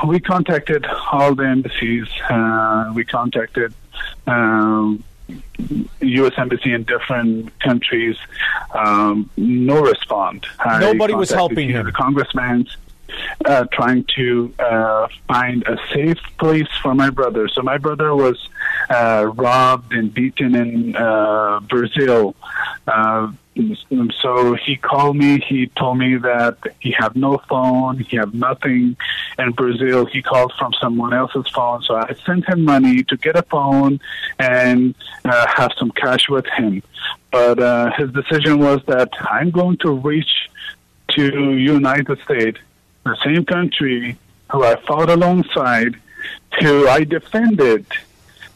We 0.07 0.19
contacted 0.19 0.85
all 1.11 1.35
the 1.35 1.43
embassies. 1.43 2.07
Uh, 2.29 2.91
we 2.93 3.05
contacted 3.05 3.73
um, 4.25 5.03
U.S. 5.99 6.34
embassy 6.38 6.73
in 6.73 6.84
different 6.84 7.57
countries, 7.59 8.15
um, 8.73 9.30
no 9.38 9.82
respond. 9.82 10.45
Nobody 10.80 11.13
was 11.13 11.32
helping 11.32 11.69
him. 11.69 11.86
The 11.86 11.91
congressman. 11.91 12.67
uh, 13.45 13.65
trying 13.71 14.03
to 14.15 14.53
uh, 14.59 15.07
find 15.28 15.63
a 15.65 15.78
safe 15.93 16.19
place 16.38 16.67
for 16.82 16.93
my 16.93 17.09
brother. 17.09 17.47
So 17.47 17.61
my 17.61 17.78
brother 17.78 18.13
was 18.13 18.49
uh, 18.89 19.32
robbed 19.34 19.93
and 19.93 20.13
beaten 20.13 20.55
in 20.55 20.95
uh, 20.95 21.61
Brazil. 21.61 22.36
Uh, 23.60 24.08
so 24.22 24.53
he 24.55 24.76
called 24.76 25.18
me. 25.18 25.39
He 25.39 25.68
told 25.68 25.97
me 25.97 26.18
that 26.18 26.58
he 26.80 26.91
had 26.91 27.16
no 27.16 27.38
phone. 27.49 27.99
He 27.99 28.18
had 28.18 28.34
nothing 28.34 28.95
in 29.39 29.51
Brazil. 29.51 30.05
He 30.05 30.22
called 30.22 30.53
from 30.58 30.74
someone 30.74 31.14
else's 31.14 31.47
phone. 31.49 31.82
So 31.84 31.95
I 31.95 32.16
sent 32.26 32.47
him 32.47 32.64
money 32.64 33.03
to 33.03 33.18
get 33.18 33.36
a 33.36 33.43
phone 33.43 33.99
and 34.39 34.95
uh, 35.26 35.47
have 35.47 35.72
some 35.78 35.91
cash 35.91 36.30
with 36.30 36.45
him. 36.58 36.84
But 37.32 37.60
uh, 37.60 37.91
his 37.97 38.12
decision 38.12 38.60
was 38.60 38.82
that 38.88 39.10
I'm 39.20 39.51
going 39.51 39.78
to 39.78 39.91
reach 39.91 40.49
to 41.10 41.53
United 41.53 42.20
States, 42.22 42.60
the 43.03 43.18
same 43.24 43.45
country 43.45 44.18
who 44.51 44.64
I 44.64 44.76
fought 44.82 45.10
alongside, 45.10 45.95
who 46.60 46.88
I 46.88 47.03
defended 47.03 47.86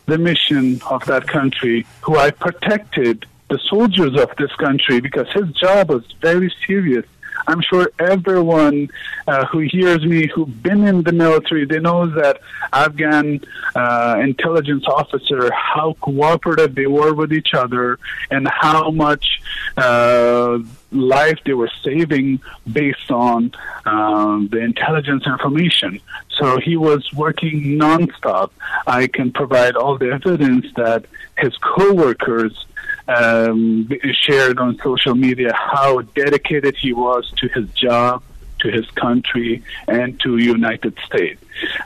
the 0.05 0.17
mission 0.17 0.81
of 0.89 1.05
that 1.05 1.27
country, 1.27 1.85
who 2.01 2.17
I 2.17 2.31
protected 2.31 3.25
the 3.51 3.59
soldiers 3.69 4.17
of 4.19 4.29
this 4.37 4.53
country 4.55 5.01
because 5.01 5.29
his 5.33 5.51
job 5.51 5.89
was 5.89 6.05
very 6.21 6.51
serious. 6.65 7.05
I'm 7.47 7.61
sure 7.61 7.91
everyone 7.99 8.89
uh, 9.27 9.45
who 9.47 9.59
hears 9.59 10.05
me 10.05 10.27
who've 10.27 10.63
been 10.63 10.87
in 10.87 11.03
the 11.03 11.11
military, 11.11 11.65
they 11.65 11.79
know 11.79 12.05
that 12.07 12.39
Afghan 12.71 13.41
uh, 13.75 14.19
intelligence 14.21 14.85
officer 14.87 15.51
how 15.51 15.97
cooperative 16.01 16.75
they 16.75 16.87
were 16.87 17.13
with 17.13 17.33
each 17.33 17.53
other 17.53 17.99
and 18.29 18.47
how 18.47 18.91
much 18.91 19.41
uh, 19.75 20.59
life 20.91 21.39
they 21.45 21.53
were 21.53 21.71
saving 21.83 22.39
based 22.71 23.11
on 23.11 23.51
um, 23.85 24.47
the 24.51 24.59
intelligence 24.59 25.23
information. 25.25 25.99
So 26.37 26.57
he 26.59 26.77
was 26.77 27.11
working 27.13 27.77
nonstop. 27.77 28.51
I 28.87 29.07
can 29.07 29.31
provide 29.31 29.75
all 29.75 29.97
the 29.97 30.11
evidence 30.11 30.67
that 30.75 31.05
his 31.37 31.55
coworkers 31.57 32.65
um, 33.11 33.89
shared 34.13 34.59
on 34.59 34.77
social 34.79 35.15
media 35.15 35.53
how 35.53 36.01
dedicated 36.01 36.75
he 36.77 36.93
was 36.93 37.31
to 37.37 37.47
his 37.49 37.69
job, 37.71 38.23
to 38.59 38.71
his 38.71 38.85
country, 38.91 39.63
and 39.87 40.19
to 40.21 40.37
United 40.37 40.97
States. 41.05 41.41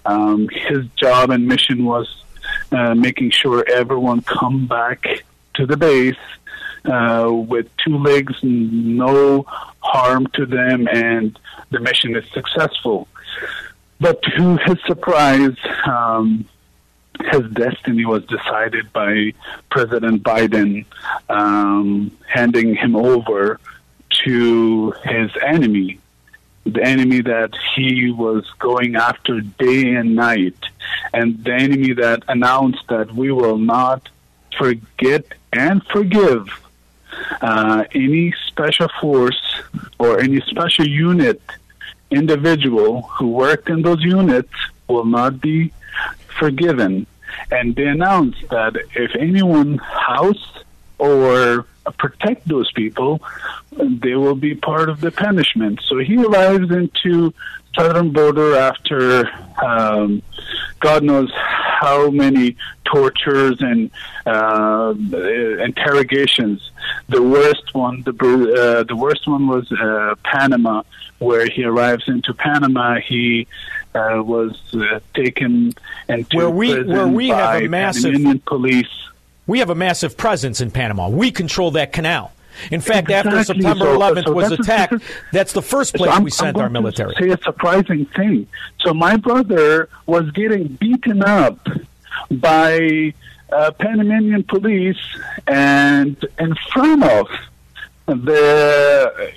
Um, 0.05 0.47
his 0.49 0.85
job 0.95 1.29
and 1.29 1.47
mission 1.47 1.85
was 1.85 2.23
uh, 2.71 2.95
making 2.95 3.31
sure 3.31 3.65
everyone 3.69 4.21
come 4.21 4.67
back 4.67 5.05
to 5.55 5.65
the 5.65 5.77
base 5.77 6.15
uh, 6.85 7.31
with 7.31 7.67
two 7.77 7.97
legs, 7.97 8.35
no 8.43 9.45
harm 9.79 10.27
to 10.33 10.45
them, 10.45 10.87
and 10.91 11.37
the 11.71 11.79
mission 11.79 12.15
is 12.15 12.25
successful. 12.31 13.07
But 13.99 14.21
to 14.23 14.57
his 14.57 14.77
surprise, 14.85 15.55
um, 15.85 16.45
his 17.31 17.49
destiny 17.51 18.05
was 18.05 18.25
decided 18.25 18.91
by 18.93 19.33
President 19.69 20.23
Biden 20.23 20.85
um, 21.29 22.11
handing 22.27 22.75
him 22.75 22.95
over 22.95 23.59
to 24.23 24.91
his 25.03 25.31
enemy, 25.41 25.99
the 26.65 26.81
enemy 26.81 27.21
that 27.21 27.51
he 27.75 28.11
was 28.11 28.49
going 28.59 28.95
after 28.95 29.41
day 29.41 29.93
and 29.95 30.15
night, 30.15 30.57
and 31.13 31.43
the 31.43 31.53
enemy 31.53 31.93
that 31.93 32.23
announced 32.27 32.83
that 32.87 33.13
we 33.13 33.31
will 33.31 33.57
not 33.57 34.09
forget 34.57 35.25
and 35.53 35.83
forgive 35.87 36.47
uh, 37.41 37.85
any 37.93 38.33
special 38.47 38.89
force 39.01 39.61
or 39.99 40.19
any 40.19 40.41
special 40.41 40.87
unit 40.87 41.41
individual 42.11 43.03
who 43.03 43.27
worked 43.27 43.69
in 43.69 43.81
those 43.81 44.01
units 44.03 44.53
will 44.87 45.05
not 45.05 45.41
be 45.41 45.71
forgiven. 46.39 47.07
And 47.51 47.75
they 47.75 47.87
announced 47.87 48.47
that 48.49 48.75
if 48.95 49.15
anyone 49.15 49.77
house 49.77 50.63
or 50.97 51.65
protect 51.97 52.47
those 52.47 52.71
people, 52.71 53.21
they 53.71 54.15
will 54.15 54.35
be 54.35 54.55
part 54.55 54.89
of 54.89 55.01
the 55.01 55.11
punishment. 55.11 55.81
So 55.87 55.99
he 55.99 56.17
arrives 56.17 56.71
into 56.71 57.33
southern 57.75 58.11
border 58.11 58.55
after 58.55 59.29
um, 59.63 60.21
God 60.79 61.03
knows 61.03 61.31
how 61.33 62.09
many 62.09 62.55
tortures 62.85 63.57
and 63.59 63.91
uh, 64.25 64.93
interrogations. 65.63 66.71
The 67.09 67.21
worst 67.21 67.73
one, 67.73 68.03
the 68.03 68.13
uh, 68.13 68.83
the 68.83 68.95
worst 68.95 69.27
one 69.27 69.47
was 69.47 69.69
uh, 69.71 70.15
Panama, 70.23 70.83
where 71.19 71.47
he 71.47 71.63
arrives 71.63 72.03
into 72.07 72.33
Panama. 72.33 72.99
He 72.99 73.47
uh, 73.95 74.21
was 74.23 74.59
uh, 74.73 74.99
taken 75.13 75.73
into 76.09 76.37
where 76.37 76.49
we 76.49 76.83
where 76.83 77.07
we 77.07 77.29
have 77.29 77.63
a 77.63 77.67
massive 77.67 78.13
Panamanian 78.13 78.39
police. 78.41 78.89
We 79.47 79.59
have 79.59 79.69
a 79.69 79.75
massive 79.75 80.17
presence 80.17 80.59
in 80.59 80.71
Panama. 80.71 81.07
We 81.07 81.31
control 81.31 81.71
that 81.71 81.93
canal. 81.93 82.31
In 82.71 82.81
fact, 82.81 83.11
after 83.11 83.43
September 83.43 83.85
So- 83.85 83.97
11th 83.99 84.25
so 84.25 84.33
was 84.33 84.49
that's- 84.49 84.67
attacked, 84.67 84.93
is- 84.93 85.01
that's 85.31 85.53
the 85.53 85.61
first 85.61 85.93
place 85.93 86.11
I'm- 86.11 86.23
we 86.23 86.31
sent 86.31 86.57
our 86.57 86.69
military. 86.69 87.13
Say 87.15 87.29
a 87.29 87.37
surprising 87.37 88.05
thing. 88.05 88.47
So 88.81 88.93
my 88.93 89.17
brother 89.17 89.89
was 90.05 90.31
getting 90.31 90.67
beaten 90.79 91.21
up 91.23 91.67
by 92.31 93.13
uh, 93.51 93.71
Panamanian 93.71 94.43
police, 94.43 94.97
and 95.47 96.17
in 96.39 96.55
front 96.73 97.03
of 97.03 97.27
the 98.07 99.31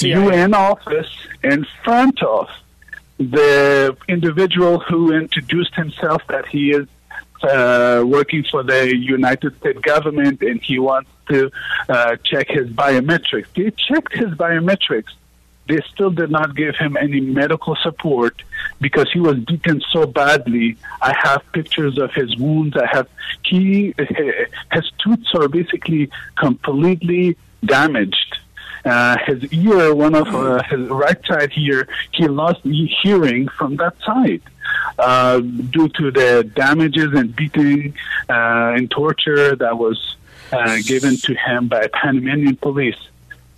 UN 0.00 0.54
office, 0.54 1.10
in 1.42 1.66
front 1.84 2.22
of 2.22 2.48
the 3.18 3.96
individual 4.08 4.80
who 4.80 5.12
introduced 5.12 5.74
himself 5.74 6.22
that 6.28 6.46
he 6.48 6.70
is 6.72 6.86
uh, 7.42 8.02
working 8.06 8.44
for 8.50 8.62
the 8.62 8.96
United 8.96 9.56
States 9.58 9.78
government 9.80 10.42
and 10.42 10.62
he 10.62 10.78
wants 10.78 11.10
to 11.28 11.50
uh, 11.88 12.16
check 12.24 12.48
his 12.48 12.68
biometrics. 12.70 13.46
They 13.54 13.70
checked 13.70 14.14
his 14.14 14.30
biometrics. 14.30 15.12
They 15.66 15.80
still 15.92 16.10
did 16.10 16.30
not 16.30 16.54
give 16.54 16.76
him 16.76 16.96
any 16.96 17.20
medical 17.20 17.76
support 17.76 18.42
because 18.80 19.10
he 19.12 19.20
was 19.20 19.38
beaten 19.38 19.82
so 19.92 20.06
badly. 20.06 20.76
I 21.00 21.14
have 21.22 21.42
pictures 21.52 21.98
of 21.98 22.12
his 22.12 22.36
wounds. 22.36 22.76
I 22.76 22.86
have 22.86 23.08
he 23.44 23.94
his 23.96 24.90
tooths 25.02 25.34
are 25.34 25.48
basically 25.48 26.10
completely 26.36 27.38
damaged. 27.64 28.38
Uh, 28.84 29.16
his 29.26 29.52
ear, 29.52 29.94
one 29.94 30.14
of 30.14 30.26
uh, 30.34 30.62
his 30.64 30.80
right 30.90 31.24
side 31.26 31.50
here, 31.52 31.88
he 32.12 32.28
lost 32.28 32.60
hearing 33.02 33.48
from 33.48 33.76
that 33.76 33.94
side 34.04 34.42
uh, 34.98 35.38
due 35.40 35.88
to 35.88 36.10
the 36.10 36.44
damages 36.54 37.12
and 37.14 37.34
beating 37.34 37.94
uh, 38.28 38.74
and 38.76 38.90
torture 38.90 39.56
that 39.56 39.78
was 39.78 40.16
uh, 40.52 40.76
given 40.84 41.16
to 41.16 41.34
him 41.34 41.66
by 41.68 41.86
Panamanian 41.94 42.56
police 42.56 42.98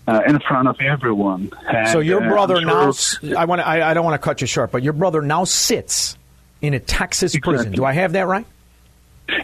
uh, 0.06 0.22
in 0.28 0.38
front 0.38 0.68
of 0.68 0.80
everyone. 0.80 1.50
And, 1.68 1.88
So 1.88 1.98
your 1.98 2.22
uh, 2.22 2.28
brother 2.28 2.56
I'm 2.58 2.64
now, 2.66 2.92
sure- 2.92 3.30
s- 3.32 3.36
I 3.36 3.44
want, 3.46 3.60
I, 3.62 3.90
I 3.90 3.94
don't 3.94 4.04
want 4.04 4.14
to 4.20 4.24
cut 4.24 4.40
you 4.40 4.46
short, 4.46 4.70
but 4.70 4.84
your 4.84 4.92
brother 4.92 5.22
now 5.22 5.42
sits 5.42 6.16
in 6.62 6.72
a 6.74 6.78
Texas 6.80 7.36
prison. 7.36 7.72
Do 7.72 7.84
I 7.84 7.92
have 7.92 8.12
that 8.12 8.26
right? 8.28 8.46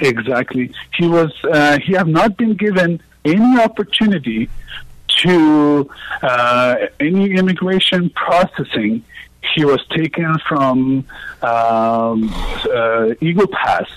Exactly. 0.01 0.73
He 0.97 1.09
was. 1.09 1.33
Uh, 1.45 1.79
he 1.81 1.93
have 1.95 2.07
not 2.07 2.37
been 2.37 2.55
given 2.55 3.01
any 3.25 3.61
opportunity 3.61 4.49
to 5.17 5.91
uh, 6.23 6.77
any 7.01 7.33
immigration 7.33 8.11
processing. 8.11 9.05
He 9.55 9.65
was 9.65 9.85
taken 9.89 10.39
from 10.49 11.05
um, 11.43 12.31
uh, 12.33 13.15
Eagle 13.21 13.49
Pass, 13.49 13.91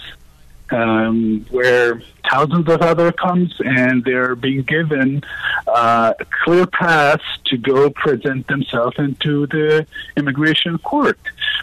um, 0.71 1.45
where 1.51 2.01
thousands 2.29 2.67
of 2.67 2.81
other 2.81 3.11
comes, 3.11 3.53
and 3.59 4.03
they're 4.03 4.35
being 4.35 4.63
given 4.63 5.23
uh, 5.67 6.13
a 6.19 6.25
clear 6.43 6.65
path 6.65 7.21
to 7.45 7.57
go 7.57 7.89
present 7.91 8.47
themselves 8.47 8.97
into 8.97 9.45
the 9.47 9.85
immigration 10.17 10.77
court. 10.79 11.19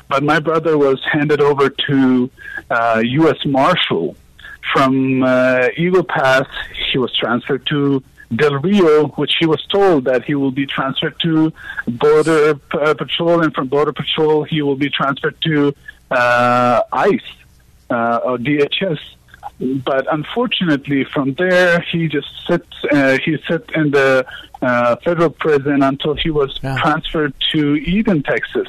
But 0.08 0.22
my 0.22 0.38
brother 0.38 0.78
was 0.78 1.02
handed 1.10 1.40
over 1.40 1.68
to 1.70 2.30
uh, 2.70 3.02
U.S. 3.04 3.44
Marshal 3.44 4.16
from 4.72 5.22
uh, 5.22 5.68
Eagle 5.76 6.04
Pass. 6.04 6.46
He 6.90 6.98
was 6.98 7.14
transferred 7.16 7.66
to 7.66 8.02
Del 8.34 8.54
Rio, 8.56 9.08
which 9.08 9.32
he 9.38 9.46
was 9.46 9.64
told 9.66 10.04
that 10.04 10.24
he 10.24 10.34
will 10.34 10.50
be 10.50 10.66
transferred 10.66 11.14
to 11.20 11.52
Border 11.86 12.58
uh, 12.72 12.94
Patrol, 12.94 13.42
and 13.42 13.54
from 13.54 13.68
Border 13.68 13.92
Patrol 13.92 14.44
he 14.44 14.62
will 14.62 14.76
be 14.76 14.90
transferred 14.90 15.36
to 15.42 15.74
uh, 16.10 16.82
ICE 16.92 17.20
uh, 17.90 18.20
or 18.24 18.38
DHS. 18.38 18.98
But 19.84 20.12
unfortunately, 20.12 21.04
from 21.04 21.34
there 21.34 21.80
he 21.80 22.08
just 22.08 22.28
sits. 22.46 22.66
Uh, 22.90 23.18
he 23.24 23.38
sat 23.46 23.64
in 23.74 23.90
the 23.90 24.26
uh, 24.60 24.96
federal 24.96 25.30
prison 25.30 25.82
until 25.82 26.14
he 26.14 26.30
was 26.30 26.58
transferred 26.58 27.34
to 27.52 27.76
Eden, 27.76 28.22
Texas. 28.22 28.68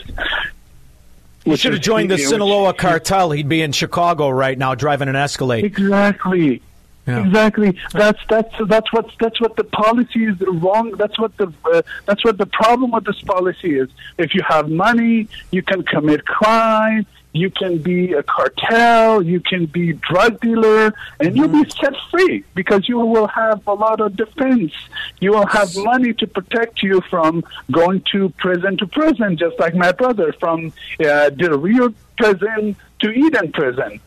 He 1.46 1.56
should 1.58 1.74
have 1.74 1.82
joined 1.82 2.10
the 2.10 2.18
Sinaloa 2.18 2.74
cartel. 2.74 3.32
He'd 3.32 3.50
be 3.50 3.62
in 3.62 3.72
Chicago 3.72 4.30
right 4.30 4.58
now 4.58 4.76
driving 4.76 5.10
an 5.10 5.16
Escalade. 5.16 5.66
Exactly. 5.66 6.62
Exactly. 7.06 7.78
That's 7.92 8.20
that's 8.30 8.54
that's 8.68 8.94
what 8.94 9.12
that's 9.20 9.42
what 9.42 9.56
the 9.56 9.66
policy 9.66 10.26
is 10.26 10.40
wrong. 10.42 10.92
That's 10.92 11.20
what 11.20 11.36
the 11.38 11.52
uh, 11.66 11.82
that's 12.06 12.24
what 12.24 12.38
the 12.38 12.46
problem 12.46 12.92
with 12.92 13.04
this 13.06 13.22
policy 13.22 13.78
is. 13.80 13.90
If 14.18 14.34
you 14.34 14.42
have 14.48 14.70
money, 14.70 15.28
you 15.52 15.64
can 15.64 15.84
commit 15.84 16.26
crime. 16.26 17.06
You 17.34 17.50
can 17.50 17.80
be 17.80 18.14
a 18.14 18.22
cartel. 18.22 19.24
You 19.24 19.40
can 19.40 19.66
be 19.66 19.94
drug 19.94 20.40
dealer, 20.40 20.94
and 21.20 21.36
you'll 21.36 21.48
be 21.48 21.68
set 21.70 21.96
free 22.12 22.44
because 22.54 22.88
you 22.88 23.00
will 23.00 23.28
have 23.28 23.66
a 23.68 23.74
lot 23.74 24.00
of 24.02 24.16
defense. 24.16 24.72
You 25.20 25.32
will 25.32 25.48
have 25.48 25.76
money 25.76 26.14
to 26.14 26.28
protect 26.28 26.84
you 26.84 27.02
from 27.10 27.44
going 27.72 28.04
to 28.12 28.30
prison 28.38 28.78
to 28.78 28.86
prison, 28.86 29.36
just 29.36 29.60
like 29.60 29.74
my 29.74 29.92
brother 29.92 30.32
from 30.40 30.72
uh, 31.04 31.32
Del 31.32 31.58
Rio 31.58 31.94
prison 32.18 32.76
to 33.00 33.12
Eden 33.12 33.52
prison. 33.52 34.00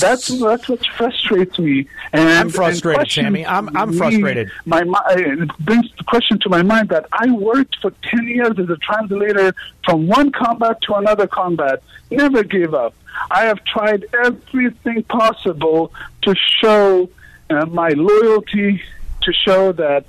That's 0.00 0.28
that's 0.28 0.68
what 0.68 0.84
frustrates 0.96 1.58
me. 1.58 1.86
And 2.12 2.28
I'm 2.28 2.50
frustrated, 2.50 3.00
and 3.00 3.10
Sammy. 3.10 3.44
I'm- 3.46 3.70
I'm 3.76 3.90
me- 3.90 3.96
frustrated. 3.98 4.50
My 4.64 4.84
mi- 4.84 4.94
it 5.08 5.48
brings 5.60 5.86
the 5.96 6.04
question 6.04 6.38
to 6.40 6.48
my 6.48 6.62
mind 6.62 6.88
that 6.88 7.06
I 7.12 7.30
worked 7.30 7.76
for 7.82 7.90
ten 8.02 8.26
years 8.26 8.58
as 8.58 8.68
a 8.70 8.76
translator 8.78 9.54
from 9.84 10.06
one 10.06 10.32
combat 10.32 10.80
to 10.82 10.94
another 10.94 11.26
combat. 11.26 11.82
Never 12.10 12.42
gave 12.42 12.74
up. 12.74 12.94
I 13.30 13.44
have 13.44 13.62
tried 13.64 14.06
everything 14.24 15.02
possible 15.04 15.92
to 16.22 16.34
show 16.60 17.08
uh, 17.50 17.66
my 17.66 17.90
loyalty, 17.90 18.82
to 19.22 19.32
show 19.32 19.72
that 19.72 20.04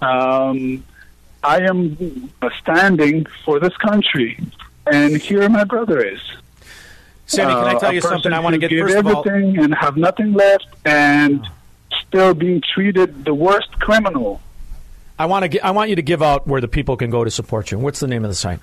um, 0.00 0.84
I 1.42 1.58
am 1.62 2.30
standing 2.60 3.26
for 3.44 3.58
this 3.60 3.76
country. 3.78 4.38
And 4.86 5.16
here 5.16 5.48
my 5.48 5.64
brother 5.64 6.00
is. 6.04 6.20
Sammy, 7.26 7.52
can 7.54 7.64
I 7.64 7.74
Uh, 7.74 7.78
tell 7.78 7.90
a 7.90 7.94
you 7.94 8.00
something? 8.00 8.32
I 8.32 8.40
want 8.40 8.54
to 8.54 8.58
get 8.58 8.70
gave 8.70 8.80
first 8.80 8.96
of 8.96 9.06
all. 9.06 9.24
everything 9.26 9.58
and 9.58 9.74
have 9.74 9.96
nothing 9.96 10.32
left, 10.34 10.66
and 10.84 11.46
still 12.08 12.34
being 12.34 12.60
treated 12.60 13.24
the 13.24 13.32
worst 13.34 13.70
criminal. 13.78 14.40
I 15.18 15.26
want 15.26 15.50
to. 15.52 15.58
I 15.64 15.70
want 15.70 15.90
you 15.90 15.96
to 15.96 16.02
give 16.02 16.22
out 16.22 16.46
where 16.46 16.60
the 16.60 16.68
people 16.68 16.96
can 16.96 17.10
go 17.10 17.24
to 17.24 17.30
support 17.30 17.70
you. 17.70 17.78
What's 17.78 18.00
the 18.00 18.08
name 18.08 18.24
of 18.24 18.30
the 18.30 18.34
site? 18.34 18.58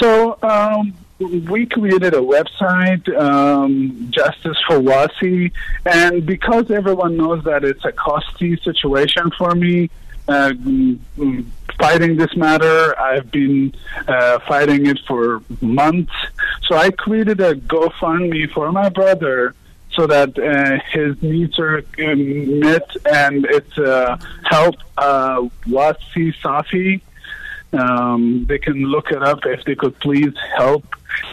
So 0.00 0.36
um, 0.42 0.92
we 1.20 1.66
created 1.66 2.12
a 2.12 2.18
website, 2.18 3.08
um, 3.16 4.08
Justice 4.10 4.56
for 4.66 4.78
Wasi, 4.80 5.52
and 5.86 6.26
because 6.26 6.70
everyone 6.72 7.16
knows 7.16 7.44
that 7.44 7.62
it's 7.64 7.84
a 7.84 7.92
costly 7.92 8.56
situation 8.64 9.30
for 9.38 9.54
me. 9.54 9.90
Uh, 10.26 10.52
fighting 11.78 12.16
this 12.16 12.34
matter, 12.36 12.98
I've 12.98 13.30
been 13.30 13.74
uh, 14.08 14.38
fighting 14.40 14.86
it 14.86 14.98
for 15.06 15.42
months. 15.60 16.12
So 16.66 16.76
I 16.76 16.90
created 16.90 17.40
a 17.40 17.54
GoFundMe 17.54 18.50
for 18.52 18.72
my 18.72 18.88
brother 18.88 19.54
so 19.92 20.06
that 20.06 20.38
uh, 20.38 20.80
his 20.90 21.22
needs 21.22 21.58
are 21.58 21.84
um, 21.98 22.60
met, 22.60 22.96
and 23.06 23.44
it's 23.44 23.78
uh, 23.78 24.16
help 24.44 24.76
uh, 24.96 25.42
Wasi 25.66 26.34
Safi. 26.42 27.00
Um, 27.72 28.46
they 28.46 28.58
can 28.58 28.84
look 28.84 29.10
it 29.10 29.22
up 29.22 29.44
if 29.46 29.64
they 29.64 29.74
could 29.74 29.98
please 30.00 30.32
help 30.56 30.84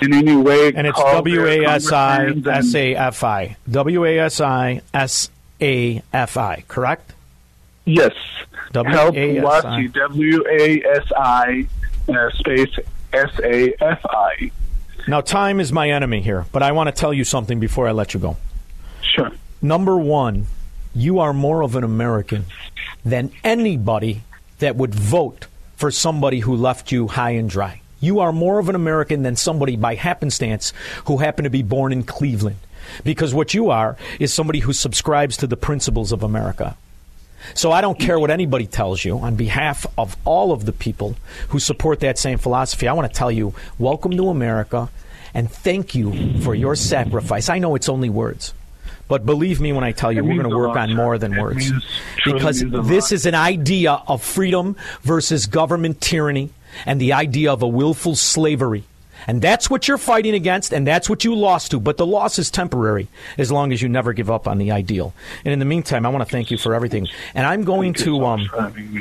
in 0.02 0.14
any 0.14 0.36
way. 0.36 0.74
And 0.74 0.88
it's 0.88 1.00
W 1.00 1.46
A 1.48 1.66
S 1.66 1.92
I 1.92 2.34
S 2.46 2.76
A 2.76 2.96
F 2.96 3.24
I. 3.24 3.58
W 3.70 4.06
A 4.06 4.20
S 4.20 4.42
I 4.42 4.82
S 4.94 5.30
A 5.62 6.02
F 6.12 6.38
I. 6.38 6.64
Correct. 6.68 7.14
Yes. 7.86 8.14
W 8.74 8.96
Help 8.96 9.16
A 9.16 9.38
S 9.38 9.46
I. 9.46 9.82
Wasi, 9.82 9.94
W 9.94 10.46
A 10.50 10.84
S 10.84 11.12
I 11.18 11.68
uh, 12.10 12.30
space 12.32 12.76
S 13.14 13.40
A 13.44 13.74
F 13.84 14.06
I. 14.06 14.52
Now, 15.08 15.22
time 15.22 15.60
is 15.60 15.72
my 15.72 15.90
enemy 15.90 16.22
here, 16.22 16.46
but 16.52 16.62
I 16.62 16.72
want 16.74 16.88
to 16.88 16.92
tell 16.92 17.14
you 17.14 17.24
something 17.24 17.60
before 17.60 17.88
I 17.88 17.92
let 17.92 18.14
you 18.14 18.20
go. 18.20 18.38
Sure. 19.02 19.32
Number 19.62 19.98
one, 19.98 20.46
you 20.94 21.20
are 21.20 21.34
more 21.34 21.64
of 21.64 21.76
an 21.76 21.84
American 21.84 22.46
than 23.04 23.32
anybody 23.44 24.22
that 24.60 24.76
would 24.76 24.94
vote 24.94 25.48
for 25.76 25.90
somebody 25.90 26.42
who 26.42 26.56
left 26.56 26.92
you 26.92 27.08
high 27.08 27.32
and 27.32 27.50
dry. 27.50 27.82
You 28.00 28.20
are 28.20 28.32
more 28.32 28.60
of 28.60 28.70
an 28.70 28.76
American 28.76 29.24
than 29.24 29.36
somebody 29.36 29.76
by 29.76 29.96
happenstance 29.96 30.74
who 31.06 31.18
happened 31.18 31.46
to 31.46 31.50
be 31.50 31.64
born 31.64 31.92
in 31.92 32.04
Cleveland. 32.04 32.58
Because 33.04 33.34
what 33.34 33.54
you 33.54 33.70
are 33.70 33.98
is 34.20 34.34
somebody 34.34 34.60
who 34.60 34.74
subscribes 34.74 35.38
to 35.38 35.48
the 35.48 35.58
principles 35.58 36.12
of 36.12 36.24
America. 36.24 36.78
So 37.54 37.72
I 37.72 37.82
don't 37.82 38.00
care 38.00 38.20
what 38.20 38.32
anybody 38.32 38.68
tells 38.68 39.04
you. 39.04 39.18
On 39.20 39.36
behalf 39.36 39.86
of 39.98 40.16
all 40.26 40.52
of 40.52 40.66
the 40.66 40.72
people 40.72 41.16
who 41.50 41.60
support 41.60 42.00
that 42.02 42.18
same 42.18 42.38
philosophy, 42.38 42.88
I 42.88 42.94
want 42.94 43.12
to 43.12 43.18
tell 43.18 43.32
you, 43.32 43.54
welcome 43.78 44.12
to 44.18 44.30
America 44.30 44.90
and 45.34 45.50
thank 45.50 45.96
you 45.96 46.40
for 46.42 46.54
your 46.54 46.76
sacrifice. 46.76 47.50
I 47.50 47.60
know 47.60 47.76
it's 47.76 47.90
only 47.90 48.10
words. 48.10 48.54
But 49.08 49.26
believe 49.26 49.60
me 49.60 49.74
when 49.74 49.84
I 49.84 49.92
tell 49.92 50.12
you, 50.12 50.20
It 50.20 50.26
we're 50.26 50.36
going 50.36 50.50
to 50.50 50.56
work 50.56 50.76
lot, 50.76 50.90
on 50.90 50.96
more 50.96 51.18
than 51.18 51.38
words. 51.38 51.72
Because 52.24 52.64
this 52.66 53.12
is 53.12 53.26
an 53.26 53.36
idea 53.36 54.02
of 54.08 54.24
freedom 54.24 54.78
versus 55.02 55.48
government 55.48 56.00
tyranny 56.00 56.52
and 56.86 57.02
the 57.02 57.14
idea 57.14 57.52
of 57.52 57.62
a 57.62 57.68
willful 57.68 58.16
slavery. 58.16 58.84
And 59.28 59.42
that's 59.42 59.70
what 59.70 59.88
you're 59.88 59.98
fighting 59.98 60.34
against, 60.34 60.74
and 60.74 60.86
that's 60.86 61.10
what 61.10 61.24
you 61.24 61.36
lost 61.36 61.72
to. 61.72 61.80
But 61.80 61.98
the 61.98 62.06
loss 62.06 62.40
is 62.40 62.50
temporary 62.52 63.08
as 63.38 63.52
long 63.52 63.72
as 63.72 63.82
you 63.82 63.90
never 63.90 64.14
give 64.14 64.30
up 64.30 64.48
on 64.48 64.58
the 64.58 64.72
ideal. 64.72 65.14
And 65.46 65.54
in 65.54 65.60
the 65.60 65.66
meantime, 65.66 66.06
I 66.06 66.10
want 66.10 66.28
to 66.28 66.32
thank 66.32 66.52
you 66.52 66.58
for 66.58 66.74
everything. 66.74 67.08
And 67.36 67.46
I'm 67.46 67.64
going 67.64 67.94
to 67.96 68.26
um, 68.26 68.50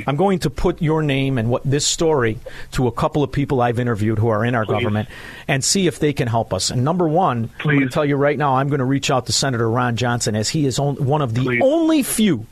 I'm 0.07 0.16
going 0.16 0.39
to 0.41 0.51
put 0.51 0.83
your 0.83 1.03
name 1.03 1.39
and 1.39 1.51
what 1.51 1.62
this 1.64 1.87
story 1.87 2.39
to 2.73 2.87
a 2.87 2.93
couple 2.93 3.23
of 3.23 3.33
people 3.33 3.61
I've 3.61 3.79
interviewed 3.79 4.18
who 4.18 4.29
are 4.29 4.45
in 4.45 4.55
our 4.55 4.64
government 4.64 5.09
and 5.49 5.64
see 5.64 5.87
if 5.87 5.99
they 5.99 6.12
can 6.12 6.29
help 6.29 6.53
us. 6.53 6.71
And 6.71 6.85
number 6.85 7.09
one, 7.09 7.51
I'm 7.61 7.64
going 7.64 7.81
to 7.81 7.89
tell 7.89 8.05
you 8.05 8.16
right 8.16 8.39
now, 8.39 8.57
I'm 8.57 8.68
going 8.68 8.81
to 8.81 8.85
reach 8.85 9.11
out 9.11 9.27
to 9.27 9.33
Senator 9.33 9.68
Ron 9.68 9.97
Johnson 9.97 10.37
as 10.37 10.49
he 10.49 10.66
is 10.66 10.79
on, 10.79 10.97
one 11.05 11.23
of 11.23 11.35
the 11.35 11.61
only 11.62 12.03
few 12.03 12.47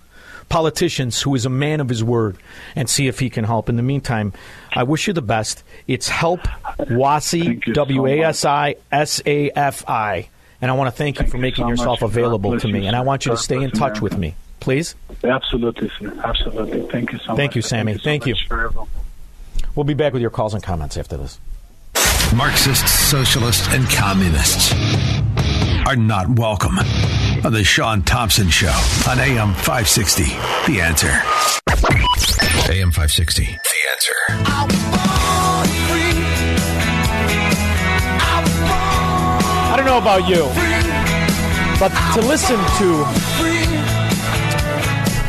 politicians 0.49 1.21
who 1.23 1.35
is 1.35 1.45
a 1.47 1.51
man 1.51 1.81
of 1.81 1.89
his 1.89 2.03
word 2.03 2.37
and 2.75 2.89
see 2.89 3.07
if 3.07 3.19
he 3.19 3.31
can 3.31 3.45
help. 3.45 3.69
In 3.69 3.77
the 3.77 3.83
meantime, 3.83 4.33
I 4.73 4.83
wish 4.83 5.07
you 5.07 5.13
the 5.13 5.23
best. 5.23 5.63
It's 5.87 6.09
help 6.09 6.41
Wasi 6.79 7.73
W 7.75 8.07
A 8.07 8.21
S 8.23 8.45
I 8.45 8.77
S 8.91 9.21
A 9.27 9.51
F 9.51 9.89
I. 9.89 10.29
And 10.61 10.71
I 10.71 10.75
want 10.75 10.89
to 10.89 10.97
thank, 10.97 11.21
you 11.21 11.27
for 11.27 11.39
making 11.39 11.65
so 11.65 11.69
yourself 11.69 12.01
much. 12.01 12.11
Available 12.11 12.51
bless 12.51 12.63
to 12.63 12.69
me. 12.69 12.81
you, 12.81 12.87
And 12.87 12.97
I 12.97 13.03
want 13.03 13.27
you 13.27 13.33
to 13.33 13.37
stay 13.39 13.57
in 13.57 13.71
bless 13.71 13.79
touch 13.79 14.01
with 14.01 14.19
me. 14.19 14.35
Please? 14.61 14.97
Absolutely, 15.23 15.89
sir. 15.99 16.13
Absolutely. 16.25 16.83
Thank 16.91 17.13
you 17.13 17.19
so 17.19 17.29
much. 17.29 17.37
Thank 17.37 17.55
you, 17.55 17.63
Sammy. 17.63 17.95
so 17.95 18.01
Thank 18.03 18.27
you. 18.27 18.35
much 18.35 18.49
for 18.49 18.65
everything. 18.65 18.89
We'll 19.77 19.85
be 19.85 19.95
back 19.95 20.13
with 20.13 20.21
your 20.23 20.31
calls 20.33 20.55
and 20.55 20.63
comments 20.63 20.97
after 20.97 21.17
this. 21.17 21.39
Marxists, 22.35 22.91
socialists, 22.91 23.69
and 23.71 23.89
communists 23.89 24.73
are 25.87 25.97
not 25.97 26.29
welcome 26.29 26.77
on 27.49 27.55
the 27.55 27.65
Shaun 27.65 28.03
Thompson 28.03 28.51
Show 28.51 28.79
on 29.09 29.19
AM 29.19 29.55
560. 29.55 30.25
The 30.71 30.83
answer. 30.83 31.09
AM 32.71 32.91
560. 32.91 33.45
The 33.45 33.51
answer. 33.91 34.13
I 39.65 39.75
don't 39.79 39.87
know 39.87 39.97
about 39.97 40.29
you, 40.29 40.45
but 41.81 41.89
to 42.13 42.21
listen 42.29 42.59
to 42.77 43.07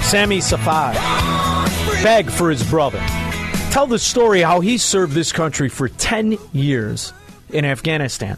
Sammy 0.04 0.40
Safi 0.40 0.96
beg 2.04 2.30
for 2.30 2.50
his 2.50 2.70
brother, 2.70 3.00
tell 3.72 3.88
the 3.88 3.98
story 3.98 4.42
how 4.42 4.60
he 4.60 4.78
served 4.78 5.14
this 5.14 5.32
country 5.32 5.70
for 5.70 5.88
10 5.88 6.38
years 6.52 7.14
in 7.50 7.64
Afghanistan. 7.64 8.38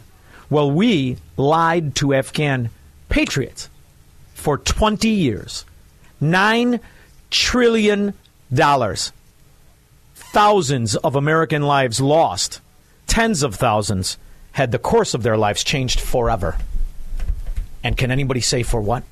Well, 0.50 0.70
we 0.70 1.16
lied 1.36 1.96
to 1.96 2.14
Afghan 2.14 2.70
patriots 3.08 3.70
for 4.42 4.58
20 4.58 5.08
years. 5.08 5.64
$9 6.20 6.80
trillion. 7.30 8.14
Thousands 10.14 10.96
of 10.96 11.16
American 11.16 11.62
lives 11.62 12.00
lost. 12.00 12.60
Tens 13.06 13.42
of 13.42 13.54
thousands 13.54 14.18
had 14.52 14.72
the 14.72 14.78
course 14.78 15.14
of 15.14 15.22
their 15.22 15.36
lives 15.36 15.62
changed 15.62 16.00
forever. 16.00 16.56
And 17.84 17.96
can 17.96 18.10
anybody 18.10 18.40
say 18.40 18.62
for 18.62 18.80
what? 18.80 19.04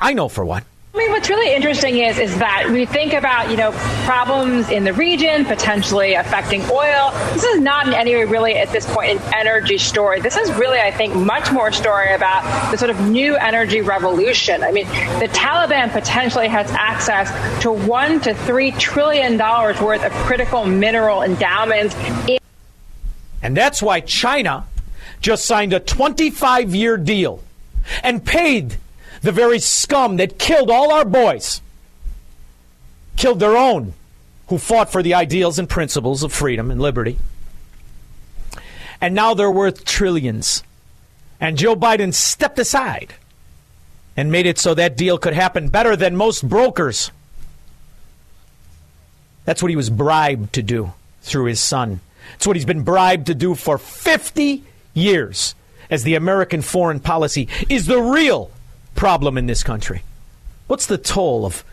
I 0.00 0.14
know 0.14 0.28
for 0.28 0.44
what. 0.44 0.64
I 0.98 1.02
mean, 1.02 1.10
what's 1.12 1.28
really 1.28 1.54
interesting 1.54 1.98
is 1.98 2.18
is 2.18 2.36
that 2.40 2.68
we 2.72 2.84
think 2.84 3.12
about 3.12 3.52
you 3.52 3.56
know 3.56 3.70
problems 4.04 4.68
in 4.68 4.82
the 4.82 4.92
region 4.92 5.44
potentially 5.44 6.14
affecting 6.14 6.60
oil. 6.68 7.12
This 7.34 7.44
is 7.44 7.60
not 7.60 7.86
in 7.86 7.94
any 7.94 8.16
way 8.16 8.24
really 8.24 8.56
at 8.56 8.72
this 8.72 8.84
point 8.84 9.10
an 9.10 9.32
energy 9.32 9.78
story. 9.78 10.20
This 10.20 10.36
is 10.36 10.50
really, 10.54 10.80
I 10.80 10.90
think, 10.90 11.14
much 11.14 11.52
more 11.52 11.68
a 11.68 11.72
story 11.72 12.12
about 12.14 12.42
the 12.72 12.76
sort 12.78 12.90
of 12.90 13.00
new 13.08 13.36
energy 13.36 13.80
revolution. 13.80 14.64
I 14.64 14.72
mean, 14.72 14.86
the 15.20 15.28
Taliban 15.32 15.92
potentially 15.92 16.48
has 16.48 16.68
access 16.72 17.30
to 17.62 17.70
one 17.70 18.18
to 18.22 18.34
three 18.34 18.72
trillion 18.72 19.36
dollars 19.36 19.80
worth 19.80 20.02
of 20.02 20.10
critical 20.26 20.64
mineral 20.66 21.22
endowments. 21.22 21.94
In- 22.26 22.40
And 23.40 23.56
that's 23.56 23.80
why 23.80 24.00
China 24.00 24.66
just 25.20 25.46
signed 25.46 25.72
a 25.72 25.78
25 25.78 26.74
year 26.74 26.96
deal 26.96 27.40
and 28.02 28.24
paid 28.24 28.78
the 29.22 29.32
very 29.32 29.58
scum 29.58 30.16
that 30.16 30.38
killed 30.38 30.70
all 30.70 30.92
our 30.92 31.04
boys, 31.04 31.60
killed 33.16 33.40
their 33.40 33.56
own, 33.56 33.94
who 34.48 34.58
fought 34.58 34.90
for 34.90 35.02
the 35.02 35.14
ideals 35.14 35.58
and 35.58 35.68
principles 35.68 36.22
of 36.22 36.32
freedom 36.32 36.70
and 36.70 36.80
liberty. 36.80 37.18
And 39.00 39.14
now 39.14 39.34
they're 39.34 39.50
worth 39.50 39.84
trillions. 39.84 40.62
And 41.40 41.56
Joe 41.56 41.76
Biden 41.76 42.12
stepped 42.12 42.58
aside 42.58 43.14
and 44.16 44.32
made 44.32 44.46
it 44.46 44.58
so 44.58 44.74
that 44.74 44.96
deal 44.96 45.18
could 45.18 45.34
happen 45.34 45.68
better 45.68 45.94
than 45.94 46.16
most 46.16 46.48
brokers. 46.48 47.12
That's 49.44 49.62
what 49.62 49.70
he 49.70 49.76
was 49.76 49.90
bribed 49.90 50.52
to 50.54 50.62
do 50.62 50.92
through 51.22 51.44
his 51.44 51.60
son. 51.60 52.00
It's 52.34 52.46
what 52.46 52.56
he's 52.56 52.64
been 52.64 52.82
bribed 52.82 53.26
to 53.28 53.34
do 53.34 53.54
for 53.54 53.78
50 53.78 54.64
years 54.94 55.54
as 55.88 56.02
the 56.02 56.16
American 56.16 56.62
foreign 56.62 57.00
policy 57.00 57.48
is 57.68 57.86
the 57.86 58.00
real 58.00 58.50
problem 58.98 59.38
in 59.38 59.46
this 59.46 59.62
country. 59.62 60.02
What's 60.66 60.86
the 60.86 60.98
toll 60.98 61.46
of 61.46 61.64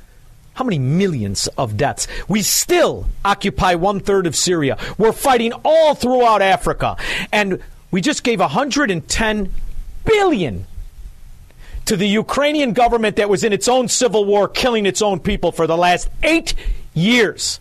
how 0.53 0.63
many 0.63 0.77
millions 0.77 1.47
of 1.57 1.75
deaths? 1.75 2.07
We 2.27 2.43
still 2.43 3.07
occupy 3.25 3.73
one 3.73 3.99
third 3.99 4.27
of 4.27 4.35
Syria. 4.35 4.77
We're 4.99 5.11
fighting 5.11 5.51
all 5.65 5.95
throughout 5.95 6.43
Africa. 6.43 6.97
And 7.33 7.63
we 7.89 8.01
just 8.01 8.23
gave 8.23 8.39
110 8.39 9.51
billion 10.05 10.67
to 11.85 11.97
the 11.97 12.07
Ukrainian 12.07 12.73
government 12.73 13.15
that 13.15 13.27
was 13.27 13.43
in 13.43 13.53
its 13.53 13.67
own 13.67 13.87
civil 13.87 14.23
war, 14.23 14.47
killing 14.47 14.85
its 14.85 15.01
own 15.01 15.19
people 15.19 15.51
for 15.51 15.65
the 15.65 15.77
last 15.77 16.09
eight 16.21 16.53
years. 16.93 17.59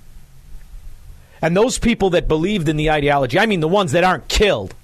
And 1.41 1.57
those 1.57 1.79
people 1.79 2.11
that 2.11 2.29
believed 2.29 2.69
in 2.69 2.77
the 2.77 2.91
ideology, 2.91 3.39
I 3.39 3.47
mean 3.47 3.61
the 3.61 3.69
ones 3.69 3.93
that 3.93 4.05
aren't 4.05 4.29
killed, 4.29 4.75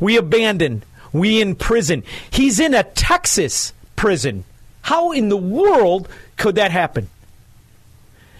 we 0.00 0.16
abandon, 0.16 0.82
we 1.18 1.40
in 1.40 1.54
prison. 1.54 2.02
He's 2.30 2.60
in 2.60 2.74
a 2.74 2.84
Texas 2.84 3.72
prison. 3.96 4.44
How 4.82 5.12
in 5.12 5.28
the 5.28 5.36
world 5.36 6.08
could 6.36 6.56
that 6.56 6.70
happen? 6.70 7.08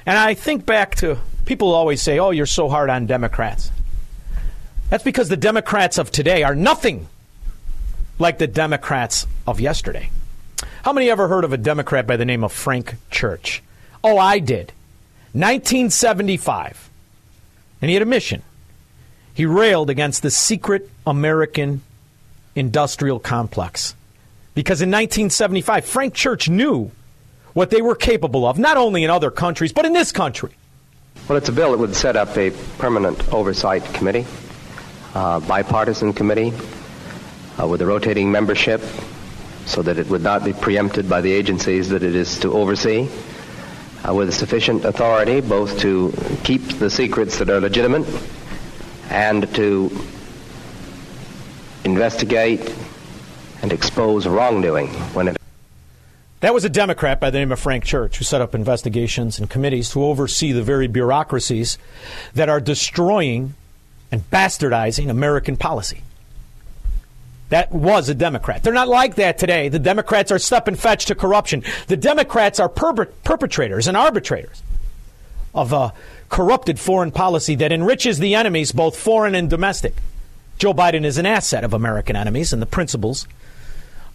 And 0.05 0.17
I 0.17 0.35
think 0.35 0.65
back 0.65 0.95
to 0.97 1.19
people 1.45 1.73
always 1.73 2.01
say, 2.01 2.19
oh, 2.19 2.31
you're 2.31 2.47
so 2.47 2.69
hard 2.69 2.91
on 2.91 3.07
Democrats. 3.07 3.71
That's 4.89 5.03
because 5.03 5.29
the 5.29 5.37
Democrats 5.37 5.99
of 5.99 6.13
today 6.13 6.45
are 6.45 6.55
nothing 6.55 7.09
like 8.19 8.39
the 8.39 8.47
Democrats 8.47 9.27
of 9.47 9.61
yesterday. 9.61 10.11
How 10.85 10.93
many 10.93 11.11
ever 11.11 11.27
heard 11.27 11.45
of 11.45 11.53
a 11.53 11.59
Democrat 11.59 12.07
by 12.07 12.17
the 12.17 12.25
name 12.25 12.45
of 12.45 12.53
Frank 12.53 12.95
Church? 13.11 13.63
Oh, 14.05 14.19
I 14.19 14.39
did. 14.39 14.73
1975. 15.33 16.89
And 17.83 17.89
he 17.89 17.95
had 17.95 18.03
a 18.03 18.07
mission. 18.07 18.43
He 19.35 19.45
railed 19.45 19.91
against 19.91 20.23
the 20.23 20.31
secret 20.31 20.89
American 21.07 21.83
industrial 22.57 23.21
complex. 23.21 23.95
Because 24.55 24.83
in 24.83 24.89
1975, 24.89 25.85
Frank 25.85 26.15
Church 26.15 26.49
knew 26.49 26.91
what 27.53 27.71
they 27.71 27.83
were 27.83 27.95
capable 27.95 28.45
of, 28.45 28.59
not 28.59 28.77
only 28.77 29.05
in 29.05 29.11
other 29.11 29.31
countries, 29.31 29.73
but 29.73 29.85
in 29.85 29.93
this 29.93 30.11
country. 30.11 30.51
Well, 31.29 31.39
it's 31.39 31.49
a 31.49 31.53
bill 31.53 31.71
that 31.71 31.79
would 31.79 31.95
set 31.95 32.17
up 32.17 32.37
a 32.37 32.51
permanent 32.79 33.33
oversight 33.33 33.85
committee, 33.95 34.27
bipartisan 35.13 36.13
committee, 36.13 36.53
uh, 37.61 37.67
with 37.67 37.81
a 37.83 37.87
rotating 37.87 38.31
membership 38.31 38.81
so 39.65 39.83
that 39.83 39.99
it 39.99 40.09
would 40.09 40.23
not 40.23 40.45
be 40.45 40.53
preempted 40.53 41.09
by 41.09 41.21
the 41.21 41.33
agencies 41.33 41.89
that 41.89 42.03
it 42.03 42.15
is 42.15 42.39
to 42.41 42.53
oversee 42.53 43.09
uh, 44.07 44.15
with 44.15 44.33
sufficient 44.33 44.85
authority 44.85 45.41
both 45.41 45.79
to 45.81 46.13
keep 46.45 46.63
the 46.79 46.89
secrets 46.89 47.39
that 47.39 47.51
are 47.51 47.61
legitimate 47.61 48.07
and 49.11 49.53
to 49.55 49.91
investigate 51.87 52.75
and 53.63 53.73
expose 53.73 54.27
wrongdoing 54.27 54.89
when 55.15 55.29
it 55.29 55.37
that 56.41 56.53
was 56.53 56.67
a 56.67 56.69
Democrat 56.69 57.19
by 57.19 57.31
the 57.31 57.39
name 57.39 57.51
of 57.51 57.59
Frank 57.59 57.85
Church 57.85 58.19
who 58.19 58.25
set 58.25 58.43
up 58.43 58.55
investigations 58.55 59.39
and 59.39 59.49
committees 59.49 59.91
to 59.91 60.05
oversee 60.05 60.53
the 60.53 60.63
very 60.63 60.87
bureaucracies 60.87 61.79
that 62.35 62.51
are 62.51 62.61
destroying 62.61 63.55
and 64.13 64.29
bastardizing 64.31 65.09
American 65.09 65.57
policy. 65.57 66.03
That 67.49 67.73
was 67.73 68.09
a 68.09 68.15
Democrat. 68.15 68.63
They're 68.63 68.75
not 68.75 68.89
like 68.89 69.15
that 69.15 69.39
today. 69.39 69.69
The 69.71 69.79
Democrats 69.79 70.31
are 70.31 70.39
step 70.39 70.69
and 70.69 70.79
fetch 70.79 71.07
to 71.07 71.15
corruption. 71.15 71.63
The 71.87 71.97
Democrats 71.97 72.61
are 72.61 72.69
per- 72.69 73.07
perpetrators 73.07 73.87
and 73.87 73.97
arbitrators 73.97 74.63
of 75.55 75.73
a 75.73 75.95
corrupted 76.29 76.79
foreign 76.79 77.13
policy 77.13 77.55
that 77.55 77.73
enriches 77.73 78.19
the 78.19 78.35
enemies, 78.35 78.73
both 78.73 78.99
foreign 78.99 79.35
and 79.35 79.49
domestic. 79.49 79.95
Joe 80.59 80.73
Biden 80.73 81.05
is 81.05 81.19
an 81.19 81.27
asset 81.27 81.65
of 81.65 81.75
American 81.75 82.17
enemies 82.17 82.53
and 82.53 82.63
the 82.63 82.67
principles 82.67 83.29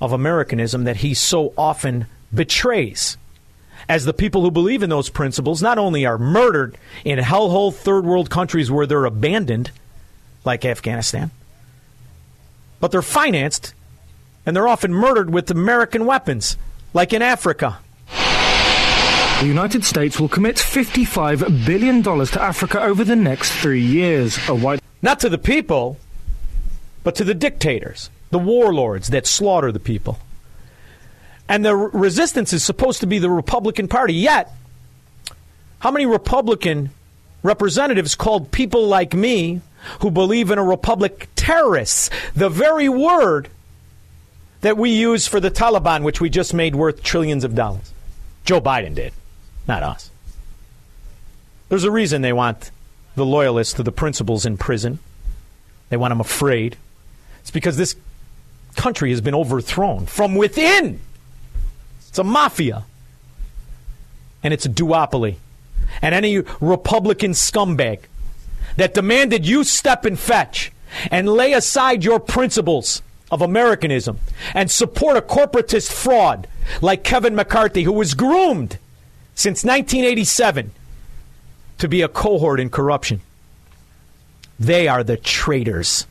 of 0.02 0.12
Americanism 0.12 0.86
that 0.86 0.98
he 0.98 1.14
so 1.14 1.54
often 1.56 2.08
betrays. 2.34 3.18
As 3.88 4.06
the 4.06 4.14
people 4.14 4.42
who 4.42 4.50
believe 4.50 4.82
in 4.82 4.90
those 4.90 5.10
principles 5.10 5.62
not 5.62 5.78
only 5.78 6.06
are 6.06 6.18
murdered 6.18 6.78
in 7.06 7.20
hellhole 7.20 7.74
third 7.74 8.06
world 8.06 8.30
countries 8.32 8.72
where 8.72 8.88
they're 8.88 9.06
abandoned, 9.06 9.70
like 10.44 10.66
Afghanistan, 10.66 11.30
but 12.80 12.92
they're 12.92 13.04
financed 13.04 13.76
and 14.44 14.56
they're 14.56 14.68
often 14.68 14.92
murdered 14.92 15.30
with 15.30 15.52
American 15.52 16.06
weapons, 16.06 16.58
like 16.94 17.14
in 17.14 17.22
Africa. 17.22 17.78
The 19.42 19.48
United 19.48 19.84
States 19.84 20.20
will 20.20 20.30
commit 20.30 20.56
$55 20.56 21.66
billion 21.66 22.02
to 22.02 22.42
Africa 22.42 22.82
over 22.82 23.04
the 23.04 23.16
next 23.16 23.52
three 23.54 23.82
years. 23.82 24.38
A 24.48 24.56
white 24.56 24.82
Not 25.02 25.20
to 25.20 25.30
the 25.30 25.38
people, 25.38 25.98
but 27.04 27.16
to 27.16 27.24
the 27.24 27.34
dictators, 27.34 28.10
the 28.30 28.40
warlords 28.40 29.10
that 29.10 29.28
slaughter 29.28 29.72
the 29.72 29.80
people. 29.80 30.20
And 31.48 31.66
the 31.66 31.76
resistance 31.76 32.54
is 32.54 32.64
supposed 32.64 33.02
to 33.02 33.08
be 33.08 33.20
the 33.20 33.30
Republican 33.30 33.88
Party. 33.88 34.14
Yet, 34.14 34.52
how 35.80 35.92
many 35.92 36.06
Republican 36.06 36.92
representatives 37.44 38.16
called 38.16 38.52
people 38.52 38.88
like 38.88 39.14
me 39.14 39.62
who 40.02 40.12
believe 40.12 40.52
in 40.52 40.58
a 40.58 40.64
republic 40.64 41.28
terrorists, 41.36 42.10
the 42.36 42.50
very 42.50 42.88
word 42.88 43.50
that 44.62 44.78
we 44.78 44.92
use 44.92 45.28
for 45.28 45.40
the 45.40 45.50
Taliban, 45.50 46.04
which 46.04 46.22
we 46.22 46.30
just 46.30 46.54
made 46.54 46.76
worth 46.76 47.02
trillions 47.02 47.44
of 47.44 47.56
dollars. 47.56 47.92
Joe 48.46 48.62
Biden 48.62 48.94
did, 48.94 49.14
not 49.68 49.84
us. 49.84 50.12
There's 51.70 51.84
a 51.84 51.92
reason 51.92 52.22
they 52.22 52.34
want 52.34 52.70
the 53.16 53.26
loyalists 53.26 53.74
to 53.76 53.84
the 53.84 53.92
principles 53.92 54.46
in 54.46 54.58
prison. 54.58 55.00
They 55.90 55.98
want 55.98 56.12
them 56.12 56.22
afraid. 56.22 56.78
It's 57.42 57.52
because 57.52 57.78
this 57.78 57.96
country 58.76 59.10
has 59.12 59.22
been 59.22 59.36
overthrown 59.36 60.06
from 60.06 60.36
within. 60.36 61.00
It's 62.08 62.20
a 62.20 62.24
mafia. 62.24 62.86
And 64.44 64.54
it's 64.54 64.66
a 64.66 64.70
duopoly. 64.70 65.36
And 66.02 66.16
any 66.16 66.40
Republican 66.60 67.32
scumbag 67.32 68.02
that 68.78 68.94
demanded 68.94 69.46
you 69.46 69.64
step 69.64 70.06
and 70.06 70.18
fetch 70.18 70.72
and 71.10 71.28
lay 71.28 71.54
aside 71.54 72.04
your 72.04 72.20
principles 72.20 73.02
of 73.30 73.42
Americanism 73.42 74.20
and 74.54 74.70
support 74.70 75.18
a 75.18 75.22
corporatist 75.22 75.92
fraud 75.92 76.48
like 76.82 77.04
Kevin 77.04 77.36
McCarthy, 77.36 77.84
who 77.84 77.94
was 77.94 78.14
groomed 78.14 78.78
since 79.36 79.64
1987 79.64 80.72
to 81.78 81.88
be 81.88 82.02
a 82.02 82.08
cohort 82.08 82.60
in 82.60 82.70
corruption. 82.70 83.22
They 84.60 84.88
are 84.88 85.04
the 85.04 85.18
traitors. 85.18 86.06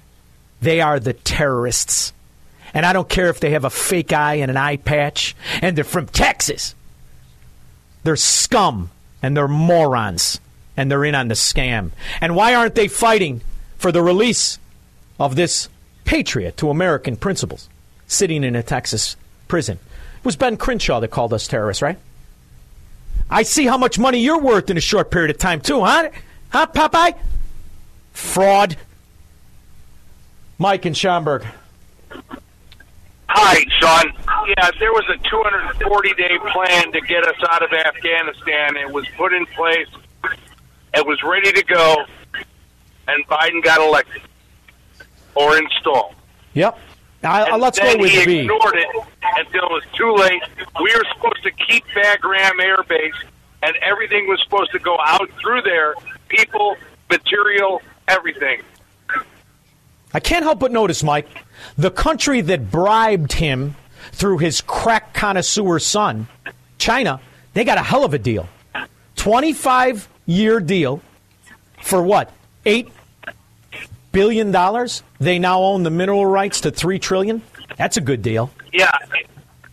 They 0.61 0.81
are 0.81 1.01
the 1.01 1.13
terrorists. 1.13 2.13
And 2.73 2.87
I 2.87 2.93
don't 2.93 3.09
care 3.09 3.29
if 3.29 3.41
they 3.41 3.51
have 3.51 3.65
a 3.65 3.71
fake 3.71 4.13
eye 4.13 4.37
and 4.37 4.51
an 4.51 4.57
eye 4.57 4.77
patch 4.77 5.35
and 5.61 5.77
they're 5.77 5.85
from 5.85 6.07
Texas. 6.07 6.75
They're 8.05 8.17
scum 8.17 8.91
and 9.23 9.37
they're 9.37 9.49
morons 9.49 10.41
and 10.77 10.91
they're 10.91 11.05
in 11.05 11.15
on 11.15 11.29
the 11.29 11.35
scam. 11.35 11.91
And 12.21 12.37
why 12.37 12.55
aren't 12.55 12.75
they 12.75 12.89
fighting 12.89 13.41
for 13.77 13.93
the 13.93 14.03
release 14.03 14.59
of 15.19 15.37
this 15.37 15.69
patriot 16.05 16.57
to 16.59 16.71
American 16.71 17.17
principles 17.17 17.69
sitting 18.07 18.45
in 18.45 18.55
a 18.55 18.63
Texas 18.63 19.17
prison? 19.49 19.79
It 20.19 20.25
was 20.25 20.37
Dan 20.37 20.57
Crenshaw 20.57 21.01
that 21.01 21.09
called 21.09 21.33
us 21.33 21.49
terrorists, 21.49 21.83
right? 21.83 21.99
I 23.29 23.43
see 23.43 23.67
how 23.67 23.79
much 23.79 23.99
money 23.99 24.19
you're 24.19 24.41
worth 24.41 24.71
in 24.71 24.77
a 24.77 24.81
short 24.81 25.11
period 25.11 25.31
of 25.31 25.39
time, 25.39 25.61
too, 25.61 25.83
huh? 25.83 26.11
Huh, 26.51 26.67
Popeye? 26.67 27.17
Fraud. 28.13 28.77
Mike 30.61 30.85
in 30.85 30.93
Schaumburg. 30.93 31.47
Hi, 33.31 33.65
Shaun. 33.81 34.13
Yeah, 34.47 34.71
there 34.79 34.93
was 34.93 35.05
a 35.09 35.17
240 35.27 36.15
day 36.15 36.39
plan 36.53 36.93
to 36.93 37.01
get 37.01 37.27
us 37.27 37.37
out 37.49 37.63
of 37.63 37.73
Afghanistan. 37.73 38.77
It 38.77 38.93
was 38.93 39.07
put 39.17 39.33
in 39.33 39.47
place 39.47 39.89
it 40.95 41.07
was 41.07 41.23
ready 41.23 41.51
to 41.53 41.63
go, 41.65 42.05
and 43.09 43.27
Biden 43.27 43.63
got 43.63 43.81
elected 43.81 44.21
or 45.35 45.57
installed. 45.57 46.15
Yep. 46.53 46.79
I, 47.23 47.51
uh, 47.51 47.59
let's 47.59 47.79
then 47.79 47.97
go 47.97 48.03
with 48.03 48.11
he 48.11 48.27
B. 48.27 48.39
ignored 48.41 48.75
it 48.75 48.89
until 49.39 49.65
it 49.65 49.71
was 49.71 49.85
too 49.95 50.15
late. 50.15 50.43
We 50.83 50.95
were 50.95 51.05
supposed 51.15 51.43
to 51.45 51.51
keep 51.53 51.85
Bagram 51.95 52.63
Air 52.63 52.83
Base, 52.83 53.15
and 53.63 53.77
everything 53.77 54.27
was 54.27 54.43
supposed 54.43 54.73
to 54.73 54.79
go 54.79 54.99
out 55.03 55.31
through 55.41 55.63
there 55.63 55.95
people, 56.29 56.77
material, 57.09 57.81
everything. 58.09 58.61
I 60.13 60.21
can't 60.21 60.45
help 60.45 60.59
but 60.59 60.73
notice, 60.73 61.03
Mike, 61.03 61.29
the 61.77 61.91
country 61.91 62.41
that 62.41 62.71
bribed 62.71 63.33
him 63.33 63.77
through 64.13 64.39
his 64.39 64.61
crack 64.61 65.15
connoisseur 65.15 65.79
son, 65.79 66.29
China, 66.79 67.21
they 67.55 67.65
got 67.65 67.79
a 67.79 67.83
hell 67.83 68.05
of 68.05 68.15
a 68.15 68.19
deal. 68.19 68.49
25 69.17 70.09
year 70.27 70.61
deal 70.61 71.03
for 71.83 72.03
what? 72.03 72.33
Eight 72.65 72.89
billion 74.13 74.51
dollars? 74.51 75.03
They 75.19 75.39
now 75.39 75.61
own 75.61 75.83
the 75.83 75.91
mineral 75.91 76.27
rights 76.27 76.63
to 76.63 76.71
three 76.71 76.99
trillion? 76.99 77.43
That's 77.77 77.97
a 77.97 78.01
good 78.01 78.23
deal. 78.23 78.51
Yeah, 78.73 78.91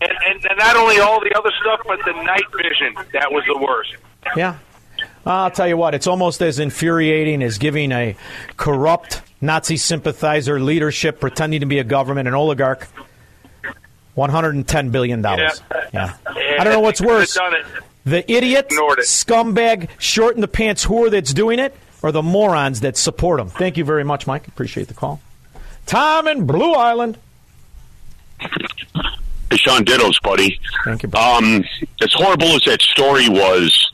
and, 0.00 0.44
and 0.44 0.58
not 0.58 0.76
only 0.76 0.98
all 0.98 1.20
the 1.20 1.34
other 1.36 1.50
stuff, 1.60 1.80
but 1.86 1.98
the 2.04 2.12
night 2.22 2.44
vision. 2.56 2.94
That 3.12 3.32
was 3.32 3.44
the 3.46 3.58
worst. 3.58 3.96
Yeah. 4.36 4.58
I'll 5.26 5.50
tell 5.50 5.68
you 5.68 5.76
what, 5.76 5.94
it's 5.94 6.06
almost 6.06 6.40
as 6.40 6.58
infuriating 6.58 7.42
as 7.42 7.58
giving 7.58 7.92
a 7.92 8.16
corrupt 8.56 9.22
Nazi 9.40 9.76
sympathizer 9.76 10.60
leadership 10.60 11.20
pretending 11.20 11.60
to 11.60 11.66
be 11.66 11.78
a 11.78 11.84
government, 11.84 12.28
an 12.28 12.34
oligarch, 12.34 12.88
$110 14.16 14.92
billion. 14.92 15.22
Yeah. 15.22 15.50
yeah. 15.92 16.14
I 16.26 16.64
don't 16.64 16.72
know 16.72 16.80
what's 16.80 17.00
worse. 17.00 17.38
The 18.04 18.30
idiot, 18.30 18.68
scumbag, 18.70 19.90
short 19.98 20.34
in 20.34 20.40
the 20.40 20.48
pants 20.48 20.84
whore 20.84 21.10
that's 21.10 21.32
doing 21.32 21.58
it, 21.58 21.76
or 22.02 22.10
the 22.10 22.22
morons 22.22 22.80
that 22.80 22.96
support 22.96 23.38
him. 23.38 23.48
Thank 23.48 23.76
you 23.76 23.84
very 23.84 24.04
much, 24.04 24.26
Mike. 24.26 24.48
Appreciate 24.48 24.88
the 24.88 24.94
call. 24.94 25.20
Tom 25.86 26.26
in 26.26 26.46
Blue 26.46 26.72
Island. 26.72 27.18
Hey, 28.40 29.56
Shaun 29.56 29.84
Dittos, 29.84 30.20
buddy. 30.22 30.60
Thank 30.84 31.02
you. 31.02 31.10
Um, 31.14 31.64
as 32.02 32.12
horrible 32.12 32.48
as 32.48 32.62
that 32.62 32.82
story 32.82 33.28
was 33.28 33.92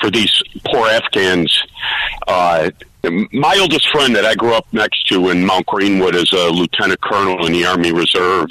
for 0.00 0.10
these 0.10 0.42
poor 0.66 0.88
Afghans, 0.88 1.62
uh, 2.26 2.70
my 3.32 3.58
oldest 3.60 3.88
friend 3.90 4.14
that 4.14 4.24
I 4.24 4.34
grew 4.34 4.54
up 4.54 4.66
next 4.72 5.06
to 5.08 5.30
in 5.30 5.44
Mount 5.44 5.66
Greenwood 5.66 6.14
is 6.14 6.32
a 6.32 6.50
lieutenant 6.50 7.00
colonel 7.00 7.44
in 7.46 7.52
the 7.52 7.64
Army 7.64 7.92
Reserve. 7.92 8.48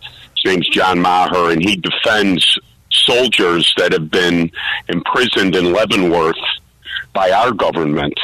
His 0.00 0.44
name's 0.44 0.68
John 0.68 1.00
Maher, 1.00 1.50
and 1.50 1.62
he 1.62 1.76
defends 1.76 2.58
soldiers 2.90 3.72
that 3.78 3.92
have 3.92 4.10
been 4.10 4.50
imprisoned 4.88 5.56
in 5.56 5.72
Leavenworth 5.72 6.36
by 7.14 7.30
our 7.30 7.52
government, 7.52 8.18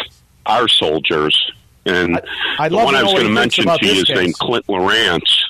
our 0.46 0.68
soldiers. 0.68 1.50
And 1.86 2.20
I'd 2.58 2.72
the 2.72 2.76
one 2.76 2.94
I 2.94 3.02
was 3.02 3.12
going 3.12 3.26
to 3.26 3.32
mention 3.32 3.64
to 3.64 3.78
you 3.80 3.92
is 3.92 4.04
case. 4.04 4.16
named 4.16 4.34
Clint 4.34 4.66
Lorance. 4.66 5.42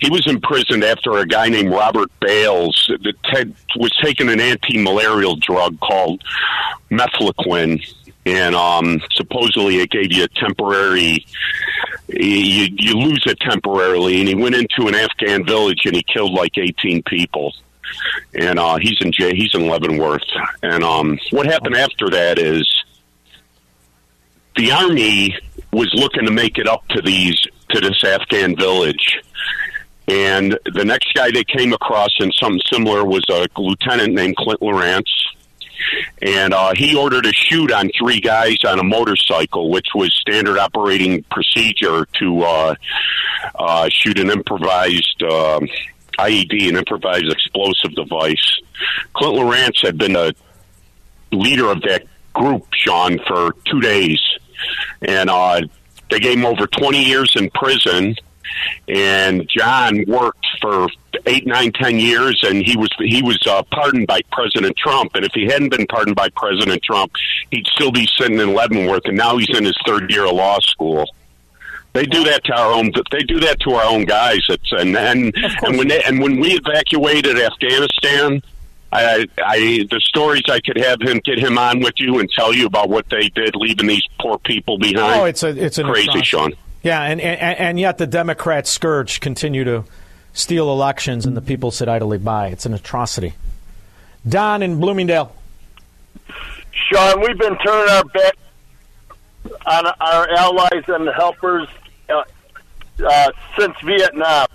He 0.00 0.10
was 0.10 0.26
imprisoned 0.26 0.82
after 0.82 1.18
a 1.18 1.26
guy 1.26 1.48
named 1.48 1.70
Robert 1.70 2.10
Bales 2.20 2.90
that 3.02 3.14
had, 3.24 3.54
was 3.76 3.92
taking 4.02 4.28
an 4.28 4.40
anti-malarial 4.40 5.36
drug 5.36 5.78
called 5.78 6.22
mefloquine, 6.90 7.80
and 8.24 8.54
um, 8.54 9.00
supposedly 9.12 9.78
it 9.78 9.90
gave 9.90 10.12
you 10.12 10.24
a 10.24 10.28
temporary. 10.28 11.24
You, 12.08 12.68
you 12.76 12.94
lose 12.94 13.22
it 13.26 13.40
temporarily, 13.40 14.20
and 14.20 14.28
he 14.28 14.34
went 14.34 14.54
into 14.54 14.86
an 14.86 14.94
Afghan 14.94 15.44
village 15.44 15.80
and 15.84 15.94
he 15.94 16.02
killed 16.02 16.32
like 16.32 16.56
18 16.56 17.02
people. 17.04 17.52
And 18.34 18.58
uh, 18.58 18.76
he's 18.76 18.96
in 19.00 19.12
jail. 19.12 19.34
He's 19.34 19.54
in 19.54 19.66
Leavenworth. 19.66 20.22
And 20.62 20.82
um, 20.82 21.18
what 21.30 21.46
happened 21.46 21.76
after 21.76 22.08
that 22.10 22.38
is 22.38 22.66
the 24.56 24.72
army 24.72 25.36
was 25.72 25.90
looking 25.94 26.26
to 26.26 26.32
make 26.32 26.58
it 26.58 26.68
up 26.68 26.86
to 26.88 27.02
these 27.02 27.36
to 27.70 27.80
this 27.80 28.02
Afghan 28.04 28.56
village. 28.56 29.18
And 30.08 30.58
the 30.72 30.84
next 30.84 31.12
guy 31.14 31.30
they 31.30 31.44
came 31.44 31.72
across 31.72 32.10
in 32.20 32.30
something 32.32 32.60
similar 32.70 33.04
was 33.04 33.24
a 33.30 33.46
lieutenant 33.56 34.14
named 34.14 34.36
Clint 34.36 34.60
Lorance. 34.60 35.10
And 36.20 36.54
uh, 36.54 36.72
he 36.74 36.96
ordered 36.96 37.26
a 37.26 37.32
shoot 37.32 37.72
on 37.72 37.90
three 37.98 38.20
guys 38.20 38.58
on 38.64 38.78
a 38.78 38.84
motorcycle, 38.84 39.70
which 39.70 39.88
was 39.94 40.14
standard 40.20 40.58
operating 40.58 41.24
procedure 41.24 42.06
to 42.20 42.42
uh, 42.42 42.74
uh, 43.54 43.88
shoot 43.90 44.18
an 44.18 44.30
improvised 44.30 45.22
uh, 45.22 45.60
IED, 46.18 46.68
an 46.68 46.76
improvised 46.76 47.30
explosive 47.30 47.94
device. 47.94 48.60
Clint 49.14 49.34
Lorance 49.34 49.84
had 49.84 49.98
been 49.98 50.16
a 50.16 50.32
leader 51.32 51.70
of 51.70 51.82
that 51.82 52.04
group, 52.32 52.66
Shaun, 52.72 53.18
for 53.26 53.54
two 53.66 53.80
days. 53.80 54.20
And 55.00 55.28
uh, 55.28 55.62
they 56.10 56.20
gave 56.20 56.38
him 56.38 56.46
over 56.46 56.66
20 56.66 57.02
years 57.02 57.34
in 57.36 57.50
prison. 57.50 58.16
And 58.88 59.48
John 59.48 60.04
worked 60.06 60.46
for 60.60 60.88
eight, 61.26 61.46
nine, 61.46 61.72
ten 61.72 61.98
years, 61.98 62.40
and 62.44 62.64
he 62.64 62.76
was 62.76 62.90
he 62.98 63.22
was 63.22 63.38
uh, 63.46 63.62
pardoned 63.70 64.06
by 64.06 64.20
President 64.30 64.76
Trump. 64.76 65.14
And 65.14 65.24
if 65.24 65.32
he 65.32 65.44
hadn't 65.44 65.70
been 65.70 65.86
pardoned 65.86 66.16
by 66.16 66.28
President 66.30 66.82
Trump, 66.82 67.12
he'd 67.50 67.66
still 67.66 67.92
be 67.92 68.08
sitting 68.18 68.38
in 68.38 68.54
Leavenworth. 68.54 69.04
And 69.06 69.16
now 69.16 69.36
he's 69.36 69.56
in 69.56 69.64
his 69.64 69.76
third 69.86 70.10
year 70.10 70.24
of 70.24 70.32
law 70.32 70.58
school. 70.60 71.06
They 71.92 72.06
do 72.06 72.24
that 72.24 72.44
to 72.44 72.54
our 72.54 72.72
own. 72.72 72.90
They 73.10 73.20
do 73.20 73.40
that 73.40 73.60
to 73.60 73.72
our 73.72 73.84
own 73.84 74.06
guys. 74.06 74.40
It's 74.48 74.72
and 74.72 74.96
and 74.96 75.34
and 75.62 75.76
when 75.76 75.88
they, 75.88 76.02
and 76.02 76.20
when 76.22 76.40
we 76.40 76.52
evacuated 76.52 77.38
Afghanistan, 77.38 78.42
I, 78.90 79.26
I 79.44 79.86
the 79.90 80.00
stories 80.04 80.42
I 80.48 80.60
could 80.60 80.78
have 80.78 81.02
him 81.02 81.20
get 81.24 81.38
him 81.38 81.58
on 81.58 81.80
with 81.80 81.94
you 81.96 82.18
and 82.18 82.30
tell 82.30 82.54
you 82.54 82.66
about 82.66 82.88
what 82.88 83.08
they 83.10 83.28
did, 83.28 83.54
leaving 83.56 83.88
these 83.88 84.06
poor 84.20 84.38
people 84.38 84.78
behind. 84.78 85.20
Oh, 85.20 85.24
it's 85.24 85.42
a 85.42 85.48
it's 85.48 85.78
an 85.78 85.86
crazy. 85.86 86.22
Shaun. 86.22 86.54
Yeah, 86.82 87.02
and, 87.02 87.20
and 87.20 87.58
and 87.58 87.80
yet 87.80 87.98
the 87.98 88.06
Democrats 88.06 88.70
scourge 88.70 89.20
continue 89.20 89.64
to 89.64 89.84
steal 90.32 90.70
elections, 90.70 91.26
and 91.26 91.36
the 91.36 91.42
people 91.42 91.70
sit 91.70 91.88
idly 91.88 92.18
by. 92.18 92.48
It's 92.48 92.66
an 92.66 92.74
atrocity. 92.74 93.34
Don 94.28 94.62
in 94.62 94.80
Bloomingdale. 94.80 95.34
Shaun, 96.72 97.20
we've 97.20 97.38
been 97.38 97.56
turning 97.58 97.92
our 97.92 98.04
back 98.04 98.36
on 99.66 99.86
our 100.00 100.28
allies 100.30 100.84
and 100.88 101.08
helpers 101.08 101.68
uh, 102.08 102.22
uh, 103.04 103.30
since 103.58 103.74
Vietnam. 103.84 104.46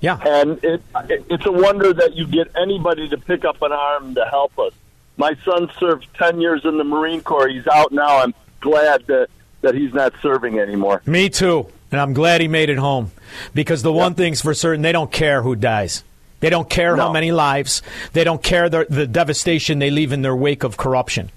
Yeah. 0.00 0.18
And 0.24 0.62
it, 0.62 0.82
it, 1.08 1.26
it's 1.28 1.46
a 1.46 1.52
wonder 1.52 1.92
that 1.92 2.14
you 2.14 2.26
get 2.26 2.50
anybody 2.56 3.08
to 3.08 3.18
pick 3.18 3.44
up 3.44 3.62
an 3.62 3.72
arm 3.72 4.14
to 4.14 4.24
help 4.26 4.58
us. 4.58 4.72
My 5.16 5.36
son 5.44 5.68
served 5.78 6.06
10 6.14 6.40
years 6.40 6.64
in 6.64 6.78
the 6.78 6.84
Marine 6.84 7.20
Corps. 7.20 7.48
He's 7.48 7.66
out 7.66 7.90
now. 7.90 8.18
I'm 8.18 8.34
glad 8.60 9.06
that, 9.08 9.28
that 9.60 9.74
he's 9.74 9.92
not 9.92 10.12
serving 10.22 10.58
anymore. 10.58 11.02
Me 11.06 11.28
too. 11.28 11.66
And 11.90 12.00
I'm 12.00 12.12
glad 12.12 12.40
he 12.40 12.48
made 12.48 12.70
it 12.70 12.78
home. 12.78 13.10
Because 13.54 13.82
the 13.82 13.92
one 13.92 14.14
thing's 14.14 14.40
for 14.40 14.54
certain, 14.54 14.82
they 14.82 14.92
don't 14.92 15.10
care 15.10 15.42
who 15.42 15.56
dies. 15.56 16.04
They 16.40 16.50
don't 16.50 16.70
care 16.70 16.94
how 16.96 17.12
many 17.12 17.32
lives. 17.32 17.82
They 18.12 18.22
don't 18.22 18.42
care 18.42 18.68
the, 18.68 18.86
the 18.88 19.06
devastation 19.06 19.80
they 19.80 19.90
leave 19.90 20.12
in 20.12 20.22
their 20.22 20.36
wake 20.36 20.62
of 20.62 20.76
corruption. 20.76 21.30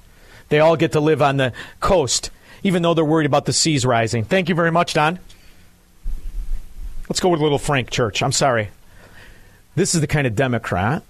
They 0.49 0.59
all 0.59 0.75
get 0.75 0.91
to 0.91 0.99
live 0.99 1.21
on 1.21 1.37
the 1.37 1.53
coast, 1.79 2.29
even 2.61 2.83
though 2.83 2.93
they're 2.93 3.05
worried 3.05 3.25
about 3.25 3.45
the 3.45 3.53
seas 3.53 3.85
rising. 3.85 4.25
Thank 4.25 4.49
you 4.49 4.55
very 4.55 4.71
much, 4.71 4.93
Don. 4.93 5.17
Let's 7.09 7.19
go 7.19 7.29
with 7.29 7.41
little 7.41 7.57
Frank 7.57 7.89
Church. 7.89 8.21
I'm 8.21 8.31
sorry. 8.31 8.69
This 9.75 9.95
is 9.95 10.01
the 10.01 10.07
kind 10.07 10.27
of 10.27 10.35
Democrat 10.35 11.03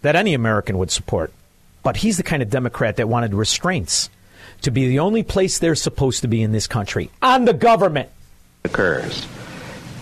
that 0.00 0.16
any 0.16 0.34
American 0.34 0.78
would 0.78 0.90
support. 0.90 1.32
But 1.82 1.98
he's 1.98 2.16
the 2.16 2.22
kind 2.22 2.42
of 2.42 2.50
Democrat 2.50 2.96
that 2.96 3.08
wanted 3.08 3.34
restraints 3.34 4.10
to 4.62 4.70
be 4.70 4.88
the 4.88 4.98
only 5.00 5.22
place 5.22 5.58
they're 5.58 5.74
supposed 5.74 6.22
to 6.22 6.28
be 6.28 6.42
in 6.42 6.52
this 6.52 6.66
country 6.66 7.10
on 7.20 7.44
the 7.44 7.52
government. 7.52 8.08
occurs. 8.64 9.26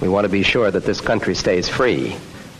We 0.01 0.09
want 0.09 0.25
to 0.25 0.31
be 0.31 0.43
sure 0.43 0.71
that 0.71 0.85
this 0.85 1.01
country 1.01 1.35
stays 1.35 1.69
free, 1.69 2.17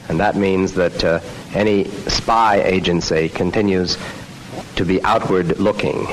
and 0.09 0.21
that 0.21 0.37
means 0.37 0.75
that 0.75 1.03
uh, 1.05 1.21
any 1.55 1.85
spy 1.85 2.63
agency 2.63 3.29
continues 3.29 3.97
to 4.77 4.85
be 4.85 5.03
outward 5.03 5.59
looking, 5.59 6.07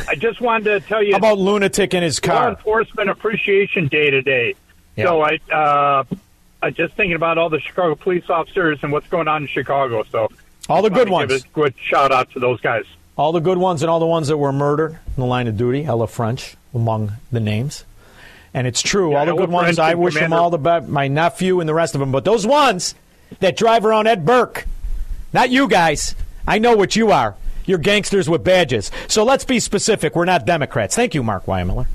I 0.09 0.15
just 0.17 0.41
wanted 0.41 0.65
to 0.65 0.81
tell 0.81 1.03
you 1.03 1.13
How 1.13 1.19
about 1.19 1.39
lunatic 1.39 1.95
in 1.95 2.03
his 2.03 2.19
car. 2.21 2.35
Law 2.35 2.41
car? 2.41 2.49
Enforcement 2.51 3.11
Appreciation 3.11 3.89
Day 3.89 4.11
today. 4.11 4.55
So 4.97 5.23
I, 5.23 5.39
uh, 5.53 6.05
I 6.61 6.71
just 6.71 6.95
thinking 6.95 7.15
about 7.15 7.39
all 7.39 7.51
the 7.51 7.61
Chicago 7.61 7.95
police 7.95 8.29
officers 8.29 8.81
and 8.83 8.91
what's 8.91 9.07
going 9.07 9.29
on 9.29 9.43
in 9.43 9.49
Chicago. 9.49 10.03
So 10.11 10.29
All 10.69 10.83
the 10.83 10.91
good 10.91 11.09
ones. 11.09 11.33
Give 11.33 11.45
a 11.45 11.49
good 11.55 11.75
shout 11.81 12.13
out 12.13 12.31
to 12.33 12.41
those 12.41 12.61
guys. 12.61 12.85
All 13.17 13.33
the 13.33 13.41
good 13.41 13.59
ones 13.59 13.83
and 13.83 13.91
all 13.91 13.99
the 14.01 14.07
ones 14.07 14.29
that 14.29 14.37
were 14.37 14.53
murdered 14.53 14.93
in 14.93 15.21
the 15.21 15.27
line 15.27 15.47
of 15.49 15.57
duty. 15.57 15.85
Ella 15.85 16.07
French 16.07 16.57
among 16.75 17.13
the 17.33 17.41
names. 17.41 17.85
And 18.55 18.67
it's 18.67 18.81
true. 18.83 19.15
all 19.15 19.25
the 19.25 19.33
Ella 19.33 19.41
good 19.41 19.51
ones, 19.51 19.79
I 19.79 19.95
wish 19.95 20.15
them 20.15 20.33
all 20.33 20.51
the 20.51 20.59
best. 20.59 20.89
My 20.89 21.09
nephew 21.09 21.61
and 21.61 21.69
the 21.69 21.75
rest 21.75 21.95
of 21.95 22.01
them. 22.01 22.13
But 22.13 22.25
those 22.25 22.47
ones 22.47 22.95
that 23.41 23.57
drive 23.57 23.85
around 23.85 24.07
Ed 24.07 24.25
Burke 24.25 24.67
Not 25.33 25.51
you 25.51 25.69
guys. 25.69 26.15
I 26.47 26.59
know 26.59 26.77
what 26.77 26.97
you 26.97 27.11
are. 27.11 27.37
You're 27.67 27.79
gangsters 27.79 28.29
with 28.29 28.43
badges. 28.45 28.91
So 29.09 29.25
let's 29.25 29.45
be 29.45 29.61
specific. 29.61 30.17
We're 30.17 30.25
not 30.25 30.47
Democrats. 30.47 30.97
Thank 30.97 31.15
you, 31.15 31.23
Mark 31.23 31.45
Weimiller. 31.45 31.87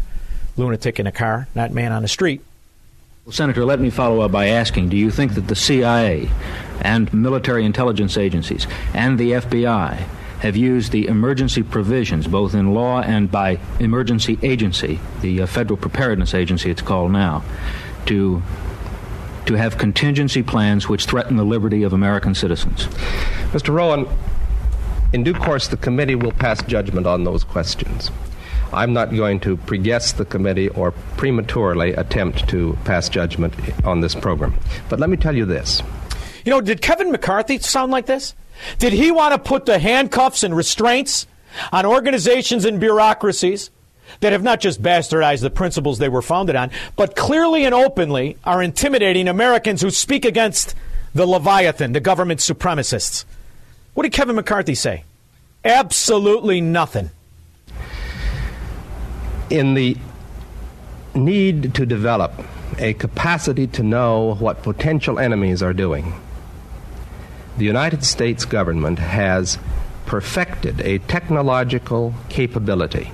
Lunatic 0.55 0.99
in 0.99 1.07
a 1.07 1.11
car, 1.11 1.47
not 1.55 1.71
man 1.71 1.91
on 1.91 2.03
the 2.03 2.07
street. 2.07 2.41
Well, 3.26 3.32
Senator, 3.32 3.63
let 3.63 3.80
me 3.80 3.89
follow 3.89 4.19
up 4.19 4.34
by 4.34 4.47
asking 4.47 4.89
Do 4.89 4.97
you 4.97 5.09
think 5.09 5.36
that 5.36 5.47
the 5.47 5.55
CIA 5.55 6.30
and 6.82 7.13
military 7.13 7.63
intelligence 7.63 8.17
agencies 8.17 8.67
and 8.93 9.17
the 9.17 9.32
FBI 9.32 9.95
have 10.39 10.57
used 10.57 10.91
the 10.91 11.07
emergency 11.07 11.63
provisions, 11.63 12.28
both 12.28 12.53
in 12.53 12.74
law 12.74 12.99
and 12.99 13.32
by 13.32 13.59
emergency 13.80 14.38
agency, 14.43 14.99
the 15.21 15.43
uh, 15.43 15.45
Federal 15.45 15.78
Preparedness 15.78 16.34
Agency 16.34 16.69
it's 16.69 16.82
called 16.82 17.13
now, 17.13 17.45
to 18.07 18.43
to 19.45 19.53
have 19.53 19.78
contingency 19.78 20.43
plans 20.43 20.89
which 20.89 21.05
threaten 21.05 21.38
the 21.38 21.45
liberty 21.45 21.84
of 21.84 21.93
American 21.93 22.36
citizens? 22.36 22.88
Mr. 23.53 23.74
Rowan, 23.74 24.05
in 25.13 25.24
due 25.24 25.34
course, 25.34 25.69
the 25.69 25.78
committee 25.78 26.15
will 26.15 26.34
pass 26.34 26.61
judgment 26.63 27.07
on 27.07 27.24
those 27.24 27.45
questions. 27.45 28.11
I'm 28.74 28.93
not 28.93 29.15
going 29.15 29.39
to 29.41 29.57
pre-guess 29.57 30.13
the 30.13 30.26
committee 30.26 30.69
or 30.69 30.91
prematurely 31.17 31.93
attempt 31.93 32.47
to 32.49 32.78
pass 32.86 33.09
judgment 33.09 33.53
on 33.86 34.01
this 34.01 34.15
program. 34.15 34.53
But 34.89 34.99
let 34.99 35.09
me 35.09 35.17
tell 35.17 35.36
you 35.36 35.45
this. 35.45 35.82
You 36.45 36.51
know, 36.51 36.61
did 36.61 36.82
Kevin 36.82 37.11
McCarthy 37.11 37.57
sound 37.59 37.91
like 37.91 38.05
this? 38.05 38.36
Did 38.80 38.93
he 38.93 39.11
want 39.11 39.34
to 39.34 39.39
put 39.39 39.65
the 39.65 39.80
handcuffs 39.80 40.43
and 40.43 40.55
restraints 40.55 41.28
on 41.71 41.86
organizations 41.86 42.65
and 42.65 42.80
bureaucracies 42.80 43.69
that 44.19 44.32
have 44.32 44.43
not 44.43 44.59
just 44.59 44.82
bastardized 44.82 45.41
the 45.41 45.49
principles 45.49 45.97
they 45.97 46.09
were 46.09 46.21
founded 46.21 46.55
on, 46.55 46.71
but 46.95 47.15
clearly 47.15 47.65
and 47.65 47.74
openly 47.74 48.38
are 48.43 48.61
intimidating 48.61 49.28
Americans 49.28 49.82
who 49.82 49.89
speak 49.89 50.26
against 50.26 50.76
the 51.13 51.26
Leviathan, 51.26 51.93
the 51.93 51.99
government 51.99 52.39
supremacists? 52.39 53.26
What 53.93 54.03
did 54.03 54.13
Kevin 54.13 54.36
McCarthy 54.36 54.76
say? 54.76 55.03
Absolutely 55.63 56.59
nothing. 56.59 57.11
In 59.49 59.73
the 59.73 59.97
need 61.15 61.73
to 61.75 61.85
develop 61.85 62.33
a 62.79 62.93
capacity 62.93 63.67
to 63.67 63.83
know 63.83 64.35
what 64.35 64.63
potential 64.63 65.19
enemies 65.19 65.61
are 65.61 65.73
doing, 65.73 66.13
the 67.57 67.65
United 67.65 68.03
States 68.03 68.45
government 68.45 68.99
has 68.99 69.59
perfected 70.05 70.81
a 70.81 70.99
technological 70.99 72.13
capability 72.29 73.11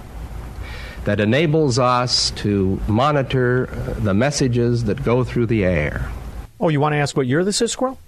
that 1.06 1.20
enables 1.20 1.80
us 1.80 2.32
to 2.32 2.80
monitor 2.88 3.68
the 4.00 4.14
messages 4.14 4.84
that 4.86 5.04
go 5.04 5.24
through 5.24 5.46
the 5.46 5.66
air. 5.66 6.12
Oh, 6.60 6.70
you 6.70 6.80
want 6.80 6.94
to 6.94 6.98
ask 6.98 7.16
what 7.16 7.28
year 7.28 7.44
this 7.44 7.62
is, 7.62 7.72
Squirrel? 7.72 8.00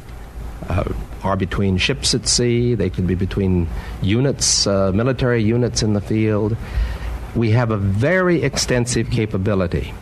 uh, 0.69 0.85
are 1.27 1.37
between 1.37 1.77
ships 1.77 2.15
at 2.15 2.27
sea, 2.27 2.75
they 2.75 2.89
can 2.89 3.07
be 3.07 3.15
between 3.15 3.69
units, 4.01 4.67
uh, 4.67 4.93
military 4.93 5.43
units 5.43 5.83
in 5.83 5.93
the 5.93 6.01
field. 6.01 6.57
We 7.35 7.51
have 7.51 7.71
a 7.71 7.77
very 7.77 8.43
extensive 8.43 9.11
capability 9.11 9.93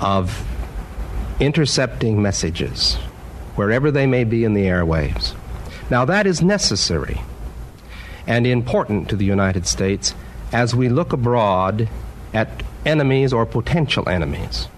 of 0.00 0.46
intercepting 1.40 2.22
messages 2.22 2.94
wherever 3.56 3.90
they 3.90 4.06
may 4.06 4.24
be 4.24 4.44
in 4.44 4.54
the 4.54 4.64
airwaves. 4.64 5.34
Now, 5.90 6.04
that 6.04 6.26
is 6.26 6.42
necessary 6.42 7.20
and 8.26 8.46
important 8.46 9.08
to 9.08 9.16
the 9.16 9.24
United 9.24 9.66
States 9.66 10.14
as 10.52 10.74
we 10.74 10.88
look 10.88 11.12
abroad 11.12 11.88
at 12.34 12.62
enemies 12.84 13.32
or 13.32 13.46
potential 13.46 14.08
enemies. 14.08 14.68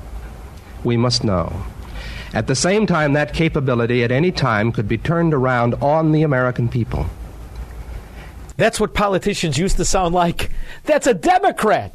We 0.85 0.97
must 0.97 1.25
know. 1.25 1.65
At 2.33 2.47
the 2.47 2.55
same 2.55 2.87
time, 2.87 3.15
that 3.15 3.35
capability 3.35 4.05
at 4.05 4.13
any 4.13 4.31
time 4.31 4.71
could 4.71 4.87
be 4.87 4.99
turned 4.99 5.35
around 5.35 5.75
on 5.75 6.13
the 6.13 6.23
American 6.23 6.69
people. 6.69 7.07
That's 8.57 8.79
what 8.79 8.95
politicians 8.95 9.59
used 9.59 9.79
to 9.79 9.85
sound 9.85 10.15
like. 10.15 10.51
That's 10.85 11.07
a 11.07 11.15
Democrat. 11.15 11.93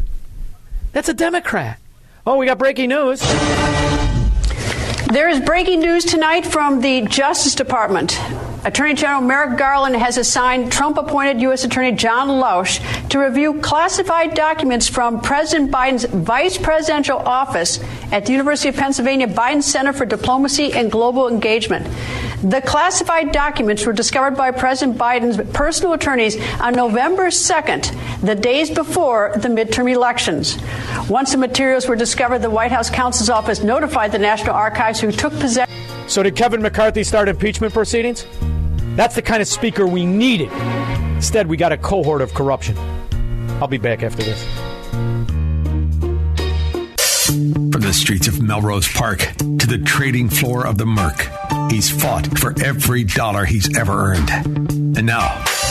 That's 0.92 1.10
a 1.10 1.14
Democrat. 1.14 1.80
Oh, 2.26 2.38
we 2.38 2.48
got 2.48 2.58
breaking 2.58 2.90
news. 2.90 3.22
There 5.12 5.30
is 5.30 5.40
breaking 5.40 5.80
news 5.80 6.04
tonight 6.04 6.46
from 6.46 6.82
the 6.82 7.02
Justice 7.02 7.56
Department. 7.56 8.20
Attorney 8.66 8.95
General 8.95 9.22
Merrick 9.22 9.59
Garland 9.59 9.95
has 9.95 10.18
assigned 10.18 10.72
Trump 10.72 10.97
appointed 10.97 11.39
U.S. 11.41 11.63
Attorney 11.63 11.91
John 11.91 12.28
Lausch 12.28 12.80
to 13.09 13.20
review 13.20 13.61
classified 13.61 14.34
documents 14.34 14.89
from 14.89 15.22
President 15.22 15.70
Biden's 15.70 16.05
vice 16.05 16.57
presidential 16.57 17.20
office 17.20 17.80
at 18.11 18.26
the 18.26 18.32
University 18.32 18.70
of 18.70 18.76
Pennsylvania 18.76 19.28
Biden 19.28 19.61
Center 19.61 19.93
for 19.93 20.07
Diplomacy 20.07 20.74
and 20.74 20.91
Global 20.91 21.28
Engagement. 21.28 21.86
The 22.41 22.59
classified 22.59 23.32
documents 23.32 23.86
were 23.86 23.93
discovered 23.93 24.36
by 24.36 24.49
President 24.49 24.97
Biden's 24.97 25.38
personal 25.51 25.93
attorneys 25.93 26.36
on 26.59 26.74
November 26.74 27.28
2nd, 27.28 28.22
the 28.22 28.34
days 28.34 28.72
before 28.72 29.34
the 29.36 29.47
midterm 29.47 29.93
elections. 29.93 30.57
Once 31.07 31.32
the 31.34 31.38
materials 31.38 31.88
were 31.88 31.95
discovered, 31.95 32.39
the 32.39 32.49
White 32.49 32.72
House 32.72 32.89
counsel's 32.89 33.30
office 33.30 33.61
notified 33.61 34.11
the 34.11 34.18
National 34.18 34.55
Archives 34.55 34.99
who 34.99 35.11
took 35.11 35.34
possession. 35.34 35.72
So, 36.07 36.24
did 36.24 36.36
Kevin 36.36 36.63
McCarthy 36.63 37.03
start 37.03 37.30
impeachment 37.30 37.72
proceedings? 37.72 38.26
That's 38.96 39.16
the 39.16 39.22
kind 39.22 39.41
of 39.41 39.48
speaker 39.48 39.86
we 39.86 40.06
needed. 40.06 40.50
Instead, 41.16 41.48
we 41.48 41.58
got 41.58 41.72
a 41.72 41.78
cohort 41.78 42.22
of 42.22 42.34
corruption. 42.34 42.78
I'll 43.62 43.68
be 43.68 43.78
back 43.78 44.04
after 44.04 44.24
this. 44.24 44.41
From 47.26 47.82
the 47.82 47.93
streets 47.93 48.28
of 48.28 48.41
Melrose 48.41 48.88
Park 48.88 49.20
to 49.20 49.68
the 49.68 49.82
trading 49.86 50.30
floor 50.30 50.66
of 50.66 50.78
the 50.78 50.86
Merc, 50.86 51.28
he's 51.70 51.89
fought 51.89 52.39
for 52.39 52.54
every 52.64 53.04
dollar 53.04 53.43
he's 53.43 53.78
ever 53.78 54.14
earned. 54.14 54.30
And 54.30 55.06
now, 55.06 55.43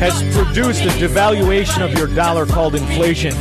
has 0.00 0.22
produced 0.34 0.82
a 0.82 0.88
devaluation 0.98 1.84
of 1.84 1.92
your 1.92 2.06
dollar 2.06 2.46
called 2.46 2.74
inflation 2.74 3.34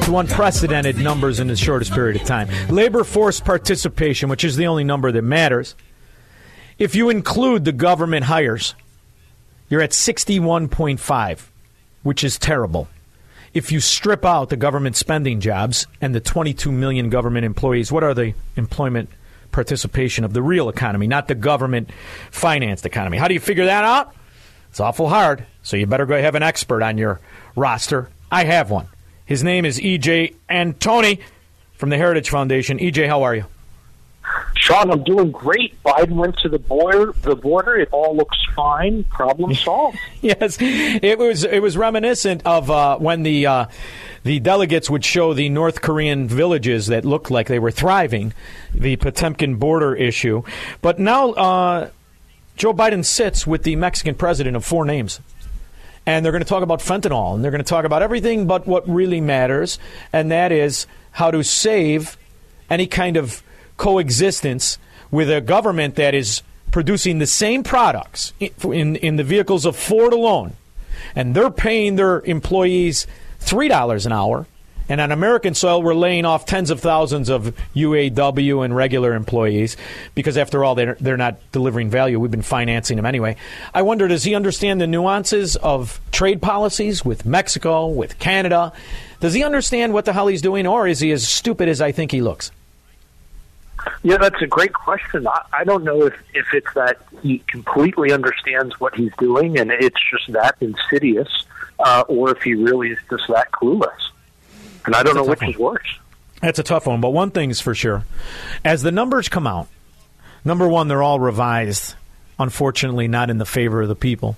to 0.00 0.16
unprecedented 0.16 0.96
numbers 0.96 1.38
in 1.38 1.48
the 1.48 1.54
shortest 1.54 1.92
period 1.92 2.18
of 2.18 2.26
time. 2.26 2.48
Labor 2.70 3.04
force 3.04 3.40
participation, 3.40 4.30
which 4.30 4.42
is 4.42 4.56
the 4.56 4.66
only 4.66 4.84
number 4.84 5.12
that 5.12 5.20
matters, 5.20 5.76
if 6.78 6.94
you 6.94 7.10
include 7.10 7.66
the 7.66 7.72
government 7.72 8.24
hires, 8.24 8.74
you're 9.68 9.82
at 9.82 9.90
61.5, 9.90 11.40
which 12.02 12.24
is 12.24 12.38
terrible. 12.38 12.88
If 13.52 13.70
you 13.70 13.78
strip 13.78 14.24
out 14.24 14.48
the 14.48 14.56
government 14.56 14.96
spending 14.96 15.40
jobs 15.40 15.86
and 16.00 16.14
the 16.14 16.20
22 16.20 16.72
million 16.72 17.10
government 17.10 17.44
employees, 17.44 17.92
what 17.92 18.02
are 18.02 18.14
the 18.14 18.32
employment 18.56 19.10
participation 19.50 20.24
of 20.24 20.32
the 20.32 20.40
real 20.40 20.70
economy, 20.70 21.06
not 21.06 21.28
the 21.28 21.34
government 21.34 21.90
financed 22.30 22.86
economy? 22.86 23.18
How 23.18 23.28
do 23.28 23.34
you 23.34 23.40
figure 23.40 23.66
that 23.66 23.84
out? 23.84 24.14
It's 24.72 24.80
awful 24.80 25.10
hard, 25.10 25.44
so 25.62 25.76
you 25.76 25.86
better 25.86 26.06
go 26.06 26.18
have 26.18 26.34
an 26.34 26.42
expert 26.42 26.82
on 26.82 26.96
your 26.96 27.20
roster. 27.54 28.08
I 28.30 28.44
have 28.44 28.70
one. 28.70 28.86
His 29.26 29.44
name 29.44 29.66
is 29.66 29.78
EJ 29.78 30.34
Antoni 30.48 31.20
from 31.74 31.90
the 31.90 31.98
Heritage 31.98 32.30
Foundation. 32.30 32.78
EJ, 32.78 33.06
how 33.06 33.22
are 33.24 33.34
you? 33.34 33.44
Shaun, 34.56 34.90
I'm 34.90 35.04
doing 35.04 35.30
great. 35.30 35.76
Biden 35.82 36.12
went 36.12 36.38
to 36.38 36.48
the 36.48 36.58
border. 36.58 37.12
The 37.20 37.36
border. 37.36 37.76
It 37.76 37.90
all 37.92 38.16
looks 38.16 38.38
fine. 38.56 39.04
Problem 39.04 39.54
solved. 39.56 39.98
yes, 40.22 40.56
it 40.58 41.18
was. 41.18 41.44
It 41.44 41.60
was 41.60 41.76
reminiscent 41.76 42.40
of 42.46 42.70
uh, 42.70 42.96
when 42.96 43.24
the 43.24 43.46
uh, 43.46 43.66
the 44.22 44.40
delegates 44.40 44.88
would 44.88 45.04
show 45.04 45.34
the 45.34 45.50
North 45.50 45.82
Korean 45.82 46.28
villages 46.28 46.86
that 46.86 47.04
looked 47.04 47.30
like 47.30 47.48
they 47.48 47.58
were 47.58 47.70
thriving, 47.70 48.32
the 48.72 48.96
Potemkin 48.96 49.56
border 49.56 49.94
issue. 49.94 50.44
But 50.80 50.98
now 50.98 51.32
uh, 51.32 51.90
Joe 52.62 52.72
Biden 52.72 53.04
sits 53.04 53.44
with 53.44 53.64
the 53.64 53.74
Mexican 53.74 54.14
president 54.14 54.54
of 54.54 54.64
four 54.64 54.84
names. 54.84 55.18
And 56.06 56.24
they're 56.24 56.30
going 56.30 56.44
to 56.44 56.48
talk 56.48 56.62
about 56.62 56.78
fentanyl, 56.78 57.34
and 57.34 57.42
they're 57.42 57.50
going 57.50 57.58
to 57.58 57.68
talk 57.68 57.84
about 57.84 58.02
everything 58.02 58.46
but 58.46 58.68
what 58.68 58.88
really 58.88 59.20
matters, 59.20 59.80
and 60.12 60.30
that 60.30 60.52
is 60.52 60.86
how 61.10 61.32
to 61.32 61.42
save 61.42 62.16
any 62.70 62.86
kind 62.86 63.16
of 63.16 63.42
coexistence 63.78 64.78
with 65.10 65.28
a 65.28 65.40
government 65.40 65.96
that 65.96 66.14
is 66.14 66.42
producing 66.70 67.18
the 67.18 67.26
same 67.26 67.64
products 67.64 68.32
in, 68.38 68.94
in 68.94 69.16
the 69.16 69.24
vehicles 69.24 69.66
of 69.66 69.74
Ford 69.74 70.12
alone, 70.12 70.52
and 71.16 71.34
they're 71.34 71.50
paying 71.50 71.96
their 71.96 72.20
employees 72.20 73.08
$3 73.40 74.06
an 74.06 74.12
hour, 74.12 74.46
And 74.92 75.00
on 75.00 75.10
American 75.10 75.54
soil, 75.54 75.82
we're 75.82 75.94
laying 75.94 76.26
off 76.26 76.44
tens 76.44 76.68
of 76.68 76.78
thousands 76.78 77.30
of 77.30 77.56
UAW 77.74 78.62
and 78.62 78.76
regular 78.76 79.14
employees 79.14 79.78
because, 80.14 80.36
after 80.36 80.62
all, 80.62 80.74
they're, 80.74 80.98
they're 81.00 81.16
not 81.16 81.38
delivering 81.50 81.88
value. 81.88 82.20
We've 82.20 82.30
been 82.30 82.42
financing 82.42 82.98
them 82.98 83.06
anyway. 83.06 83.36
I 83.72 83.80
wonder, 83.80 84.06
does 84.06 84.22
he 84.22 84.34
understand 84.34 84.82
the 84.82 84.86
nuances 84.86 85.56
of 85.56 85.98
trade 86.10 86.42
policies 86.42 87.06
with 87.06 87.24
Mexico, 87.24 87.86
with 87.86 88.18
Canada? 88.18 88.74
Does 89.20 89.32
he 89.32 89.42
understand 89.42 89.94
what 89.94 90.04
the 90.04 90.12
hell 90.12 90.26
he's 90.26 90.42
doing, 90.42 90.66
or 90.66 90.86
is 90.86 91.00
he 91.00 91.10
as 91.12 91.26
stupid 91.26 91.70
as 91.70 91.80
I 91.80 91.90
think 91.92 92.10
he 92.10 92.20
looks? 92.20 92.50
Yeah, 94.02 94.18
that's 94.18 94.42
a 94.42 94.46
great 94.46 94.74
question. 94.74 95.26
I, 95.26 95.42
I 95.54 95.64
don't 95.64 95.84
know 95.84 96.02
if, 96.02 96.14
if 96.34 96.52
it's 96.52 96.74
that 96.74 96.98
he 97.22 97.38
completely 97.46 98.12
understands 98.12 98.78
what 98.78 98.94
he's 98.94 99.12
doing 99.16 99.58
and 99.58 99.70
it's 99.70 99.96
just 100.10 100.30
that 100.34 100.56
insidious, 100.60 101.46
uh, 101.78 102.04
or 102.08 102.32
if 102.32 102.42
he 102.42 102.52
really 102.52 102.90
is 102.90 102.98
just 103.08 103.26
that 103.28 103.50
clueless. 103.52 104.11
And 104.84 104.94
I 104.94 105.02
don't 105.02 105.14
know 105.14 105.24
which 105.24 105.42
is 105.42 105.56
worse. 105.56 105.98
That's 106.40 106.58
a 106.58 106.64
tough 106.64 106.86
one, 106.86 107.00
but 107.00 107.10
one 107.10 107.30
thing's 107.30 107.60
for 107.60 107.74
sure. 107.74 108.04
As 108.64 108.82
the 108.82 108.90
numbers 108.90 109.28
come 109.28 109.46
out, 109.46 109.68
number 110.44 110.66
one, 110.68 110.88
they're 110.88 111.02
all 111.02 111.20
revised, 111.20 111.94
unfortunately, 112.38 113.06
not 113.06 113.30
in 113.30 113.38
the 113.38 113.46
favor 113.46 113.82
of 113.82 113.88
the 113.88 113.94
people. 113.94 114.36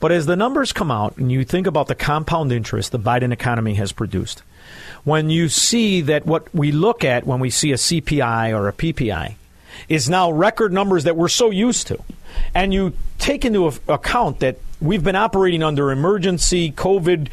But 0.00 0.12
as 0.12 0.26
the 0.26 0.36
numbers 0.36 0.72
come 0.72 0.90
out 0.90 1.16
and 1.16 1.30
you 1.30 1.44
think 1.44 1.66
about 1.66 1.86
the 1.86 1.94
compound 1.94 2.52
interest 2.52 2.92
the 2.92 2.98
Biden 2.98 3.32
economy 3.32 3.74
has 3.74 3.92
produced, 3.92 4.42
when 5.04 5.30
you 5.30 5.48
see 5.48 6.00
that 6.02 6.26
what 6.26 6.52
we 6.52 6.72
look 6.72 7.04
at 7.04 7.26
when 7.26 7.38
we 7.38 7.48
see 7.48 7.70
a 7.70 7.76
CPI 7.76 8.52
or 8.52 8.68
a 8.68 8.72
PPI 8.72 9.36
is 9.88 10.10
now 10.10 10.32
record 10.32 10.72
numbers 10.72 11.04
that 11.04 11.16
we're 11.16 11.28
so 11.28 11.50
used 11.50 11.86
to, 11.86 12.02
and 12.54 12.74
you 12.74 12.92
take 13.18 13.44
into 13.44 13.66
account 13.88 14.40
that 14.40 14.58
we've 14.80 15.04
been 15.04 15.16
operating 15.16 15.62
under 15.62 15.92
emergency 15.92 16.72
COVID 16.72 17.28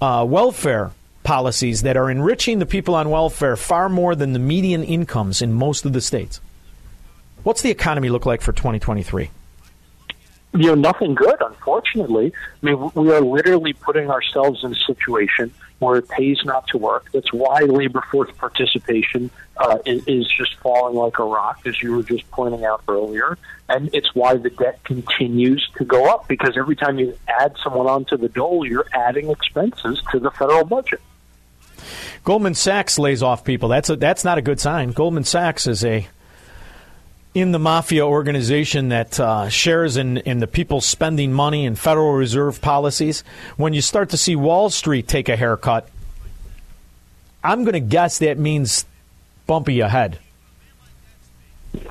uh, 0.00 0.24
welfare 0.26 0.92
policies 1.30 1.82
that 1.82 1.96
are 1.96 2.10
enriching 2.10 2.58
the 2.58 2.66
people 2.66 2.92
on 2.92 3.08
welfare 3.08 3.54
far 3.54 3.88
more 3.88 4.16
than 4.16 4.32
the 4.32 4.38
median 4.40 4.82
incomes 4.82 5.40
in 5.40 5.52
most 5.52 5.84
of 5.84 5.92
the 5.92 6.00
states. 6.00 6.40
What's 7.44 7.62
the 7.62 7.70
economy 7.70 8.08
look 8.08 8.26
like 8.26 8.42
for 8.42 8.50
2023? 8.50 9.30
you 10.52 10.66
know, 10.66 10.74
nothing 10.74 11.14
good, 11.14 11.36
unfortunately. 11.40 12.32
I 12.60 12.66
mean, 12.66 12.90
we 12.94 13.12
are 13.12 13.20
literally 13.20 13.74
putting 13.74 14.10
ourselves 14.10 14.64
in 14.64 14.72
a 14.72 14.74
situation 14.74 15.52
where 15.78 15.98
it 15.98 16.08
pays 16.08 16.38
not 16.44 16.66
to 16.68 16.78
work. 16.78 17.06
That's 17.12 17.32
why 17.32 17.60
labor 17.60 18.02
force 18.10 18.32
participation 18.36 19.30
uh, 19.56 19.78
is, 19.86 20.02
is 20.08 20.26
just 20.26 20.56
falling 20.56 20.96
like 20.96 21.20
a 21.20 21.24
rock, 21.24 21.60
as 21.64 21.80
you 21.80 21.94
were 21.94 22.02
just 22.02 22.28
pointing 22.32 22.64
out 22.64 22.82
earlier. 22.88 23.38
And 23.68 23.88
it's 23.92 24.12
why 24.16 24.34
the 24.34 24.50
debt 24.50 24.82
continues 24.82 25.70
to 25.76 25.84
go 25.84 26.12
up, 26.12 26.26
because 26.26 26.56
every 26.56 26.74
time 26.74 26.98
you 26.98 27.16
add 27.28 27.54
someone 27.62 27.86
onto 27.86 28.16
the 28.16 28.28
dole, 28.28 28.66
you're 28.66 28.88
adding 28.92 29.30
expenses 29.30 30.02
to 30.10 30.18
the 30.18 30.32
federal 30.32 30.64
budget. 30.64 31.00
Goldman 32.24 32.54
Sachs 32.54 32.98
lays 32.98 33.22
off 33.22 33.44
people. 33.44 33.68
That's 33.68 33.90
a, 33.90 33.96
that's 33.96 34.24
not 34.24 34.38
a 34.38 34.42
good 34.42 34.60
sign. 34.60 34.92
Goldman 34.92 35.24
Sachs 35.24 35.66
is 35.66 35.84
a 35.84 36.06
in 37.34 37.52
the 37.52 37.58
mafia 37.58 38.04
organization 38.04 38.88
that 38.88 39.20
uh, 39.20 39.48
shares 39.48 39.96
in, 39.96 40.18
in 40.18 40.40
the 40.40 40.46
people 40.46 40.80
spending 40.80 41.32
money 41.32 41.64
and 41.64 41.78
Federal 41.78 42.12
Reserve 42.12 42.60
policies, 42.60 43.22
when 43.56 43.72
you 43.72 43.80
start 43.80 44.10
to 44.10 44.16
see 44.16 44.34
Wall 44.34 44.68
Street 44.68 45.06
take 45.06 45.28
a 45.28 45.36
haircut, 45.36 45.88
I'm 47.44 47.62
going 47.62 47.74
to 47.74 47.80
guess 47.80 48.18
that 48.18 48.38
means 48.38 48.84
bumpy 49.46 49.80
ahead. 49.80 50.18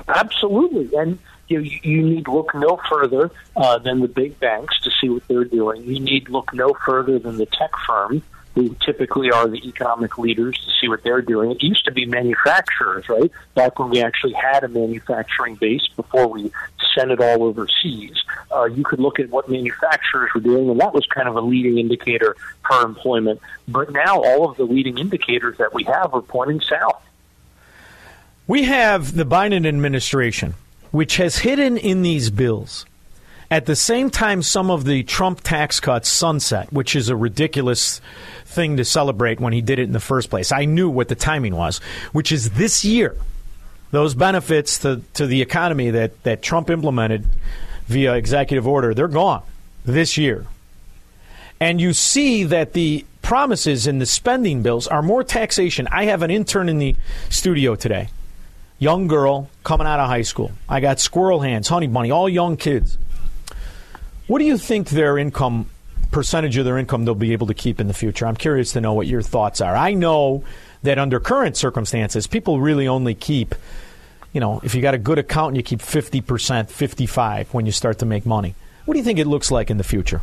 Absolutely. 0.08 0.94
And 0.96 1.18
you, 1.48 1.60
you 1.60 2.02
need 2.02 2.28
look 2.28 2.54
no 2.54 2.78
further 2.88 3.30
uh, 3.56 3.78
than 3.78 4.00
the 4.00 4.08
big 4.08 4.38
banks 4.38 4.78
to 4.82 4.90
see 5.00 5.08
what 5.08 5.26
they're 5.26 5.44
doing. 5.44 5.82
You 5.84 6.00
need 6.00 6.28
look 6.28 6.52
no 6.52 6.74
further 6.84 7.18
than 7.18 7.38
the 7.38 7.46
tech 7.46 7.70
firms 7.86 8.22
who 8.60 8.76
typically 8.84 9.30
are 9.30 9.48
the 9.48 9.66
economic 9.66 10.18
leaders 10.18 10.58
to 10.58 10.70
see 10.80 10.88
what 10.88 11.02
they're 11.02 11.22
doing. 11.22 11.50
It 11.50 11.62
used 11.62 11.84
to 11.86 11.92
be 11.92 12.04
manufacturers, 12.04 13.08
right? 13.08 13.30
Back 13.54 13.78
when 13.78 13.88
we 13.88 14.02
actually 14.02 14.34
had 14.34 14.64
a 14.64 14.68
manufacturing 14.68 15.54
base 15.54 15.86
before 15.96 16.28
we 16.28 16.52
sent 16.94 17.10
it 17.10 17.20
all 17.20 17.42
overseas. 17.44 18.22
Uh, 18.54 18.64
you 18.64 18.84
could 18.84 19.00
look 19.00 19.18
at 19.18 19.30
what 19.30 19.48
manufacturers 19.48 20.30
were 20.34 20.40
doing, 20.40 20.68
and 20.68 20.78
that 20.80 20.92
was 20.92 21.06
kind 21.06 21.26
of 21.26 21.36
a 21.36 21.40
leading 21.40 21.78
indicator 21.78 22.36
for 22.66 22.82
employment. 22.82 23.40
But 23.66 23.92
now 23.92 24.22
all 24.22 24.50
of 24.50 24.56
the 24.56 24.64
leading 24.64 24.98
indicators 24.98 25.56
that 25.58 25.72
we 25.72 25.84
have 25.84 26.12
are 26.12 26.22
pointing 26.22 26.60
south. 26.60 27.02
We 28.46 28.64
have 28.64 29.14
the 29.14 29.24
Biden 29.24 29.66
administration, 29.66 30.54
which 30.90 31.16
has 31.16 31.38
hidden 31.38 31.78
in 31.78 32.02
these 32.02 32.30
bills 32.30 32.84
at 33.50 33.66
the 33.66 33.74
same 33.74 34.10
time, 34.10 34.42
some 34.42 34.70
of 34.70 34.84
the 34.84 35.02
Trump 35.02 35.40
tax 35.42 35.80
cuts 35.80 36.08
sunset, 36.08 36.72
which 36.72 36.94
is 36.94 37.08
a 37.08 37.16
ridiculous 37.16 38.00
thing 38.44 38.76
to 38.76 38.84
celebrate 38.84 39.40
when 39.40 39.52
he 39.52 39.60
did 39.60 39.78
it 39.80 39.84
in 39.84 39.92
the 39.92 40.00
first 40.00 40.30
place. 40.30 40.52
I 40.52 40.66
knew 40.66 40.88
what 40.88 41.08
the 41.08 41.16
timing 41.16 41.56
was, 41.56 41.78
which 42.12 42.30
is 42.30 42.50
this 42.50 42.84
year. 42.84 43.16
Those 43.90 44.14
benefits 44.14 44.78
to, 44.78 45.02
to 45.14 45.26
the 45.26 45.42
economy 45.42 45.90
that, 45.90 46.22
that 46.22 46.42
Trump 46.42 46.70
implemented 46.70 47.26
via 47.86 48.14
executive 48.14 48.68
order, 48.68 48.94
they're 48.94 49.08
gone 49.08 49.42
this 49.84 50.16
year. 50.16 50.46
And 51.58 51.80
you 51.80 51.92
see 51.92 52.44
that 52.44 52.72
the 52.72 53.04
promises 53.20 53.88
in 53.88 53.98
the 53.98 54.06
spending 54.06 54.62
bills 54.62 54.86
are 54.86 55.02
more 55.02 55.24
taxation. 55.24 55.88
I 55.90 56.04
have 56.04 56.22
an 56.22 56.30
intern 56.30 56.68
in 56.68 56.78
the 56.78 56.94
studio 57.30 57.74
today, 57.74 58.10
young 58.78 59.08
girl 59.08 59.50
coming 59.64 59.88
out 59.88 59.98
of 59.98 60.08
high 60.08 60.22
school. 60.22 60.52
I 60.68 60.78
got 60.78 61.00
squirrel 61.00 61.40
hands, 61.40 61.66
honey 61.66 61.88
bunny, 61.88 62.12
all 62.12 62.28
young 62.28 62.56
kids. 62.56 62.96
What 64.30 64.38
do 64.38 64.44
you 64.44 64.58
think 64.58 64.90
their 64.90 65.18
income 65.18 65.68
percentage 66.12 66.56
of 66.56 66.64
their 66.64 66.78
income 66.78 67.04
they'll 67.04 67.16
be 67.16 67.32
able 67.32 67.48
to 67.48 67.54
keep 67.54 67.80
in 67.80 67.88
the 67.88 67.92
future? 67.92 68.28
I'm 68.28 68.36
curious 68.36 68.74
to 68.74 68.80
know 68.80 68.92
what 68.92 69.08
your 69.08 69.22
thoughts 69.22 69.60
are. 69.60 69.74
I 69.74 69.94
know 69.94 70.44
that 70.84 71.00
under 71.00 71.18
current 71.18 71.56
circumstances, 71.56 72.28
people 72.28 72.60
really 72.60 72.86
only 72.86 73.16
keep, 73.16 73.56
you 74.32 74.40
know, 74.40 74.60
if 74.62 74.72
you 74.72 74.82
got 74.82 74.94
a 74.94 74.98
good 74.98 75.18
account, 75.18 75.56
you 75.56 75.64
keep 75.64 75.80
50%, 75.80 76.70
55 76.70 77.52
when 77.52 77.66
you 77.66 77.72
start 77.72 77.98
to 77.98 78.06
make 78.06 78.24
money. 78.24 78.54
What 78.84 78.94
do 78.94 78.98
you 78.98 79.04
think 79.04 79.18
it 79.18 79.26
looks 79.26 79.50
like 79.50 79.68
in 79.68 79.78
the 79.78 79.82
future? 79.82 80.22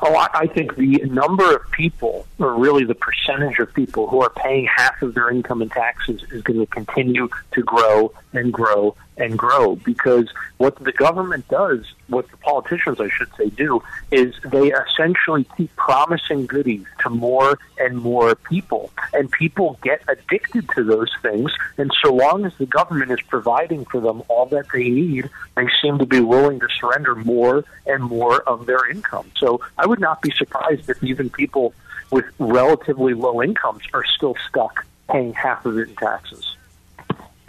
Oh, 0.00 0.14
I, 0.14 0.28
I 0.34 0.46
think 0.46 0.76
the 0.76 0.98
number 1.06 1.56
of 1.56 1.68
people, 1.72 2.24
or 2.38 2.54
really 2.54 2.84
the 2.84 2.94
percentage 2.94 3.58
of 3.58 3.74
people 3.74 4.06
who 4.06 4.22
are 4.22 4.30
paying 4.30 4.66
half 4.66 5.02
of 5.02 5.14
their 5.14 5.28
income 5.28 5.60
in 5.60 5.70
taxes, 5.70 6.22
is 6.30 6.42
going 6.42 6.60
to 6.60 6.66
continue 6.66 7.28
to 7.50 7.62
grow 7.62 8.12
and 8.32 8.52
grow 8.52 8.94
and 9.16 9.38
grow 9.38 9.76
because 9.76 10.28
what 10.58 10.76
the 10.76 10.92
government 10.92 11.46
does, 11.48 11.84
what 12.08 12.30
the 12.30 12.36
politicians, 12.38 13.00
I 13.00 13.08
should 13.08 13.28
say, 13.36 13.48
do, 13.50 13.82
is 14.10 14.34
they 14.44 14.72
essentially 14.72 15.46
keep 15.56 15.74
promising 15.76 16.46
goodies 16.46 16.84
to 17.00 17.10
more 17.10 17.58
and 17.78 17.98
more 17.98 18.34
people. 18.34 18.90
And 19.12 19.30
people 19.30 19.78
get 19.82 20.02
addicted 20.08 20.68
to 20.70 20.84
those 20.84 21.10
things. 21.22 21.52
And 21.78 21.90
so 22.04 22.14
long 22.14 22.44
as 22.44 22.56
the 22.58 22.66
government 22.66 23.10
is 23.10 23.20
providing 23.22 23.84
for 23.84 24.00
them 24.00 24.22
all 24.28 24.46
that 24.46 24.66
they 24.72 24.88
need, 24.88 25.30
they 25.56 25.68
seem 25.82 25.98
to 25.98 26.06
be 26.06 26.20
willing 26.20 26.60
to 26.60 26.68
surrender 26.80 27.14
more 27.14 27.64
and 27.86 28.02
more 28.02 28.42
of 28.42 28.66
their 28.66 28.90
income. 28.90 29.30
So 29.36 29.60
I 29.78 29.86
would 29.86 30.00
not 30.00 30.22
be 30.22 30.30
surprised 30.32 30.88
if 30.88 31.02
even 31.02 31.30
people 31.30 31.74
with 32.10 32.24
relatively 32.38 33.14
low 33.14 33.42
incomes 33.42 33.82
are 33.92 34.04
still 34.04 34.36
stuck 34.48 34.84
paying 35.10 35.34
half 35.34 35.66
of 35.66 35.78
it 35.78 35.88
in 35.88 35.96
taxes. 35.96 36.53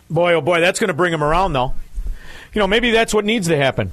Boy, 0.10 0.34
oh 0.34 0.42
boy, 0.42 0.60
that's 0.60 0.80
going 0.80 0.90
to 0.90 0.94
bring 0.94 1.12
them 1.12 1.24
around, 1.24 1.54
though. 1.54 1.74
You 2.54 2.60
know, 2.60 2.68
maybe 2.68 2.92
that's 2.92 3.14
what 3.14 3.26
needs 3.26 3.48
to 3.48 3.58
happen. 3.58 3.92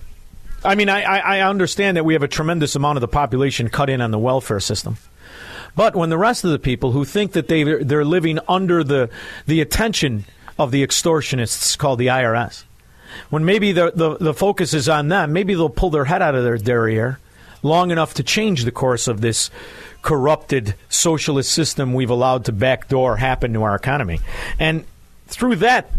I 0.64 0.74
mean, 0.76 0.88
I, 0.88 1.02
I, 1.02 1.40
understand 1.40 1.96
that 1.96 2.04
we 2.04 2.12
have 2.12 2.22
a 2.22 2.28
tremendous 2.28 2.76
amount 2.76 2.96
of 2.96 3.00
the 3.00 3.08
population 3.08 3.68
cut 3.68 3.90
in 3.90 4.00
on 4.00 4.12
the 4.12 4.18
welfare 4.18 4.60
system. 4.60 4.96
But 5.74 5.96
when 5.96 6.10
the 6.10 6.18
rest 6.18 6.44
of 6.44 6.52
the 6.52 6.58
people 6.58 6.92
who 6.92 7.04
think 7.04 7.32
that 7.32 7.48
they, 7.48 7.64
they're 7.64 8.04
living 8.04 8.38
under 8.46 8.84
the, 8.84 9.10
the 9.46 9.60
attention 9.60 10.24
of 10.58 10.70
the 10.70 10.86
extortionists 10.86 11.76
called 11.76 11.98
the 11.98 12.08
IRS, 12.08 12.62
when 13.30 13.44
maybe 13.44 13.72
the, 13.72 13.90
the, 13.94 14.16
the 14.18 14.34
focus 14.34 14.72
is 14.74 14.88
on 14.88 15.08
them, 15.08 15.32
maybe 15.32 15.54
they'll 15.54 15.68
pull 15.68 15.90
their 15.90 16.04
head 16.04 16.22
out 16.22 16.34
of 16.34 16.44
their 16.44 16.58
derriere 16.58 17.18
long 17.62 17.90
enough 17.90 18.14
to 18.14 18.22
change 18.22 18.64
the 18.64 18.72
course 18.72 19.08
of 19.08 19.20
this 19.20 19.50
corrupted 20.02 20.74
socialist 20.88 21.52
system 21.52 21.94
we've 21.94 22.10
allowed 22.10 22.44
to 22.44 22.52
backdoor 22.52 23.16
happen 23.16 23.52
to 23.52 23.62
our 23.62 23.74
economy. 23.74 24.20
And 24.58 24.84
through 25.32 25.56
that, 25.56 25.90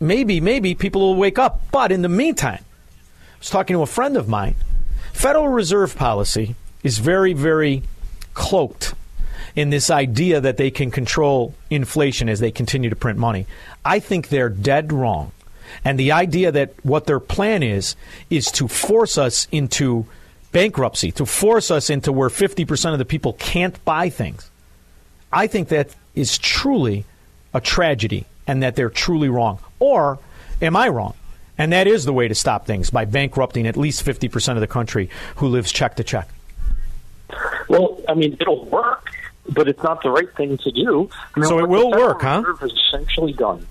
maybe, 0.00 0.40
maybe 0.40 0.74
people 0.74 1.00
will 1.00 1.16
wake 1.16 1.38
up. 1.38 1.62
But 1.70 1.92
in 1.92 2.02
the 2.02 2.08
meantime, 2.08 2.62
I 2.62 3.38
was 3.38 3.50
talking 3.50 3.74
to 3.74 3.82
a 3.82 3.86
friend 3.86 4.16
of 4.16 4.28
mine. 4.28 4.54
Federal 5.12 5.48
Reserve 5.48 5.96
policy 5.96 6.54
is 6.82 6.98
very, 6.98 7.32
very 7.32 7.82
cloaked 8.34 8.94
in 9.54 9.70
this 9.70 9.90
idea 9.90 10.40
that 10.40 10.56
they 10.56 10.70
can 10.70 10.90
control 10.90 11.54
inflation 11.70 12.28
as 12.28 12.40
they 12.40 12.50
continue 12.50 12.90
to 12.90 12.96
print 12.96 13.18
money. 13.18 13.46
I 13.84 13.98
think 13.98 14.28
they're 14.28 14.48
dead 14.48 14.92
wrong. 14.92 15.32
And 15.84 15.98
the 15.98 16.12
idea 16.12 16.52
that 16.52 16.72
what 16.82 17.06
their 17.06 17.20
plan 17.20 17.62
is, 17.62 17.96
is 18.30 18.50
to 18.52 18.68
force 18.68 19.18
us 19.18 19.48
into 19.50 20.06
bankruptcy, 20.52 21.12
to 21.12 21.26
force 21.26 21.70
us 21.70 21.90
into 21.90 22.12
where 22.12 22.28
50% 22.28 22.92
of 22.92 22.98
the 22.98 23.04
people 23.04 23.34
can't 23.34 23.82
buy 23.84 24.10
things. 24.10 24.50
I 25.32 25.46
think 25.46 25.68
that 25.68 25.94
is 26.14 26.36
truly 26.36 27.04
a 27.54 27.60
tragedy 27.60 28.26
and 28.46 28.62
that 28.62 28.76
they're 28.76 28.90
truly 28.90 29.28
wrong? 29.28 29.58
Or 29.78 30.18
am 30.60 30.76
I 30.76 30.88
wrong? 30.88 31.14
And 31.58 31.72
that 31.72 31.86
is 31.86 32.04
the 32.04 32.12
way 32.12 32.28
to 32.28 32.34
stop 32.34 32.66
things 32.66 32.90
by 32.90 33.04
bankrupting 33.04 33.66
at 33.66 33.76
least 33.76 34.04
50% 34.04 34.54
of 34.54 34.60
the 34.60 34.66
country 34.66 35.10
who 35.36 35.48
lives 35.48 35.70
check 35.70 35.96
to 35.96 36.04
check. 36.04 36.28
Well, 37.68 38.00
I 38.08 38.14
mean, 38.14 38.36
it'll 38.40 38.64
work. 38.66 39.08
but 39.48 39.68
it's 39.68 39.82
not 39.82 40.02
the 40.02 40.10
right 40.10 40.32
thing 40.36 40.56
to 40.58 40.70
do. 40.70 41.10
I 41.34 41.40
mean, 41.40 41.48
So 41.48 41.58
it 41.58 41.68
will 41.68 41.90
work, 41.90 42.22
huh? 42.22 42.42
Has 42.60 42.72
essentially 42.72 43.32
done 43.32 43.66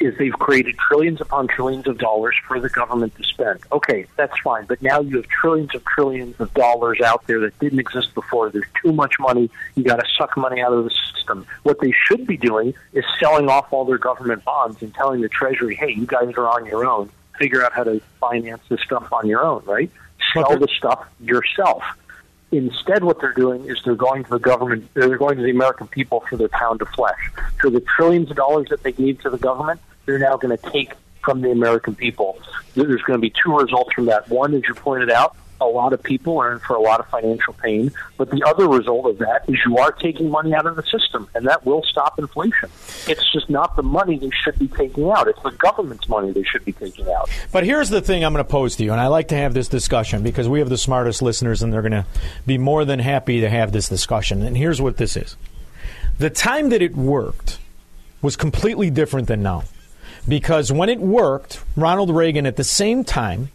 is 0.00 0.16
they've 0.18 0.32
created 0.34 0.76
trillions 0.76 1.20
upon 1.20 1.48
trillions 1.48 1.86
of 1.86 1.98
dollars 1.98 2.34
for 2.46 2.60
the 2.60 2.68
government 2.68 3.14
to 3.16 3.24
spend. 3.24 3.60
Okay, 3.72 4.06
that's 4.16 4.38
fine, 4.40 4.66
but 4.66 4.82
now 4.82 5.00
you 5.00 5.16
have 5.16 5.28
trillions 5.28 5.74
of 5.74 5.84
trillions 5.84 6.38
of 6.40 6.52
dollars 6.54 7.00
out 7.00 7.26
there 7.26 7.40
that 7.40 7.58
didn't 7.58 7.78
exist 7.78 8.14
before. 8.14 8.50
There's 8.50 8.66
too 8.82 8.92
much 8.92 9.14
money. 9.18 9.50
You 9.76 9.84
got 9.84 10.00
to 10.00 10.06
suck 10.18 10.36
money 10.36 10.60
out 10.60 10.72
of 10.72 10.84
the 10.84 10.90
system. 11.14 11.46
What 11.62 11.80
they 11.80 11.92
should 12.06 12.26
be 12.26 12.36
doing 12.36 12.74
is 12.92 13.04
selling 13.20 13.48
off 13.48 13.72
all 13.72 13.84
their 13.84 13.98
government 13.98 14.44
bonds 14.44 14.82
and 14.82 14.92
telling 14.94 15.20
the 15.20 15.28
Treasury, 15.28 15.74
"Hey, 15.74 15.92
you 15.92 16.06
guys 16.06 16.32
are 16.36 16.48
on 16.48 16.66
your 16.66 16.84
own. 16.86 17.10
Figure 17.38 17.64
out 17.64 17.72
how 17.72 17.84
to 17.84 18.00
finance 18.20 18.62
this 18.68 18.80
stuff 18.80 19.12
on 19.12 19.26
your 19.26 19.42
own." 19.42 19.62
Right? 19.64 19.90
Sell 20.32 20.58
the 20.58 20.68
stuff 20.76 21.06
yourself. 21.20 21.82
Instead, 22.56 23.02
what 23.02 23.20
they're 23.20 23.32
doing 23.32 23.64
is 23.66 23.82
they're 23.84 23.96
going 23.96 24.22
to 24.22 24.30
the 24.30 24.38
government, 24.38 24.88
they're 24.94 25.16
going 25.16 25.36
to 25.36 25.42
the 25.42 25.50
American 25.50 25.88
people 25.88 26.20
for 26.20 26.36
their 26.36 26.48
pound 26.48 26.80
of 26.82 26.88
flesh. 26.90 27.30
So 27.60 27.68
the 27.68 27.80
trillions 27.80 28.30
of 28.30 28.36
dollars 28.36 28.68
that 28.70 28.82
they 28.84 28.92
gave 28.92 29.20
to 29.22 29.30
the 29.30 29.38
government, 29.38 29.80
they're 30.06 30.18
now 30.18 30.36
going 30.36 30.56
to 30.56 30.70
take 30.70 30.92
from 31.24 31.40
the 31.40 31.50
American 31.50 31.96
people. 31.96 32.38
There's 32.74 33.02
going 33.02 33.18
to 33.18 33.22
be 33.22 33.32
two 33.42 33.56
results 33.56 33.92
from 33.92 34.06
that. 34.06 34.28
One, 34.28 34.54
as 34.54 34.62
you 34.68 34.74
pointed 34.74 35.10
out, 35.10 35.36
a 35.68 35.72
lot 35.72 35.92
of 35.92 36.02
people 36.02 36.38
are 36.38 36.52
in 36.52 36.58
for 36.58 36.76
a 36.76 36.80
lot 36.80 37.00
of 37.00 37.08
financial 37.08 37.52
pain. 37.54 37.92
But 38.16 38.30
the 38.30 38.42
other 38.44 38.68
result 38.68 39.06
of 39.06 39.18
that 39.18 39.48
is 39.48 39.58
you 39.66 39.78
are 39.78 39.92
taking 39.92 40.30
money 40.30 40.54
out 40.54 40.66
of 40.66 40.76
the 40.76 40.82
system, 40.82 41.28
and 41.34 41.46
that 41.46 41.64
will 41.64 41.82
stop 41.82 42.18
inflation. 42.18 42.70
It's 43.06 43.32
just 43.32 43.50
not 43.50 43.76
the 43.76 43.82
money 43.82 44.18
they 44.18 44.30
should 44.30 44.58
be 44.58 44.68
taking 44.68 45.10
out. 45.10 45.28
It's 45.28 45.42
the 45.42 45.50
government's 45.52 46.08
money 46.08 46.32
they 46.32 46.42
should 46.42 46.64
be 46.64 46.72
taking 46.72 47.08
out. 47.10 47.28
But 47.52 47.64
here's 47.64 47.90
the 47.90 48.00
thing 48.00 48.24
I'm 48.24 48.32
going 48.32 48.44
to 48.44 48.50
pose 48.50 48.76
to 48.76 48.84
you, 48.84 48.92
and 48.92 49.00
I 49.00 49.08
like 49.08 49.28
to 49.28 49.36
have 49.36 49.54
this 49.54 49.68
discussion 49.68 50.22
because 50.22 50.48
we 50.48 50.58
have 50.60 50.68
the 50.68 50.78
smartest 50.78 51.22
listeners, 51.22 51.62
and 51.62 51.72
they're 51.72 51.82
going 51.82 51.92
to 51.92 52.06
be 52.46 52.58
more 52.58 52.84
than 52.84 52.98
happy 52.98 53.40
to 53.40 53.50
have 53.50 53.72
this 53.72 53.88
discussion. 53.88 54.42
And 54.42 54.56
here's 54.56 54.80
what 54.80 54.96
this 54.96 55.16
is 55.16 55.36
the 56.18 56.30
time 56.30 56.68
that 56.68 56.80
it 56.80 56.96
worked 56.96 57.58
was 58.22 58.36
completely 58.36 58.90
different 58.90 59.28
than 59.28 59.42
now. 59.42 59.64
Because 60.26 60.72
when 60.72 60.88
it 60.88 61.00
worked, 61.00 61.62
Ronald 61.76 62.10
Reagan, 62.10 62.46
at 62.46 62.56
the 62.56 62.64
same 62.64 63.04
time 63.04 63.50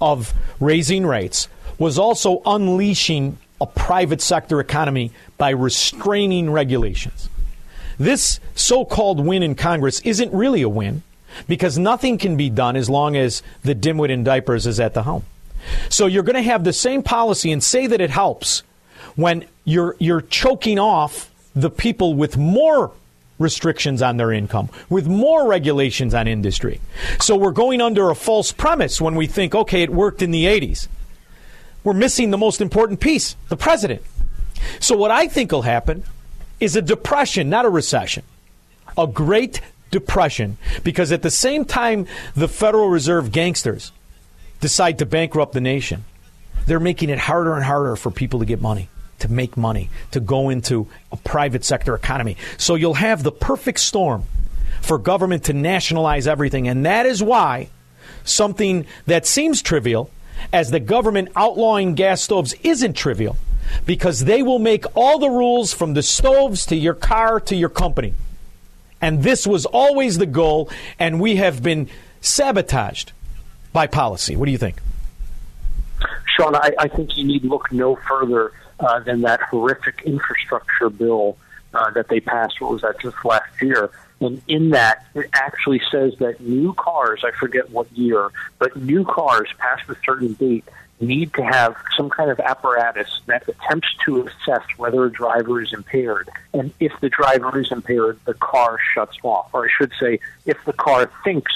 of 0.00 0.32
raising 0.60 1.06
rates, 1.06 1.48
was 1.78 1.98
also 1.98 2.42
unleashing 2.46 3.38
a 3.60 3.66
private 3.66 4.20
sector 4.20 4.60
economy 4.60 5.12
by 5.38 5.50
restraining 5.50 6.50
regulations. 6.50 7.28
This 7.98 8.40
so 8.54 8.84
called 8.84 9.24
win 9.24 9.42
in 9.42 9.54
Congress 9.54 10.00
isn't 10.00 10.32
really 10.32 10.62
a 10.62 10.68
win 10.68 11.02
because 11.48 11.78
nothing 11.78 12.18
can 12.18 12.36
be 12.36 12.50
done 12.50 12.76
as 12.76 12.88
long 12.90 13.16
as 13.16 13.42
the 13.62 13.74
dimwit 13.74 14.10
in 14.10 14.24
diapers 14.24 14.66
is 14.66 14.80
at 14.80 14.94
the 14.94 15.02
helm. 15.02 15.24
So 15.88 16.06
you're 16.06 16.22
going 16.22 16.36
to 16.36 16.42
have 16.42 16.64
the 16.64 16.72
same 16.72 17.02
policy 17.02 17.52
and 17.52 17.62
say 17.62 17.86
that 17.86 18.00
it 18.00 18.10
helps 18.10 18.62
when 19.16 19.46
you're, 19.64 19.96
you're 19.98 20.20
choking 20.20 20.78
off 20.78 21.30
the 21.54 21.70
people 21.70 22.14
with 22.14 22.36
more 22.36 22.92
restrictions 23.38 24.02
on 24.02 24.16
their 24.16 24.32
income, 24.32 24.70
with 24.88 25.06
more 25.06 25.46
regulations 25.46 26.14
on 26.14 26.26
industry. 26.26 26.80
So 27.20 27.36
we're 27.36 27.52
going 27.52 27.80
under 27.80 28.10
a 28.10 28.14
false 28.14 28.52
premise 28.52 29.00
when 29.00 29.14
we 29.14 29.26
think, 29.26 29.54
okay, 29.54 29.82
it 29.82 29.90
worked 29.90 30.22
in 30.22 30.30
the 30.30 30.46
80s. 30.46 30.88
We're 31.84 31.94
missing 31.94 32.30
the 32.30 32.38
most 32.38 32.60
important 32.60 33.00
piece 33.00 33.36
the 33.48 33.56
president. 33.56 34.02
So 34.80 34.96
what 34.96 35.10
I 35.10 35.28
think 35.28 35.52
will 35.52 35.62
happen 35.62 36.02
is 36.58 36.76
a 36.76 36.82
depression, 36.82 37.50
not 37.50 37.64
a 37.64 37.68
recession. 37.68 38.24
A 38.96 39.06
great 39.06 39.60
depression. 39.90 40.56
Because 40.82 41.12
at 41.12 41.22
the 41.22 41.30
same 41.30 41.64
time, 41.64 42.06
the 42.34 42.48
Federal 42.48 42.88
Reserve 42.88 43.30
gangsters 43.30 43.92
decide 44.60 44.98
to 44.98 45.06
bankrupt 45.06 45.52
the 45.52 45.60
nation, 45.60 46.04
they're 46.66 46.80
making 46.80 47.10
it 47.10 47.18
harder 47.18 47.54
and 47.54 47.64
harder 47.64 47.94
for 47.94 48.10
people 48.10 48.40
to 48.40 48.46
get 48.46 48.60
money, 48.60 48.88
to 49.20 49.30
make 49.30 49.56
money, 49.56 49.90
to 50.10 50.20
go 50.20 50.48
into 50.48 50.88
a 51.12 51.16
private 51.16 51.64
sector 51.64 51.94
economy. 51.94 52.36
So 52.58 52.74
you'll 52.74 52.94
have 52.94 53.22
the 53.22 53.32
perfect 53.32 53.80
storm 53.80 54.24
for 54.82 54.98
government 54.98 55.44
to 55.44 55.52
nationalize 55.52 56.26
everything. 56.26 56.68
And 56.68 56.86
that 56.86 57.06
is 57.06 57.22
why 57.22 57.68
something 58.24 58.86
that 59.06 59.26
seems 59.26 59.62
trivial 59.62 60.10
as 60.52 60.70
the 60.70 60.80
government 60.80 61.30
outlawing 61.34 61.94
gas 61.94 62.22
stoves 62.22 62.54
isn't 62.62 62.94
trivial 62.94 63.36
because 63.84 64.24
they 64.24 64.42
will 64.42 64.58
make 64.58 64.84
all 64.94 65.18
the 65.18 65.30
rules 65.30 65.72
from 65.72 65.94
the 65.94 66.02
stoves 66.02 66.66
to 66.66 66.76
your 66.76 66.94
car 66.94 67.40
to 67.40 67.56
your 67.56 67.68
company. 67.68 68.14
And 69.00 69.22
this 69.22 69.46
was 69.46 69.66
always 69.66 70.18
the 70.18 70.26
goal, 70.26 70.70
and 70.98 71.20
we 71.20 71.36
have 71.36 71.62
been 71.62 71.88
sabotaged 72.20 73.12
by 73.72 73.86
policy. 73.86 74.36
What 74.36 74.46
do 74.46 74.52
you 74.52 74.58
think? 74.58 74.80
Shaun, 76.36 76.54
I, 76.54 76.72
I 76.78 76.88
think 76.88 77.16
you 77.16 77.24
need 77.24 77.44
look 77.44 77.72
no 77.72 77.96
further 78.08 78.52
uh, 78.80 79.00
than 79.00 79.22
that 79.22 79.40
horrific 79.42 80.02
infrastructure 80.04 80.90
bill 80.90 81.36
uh, 81.74 81.90
that 81.90 82.08
they 82.08 82.20
passed. 82.20 82.60
What 82.60 82.72
was 82.72 82.82
that 82.82 83.00
just 83.00 83.24
last 83.24 83.60
year? 83.60 83.90
And 84.20 84.40
in 84.48 84.70
that, 84.70 85.04
it 85.14 85.28
actually 85.34 85.82
says 85.90 86.14
that 86.18 86.40
new 86.40 86.72
cars, 86.74 87.22
I 87.24 87.32
forget 87.32 87.70
what 87.70 87.90
year, 87.92 88.30
but 88.58 88.76
new 88.76 89.04
cars 89.04 89.48
past 89.58 89.88
a 89.88 89.96
certain 90.04 90.32
date 90.34 90.64
need 90.98 91.34
to 91.34 91.42
have 91.42 91.76
some 91.94 92.08
kind 92.08 92.30
of 92.30 92.40
apparatus 92.40 93.20
that 93.26 93.46
attempts 93.46 93.88
to 94.06 94.26
assess 94.26 94.62
whether 94.78 95.04
a 95.04 95.12
driver 95.12 95.60
is 95.60 95.74
impaired. 95.74 96.30
And 96.54 96.72
if 96.80 96.98
the 97.00 97.10
driver 97.10 97.58
is 97.58 97.70
impaired, 97.70 98.18
the 98.24 98.32
car 98.32 98.78
shuts 98.94 99.18
off. 99.22 99.50
Or 99.52 99.66
I 99.66 99.68
should 99.76 99.92
say, 100.00 100.20
if 100.46 100.56
the 100.64 100.72
car 100.72 101.10
thinks 101.22 101.52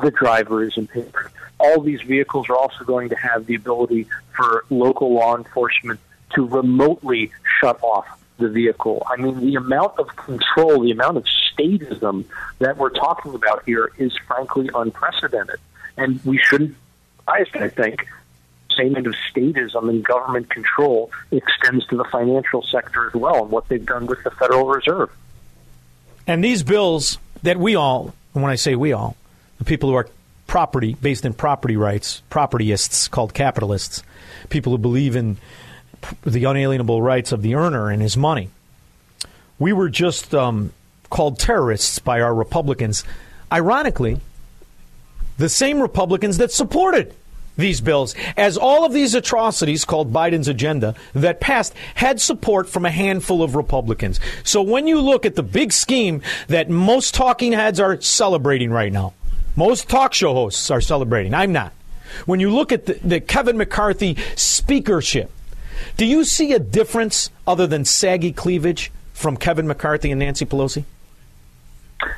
the 0.00 0.10
driver 0.10 0.62
is 0.62 0.76
impaired. 0.76 1.30
All 1.58 1.80
these 1.80 2.02
vehicles 2.02 2.48
are 2.48 2.56
also 2.56 2.84
going 2.84 3.08
to 3.08 3.16
have 3.16 3.46
the 3.46 3.54
ability 3.54 4.06
for 4.36 4.64
local 4.70 5.12
law 5.12 5.36
enforcement 5.36 6.00
to 6.34 6.46
remotely 6.46 7.32
shut 7.60 7.82
off 7.82 8.06
the 8.38 8.48
vehicle. 8.48 9.06
I 9.08 9.16
mean, 9.16 9.40
the 9.40 9.54
amount 9.54 9.98
of 9.98 10.14
control, 10.16 10.80
the 10.82 10.90
amount 10.90 11.16
of 11.16 11.24
statism 11.24 12.24
that 12.58 12.76
we're 12.76 12.90
talking 12.90 13.34
about 13.34 13.62
here 13.64 13.92
is 13.98 14.16
frankly 14.26 14.70
unprecedented. 14.74 15.60
And 15.96 16.20
we 16.24 16.38
shouldn't, 16.38 16.74
I 17.28 17.44
think, 17.44 18.06
same 18.76 18.94
kind 18.94 19.06
of 19.06 19.14
statism 19.32 19.88
and 19.88 20.04
government 20.04 20.50
control 20.50 21.10
extends 21.30 21.86
to 21.86 21.96
the 21.96 22.04
financial 22.04 22.62
sector 22.62 23.06
as 23.06 23.14
well 23.14 23.42
and 23.42 23.50
what 23.50 23.68
they've 23.68 23.86
done 23.86 24.06
with 24.06 24.22
the 24.24 24.30
Federal 24.32 24.66
Reserve. 24.66 25.10
And 26.26 26.42
these 26.42 26.62
bills 26.62 27.18
that 27.42 27.56
we 27.56 27.76
all, 27.76 28.14
and 28.34 28.42
when 28.42 28.50
I 28.50 28.56
say 28.56 28.74
we 28.74 28.92
all, 28.92 29.16
the 29.58 29.64
people 29.64 29.90
who 29.90 29.94
are 29.94 30.08
property 30.46 30.96
based 31.00 31.24
in 31.24 31.34
property 31.34 31.76
rights, 31.76 32.22
propertyists 32.30 33.08
called 33.08 33.34
capitalists, 33.34 34.02
people 34.48 34.72
who 34.72 34.78
believe 34.78 35.14
in 35.14 35.36
the 36.22 36.44
unalienable 36.44 37.02
rights 37.02 37.32
of 37.32 37.42
the 37.42 37.54
earner 37.54 37.90
and 37.90 38.02
his 38.02 38.16
money. 38.16 38.50
We 39.58 39.72
were 39.72 39.88
just 39.88 40.34
um, 40.34 40.72
called 41.10 41.38
terrorists 41.38 41.98
by 41.98 42.20
our 42.20 42.34
Republicans. 42.34 43.04
Ironically, 43.52 44.20
the 45.38 45.48
same 45.48 45.80
Republicans 45.80 46.38
that 46.38 46.52
supported 46.52 47.14
these 47.56 47.80
bills, 47.80 48.14
as 48.36 48.56
all 48.58 48.84
of 48.84 48.92
these 48.92 49.14
atrocities 49.14 49.84
called 49.84 50.12
Biden's 50.12 50.48
agenda 50.48 50.94
that 51.12 51.40
passed 51.40 51.72
had 51.94 52.20
support 52.20 52.68
from 52.68 52.84
a 52.84 52.90
handful 52.90 53.42
of 53.42 53.54
Republicans. 53.54 54.18
So 54.42 54.62
when 54.62 54.86
you 54.88 55.00
look 55.00 55.24
at 55.24 55.36
the 55.36 55.42
big 55.42 55.72
scheme 55.72 56.22
that 56.48 56.68
most 56.68 57.14
talking 57.14 57.52
heads 57.52 57.78
are 57.78 58.00
celebrating 58.00 58.70
right 58.70 58.92
now, 58.92 59.14
most 59.54 59.88
talk 59.88 60.14
show 60.14 60.34
hosts 60.34 60.70
are 60.70 60.80
celebrating. 60.80 61.32
I'm 61.32 61.52
not. 61.52 61.72
When 62.26 62.40
you 62.40 62.50
look 62.50 62.72
at 62.72 62.86
the, 62.86 62.94
the 62.94 63.20
Kevin 63.20 63.56
McCarthy 63.56 64.16
speakership, 64.34 65.30
do 65.96 66.06
you 66.06 66.24
see 66.24 66.52
a 66.52 66.58
difference 66.58 67.30
other 67.46 67.66
than 67.66 67.84
saggy 67.84 68.32
cleavage 68.32 68.90
from 69.12 69.36
Kevin 69.36 69.66
McCarthy 69.66 70.10
and 70.10 70.18
Nancy 70.18 70.44
Pelosi? 70.44 70.84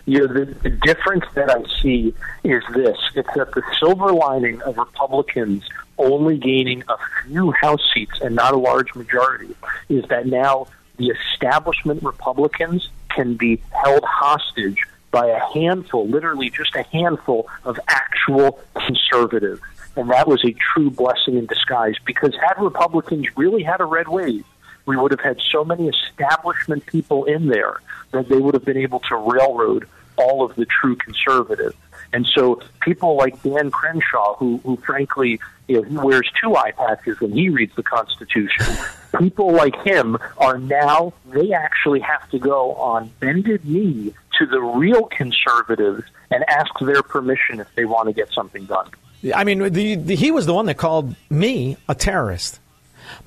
Know, 0.07 0.27
the, 0.27 0.47
the 0.63 0.71
difference 0.71 1.25
that 1.35 1.51
I 1.51 1.63
see 1.81 2.15
is 2.43 2.63
this: 2.75 2.97
it's 3.15 3.29
that 3.35 3.53
the 3.53 3.63
silver 3.79 4.13
lining 4.13 4.63
of 4.63 4.79
Republicans 4.79 5.69
only 5.99 6.39
gaining 6.39 6.83
a 6.89 6.97
few 7.25 7.53
House 7.53 7.83
seats 7.95 8.21
and 8.21 8.35
not 8.35 8.55
a 8.55 8.57
large 8.57 8.95
majority 8.95 9.55
is 9.89 10.05
that 10.09 10.27
now 10.27 10.67
the 10.97 11.09
establishment 11.09 12.03
Republicans 12.03 12.89
can 13.11 13.35
be 13.35 13.61
held 13.71 14.05
hostage 14.05 14.83
by 15.11 15.27
a 15.27 15.41
handful, 15.55 16.07
literally 16.07 16.51
just 16.51 16.75
a 16.75 16.83
handful 16.93 17.49
of 17.65 17.79
actual 17.89 18.61
conservatives. 18.75 19.61
And 19.97 20.11
that 20.11 20.29
was 20.29 20.45
a 20.45 20.53
true 20.53 20.91
blessing 20.91 21.37
in 21.37 21.47
disguise 21.47 21.97
because 22.05 22.35
had 22.37 22.63
Republicans 22.63 23.27
really 23.37 23.63
had 23.63 23.81
a 23.81 23.85
red 23.85 24.09
wave, 24.09 24.45
we 24.85 24.97
would 24.97 25.11
have 25.11 25.21
had 25.21 25.41
so 25.51 25.65
many 25.65 25.89
establishment 25.89 26.87
people 26.87 27.25
in 27.25 27.49
there 27.49 27.81
that 28.13 28.29
they 28.29 28.37
would 28.37 28.55
have 28.55 28.65
been 28.65 28.77
able 28.77 29.01
to 29.01 29.17
railroad 29.17 29.89
all 30.17 30.45
of 30.45 30.55
the 30.57 30.67
true 30.67 30.97
conservatives. 30.97 31.75
And 32.13 32.27
so 32.27 32.61
people 32.81 33.17
like 33.17 33.43
Dan 33.43 33.71
Crenshaw, 33.71 34.37
who, 34.37 34.61
who 34.65 34.77
frankly, 34.77 35.41
you 35.67 35.83
know, 35.83 35.89
he 35.89 35.97
wears 35.97 36.31
two 36.41 36.57
eye 36.57 36.71
patches 36.71 37.21
when 37.21 37.33
he 37.33 37.49
reads 37.49 37.75
the 37.75 37.83
Constitution. 37.83 38.67
people 39.19 39.53
like 39.53 39.75
him 39.83 40.17
are 40.39 40.59
now, 40.59 41.13
they 41.27 41.53
actually 41.53 42.01
have 42.01 42.29
to 42.31 42.39
go 42.39 42.75
on 42.75 43.11
bended 43.21 43.65
knee 43.65 44.15
to 44.39 44.47
the 44.47 44.61
real 44.61 45.05
conservatives 45.05 46.05
and 46.31 46.45
ask 46.49 46.71
their 46.81 47.03
permission 47.03 47.61
if 47.61 47.75
they 47.75 47.85
want 47.85 48.09
to 48.09 48.13
get 48.13 48.31
something 48.33 48.65
done. 48.67 48.89
I 49.35 49.45
mean, 49.45 49.73
the, 49.73 49.95
the, 49.95 50.17
he 50.17 50.31
was 50.31 50.47
the 50.47 50.55
one 50.55 50.67
that 50.67 50.77
called 50.77 51.15
me 51.31 51.77
a 51.89 51.95
terrorist. 51.95 52.61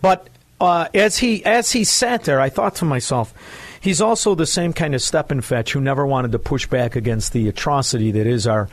But 0.02 0.28
uh, 0.60 0.88
as 0.94 1.18
he 1.18 1.44
as 1.46 1.72
he 1.72 1.84
sat 1.84 2.24
there, 2.24 2.40
I 2.40 2.50
thought 2.50 2.76
to 2.76 2.86
myself, 2.86 3.34
he's 3.80 4.02
also 4.02 4.36
the 4.36 4.46
same 4.46 4.74
kind 4.74 4.94
of 4.94 5.02
step 5.02 5.32
and 5.32 5.44
fetch 5.44 5.74
who 5.74 5.82
never 5.82 6.06
wanted 6.06 6.32
to 6.34 6.40
push 6.40 6.68
back 6.68 6.96
against 6.96 7.34
the 7.34 7.48
atrocity 7.48 8.12
that 8.12 8.28
is 8.28 8.46
our 8.46 8.70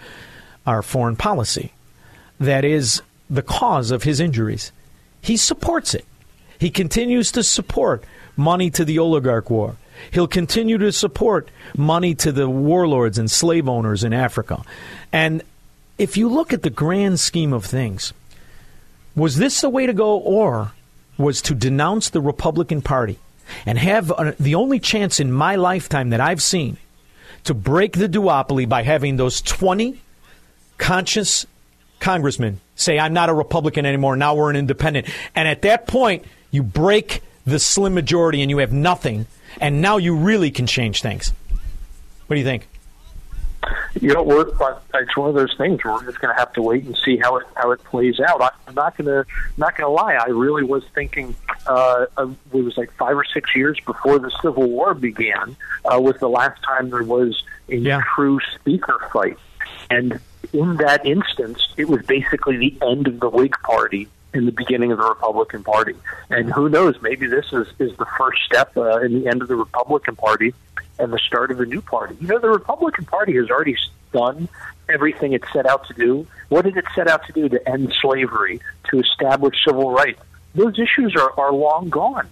our 0.67 0.83
foreign 0.83 1.17
policy, 1.17 1.73
that 2.41 2.65
is 2.65 3.03
the 3.31 3.43
cause 3.43 3.91
of 3.91 4.03
his 4.03 4.21
injuries. 4.21 4.73
He 5.21 5.37
supports 5.37 5.95
it. 5.95 6.05
He 6.59 6.71
continues 6.71 7.33
to 7.33 7.43
support 7.43 8.05
money 8.37 8.71
to 8.71 8.85
the 8.85 8.99
oligarch 8.99 9.51
war. 9.51 9.77
He'll 10.11 10.29
continue 10.29 10.79
to 10.79 10.93
support 10.93 11.51
money 11.77 12.15
to 12.17 12.33
the 12.33 12.49
warlords 12.49 13.19
and 13.19 13.31
slave 13.31 13.69
owners 13.69 14.05
in 14.05 14.13
Africa. 14.13 14.63
And 15.13 15.43
if 15.99 16.17
you 16.17 16.29
look 16.29 16.53
at 16.53 16.63
the 16.63 16.71
grand 16.71 17.21
scheme 17.21 17.53
of 17.53 17.65
things, 17.65 18.13
was 19.15 19.37
this 19.37 19.61
the 19.61 19.71
way 19.71 19.87
to 19.87 19.93
go, 19.93 20.19
or 20.19 20.73
was 21.19 21.41
to 21.43 21.55
denounce 21.55 22.11
the 22.11 22.21
Republican 22.21 22.83
Party 22.83 23.19
and 23.65 23.79
have 23.79 24.11
uh 24.13 24.33
the 24.39 24.55
only 24.55 24.79
chance 24.79 25.21
in 25.21 25.33
my 25.33 25.57
lifetime 25.57 26.11
that 26.11 26.21
I've 26.21 26.43
seen 26.43 26.77
to 27.45 27.55
break 27.55 27.97
the 27.97 28.09
duopoly 28.09 28.69
by 28.69 28.83
having 28.83 29.17
those 29.17 29.41
20 29.41 30.01
conscious 30.79 31.47
congressmen 32.01 32.61
say, 32.75 32.99
I'm 32.99 33.15
not 33.15 33.31
a 33.31 33.35
Republican 33.35 33.87
anymore, 33.87 34.17
now 34.17 34.35
we're 34.35 34.51
an 34.51 34.57
independent. 34.57 35.09
And 35.35 35.49
at 35.49 35.63
that 35.63 35.87
point, 35.87 36.25
you 36.51 36.63
break 36.63 37.23
the 37.47 37.59
slim 37.59 37.95
majority 37.95 38.43
and 38.43 38.51
you 38.51 38.59
have 38.59 38.73
nothing, 38.73 39.27
and 39.61 39.81
now 39.81 39.97
you 39.97 40.15
really 40.17 40.51
can 40.51 40.67
change 40.67 41.01
things. 41.01 41.33
What 42.27 42.35
do 42.35 42.41
you 42.41 42.45
think? 42.45 42.69
You 44.01 44.13
know, 44.13 44.23
we're 44.23 44.45
but 44.53 44.83
it's 44.95 45.17
one 45.17 45.29
of 45.29 45.35
those 45.35 45.55
things 45.57 45.85
where 45.85 45.95
we're 45.95 46.05
just 46.05 46.21
going 46.21 46.35
to 46.35 46.39
have 46.39 46.53
to 46.55 46.63
wait 46.63 46.85
and 46.85 46.97
see 47.05 47.17
how 47.17 47.37
it 47.37 47.47
how 47.55 47.71
it 47.71 47.83
plays 47.85 48.21
out. 48.21 48.41
I, 48.41 48.51
I'm 48.67 48.75
not 48.75 48.97
going 48.97 49.07
to 49.07 49.25
not 49.57 49.77
going 49.77 49.87
to 49.87 49.93
lie. 49.93 50.15
I 50.15 50.29
really 50.29 50.63
was 50.63 50.85
thinking 50.95 51.35
uh, 51.67 52.07
of, 52.17 52.37
it 52.53 52.63
was 52.63 52.77
like 52.77 52.93
five 52.93 53.17
or 53.17 53.25
six 53.25 53.55
years 53.55 53.79
before 53.85 54.19
the 54.19 54.31
Civil 54.43 54.69
War 54.69 54.95
began 54.95 55.57
uh, 55.85 56.01
was 56.01 56.17
the 56.19 56.29
last 56.29 56.63
time 56.63 56.91
there 56.91 57.03
was 57.03 57.43
a 57.69 58.01
true 58.15 58.39
speaker 58.55 58.99
fight, 59.13 59.39
and 59.91 60.21
in 60.53 60.77
that 60.77 61.05
instance, 61.05 61.69
it 61.77 61.89
was 61.89 62.05
basically 62.07 62.57
the 62.57 62.79
end 62.83 63.09
of 63.09 63.21
the 63.21 63.29
Whig 63.29 63.55
Party 63.63 64.09
and 64.33 64.47
the 64.47 64.53
beginning 64.53 64.93
of 64.93 64.99
the 64.99 65.05
Republican 65.05 65.65
Party. 65.65 65.95
And 66.31 66.53
who 66.53 66.69
knows? 66.69 67.01
Maybe 67.01 67.27
this 67.27 67.53
is 67.53 67.67
is 67.79 67.97
the 67.97 68.07
first 68.19 68.43
step 68.45 68.77
uh, 68.77 69.01
in 69.01 69.21
the 69.21 69.29
end 69.29 69.43
of 69.43 69.49
the 69.49 69.57
Republican 69.57 70.17
Party 70.17 70.55
and 70.99 71.13
the 71.13 71.19
start 71.19 71.51
of 71.51 71.61
a 71.61 71.67
new 71.67 71.81
party. 71.81 72.17
You 72.21 72.29
know, 72.29 72.39
the 72.39 72.51
Republican 72.51 73.05
Party 73.05 73.35
has 73.37 73.51
already 73.51 73.77
done 74.13 74.49
everything 74.89 75.33
it 75.33 75.43
set 75.53 75.67
out 75.67 75.87
to 75.89 75.95
do. 75.95 76.27
What 76.49 76.65
did 76.65 76.77
it 76.77 76.85
set 76.95 77.09
out 77.09 77.27
to 77.27 77.33
do? 77.33 77.49
To 77.49 77.69
end 77.69 77.93
slavery, 78.01 78.61
to 78.91 79.01
establish 79.01 79.57
civil 79.67 79.91
rights. 79.91 80.21
Those 80.55 80.79
issues 80.79 81.15
are, 81.17 81.33
are 81.39 81.53
long 81.53 81.91
gone. 81.91 82.29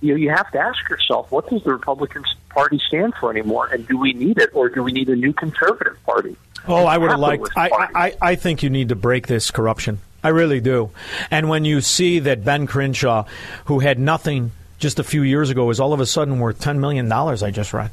You 0.00 0.12
know, 0.12 0.16
you 0.16 0.30
have 0.30 0.50
to 0.52 0.58
ask 0.58 0.88
yourself, 0.88 1.30
what 1.30 1.48
does 1.48 1.62
the 1.64 1.72
Republican 1.72 2.24
Party 2.50 2.80
stand 2.86 3.14
for 3.20 3.30
anymore, 3.30 3.68
and 3.68 3.86
do 3.86 3.98
we 3.98 4.12
need 4.12 4.38
it, 4.38 4.50
or 4.54 4.68
do 4.68 4.82
we 4.82 4.92
need 4.92 5.08
a 5.08 5.16
new 5.16 5.32
conservative 5.32 5.98
party? 6.04 6.36
Oh, 6.68 6.84
I 6.84 6.98
would 6.98 7.10
have 7.10 7.20
liked. 7.20 7.48
I, 7.56 7.70
I, 7.94 8.14
I 8.20 8.34
think 8.34 8.62
you 8.62 8.70
need 8.70 8.88
to 8.90 8.96
break 8.96 9.26
this 9.26 9.50
corruption. 9.50 10.00
I 10.22 10.28
really 10.28 10.60
do. 10.60 10.90
And 11.30 11.48
when 11.48 11.64
you 11.64 11.80
see 11.80 12.18
that 12.20 12.44
Dan 12.44 12.66
Crenshaw, 12.66 13.26
who 13.66 13.78
had 13.78 13.98
nothing 13.98 14.52
just 14.78 14.98
a 14.98 15.04
few 15.04 15.22
years 15.22 15.50
ago, 15.50 15.70
is 15.70 15.80
all 15.80 15.92
of 15.92 16.00
a 16.00 16.06
sudden 16.06 16.40
worth 16.40 16.60
ten 16.60 16.80
million 16.80 17.08
dollars, 17.08 17.42
I 17.42 17.50
just 17.50 17.72
read. 17.72 17.90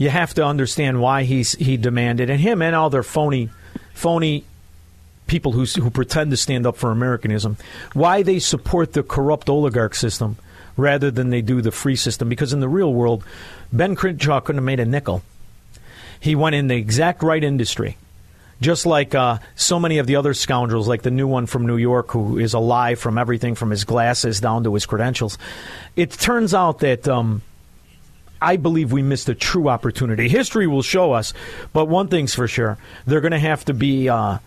You 0.00 0.08
have 0.08 0.32
to 0.34 0.44
understand 0.46 1.02
why 1.02 1.24
he's 1.24 1.52
he 1.52 1.76
demanded, 1.76 2.30
and 2.30 2.40
him 2.40 2.62
and 2.62 2.74
all 2.74 2.88
their 2.88 3.02
phony, 3.02 3.50
phony 3.92 4.44
people 5.26 5.52
who 5.52 5.66
who 5.66 5.90
pretend 5.90 6.30
to 6.30 6.38
stand 6.38 6.66
up 6.66 6.78
for 6.78 6.90
Americanism, 6.90 7.58
why 7.92 8.22
they 8.22 8.38
support 8.38 8.94
the 8.94 9.02
corrupt 9.02 9.50
oligarch 9.50 9.94
system 9.94 10.38
rather 10.74 11.10
than 11.10 11.28
they 11.28 11.42
do 11.42 11.60
the 11.60 11.70
free 11.70 11.96
system. 11.96 12.30
Because 12.30 12.54
in 12.54 12.60
the 12.60 12.68
real 12.68 12.94
world, 12.94 13.22
Dan 13.76 13.94
Crenshaw 13.94 14.40
couldn't 14.40 14.60
have 14.60 14.64
made 14.64 14.80
a 14.80 14.86
nickel. 14.86 15.22
He 16.18 16.34
went 16.34 16.54
in 16.54 16.68
the 16.68 16.76
exact 16.76 17.22
right 17.22 17.44
industry. 17.44 17.98
Just 18.62 18.86
like 18.86 19.14
uh, 19.14 19.36
so 19.54 19.78
many 19.78 19.98
of 19.98 20.06
the 20.06 20.16
other 20.16 20.32
scoundrels, 20.32 20.88
like 20.88 21.02
the 21.02 21.10
new 21.10 21.26
one 21.26 21.44
from 21.44 21.66
New 21.66 21.76
York, 21.76 22.10
who 22.12 22.38
is 22.38 22.54
a 22.54 22.58
lie 22.58 22.94
from 22.94 23.18
everything 23.18 23.54
from 23.54 23.68
his 23.68 23.84
glasses 23.84 24.40
down 24.40 24.64
to 24.64 24.72
his 24.72 24.86
credentials. 24.86 25.36
It 25.94 26.10
turns 26.10 26.54
out 26.54 26.78
that 26.78 27.06
um, 27.06 27.42
I 28.40 28.56
believe 28.56 28.92
we 28.92 29.02
missed 29.02 29.28
a 29.28 29.34
true 29.34 29.68
opportunity. 29.68 30.28
History 30.28 30.66
will 30.66 30.82
show 30.82 31.12
us, 31.12 31.34
but 31.72 31.86
one 31.86 32.08
thing's 32.08 32.34
for 32.34 32.48
sure: 32.48 32.78
they're 33.06 33.20
going 33.20 33.32
to 33.32 33.38
have 33.38 33.64
to 33.66 33.74
be 33.74 34.08
uh, 34.08 34.38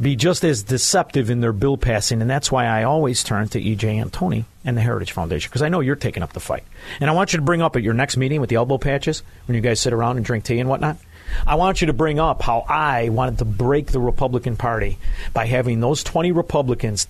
be 0.00 0.16
just 0.16 0.44
as 0.44 0.62
deceptive 0.62 1.30
in 1.30 1.40
their 1.40 1.52
bill 1.52 1.76
passing, 1.76 2.20
and 2.20 2.28
that's 2.28 2.50
why 2.50 2.66
I 2.66 2.84
always 2.84 3.22
turn 3.22 3.48
to 3.48 3.60
EJ 3.60 4.04
Antoni 4.04 4.44
and 4.64 4.76
the 4.76 4.80
Heritage 4.80 5.12
Foundation 5.12 5.48
because 5.48 5.62
I 5.62 5.68
know 5.68 5.80
you're 5.80 5.96
taking 5.96 6.22
up 6.22 6.32
the 6.32 6.40
fight, 6.40 6.64
and 7.00 7.08
I 7.08 7.12
want 7.12 7.32
you 7.32 7.38
to 7.38 7.44
bring 7.44 7.62
up 7.62 7.76
at 7.76 7.82
your 7.82 7.94
next 7.94 8.16
meeting 8.16 8.40
with 8.40 8.50
the 8.50 8.56
elbow 8.56 8.78
patches 8.78 9.22
when 9.46 9.54
you 9.54 9.60
guys 9.60 9.80
sit 9.80 9.92
around 9.92 10.16
and 10.16 10.24
drink 10.26 10.44
tea 10.44 10.58
and 10.58 10.68
whatnot. 10.68 10.98
I 11.46 11.54
want 11.54 11.80
you 11.80 11.86
to 11.86 11.92
bring 11.92 12.20
up 12.20 12.42
how 12.42 12.64
I 12.68 13.08
wanted 13.08 13.38
to 13.38 13.44
break 13.44 13.88
the 13.88 14.00
Republican 14.00 14.56
Party 14.56 14.98
by 15.32 15.46
having 15.46 15.80
those 15.80 16.02
20 16.02 16.32
Republicans 16.32 17.08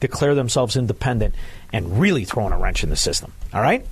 declare 0.00 0.34
themselves 0.34 0.76
independent 0.76 1.34
and 1.72 2.00
really 2.00 2.24
throwing 2.24 2.52
a 2.52 2.58
wrench 2.58 2.84
in 2.84 2.90
the 2.90 2.96
system. 2.96 3.32
All 3.52 3.62
right? 3.62 3.86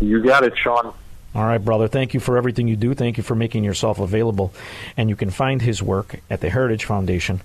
You 0.00 0.22
got 0.22 0.44
it, 0.44 0.56
Shaun. 0.56 0.92
All 1.34 1.44
right, 1.44 1.58
brother. 1.58 1.88
Thank 1.88 2.14
you 2.14 2.20
for 2.20 2.36
everything 2.36 2.68
you 2.68 2.76
do. 2.76 2.94
Thank 2.94 3.16
you 3.16 3.22
for 3.22 3.34
making 3.34 3.64
yourself 3.64 3.98
available. 3.98 4.52
And 4.96 5.08
you 5.08 5.16
can 5.16 5.30
find 5.30 5.60
his 5.60 5.82
work 5.82 6.20
at 6.30 6.40
the 6.40 6.48
Heritage 6.48 6.84
Foundation. 6.84 7.40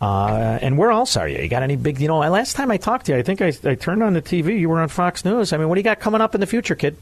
Uh, 0.00 0.58
and 0.62 0.78
where 0.78 0.90
else 0.90 1.16
are 1.16 1.28
you? 1.28 1.38
You 1.38 1.48
got 1.48 1.62
any 1.62 1.76
big, 1.76 2.00
you 2.00 2.08
know, 2.08 2.18
last 2.18 2.56
time 2.56 2.70
I 2.70 2.78
talked 2.78 3.06
to 3.06 3.12
you, 3.12 3.18
I 3.18 3.22
think 3.22 3.42
I, 3.42 3.52
I 3.64 3.74
turned 3.74 4.02
on 4.02 4.14
the 4.14 4.22
TV. 4.22 4.58
You 4.58 4.68
were 4.68 4.80
on 4.80 4.88
Fox 4.88 5.24
News. 5.24 5.52
I 5.52 5.58
mean, 5.58 5.68
what 5.68 5.74
do 5.74 5.80
you 5.80 5.84
got 5.84 6.00
coming 6.00 6.20
up 6.20 6.34
in 6.34 6.40
the 6.40 6.46
future, 6.46 6.74
kid? 6.74 6.96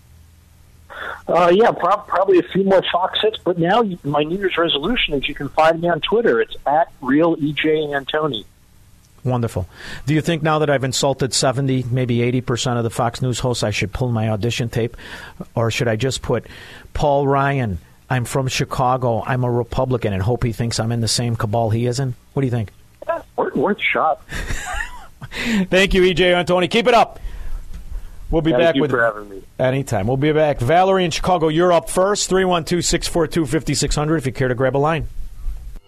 Uh, 1.29 1.51
yeah, 1.55 1.71
prob- 1.71 2.09
probably 2.09 2.39
a 2.39 2.43
few 2.43 2.65
more 2.65 2.83
Fox 2.91 3.21
hits, 3.23 3.39
but 3.39 3.59
now 3.59 3.83
you, 3.83 3.99
my 4.03 4.23
New 4.23 4.37
Year's 4.37 4.57
resolution 4.59 5.15
is 5.15 5.29
you 5.29 5.35
can 5.35 5.49
find 5.51 5.81
me 5.81 5.89
on 5.89 6.01
Twitter. 6.01 6.41
It's 6.41 6.57
at 6.67 6.91
real 7.01 7.37
EJ 7.37 7.89
Antoni. 7.91 8.45
Wonderful. 9.25 9.69
Do 10.07 10.15
you 10.15 10.21
think 10.21 10.43
now 10.43 10.61
that 10.61 10.71
I've 10.71 10.85
insulted 10.85 11.35
70, 11.35 11.85
maybe 11.91 12.19
80% 12.19 12.79
of 12.79 12.85
the 12.85 12.91
Fox 12.91 13.21
News 13.21 13.41
hosts, 13.41 13.63
I 13.63 13.71
should 13.71 13.93
pull 13.93 14.11
my 14.11 14.29
audition 14.29 14.69
tape? 14.69 14.97
Or 15.55 15.71
should 15.71 15.89
I 15.89 15.97
just 15.97 16.23
put 16.23 16.47
Paul 16.95 17.27
Ryan, 17.27 17.79
I'm 18.09 18.25
from 18.25 18.49
Chicago, 18.49 19.23
I'm 19.27 19.45
a 19.45 19.51
Republican, 19.51 20.13
and 20.13 20.23
hope 20.23 20.45
he 20.45 20.53
thinks 20.53 20.79
I'm 20.81 20.93
in 20.93 21.01
the 21.01 21.09
same 21.09 21.37
cabal 21.37 21.71
he 21.71 21.87
is 21.87 22.01
in? 22.01 22.15
What 22.33 22.43
do 22.43 22.47
you 22.47 22.51
think? 22.53 22.73
Worth, 23.37 23.57
worth 23.57 23.81
shot. 23.81 24.23
Thank 25.69 25.95
you, 25.95 26.03
EJ 26.03 26.33
Antoni. 26.45 26.71
Keep 26.71 26.87
it 26.87 26.95
up. 26.95 27.19
We'll 28.31 28.43
be 28.43 28.51
Thank 28.51 28.63
back 28.63 28.75
you 28.77 28.83
with 28.83 28.91
for 28.91 29.03
having 29.03 29.29
me. 29.29 29.43
anytime. 29.59 30.07
We'll 30.07 30.19
be 30.19 30.33
back. 30.33 30.59
Valerie 30.59 31.05
in 31.05 31.11
Chicago, 31.11 31.49
you're 31.49 31.73
up 31.73 31.89
first. 31.89 32.29
312 32.29 32.85
642 32.85 33.47
5600 33.47 34.17
if 34.17 34.27
you 34.27 34.33
care 34.33 34.49
to 34.49 34.55
grab 34.55 34.77
a 34.77 34.79
line. 34.79 35.09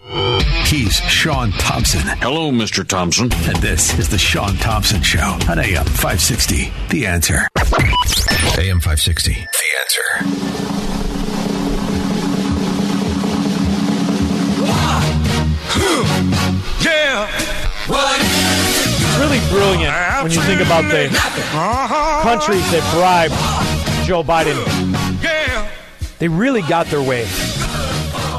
He's 0.07 0.97
Shaun 0.97 1.53
Thompson. 1.53 2.01
Hello, 2.19 2.51
Mr. 2.51 2.87
Thompson. 2.87 3.31
And 3.33 3.57
this 3.57 3.99
is 3.99 4.09
the 4.09 4.19
Shaun 4.19 4.57
Thompson 4.57 5.03
Show 5.03 5.39
on 5.49 5.59
AM 5.59 5.85
560. 5.85 6.73
The 6.89 7.07
answer. 7.07 7.49
AM 8.59 8.81
560. 8.81 9.33
The 9.33 9.39
answer. 9.81 10.03
Yeah. 16.83 17.29
It's 17.93 19.19
really 19.19 19.41
brilliant 19.51 19.95
when 20.23 20.33
you 20.33 20.41
think 20.43 20.61
about 20.61 20.83
the 20.91 21.07
uh-huh. 21.07 22.23
countries 22.23 22.71
that 22.71 22.83
bribed 22.95 23.35
Joe 24.07 24.23
Biden. 24.23 24.57
They 26.19 26.29
really 26.29 26.63
got 26.63 26.87
their 26.87 27.03
way. 27.03 27.27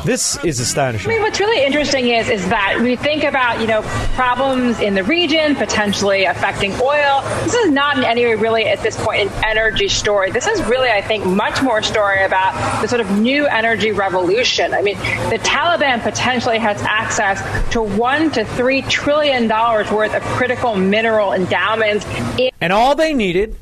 This 0.03 0.43
is 0.43 0.59
astonishing. 0.59 1.11
I 1.11 1.13
mean, 1.13 1.21
what's 1.21 1.39
really 1.39 1.63
interesting 1.63 2.07
is 2.09 2.27
is 2.29 2.49
that 2.49 2.79
we 2.81 2.95
think 2.95 3.23
about 3.23 3.61
you 3.61 3.67
know 3.67 3.81
problems 4.15 4.79
in 4.79 4.95
the 4.95 5.03
region 5.03 5.55
potentially 5.55 6.25
affecting 6.25 6.71
oil. 6.81 7.21
This 7.43 7.53
is 7.53 7.69
not 7.71 7.97
in 7.97 8.03
any 8.03 8.25
way 8.25 8.35
really 8.35 8.65
at 8.65 8.79
this 8.81 8.97
point 8.97 9.29
an 9.31 9.43
energy 9.45 9.87
story. 9.87 10.31
This 10.31 10.47
is 10.47 10.61
really, 10.63 10.89
I 10.89 11.01
think, 11.01 11.25
much 11.25 11.61
more 11.61 11.79
a 11.79 11.83
story 11.83 12.23
about 12.23 12.81
the 12.81 12.87
sort 12.87 13.01
of 13.01 13.11
new 13.19 13.45
energy 13.45 13.91
revolution. 13.91 14.73
I 14.73 14.81
mean, 14.81 14.97
the 15.29 15.39
Taliban 15.43 16.01
potentially 16.01 16.57
has 16.57 16.81
access 16.81 17.39
to 17.73 17.81
one 17.83 18.31
to 18.31 18.43
three 18.43 18.81
trillion 18.83 19.47
dollars 19.47 19.91
worth 19.91 20.15
of 20.15 20.23
critical 20.23 20.75
mineral 20.75 21.33
endowments. 21.33 22.05
In- 22.39 22.49
And 22.59 22.73
all 22.73 22.95
they 22.95 23.13
needed 23.13 23.55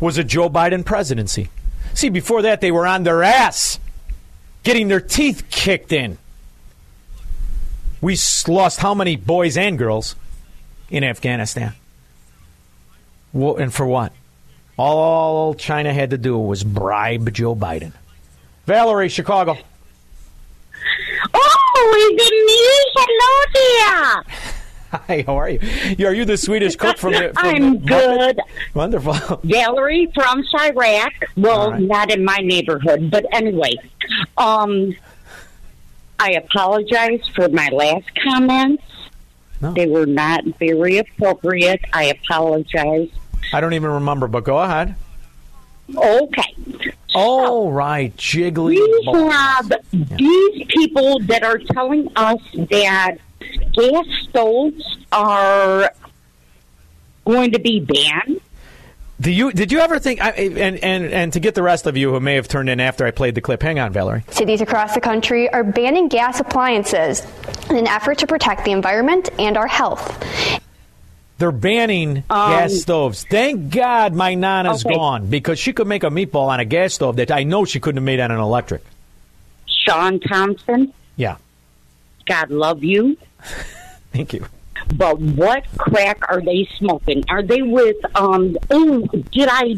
was 0.00 0.18
a 0.18 0.24
Joe 0.24 0.50
Biden 0.50 0.84
presidency. 0.84 1.48
See, 1.94 2.08
before 2.10 2.42
that, 2.42 2.60
they 2.60 2.70
were 2.72 2.86
on 2.86 3.04
their 3.04 3.22
ass, 3.22 3.78
getting 4.62 4.88
their 4.88 5.00
teeth 5.00 5.44
kicked 5.50 5.92
in. 5.92 6.18
We 8.00 8.16
lost 8.48 8.80
how 8.80 8.94
many 8.94 9.16
boys 9.16 9.56
and 9.56 9.78
girls 9.78 10.16
in 10.90 11.04
Afghanistan? 11.04 11.74
Wha- 13.32 13.54
And 13.56 13.72
for 13.72 13.86
what? 13.86 14.12
All 14.76 15.54
China 15.54 15.92
had 15.92 16.10
to 16.10 16.18
do 16.18 16.36
was 16.38 16.64
bribe 16.64 17.32
Joe 17.32 17.54
Biden. 17.54 17.92
Valerie, 18.66 19.08
Chicago. 19.08 19.56
Oh, 21.34 22.10
it's 22.10 22.30
news. 22.30 22.92
Hello 22.96 24.22
there. 24.24 24.31
Hi, 25.08 25.24
how 25.26 25.38
are 25.38 25.48
you? 25.48 26.06
Are 26.06 26.12
you 26.12 26.26
the 26.26 26.36
Swedish 26.36 26.76
cook 26.76 26.98
from 26.98 27.12
the? 27.12 27.32
From 27.32 27.46
I'm 27.46 27.72
the 27.72 27.86
good. 27.86 28.40
Wonderful. 28.74 29.14
Valerie 29.44 30.10
from 30.14 30.42
Chirac. 30.52 31.12
Well, 31.36 31.80
not 31.80 32.10
in 32.10 32.22
my 32.24 32.36
neighborhood, 32.38 33.10
but 33.10 33.24
anyway. 33.32 33.72
Um, 34.36 34.94
I 36.20 36.32
apologize 36.32 37.26
for 37.34 37.48
my 37.48 37.68
last 37.72 38.10
comments. 38.22 38.82
They 39.62 39.86
were 39.86 40.06
not 40.06 40.44
very 40.58 40.98
appropriate. 40.98 41.80
I 41.92 42.06
apologize. 42.06 43.08
I 43.52 43.60
don't 43.60 43.74
even 43.74 43.90
remember, 43.90 44.26
but 44.26 44.44
go 44.44 44.58
ahead. 44.58 44.96
Okay. 45.96 46.56
Oh, 47.14 47.70
right, 47.70 48.14
jiggly. 48.16 48.78
We 49.12 49.30
have 49.30 49.72
these 49.92 50.66
people 50.68 51.20
that 51.20 51.44
are 51.44 51.58
telling 51.58 52.08
us 52.16 52.40
that 52.70 53.18
gas 53.72 54.06
stoves 54.28 54.98
are 55.10 55.90
going 57.24 57.52
to 57.52 57.58
be 57.58 57.80
banned. 57.80 58.40
Do 59.20 59.30
you 59.30 59.52
did 59.52 59.70
you 59.70 59.78
ever 59.78 60.00
think? 60.00 60.20
And 60.20 60.58
and 60.82 61.04
and 61.12 61.32
to 61.34 61.38
get 61.40 61.54
the 61.54 61.62
rest 61.62 61.86
of 61.86 61.96
you 61.96 62.10
who 62.12 62.18
may 62.18 62.34
have 62.34 62.48
turned 62.48 62.68
in 62.68 62.80
after 62.80 63.06
I 63.06 63.12
played 63.12 63.36
the 63.36 63.40
clip, 63.40 63.62
hang 63.62 63.78
on, 63.78 63.92
Valerie. 63.92 64.24
Cities 64.30 64.60
across 64.60 64.94
the 64.94 65.00
country 65.00 65.48
are 65.52 65.62
banning 65.62 66.08
gas 66.08 66.40
appliances 66.40 67.24
in 67.70 67.76
an 67.76 67.86
effort 67.86 68.18
to 68.18 68.26
protect 68.26 68.64
the 68.64 68.72
environment 68.72 69.28
and 69.38 69.56
our 69.56 69.68
health. 69.68 70.60
They're 71.38 71.52
banning 71.52 72.18
um, 72.30 72.50
gas 72.50 72.74
stoves. 72.80 73.24
Thank 73.24 73.72
God 73.72 74.12
my 74.14 74.34
nana's 74.34 74.84
Okay. 74.84 74.94
gone 74.96 75.26
because 75.28 75.58
she 75.58 75.72
could 75.72 75.86
make 75.86 76.02
a 76.02 76.10
meatball 76.10 76.48
on 76.48 76.58
a 76.58 76.64
gas 76.64 76.94
stove 76.94 77.16
that 77.16 77.30
I 77.30 77.44
know 77.44 77.64
she 77.64 77.78
couldn't 77.78 77.98
have 77.98 78.04
made 78.04 78.18
on 78.20 78.30
an 78.32 78.38
electric. 78.40 78.82
Shaun 79.66 80.18
Thompson, 80.20 80.92
Yeah, 81.16 81.36
God 82.26 82.50
love 82.50 82.82
you. 82.84 83.16
thank 84.12 84.32
you. 84.32 84.46
But 84.94 85.20
what 85.20 85.64
crack 85.78 86.18
are 86.28 86.40
they 86.40 86.68
smoking? 86.78 87.24
Are 87.28 87.42
they 87.42 87.62
with 87.62 87.96
um? 88.16 88.56
Oh, 88.70 89.06
did 89.30 89.48
I? 89.50 89.76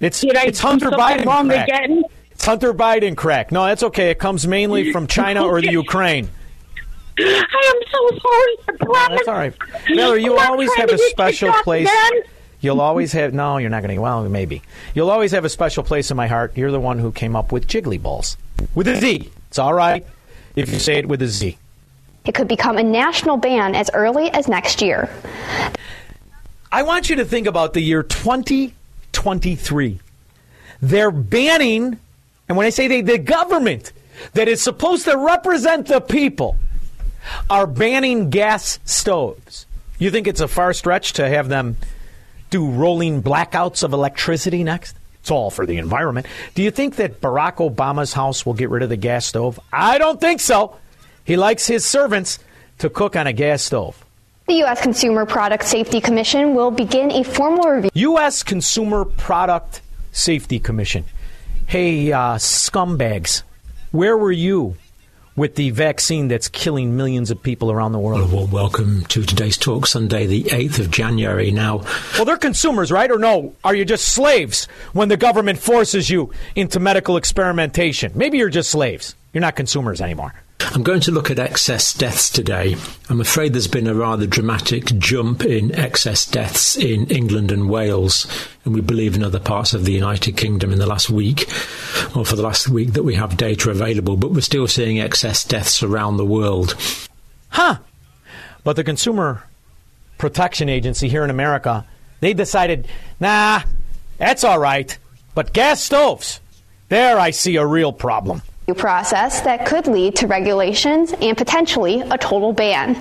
It's 0.00 0.20
did 0.20 0.36
I 0.36 0.44
it's 0.44 0.60
Hunter 0.60 0.90
Biden 0.90 1.26
wrong 1.26 1.48
crack. 1.48 1.68
again? 1.68 2.04
It's 2.30 2.44
Hunter 2.44 2.72
Biden 2.72 3.16
crack. 3.16 3.52
No, 3.52 3.64
that's 3.66 3.82
okay. 3.82 4.10
It 4.10 4.18
comes 4.18 4.46
mainly 4.46 4.92
from 4.92 5.06
China 5.06 5.44
or 5.46 5.60
the 5.60 5.70
Ukraine. 5.72 6.28
I 7.18 7.72
am 7.74 7.80
so 7.92 8.18
sorry. 8.18 8.56
I 8.68 8.84
promise. 8.84 9.08
That's 9.18 9.28
all 9.28 9.34
right. 9.34 9.54
Valerie, 9.94 10.22
you 10.24 10.36
I'm 10.38 10.50
always 10.52 10.72
have 10.74 10.90
a 10.90 10.98
special 10.98 11.52
place. 11.62 11.88
again. 11.88 12.22
You'll 12.60 12.80
always 12.80 13.12
have. 13.12 13.32
No, 13.34 13.58
you're 13.58 13.70
not 13.70 13.82
going 13.82 13.94
to. 13.94 14.00
Well, 14.00 14.28
maybe. 14.28 14.62
You'll 14.94 15.10
always 15.10 15.32
have 15.32 15.44
a 15.44 15.48
special 15.48 15.82
place 15.82 16.10
in 16.10 16.16
my 16.16 16.26
heart. 16.26 16.56
You're 16.56 16.70
the 16.70 16.80
one 16.80 16.98
who 16.98 17.12
came 17.12 17.36
up 17.36 17.52
with 17.52 17.66
jiggly 17.66 18.00
balls 18.00 18.36
with 18.74 18.88
a 18.88 18.96
Z. 18.96 19.30
It's 19.48 19.58
all 19.58 19.74
right 19.74 20.04
if 20.56 20.72
you 20.72 20.78
say 20.78 20.96
it 20.96 21.06
with 21.06 21.20
a 21.22 21.28
Z. 21.28 21.58
It 22.26 22.34
could 22.34 22.48
become 22.48 22.76
a 22.76 22.82
national 22.82 23.36
ban 23.36 23.74
as 23.74 23.90
early 23.94 24.30
as 24.30 24.48
next 24.48 24.82
year. 24.82 25.08
I 26.70 26.82
want 26.82 27.08
you 27.08 27.16
to 27.16 27.24
think 27.24 27.46
about 27.46 27.72
the 27.72 27.80
year 27.80 28.02
2023. 28.02 30.00
They're 30.82 31.10
banning, 31.10 31.98
and 32.48 32.56
when 32.56 32.66
I 32.66 32.70
say 32.70 32.88
they, 32.88 33.00
the 33.00 33.18
government 33.18 33.92
that 34.34 34.48
is 34.48 34.60
supposed 34.60 35.04
to 35.04 35.16
represent 35.16 35.86
the 35.86 36.00
people 36.00 36.56
are 37.48 37.66
banning 37.66 38.30
gas 38.30 38.78
stoves. 38.84 39.66
You 39.98 40.10
think 40.10 40.26
it's 40.26 40.40
a 40.40 40.48
far 40.48 40.72
stretch 40.72 41.14
to 41.14 41.28
have 41.28 41.48
them 41.48 41.76
do 42.50 42.70
rolling 42.70 43.22
blackouts 43.22 43.82
of 43.82 43.92
electricity 43.92 44.64
next? 44.64 44.96
It's 45.20 45.30
all 45.30 45.50
for 45.50 45.66
the 45.66 45.78
environment. 45.78 46.26
Do 46.54 46.62
you 46.62 46.70
think 46.70 46.96
that 46.96 47.20
Barack 47.20 47.56
Obama's 47.56 48.12
house 48.12 48.46
will 48.46 48.54
get 48.54 48.70
rid 48.70 48.82
of 48.82 48.88
the 48.88 48.96
gas 48.96 49.26
stove? 49.26 49.58
I 49.72 49.98
don't 49.98 50.20
think 50.20 50.40
so. 50.40 50.76
He 51.26 51.36
likes 51.36 51.66
his 51.66 51.84
servants 51.84 52.38
to 52.78 52.88
cook 52.88 53.16
on 53.16 53.26
a 53.26 53.32
gas 53.32 53.62
stove. 53.62 54.04
The 54.46 54.54
U.S. 54.58 54.80
Consumer 54.80 55.26
Product 55.26 55.64
Safety 55.64 56.00
Commission 56.00 56.54
will 56.54 56.70
begin 56.70 57.10
a 57.10 57.24
formal 57.24 57.68
review. 57.68 57.90
U.S. 57.94 58.44
Consumer 58.44 59.04
Product 59.04 59.80
Safety 60.12 60.60
Commission. 60.60 61.04
Hey, 61.66 62.12
uh, 62.12 62.36
scumbags, 62.36 63.42
where 63.90 64.16
were 64.16 64.30
you 64.30 64.76
with 65.34 65.56
the 65.56 65.70
vaccine 65.70 66.28
that's 66.28 66.46
killing 66.46 66.96
millions 66.96 67.32
of 67.32 67.42
people 67.42 67.72
around 67.72 67.90
the 67.90 67.98
world? 67.98 68.32
Well, 68.32 68.46
welcome 68.46 69.04
to 69.06 69.24
today's 69.24 69.58
talk, 69.58 69.86
Sunday, 69.88 70.26
the 70.26 70.44
8th 70.44 70.78
of 70.78 70.90
January. 70.92 71.50
Now, 71.50 71.82
Well, 72.14 72.24
they're 72.24 72.36
consumers, 72.36 72.92
right? 72.92 73.10
Or 73.10 73.18
no? 73.18 73.52
Are 73.64 73.74
you 73.74 73.84
just 73.84 74.06
slaves 74.06 74.66
when 74.92 75.08
the 75.08 75.16
government 75.16 75.58
forces 75.58 76.08
you 76.08 76.30
into 76.54 76.78
medical 76.78 77.16
experimentation? 77.16 78.12
Maybe 78.14 78.38
you're 78.38 78.48
just 78.48 78.70
slaves. 78.70 79.16
You're 79.32 79.40
not 79.42 79.56
consumers 79.56 80.00
anymore. 80.00 80.32
I'm 80.60 80.82
going 80.82 81.00
to 81.00 81.10
look 81.10 81.30
at 81.30 81.38
excess 81.38 81.92
deaths 81.92 82.30
today. 82.30 82.76
I'm 83.08 83.20
afraid 83.20 83.52
there's 83.52 83.66
been 83.66 83.86
a 83.86 83.94
rather 83.94 84.26
dramatic 84.26 84.86
jump 84.98 85.44
in 85.44 85.74
excess 85.74 86.26
deaths 86.26 86.76
in 86.76 87.06
England 87.06 87.52
and 87.52 87.68
Wales, 87.68 88.26
and 88.64 88.74
we 88.74 88.80
believe 88.80 89.14
in 89.14 89.22
other 89.22 89.40
parts 89.40 89.74
of 89.74 89.84
the 89.84 89.92
United 89.92 90.36
Kingdom 90.36 90.72
in 90.72 90.78
the 90.78 90.86
last 90.86 91.10
week, 91.10 91.48
or 92.16 92.24
for 92.24 92.36
the 92.36 92.42
last 92.42 92.68
week 92.68 92.92
that 92.94 93.04
we 93.04 93.14
have 93.14 93.36
data 93.36 93.70
available, 93.70 94.16
but 94.16 94.32
we're 94.32 94.40
still 94.40 94.66
seeing 94.66 94.98
excess 94.98 95.44
deaths 95.44 95.82
around 95.82 96.16
the 96.16 96.26
world. 96.26 96.74
Huh. 97.50 97.78
But 98.64 98.76
the 98.76 98.84
Consumer 98.84 99.44
Protection 100.18 100.68
Agency 100.68 101.08
here 101.08 101.24
in 101.24 101.30
America, 101.30 101.86
they 102.20 102.34
decided, 102.34 102.88
nah, 103.20 103.62
that's 104.18 104.44
all 104.44 104.58
right. 104.58 104.96
But 105.34 105.52
gas 105.52 105.82
stoves, 105.82 106.40
there 106.88 107.18
I 107.18 107.30
see 107.30 107.56
a 107.56 107.66
real 107.66 107.92
problem. 107.92 108.42
Process 108.74 109.40
that 109.42 109.64
could 109.66 109.86
lead 109.86 110.16
to 110.16 110.26
regulations 110.26 111.12
and 111.20 111.36
potentially 111.36 112.00
a 112.00 112.18
total 112.18 112.52
ban. 112.52 112.94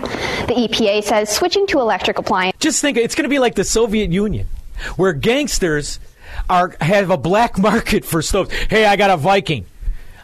The 0.48 0.54
EPA 0.54 1.04
says 1.04 1.30
switching 1.30 1.66
to 1.68 1.80
electric 1.80 2.20
appliances. 2.20 2.60
Just 2.60 2.82
think, 2.82 2.98
it's 2.98 3.16
going 3.16 3.24
to 3.24 3.30
be 3.30 3.40
like 3.40 3.56
the 3.56 3.64
Soviet 3.64 4.12
Union, 4.12 4.48
where 4.96 5.14
gangsters 5.14 6.00
are 6.50 6.76
have 6.82 7.10
a 7.10 7.18
black 7.18 7.58
market 7.70 8.06
for 8.06 8.22
stoves. 8.22 8.54
Hey, 8.70 8.86
I 8.86 8.96
got 8.96 9.10
a 9.10 9.18
Viking. 9.18 9.66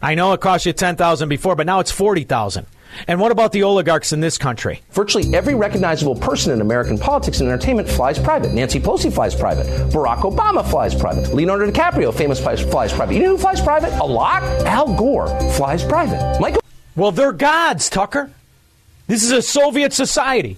I 0.01 0.15
know 0.15 0.33
it 0.33 0.41
cost 0.41 0.65
you 0.65 0.73
ten 0.73 0.95
thousand 0.95 1.29
before, 1.29 1.55
but 1.55 1.65
now 1.65 1.79
it's 1.79 1.91
forty 1.91 2.23
thousand. 2.23 2.65
And 3.07 3.19
what 3.19 3.31
about 3.31 3.53
the 3.53 3.63
oligarchs 3.63 4.11
in 4.11 4.19
this 4.19 4.37
country? 4.37 4.81
Virtually 4.91 5.33
every 5.33 5.55
recognizable 5.55 6.15
person 6.15 6.51
in 6.51 6.59
American 6.59 6.97
politics 6.97 7.39
and 7.39 7.47
entertainment 7.49 7.87
flies 7.87 8.19
private. 8.19 8.53
Nancy 8.53 8.79
Pelosi 8.79 9.13
flies 9.13 9.33
private. 9.33 9.65
Barack 9.91 10.19
Obama 10.19 10.69
flies 10.69 10.93
private. 10.93 11.33
Leonardo 11.33 11.71
DiCaprio, 11.71 12.13
famous 12.13 12.41
flies, 12.41 12.61
flies 12.61 12.91
private. 12.91 13.13
You 13.13 13.23
know 13.23 13.29
who 13.29 13.37
flies 13.37 13.61
private? 13.61 13.97
A 13.99 14.05
lot? 14.05 14.43
Al 14.65 14.93
Gore 14.95 15.27
flies 15.51 15.85
private. 15.85 16.39
Michael. 16.41 16.61
Well, 16.95 17.11
they're 17.11 17.31
gods, 17.31 17.89
Tucker. 17.89 18.29
This 19.07 19.23
is 19.23 19.31
a 19.31 19.41
Soviet 19.41 19.93
society. 19.93 20.57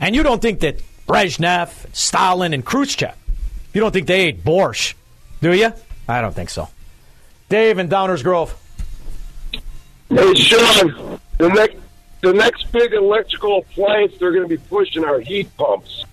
And 0.00 0.16
you 0.16 0.22
don't 0.22 0.42
think 0.42 0.60
that 0.60 0.80
Brezhnev, 1.06 1.94
Stalin, 1.94 2.52
and 2.52 2.64
Khrushchev, 2.64 3.14
you 3.72 3.80
don't 3.80 3.92
think 3.92 4.08
they 4.08 4.22
ate 4.22 4.44
borscht, 4.44 4.94
do 5.40 5.52
you? 5.52 5.72
I 6.08 6.20
don't 6.20 6.34
think 6.34 6.50
so. 6.50 6.68
Dave 7.48 7.78
in 7.78 7.88
Downers 7.88 8.22
Grove. 8.22 8.54
Hey, 10.08 10.34
Shaun, 10.34 11.20
the 11.38 11.48
next 11.48 11.76
the 12.22 12.32
next 12.32 12.72
big 12.72 12.92
electrical 12.92 13.58
appliance 13.58 14.16
they're 14.18 14.32
going 14.32 14.48
to 14.48 14.48
be 14.48 14.56
pushing 14.56 15.04
are 15.04 15.20
heat 15.20 15.54
pumps. 15.56 16.04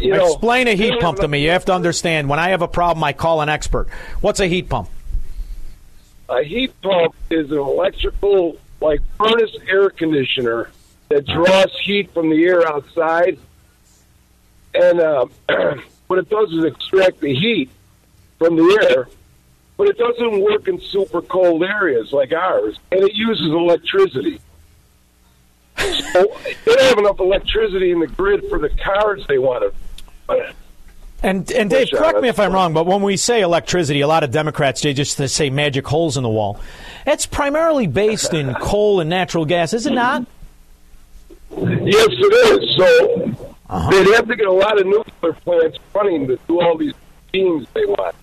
You 0.00 0.14
know, 0.14 0.26
Explain 0.26 0.68
a 0.68 0.74
heat 0.74 1.00
pump 1.00 1.18
to 1.20 1.28
me. 1.28 1.42
You 1.42 1.50
have 1.50 1.64
to 1.66 1.72
understand. 1.72 2.28
When 2.28 2.38
I 2.38 2.50
have 2.50 2.62
a 2.62 2.68
problem, 2.68 3.02
I 3.04 3.12
call 3.12 3.40
an 3.40 3.48
expert. 3.48 3.88
What's 4.20 4.40
a 4.40 4.46
heat 4.46 4.68
pump? 4.68 4.90
A 6.28 6.42
heat 6.42 6.78
pump 6.82 7.14
is 7.30 7.50
an 7.50 7.58
electrical, 7.58 8.58
like 8.80 9.00
furnace 9.18 9.56
air 9.66 9.88
conditioner 9.90 10.70
that 11.08 11.26
draws 11.26 11.78
heat 11.80 12.12
from 12.12 12.28
the 12.28 12.44
air 12.44 12.68
outside, 12.68 13.38
and 14.74 15.00
uh, 15.00 15.26
what 16.06 16.18
it 16.18 16.28
does 16.28 16.52
is 16.52 16.64
extract 16.64 17.20
the 17.20 17.34
heat 17.34 17.70
from 18.38 18.56
the 18.56 18.88
air. 18.90 19.08
But 19.78 19.88
it 19.88 19.96
doesn't 19.96 20.42
work 20.42 20.68
in 20.68 20.78
super 20.80 21.22
cold 21.22 21.62
areas 21.62 22.12
like 22.12 22.32
ours, 22.32 22.78
and 22.92 23.02
it 23.02 23.14
uses 23.14 23.46
electricity. 23.46 24.40
So 25.78 26.26
they 26.44 26.74
don't 26.74 26.80
have 26.80 26.98
enough 26.98 27.20
electricity 27.20 27.92
in 27.92 28.00
the 28.00 28.08
grid 28.08 28.44
for 28.50 28.58
the 28.58 28.68
cars 28.70 29.24
they 29.28 29.38
want 29.38 29.72
to. 30.28 30.54
And 31.22 31.50
and 31.52 31.70
Dave, 31.70 31.88
uh, 31.92 31.98
correct 31.98 32.20
me 32.20 32.28
if 32.28 32.38
I'm 32.38 32.52
wrong, 32.52 32.72
but 32.72 32.86
when 32.86 33.02
we 33.02 33.16
say 33.16 33.40
electricity, 33.40 34.02
a 34.02 34.06
lot 34.06 34.22
of 34.24 34.30
Democrats 34.30 34.82
they 34.82 34.92
just 34.92 35.16
say 35.16 35.50
magic 35.50 35.86
holes 35.86 36.16
in 36.16 36.22
the 36.22 36.28
wall. 36.28 36.60
It's 37.06 37.26
primarily 37.26 37.86
based 37.86 38.34
in 38.34 38.54
coal 38.60 39.00
and 39.00 39.08
natural 39.08 39.44
gas, 39.44 39.72
is 39.72 39.86
it 39.86 39.94
not? 39.94 40.26
Yes, 41.50 42.08
it 42.10 42.62
is. 42.62 42.76
So 42.76 43.48
uh-huh. 43.68 43.90
they'd 43.90 44.14
have 44.14 44.28
to 44.28 44.36
get 44.36 44.46
a 44.46 44.52
lot 44.52 44.80
of 44.80 44.86
nuclear 44.86 45.32
plants 45.32 45.78
running 45.94 46.26
to 46.28 46.38
do 46.46 46.60
all 46.60 46.76
these 46.76 46.94
schemes 47.28 47.66
they 47.74 47.84
want. 47.84 48.14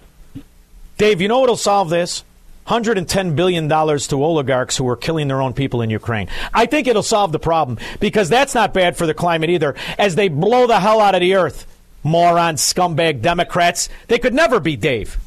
Dave, 0.97 1.21
you 1.21 1.27
know 1.27 1.39
what'll 1.39 1.57
solve 1.57 1.89
this? 1.89 2.23
$110 2.67 3.35
billion 3.35 3.69
to 3.69 4.23
oligarchs 4.23 4.77
who 4.77 4.87
are 4.89 4.95
killing 4.95 5.27
their 5.27 5.41
own 5.41 5.53
people 5.53 5.81
in 5.81 5.89
Ukraine. 5.89 6.27
I 6.53 6.65
think 6.65 6.87
it'll 6.87 7.03
solve 7.03 7.31
the 7.31 7.39
problem 7.39 7.77
because 7.99 8.27
that's 8.27 8.55
not 8.55 8.73
bad 8.73 8.97
for 8.97 9.05
the 9.05 9.13
climate 9.13 9.51
either 9.51 9.75
as 9.99 10.15
they 10.15 10.29
blow 10.29 10.65
the 10.65 10.79
hell 10.79 10.99
out 10.99 11.13
of 11.13 11.21
the 11.21 11.35
earth. 11.35 11.67
Moron, 12.03 12.55
scumbag 12.55 13.21
Democrats. 13.21 13.89
They 14.07 14.19
could 14.19 14.33
never 14.33 14.59
be 14.59 14.75
Dave. 14.75 15.17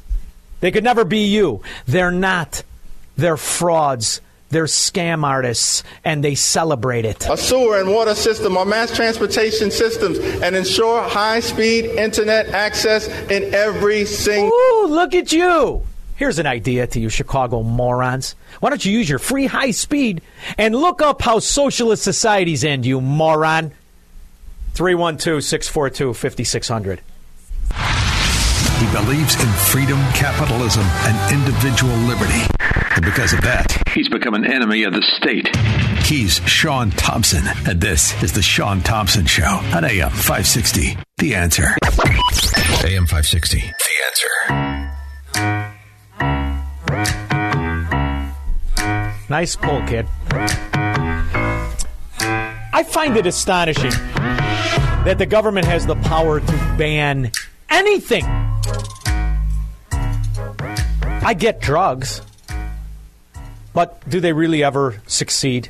They 0.60 0.70
could 0.72 0.84
never 0.84 1.04
be 1.04 1.26
you. 1.26 1.62
They're 1.86 2.10
not. 2.10 2.62
They're 3.16 3.36
frauds. 3.36 4.20
They're 4.50 4.64
scam 4.64 5.24
artists 5.24 5.82
and 6.04 6.24
they 6.24 6.34
celebrate 6.34 7.04
it. 7.04 7.28
a 7.28 7.36
sewer 7.36 7.78
and 7.78 7.90
water 7.90 8.14
system 8.14 8.56
or 8.56 8.64
mass 8.64 8.94
transportation 8.94 9.70
systems 9.70 10.18
and 10.18 10.56
ensure 10.56 11.02
high 11.02 11.40
speed 11.40 11.84
internet 11.84 12.48
access 12.48 13.08
in 13.30 13.52
every 13.54 14.04
single. 14.06 14.50
Ooh, 14.50 14.86
look 14.86 15.14
at 15.14 15.32
you. 15.32 15.82
Here's 16.16 16.38
an 16.38 16.46
idea 16.46 16.86
to 16.88 16.98
you 16.98 17.10
Chicago 17.10 17.62
morons. 17.62 18.34
Why 18.60 18.70
don't 18.70 18.84
you 18.84 18.90
use 18.90 19.08
your 19.08 19.20
free 19.20 19.46
high 19.46 19.70
speed 19.70 20.22
and 20.56 20.74
look 20.74 21.00
up 21.00 21.22
how 21.22 21.38
socialist 21.38 22.02
societies 22.02 22.64
end, 22.64 22.86
you 22.86 23.00
moron? 23.00 23.72
312 24.74 25.44
642 25.44 26.14
5600. 26.14 27.00
He 28.78 28.86
believes 28.92 29.34
in 29.34 29.48
freedom, 29.70 29.98
capitalism, 30.14 30.84
and 30.84 31.34
individual 31.34 31.94
liberty. 31.98 32.42
And 32.98 33.04
because 33.04 33.32
of 33.32 33.42
that, 33.42 33.80
he's 33.94 34.08
become 34.08 34.34
an 34.34 34.44
enemy 34.44 34.82
of 34.82 34.92
the 34.92 35.02
state. 35.02 35.46
He's 36.04 36.40
Shaun 36.48 36.90
Thompson, 36.90 37.44
and 37.64 37.80
this 37.80 38.20
is 38.24 38.32
The 38.32 38.42
Shaun 38.42 38.80
Thompson 38.80 39.24
Show 39.24 39.60
on 39.72 39.84
AM 39.84 40.10
560. 40.10 40.98
The 41.18 41.36
answer. 41.36 41.76
AM 42.84 43.06
560. 43.06 43.60
The 43.60 43.74
answer. 44.04 44.30
Nice 49.30 49.54
pull, 49.54 49.80
kid. 49.86 50.08
I 52.72 52.82
find 52.82 53.16
it 53.16 53.26
astonishing 53.26 53.92
that 53.92 55.18
the 55.18 55.26
government 55.26 55.66
has 55.66 55.86
the 55.86 55.94
power 55.94 56.40
to 56.40 56.74
ban 56.76 57.30
anything. 57.70 58.24
I 61.22 61.34
get 61.38 61.60
drugs, 61.60 62.22
but 63.78 64.10
do 64.10 64.18
they 64.18 64.32
really 64.32 64.64
ever 64.64 65.00
succeed? 65.06 65.68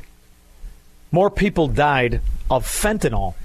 More 1.11 1.29
people 1.29 1.67
died 1.67 2.21
of 2.49 2.65
fentanyl 2.65 3.35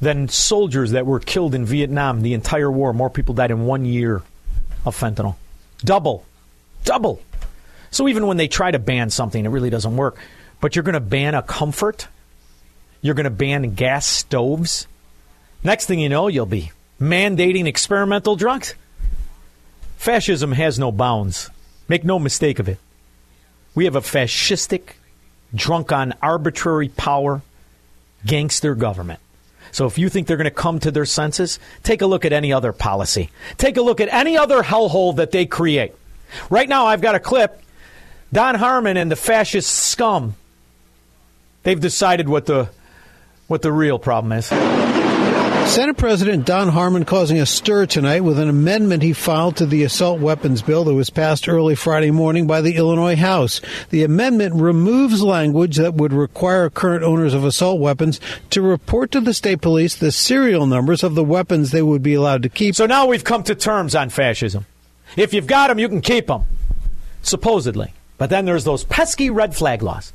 than 0.00 0.28
soldiers 0.28 0.92
that 0.92 1.06
were 1.06 1.18
killed 1.18 1.56
in 1.56 1.66
Vietnam 1.66 2.22
the 2.22 2.34
entire 2.34 2.70
war. 2.70 2.92
More 2.92 3.10
people 3.10 3.34
died 3.34 3.50
in 3.50 3.66
one 3.66 3.84
year 3.84 4.22
of 4.86 4.96
fentanyl. 4.96 5.34
Double. 5.80 6.24
Double. 6.84 7.20
So 7.90 8.06
even 8.06 8.28
when 8.28 8.36
they 8.36 8.46
try 8.46 8.70
to 8.70 8.78
ban 8.78 9.10
something, 9.10 9.44
it 9.44 9.48
really 9.48 9.70
doesn't 9.70 9.96
work. 9.96 10.18
But 10.60 10.76
you're 10.76 10.84
going 10.84 10.92
to 10.92 11.00
ban 11.00 11.34
a 11.34 11.42
comfort? 11.42 12.06
You're 13.02 13.14
going 13.14 13.24
to 13.24 13.30
ban 13.30 13.74
gas 13.74 14.06
stoves? 14.06 14.86
Next 15.64 15.86
thing 15.86 15.98
you 15.98 16.08
know, 16.08 16.28
you'll 16.28 16.46
be 16.46 16.70
mandating 17.00 17.66
experimental 17.66 18.36
drugs. 18.36 18.76
Fascism 19.96 20.52
has 20.52 20.78
no 20.78 20.92
bounds. 20.92 21.50
Make 21.88 22.04
no 22.04 22.20
mistake 22.20 22.60
of 22.60 22.68
it. 22.68 22.78
We 23.74 23.84
have 23.86 23.96
a 23.96 24.00
fascistic, 24.00 24.90
drunk 25.54 25.92
on 25.92 26.14
arbitrary 26.22 26.88
power, 26.88 27.42
gangster 28.24 28.74
government. 28.74 29.20
So 29.72 29.86
if 29.86 29.98
you 29.98 30.08
think 30.08 30.28
they're 30.28 30.36
going 30.36 30.44
to 30.44 30.52
come 30.52 30.78
to 30.80 30.92
their 30.92 31.04
senses, 31.04 31.58
take 31.82 32.00
a 32.00 32.06
look 32.06 32.24
at 32.24 32.32
any 32.32 32.52
other 32.52 32.72
policy. 32.72 33.30
Take 33.56 33.76
a 33.76 33.82
look 33.82 34.00
at 34.00 34.08
any 34.08 34.36
other 34.36 34.62
hellhole 34.62 35.16
that 35.16 35.32
they 35.32 35.46
create. 35.46 35.92
Right 36.48 36.68
now, 36.68 36.86
I've 36.86 37.00
got 37.00 37.16
a 37.16 37.20
clip. 37.20 37.60
Don 38.32 38.54
Harmon 38.54 38.96
and 38.96 39.10
the 39.10 39.16
fascist 39.16 39.70
scum. 39.70 40.36
They've 41.64 41.80
decided 41.80 42.28
what 42.28 42.46
the 42.46 42.68
what 43.46 43.62
the 43.62 43.72
real 43.72 43.98
problem 43.98 44.32
is. 44.32 44.50
Senate 45.66 45.96
President 45.96 46.46
Don 46.46 46.68
Harmon 46.68 47.04
causing 47.04 47.40
a 47.40 47.46
stir 47.46 47.86
tonight 47.86 48.20
with 48.20 48.38
an 48.38 48.48
amendment 48.48 49.02
he 49.02 49.12
filed 49.12 49.56
to 49.56 49.66
the 49.66 49.82
assault 49.82 50.20
weapons 50.20 50.62
bill 50.62 50.84
that 50.84 50.94
was 50.94 51.10
passed 51.10 51.48
early 51.48 51.74
Friday 51.74 52.12
morning 52.12 52.46
by 52.46 52.60
the 52.60 52.76
Illinois 52.76 53.16
House. 53.16 53.60
The 53.90 54.04
amendment 54.04 54.54
removes 54.54 55.20
language 55.20 55.76
that 55.78 55.94
would 55.94 56.12
require 56.12 56.70
current 56.70 57.02
owners 57.02 57.34
of 57.34 57.44
assault 57.44 57.80
weapons 57.80 58.20
to 58.50 58.62
report 58.62 59.10
to 59.12 59.20
the 59.20 59.34
state 59.34 59.62
police 59.62 59.96
the 59.96 60.12
serial 60.12 60.66
numbers 60.66 61.02
of 61.02 61.16
the 61.16 61.24
weapons 61.24 61.70
they 61.70 61.82
would 61.82 62.04
be 62.04 62.14
allowed 62.14 62.44
to 62.44 62.48
keep. 62.48 62.76
So 62.76 62.86
now 62.86 63.06
we've 63.06 63.24
come 63.24 63.42
to 63.44 63.54
terms 63.56 63.96
on 63.96 64.10
fascism. 64.10 64.66
If 65.16 65.34
you've 65.34 65.48
got 65.48 65.68
them, 65.68 65.80
you 65.80 65.88
can 65.88 66.02
keep 66.02 66.28
them, 66.28 66.44
supposedly. 67.22 67.94
But 68.16 68.30
then 68.30 68.44
there's 68.44 68.64
those 68.64 68.84
pesky 68.84 69.28
red 69.28 69.56
flag 69.56 69.82
laws, 69.82 70.12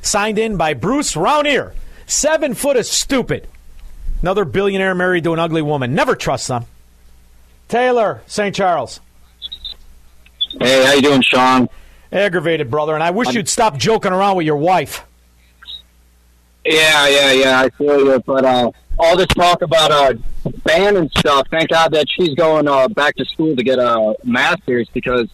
signed 0.00 0.38
in 0.38 0.56
by 0.56 0.72
Bruce 0.72 1.12
Rauner, 1.14 1.72
seven 2.06 2.54
foot 2.54 2.78
of 2.78 2.86
stupid. 2.86 3.46
Another 4.22 4.44
billionaire 4.44 4.94
married 4.94 5.24
to 5.24 5.32
an 5.32 5.40
ugly 5.40 5.62
woman. 5.62 5.94
Never 5.94 6.14
trust 6.14 6.48
them. 6.48 6.64
Taylor, 7.68 8.22
St. 8.26 8.54
Charles. 8.54 9.00
Hey, 10.60 10.84
how 10.84 10.92
you 10.92 11.02
doing, 11.02 11.22
Shaun? 11.22 11.68
Aggravated, 12.12 12.70
brother, 12.70 12.94
and 12.94 13.02
I 13.02 13.10
wish 13.10 13.34
you'd 13.34 13.48
stop 13.48 13.78
joking 13.78 14.12
around 14.12 14.36
with 14.36 14.46
your 14.46 14.56
wife. 14.56 15.04
Yeah, 16.64 17.08
yeah, 17.08 17.32
yeah. 17.32 17.60
I 17.60 17.70
feel 17.70 18.04
you, 18.04 18.22
but 18.24 18.44
uh, 18.44 18.70
all 18.98 19.16
this 19.16 19.26
talk 19.28 19.62
about 19.62 19.90
uh, 19.90 20.14
ban 20.64 20.96
and 20.96 21.10
stuff. 21.18 21.48
Thank 21.50 21.70
God 21.70 21.92
that 21.92 22.06
she's 22.08 22.34
going 22.34 22.68
uh, 22.68 22.88
back 22.88 23.16
to 23.16 23.24
school 23.24 23.56
to 23.56 23.62
get 23.64 23.78
a 23.78 24.14
master's 24.22 24.88
because 24.90 25.28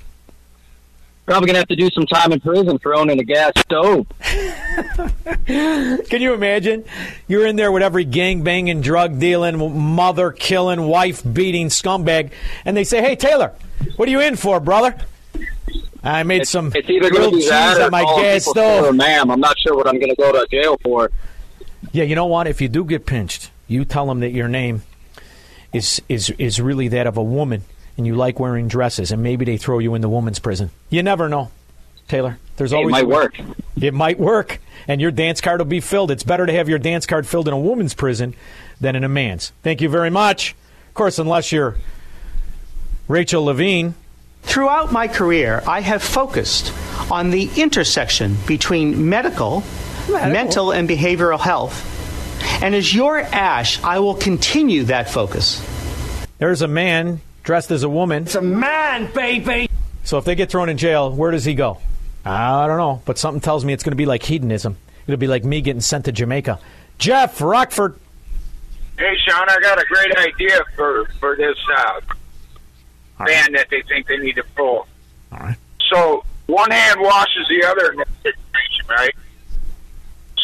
probably 1.29 1.47
gonna 1.47 1.59
have 1.59 1.69
to 1.69 1.77
do 1.77 1.91
some 1.91 2.07
time 2.07 2.33
in 2.33 2.41
prison 2.41 2.79
for 2.79 2.95
owning 2.95 3.21
a 3.21 3.25
gas 3.25 3.53
stove. 3.59 4.07
Can 5.47 6.23
you 6.23 6.33
imagine? 6.33 6.85
You're 7.27 7.47
in 7.47 7.57
there 7.57 7.71
with 7.71 7.83
every 7.83 8.05
gang 8.05 8.43
banging, 8.43 8.81
drug 8.81 9.21
dealing, 9.21 9.79
mother 9.95 10.33
killing, 10.33 10.87
wife 10.87 11.23
beating 11.31 11.69
scumbag, 11.69 12.31
and 12.65 12.75
they 12.77 12.85
say, 12.85 13.03
"Hey, 13.03 13.15
Taylor, 13.15 13.53
what 13.97 14.09
are 14.09 14.11
you 14.11 14.21
in 14.21 14.37
for, 14.37 14.59
brother?" 14.59 14.95
I 16.03 16.23
made 16.23 16.47
some 16.47 16.73
It's 16.75 16.89
either 16.89 17.11
grilled 17.11 17.35
cheese 17.35 17.51
on 17.51 17.91
my 17.91 18.05
gas 18.05 18.45
stove. 18.45 18.95
ma'am. 18.95 19.31
I'm 19.31 19.41
not 19.41 19.57
sure 19.59 19.77
what 19.77 19.87
I'm 19.87 20.01
to 20.01 20.15
go 20.17 20.33
to 20.33 20.47
jail 20.51 20.79
for. 20.83 21.11
Yeah, 21.93 22.05
you 22.05 22.15
know 22.15 22.27
what? 22.27 22.47
If 22.47 22.61
you 22.63 22.69
do 22.69 22.85
get 22.85 23.05
pinched, 23.05 23.51
you 23.67 23.85
tell 23.85 24.07
them 24.07 24.21
that 24.21 24.31
your 24.31 24.49
name 24.49 24.83
is 25.75 26.01
is 26.09 26.31
is 26.39 26.59
really 26.61 26.89
that 26.89 27.07
of 27.07 27.19
a 27.19 27.23
woman, 27.23 27.65
and 27.99 28.07
you 28.07 28.15
like 28.15 28.41
wearing 28.41 28.69
dresses, 28.69 29.13
and 29.13 29.23
maybe 29.23 29.45
they 29.45 29.59
throw 29.59 29.81
you 29.81 29.95
in 29.95 30.01
the 30.01 30.09
woman's 30.09 30.39
prison. 30.39 30.71
You 30.89 31.03
never 31.03 31.29
know, 31.29 31.51
Taylor. 32.07 32.39
There's 32.57 32.73
always 32.73 32.97
It 32.97 33.05
always 33.05 33.05
might 33.05 33.15
work. 33.15 33.41
It 33.81 33.93
might 33.93 34.19
work, 34.19 34.61
and 34.87 35.01
your 35.01 35.11
dance 35.11 35.41
card 35.41 35.61
will 35.61 35.67
be 35.67 35.81
filled. 35.81 36.11
It's 36.11 36.23
better 36.23 36.47
to 36.47 36.53
have 36.53 36.69
your 36.69 36.79
dance 36.79 37.05
card 37.05 37.27
filled 37.27 37.49
in 37.49 37.55
a 37.55 37.59
woman's 37.59 37.95
prison 37.95 38.35
than 38.81 38.97
in 38.97 39.05
a 39.05 39.09
man's. 39.09 39.53
Thank 39.63 39.81
you 39.81 39.89
very 39.89 40.11
much. 40.11 40.55
Of 40.89 40.95
course, 40.95 41.19
unless 41.19 41.53
you're 41.53 41.77
Rachel 43.09 43.45
Levine. 43.45 43.95
Throughout 44.43 44.93
my 44.93 45.09
career, 45.09 45.63
I 45.67 45.81
have 45.81 46.03
focused 46.03 46.73
on 47.11 47.31
the 47.31 47.51
intersection 47.57 48.37
between 48.47 49.09
medical, 49.09 49.65
mental, 50.09 50.71
and 50.71 50.89
behavioral 50.89 51.41
health. 51.41 51.85
And 52.63 52.75
as 52.75 52.95
your 52.95 53.19
ASH, 53.19 53.83
I 53.83 53.99
will 53.99 54.15
continue 54.15 54.85
that 54.85 55.11
focus. 55.11 55.61
There's 56.39 56.63
a 56.63 56.69
man 56.69 57.21
dressed 57.43 57.71
as 57.71 57.83
a 57.83 57.89
woman. 57.89 58.25
It's 58.25 58.35
a 58.35 58.43
man, 58.43 59.13
baby. 59.13 59.69
So 60.05 60.19
if 60.19 60.25
they 60.25 60.35
get 60.35 60.51
thrown 60.51 60.69
in 60.69 60.79
jail, 60.79 61.13
where 61.13 61.31
does 61.31 61.45
he 61.45 61.55
go? 61.55 61.79
I 62.25 62.67
don't 62.67 62.79
know, 62.79 63.03
but 63.05 63.19
something 63.19 63.41
tells 63.41 63.65
me 63.65 63.73
it's 63.73 63.83
going 63.83 63.93
to 63.93 63.97
be 63.97 64.07
like 64.07 64.23
hedonism. 64.23 64.77
It'll 65.07 65.19
be 65.19 65.27
like 65.27 65.45
me 65.45 65.61
getting 65.61 65.81
sent 65.81 66.05
to 66.07 66.13
Jamaica. 66.13 66.59
Jeff 66.99 67.41
Rockford. 67.41 67.99
Hey, 68.99 69.17
Shaun, 69.27 69.49
I 69.49 69.59
got 69.61 69.81
a 69.81 69.87
great 69.87 70.17
idea 70.17 70.61
for 70.75 71.07
for 71.21 71.37
this 71.37 71.57
uh, 71.77 72.01
ban 73.25 73.53
that 73.53 73.69
they 73.71 73.83
think 73.83 74.09
they 74.09 74.19
need 74.19 74.35
to 74.35 74.45
pull. 74.57 74.87
All 75.33 75.39
right. 75.39 75.57
So 75.91 76.25
one 76.47 76.71
hand 76.71 77.01
washes 77.01 77.47
the 77.49 77.67
other 77.67 77.93
in 77.93 77.99
this 77.99 78.09
situation, 78.23 78.87
right? 78.89 79.15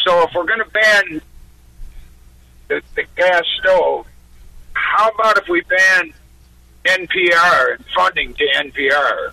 So 0.04 0.22
if 0.22 0.34
we're 0.34 0.44
going 0.44 0.60
to 0.60 0.70
ban 0.70 1.22
the, 2.68 2.82
the 2.94 3.04
gas 3.16 3.42
stove, 3.60 4.06
how 4.74 5.08
about 5.08 5.38
if 5.38 5.48
we 5.48 5.62
ban 5.62 6.12
NPR 6.84 7.74
and 7.76 7.84
funding 7.94 8.34
to 8.34 8.44
NPR? 8.56 9.30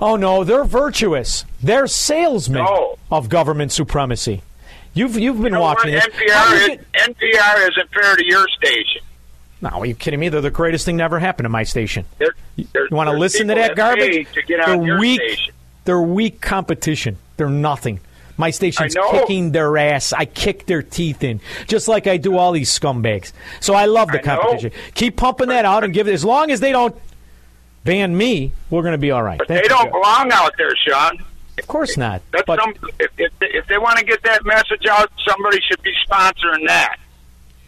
Oh 0.00 0.16
no, 0.16 0.44
they're 0.44 0.64
virtuous. 0.64 1.44
They're 1.62 1.86
salesmen 1.86 2.62
No. 2.64 2.98
of 3.10 3.28
government 3.28 3.72
supremacy. 3.72 4.42
You've 4.94 5.18
you've 5.18 5.40
been 5.40 5.58
watching 5.58 5.92
this. 5.92 6.04
NPR 6.06 6.54
is, 6.54 6.66
get- 6.68 6.92
NPR 7.16 7.68
isn't 7.70 7.90
fair 7.90 8.16
to 8.16 8.24
your 8.26 8.46
station. 8.48 9.02
No, 9.60 9.70
are 9.70 9.86
you 9.86 9.94
kidding 9.94 10.20
me? 10.20 10.28
They're 10.28 10.40
the 10.40 10.50
greatest 10.50 10.84
thing 10.84 10.98
to 10.98 11.04
ever 11.04 11.18
happen 11.18 11.42
to 11.42 11.48
my 11.48 11.64
station. 11.64 12.04
There- 12.18 12.34
You 12.56 12.66
want 12.92 13.10
to 13.10 13.16
listen 13.16 13.48
to 13.48 13.54
that 13.54 13.74
garbage? 13.76 14.28
To 14.34 14.42
They're 14.46 14.98
weak. 14.98 15.20
station. 15.20 15.54
They're 15.84 16.00
weak 16.00 16.40
competition. 16.40 17.16
They're 17.36 17.48
nothing. 17.50 18.00
My 18.38 18.50
station's 18.50 18.96
kicking 19.10 19.52
their 19.52 19.76
ass. 19.76 20.12
I 20.14 20.24
kick 20.24 20.64
their 20.66 20.80
teeth 20.82 21.22
in, 21.24 21.40
just 21.66 21.88
like 21.88 22.06
I 22.06 22.16
do 22.16 22.38
all 22.38 22.52
these 22.52 22.70
scumbags. 22.70 23.32
So 23.60 23.74
I 23.74 23.84
love 23.86 24.08
the 24.08 24.20
I 24.20 24.22
know. 24.36 24.40
competition. 24.42 24.70
Keep 24.94 25.16
pumping 25.16 25.48
that 25.48 25.64
out 25.64 25.84
and 25.84 25.92
give 25.92 26.08
it. 26.08 26.14
As 26.14 26.24
long 26.24 26.50
as 26.50 26.60
they 26.60 26.72
don't 26.72 26.94
ban 27.84 28.16
me, 28.16 28.52
we're 28.70 28.82
going 28.82 28.92
to 28.92 28.98
be 28.98 29.10
all 29.10 29.22
right. 29.22 29.38
But 29.38 29.48
Thank 29.48 29.62
they 29.64 29.68
don't 29.68 29.84
Jeff. 29.84 29.92
belong 29.92 30.30
out 30.32 30.54
there, 30.56 30.74
Shaun. 30.76 31.18
Of 31.58 31.66
course 31.66 31.96
not. 31.96 32.22
That's 32.32 32.46
some, 32.46 32.74
if, 33.00 33.10
if, 33.18 33.32
if 33.40 33.66
they 33.66 33.78
want 33.78 33.98
to 33.98 34.04
get 34.04 34.22
that 34.22 34.44
message 34.46 34.86
out, 34.88 35.10
somebody 35.26 35.58
should 35.68 35.82
be 35.82 35.92
sponsoring 36.08 36.66
that, 36.68 36.96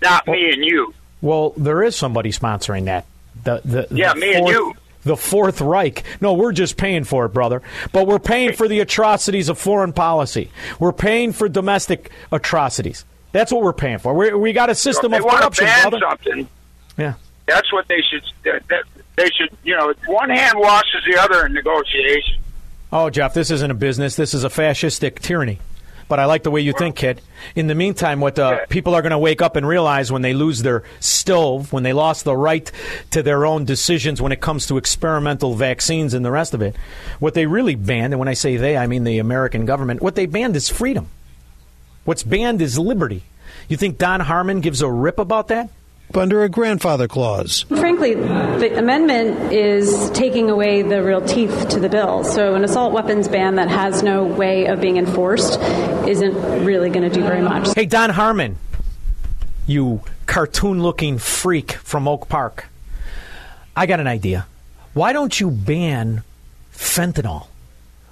not 0.01 0.27
me 0.29 0.53
and 0.53 0.65
you. 0.65 0.95
Well, 1.21 1.51
there 1.57 1.83
is 1.83 1.97
somebody 1.97 2.31
sponsoring 2.31 2.85
that. 2.85 3.07
The, 3.43 3.61
the, 3.65 3.89
Yeah, 3.91 4.15
the 4.15 4.21
me 4.21 4.35
and 4.35 4.47
you. 4.47 4.75
The 5.05 5.17
Fourth 5.17 5.61
Reich. 5.61 6.05
No, 6.21 6.35
we're 6.35 6.53
just 6.53 6.77
paying 6.77 7.05
for 7.05 7.25
it, 7.25 7.31
brother. 7.31 7.63
But 7.93 8.07
we're 8.07 8.19
paying 8.19 8.53
for 8.53 8.69
the 8.69 8.81
atrocities 8.81 9.49
of 9.49 9.59
foreign 9.59 9.93
policy. 9.93 10.51
We're 10.79 10.93
paying 10.93 11.33
for 11.33 11.49
domestic 11.49 12.11
atrocities. 12.33 13.05
That's 13.33 13.53
what 13.53 13.63
we're 13.63 13.73
paying 13.73 13.99
for. 13.99 14.13
we 14.15 14.33
we 14.35 14.53
got 14.53 14.71
a 14.71 14.75
system 14.75 15.11
they 15.13 15.19
of 15.19 15.25
want 15.25 15.39
corruption, 15.39 15.67
to 15.67 15.71
ban 15.73 15.91
brother. 15.91 16.07
something. 16.09 16.49
Yeah. 16.99 17.15
That's 17.47 17.73
what 17.73 17.87
they 17.89 18.01
should. 18.03 18.23
That, 18.45 18.67
that- 18.69 18.85
they 19.17 19.29
should. 19.31 19.51
You 19.65 19.77
know, 19.77 19.93
one 20.07 20.31
hand 20.31 20.59
washes 20.59 21.03
the 21.07 21.19
other 21.21 21.45
in 21.47 21.53
negotiation. 21.53 22.37
Oh, 22.93 23.11
Jeff, 23.11 23.35
this 23.35 23.51
isn't 23.51 23.71
a 23.71 23.75
business. 23.75 24.17
This 24.17 24.35
is 24.35 24.45
a 24.45 24.49
fascistic 24.49 25.19
tyranny. 25.21 25.59
But 26.11 26.19
I 26.19 26.25
like 26.25 26.43
the 26.43 26.51
way 26.51 26.61
you 26.61 26.73
think, 26.73 26.97
kid. 26.97 27.23
In 27.55 27.69
the 27.69 27.75
meantime, 27.77 28.21
what 28.21 28.37
uh, 28.37 28.67
people 28.67 28.97
are 28.97 29.01
going 29.01 29.13
to 29.13 29.19
wake 29.19 29.41
up 29.41 29.55
and 29.55 29.67
realize 29.67 30.11
when 30.11 30.23
they 30.23 30.35
lose 30.35 30.61
their 30.61 30.83
stove, 30.99 31.73
when 31.73 31.85
they 31.85 31.93
lost 31.93 32.25
the 32.25 32.37
right 32.37 32.69
to 33.13 33.23
their 33.23 33.47
own 33.47 33.65
decisions 33.65 34.21
when 34.21 34.33
it 34.33 34.41
comes 34.41 34.67
to 34.67 34.77
experimental 34.77 35.55
vaccines 35.55 36.13
and 36.13 36.25
the 36.25 36.33
rest 36.33 36.53
of 36.53 36.63
it, 36.63 36.75
what 37.21 37.35
they 37.35 37.47
really 37.47 37.77
banned, 37.77 38.13
and 38.13 38.19
when 38.19 38.27
I 38.27 38.35
say 38.35 38.57
they, 38.57 38.77
I 38.77 38.89
mean 38.89 39.05
the 39.05 39.21
American 39.21 39.67
government, 39.67 40.03
what 40.03 40.17
they 40.17 40.27
banned 40.27 40.57
is 40.57 40.69
freedom. 40.69 41.07
What's 42.05 42.25
banned 42.25 42.61
is 42.61 42.77
liberty. 42.77 43.23
You 43.69 43.77
think 43.77 43.97
Don 43.97 44.19
Harmon 44.19 44.63
gives 44.63 44.83
a 44.83 44.91
rip 44.91 45.21
about 45.21 45.47
that? 45.47 45.71
Under 46.15 46.43
a 46.43 46.49
grandfather 46.49 47.07
clause. 47.07 47.63
Frankly, 47.69 48.15
the 48.15 48.77
amendment 48.79 49.53
is 49.53 50.11
taking 50.11 50.51
away 50.51 50.83
the 50.83 51.03
real 51.03 51.21
teeth 51.21 51.69
to 51.69 51.81
the 51.81 51.89
bill. 51.89 52.25
So, 52.25 52.55
an 52.55 52.65
assault 52.65 52.93
weapons 52.93 53.29
ban 53.29 53.55
that 53.57 53.69
has 53.69 54.03
no 54.03 54.25
way 54.25 54.67
of 54.67 54.81
being 54.81 54.97
enforced 54.97 55.61
isn't 56.09 56.65
really 56.65 56.91
going 56.91 57.09
to 57.09 57.15
do 57.15 57.23
very 57.23 57.43
much. 57.43 57.75
Hey, 57.75 57.87
Don 57.87 58.11
Harmon, 58.11 58.59
you 59.67 60.03
cartoon 60.27 60.83
looking 60.83 61.19
freak 61.19 61.73
from 61.73 62.09
Oak 62.09 62.29
Park. 62.29 62.67
I 63.77 63.87
got 63.87 64.01
an 64.01 64.09
idea. 64.09 64.47
Why 64.95 65.13
don't 65.13 65.39
you 65.39 65.51
ban 65.51 66.25
fentanyl? 66.73 67.47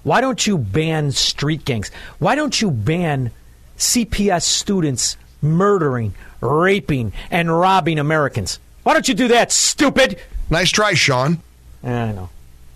Why 0.05 0.21
don't 0.21 0.47
you 0.47 0.57
ban 0.57 1.11
street 1.11 1.65
gangs? 1.65 1.91
Why 2.19 2.37
don't 2.37 2.61
you 2.61 2.71
ban 2.71 3.33
CPS 3.77 4.43
students 4.43 5.17
murdering, 5.43 6.15
raping, 6.41 7.13
and 7.31 7.59
robbing 7.59 7.99
Americans? 7.99 8.59
Why 8.83 8.93
don't 8.95 9.09
you 9.09 9.15
do 9.15 9.29
that, 9.29 9.53
stupid? 9.53 10.19
Nice 10.51 10.71
try, 10.71 10.95
Shaun. 10.95 11.39
I 11.83 12.13
know. 12.13 12.31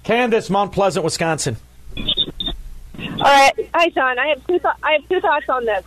Candace, 0.05 0.51
Mount 0.51 0.73
Pleasant, 0.73 1.05
Wisconsin. 1.05 1.57
All 1.97 3.19
right, 3.19 3.53
hi 3.75 3.89
Shaun. 3.91 4.19
I 4.19 4.29
have 4.29 4.47
two. 4.47 4.59
Th- 4.59 4.75
I 4.83 4.93
have 4.93 5.09
two 5.09 5.21
thoughts 5.21 5.49
on 5.49 5.65
this. 5.65 5.85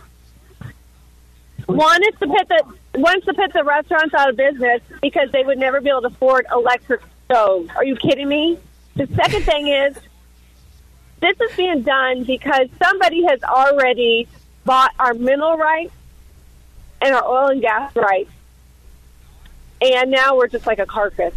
One 1.66 2.02
is 2.04 2.18
to 2.20 2.26
put 2.26 2.48
the 2.48 3.00
one 3.00 3.18
is 3.18 3.24
to 3.24 3.34
put 3.34 3.52
the 3.52 3.64
restaurants 3.64 4.14
out 4.14 4.30
of 4.30 4.36
business 4.36 4.80
because 5.02 5.30
they 5.32 5.42
would 5.42 5.58
never 5.58 5.80
be 5.80 5.90
able 5.90 6.02
to 6.02 6.06
afford 6.08 6.46
electric 6.50 7.02
stoves. 7.24 7.70
Are 7.76 7.84
you 7.84 7.96
kidding 7.96 8.28
me? 8.28 8.58
The 8.94 9.06
second 9.08 9.42
thing 9.42 9.68
is 9.68 9.96
this 11.20 11.36
is 11.40 11.56
being 11.56 11.82
done 11.82 12.24
because 12.24 12.68
somebody 12.82 13.24
has 13.24 13.42
already 13.42 14.28
bought 14.64 14.92
our 14.98 15.14
mineral 15.14 15.56
rights 15.56 15.92
and 17.00 17.14
our 17.14 17.24
oil 17.24 17.48
and 17.48 17.60
gas 17.60 17.94
rights, 17.96 18.30
and 19.80 20.10
now 20.10 20.36
we're 20.36 20.48
just 20.48 20.66
like 20.66 20.78
a 20.78 20.86
carcass. 20.86 21.34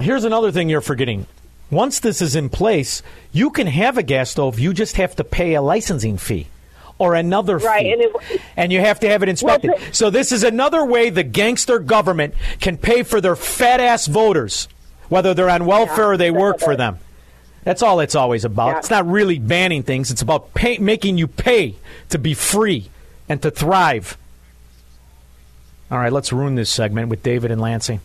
Here's 0.00 0.24
another 0.24 0.50
thing 0.52 0.68
you're 0.68 0.80
forgetting. 0.80 1.26
Once 1.70 2.00
this 2.00 2.20
is 2.20 2.36
in 2.36 2.48
place, 2.48 3.02
you 3.32 3.50
can 3.50 3.66
have 3.66 3.96
a 3.96 4.02
gas 4.02 4.30
stove. 4.30 4.58
You 4.58 4.72
just 4.74 4.96
have 4.96 5.16
to 5.16 5.24
pay 5.24 5.54
a 5.54 5.62
licensing 5.62 6.18
fee 6.18 6.46
or 6.98 7.14
another 7.14 7.58
Right, 7.58 7.82
fee. 7.84 7.92
and 7.92 8.02
it- 8.02 8.40
and 8.56 8.72
you 8.72 8.80
have 8.80 9.00
to 9.00 9.08
have 9.08 9.22
it 9.22 9.28
inspected. 9.28 9.70
Well, 9.70 9.80
so 9.92 10.10
this 10.10 10.32
is 10.32 10.44
another 10.44 10.84
way 10.84 11.08
the 11.10 11.22
gangster 11.22 11.78
government 11.78 12.34
can 12.60 12.76
pay 12.76 13.02
for 13.02 13.20
their 13.20 13.36
fat 13.36 13.80
ass 13.80 14.06
voters, 14.06 14.68
whether 15.08 15.34
they're 15.34 15.48
on 15.50 15.64
welfare 15.66 16.12
or 16.12 16.16
they 16.16 16.30
work 16.30 16.60
for 16.60 16.76
them. 16.76 16.98
That's 17.64 17.82
all 17.82 18.00
it's 18.00 18.14
always 18.14 18.44
about. 18.44 18.78
It's 18.78 18.90
not 18.90 19.06
really 19.08 19.38
banning 19.38 19.82
things. 19.82 20.10
It's 20.10 20.22
about 20.22 20.52
pay, 20.52 20.78
making 20.78 21.16
you 21.16 21.26
pay 21.28 21.76
to 22.10 22.18
be 22.18 22.34
free 22.34 22.90
and 23.28 23.40
to 23.42 23.50
thrive. 23.50 24.18
All 25.92 25.98
right, 25.98 26.10
let's 26.10 26.32
ruin 26.32 26.54
this 26.54 26.70
segment 26.70 27.10
with 27.10 27.22
David 27.22 27.50
and 27.50 27.60
Lansing. 27.60 28.00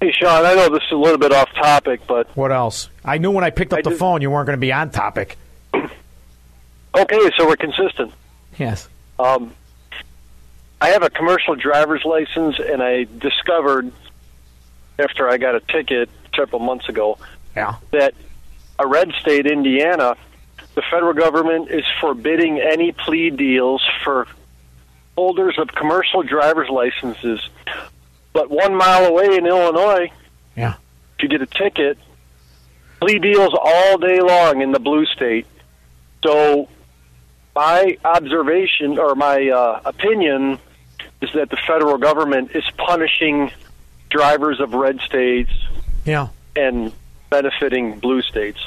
Hey, 0.00 0.12
Shaun, 0.12 0.46
I 0.46 0.54
know 0.54 0.70
this 0.70 0.82
is 0.84 0.92
a 0.92 0.96
little 0.96 1.18
bit 1.18 1.30
off 1.30 1.52
topic, 1.52 2.00
but 2.08 2.34
What 2.34 2.50
else? 2.50 2.88
I 3.04 3.18
knew 3.18 3.30
when 3.30 3.44
I 3.44 3.50
picked 3.50 3.74
up 3.74 3.82
the 3.84 3.90
phone 3.90 4.22
you 4.22 4.30
weren't 4.30 4.46
going 4.46 4.56
to 4.56 4.60
be 4.60 4.72
on 4.72 4.88
topic. 4.88 5.36
okay, 5.74 7.30
so 7.36 7.46
we're 7.46 7.56
consistent. 7.56 8.14
Yes. 8.58 8.88
Um, 9.18 9.52
I 10.80 10.88
have 10.88 11.02
a 11.02 11.10
commercial 11.10 11.54
driver's 11.54 12.02
license, 12.06 12.58
and 12.58 12.82
I 12.82 13.04
discovered 13.18 13.92
after 14.98 15.28
I 15.28 15.36
got 15.36 15.54
a 15.54 15.60
ticket 15.60 16.08
several 16.34 16.60
months 16.60 16.88
ago 16.88 17.18
yeah. 17.54 17.74
that 17.90 18.14
a 18.78 18.86
red 18.86 19.12
state, 19.20 19.46
Indiana, 19.46 20.16
the 20.76 20.82
federal 20.90 21.12
government 21.12 21.70
is 21.70 21.84
forbidding 22.00 22.58
any 22.58 22.92
plea 22.92 23.28
deals 23.28 23.86
for 24.02 24.26
holders 25.16 25.58
of 25.58 25.68
commercial 25.68 26.22
driver's 26.22 26.68
licenses. 26.68 27.40
But 28.32 28.50
one 28.50 28.74
mile 28.74 29.04
away 29.06 29.36
in 29.36 29.46
Illinois, 29.46 30.10
yeah, 30.56 30.74
if 31.18 31.22
you 31.22 31.28
get 31.28 31.42
a 31.42 31.46
ticket, 31.46 31.98
plea 33.00 33.18
deals 33.18 33.52
all 33.60 33.98
day 33.98 34.20
long 34.20 34.62
in 34.62 34.72
the 34.72 34.80
blue 34.80 35.04
state. 35.06 35.46
So 36.24 36.68
my 37.54 37.98
observation 38.04 38.98
or 38.98 39.14
my 39.14 39.48
uh, 39.50 39.80
opinion 39.84 40.58
is 41.20 41.30
that 41.34 41.50
the 41.50 41.58
federal 41.66 41.98
government 41.98 42.52
is 42.54 42.64
punishing 42.78 43.50
drivers 44.08 44.60
of 44.60 44.72
red 44.72 45.00
states 45.00 45.50
Yeah. 46.04 46.28
and 46.56 46.92
benefiting 47.30 47.98
blue 47.98 48.22
states. 48.22 48.58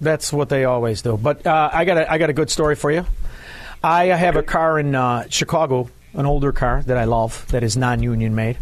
That's 0.00 0.32
what 0.32 0.48
they 0.48 0.64
always 0.64 1.02
do. 1.02 1.16
But 1.16 1.46
uh, 1.46 1.70
I 1.72 1.84
got 1.84 1.98
a, 1.98 2.12
I 2.12 2.18
got 2.18 2.30
a 2.30 2.32
good 2.32 2.50
story 2.50 2.74
for 2.74 2.90
you. 2.90 3.06
I 3.84 4.06
have 4.06 4.36
a 4.36 4.42
car 4.42 4.78
in 4.78 4.94
uh, 4.94 5.26
Chicago, 5.28 5.90
an 6.14 6.24
older 6.24 6.52
car 6.52 6.82
that 6.86 6.96
I 6.96 7.04
love 7.04 7.46
that 7.48 7.62
is 7.62 7.76
non-union 7.76 8.34
made, 8.34 8.56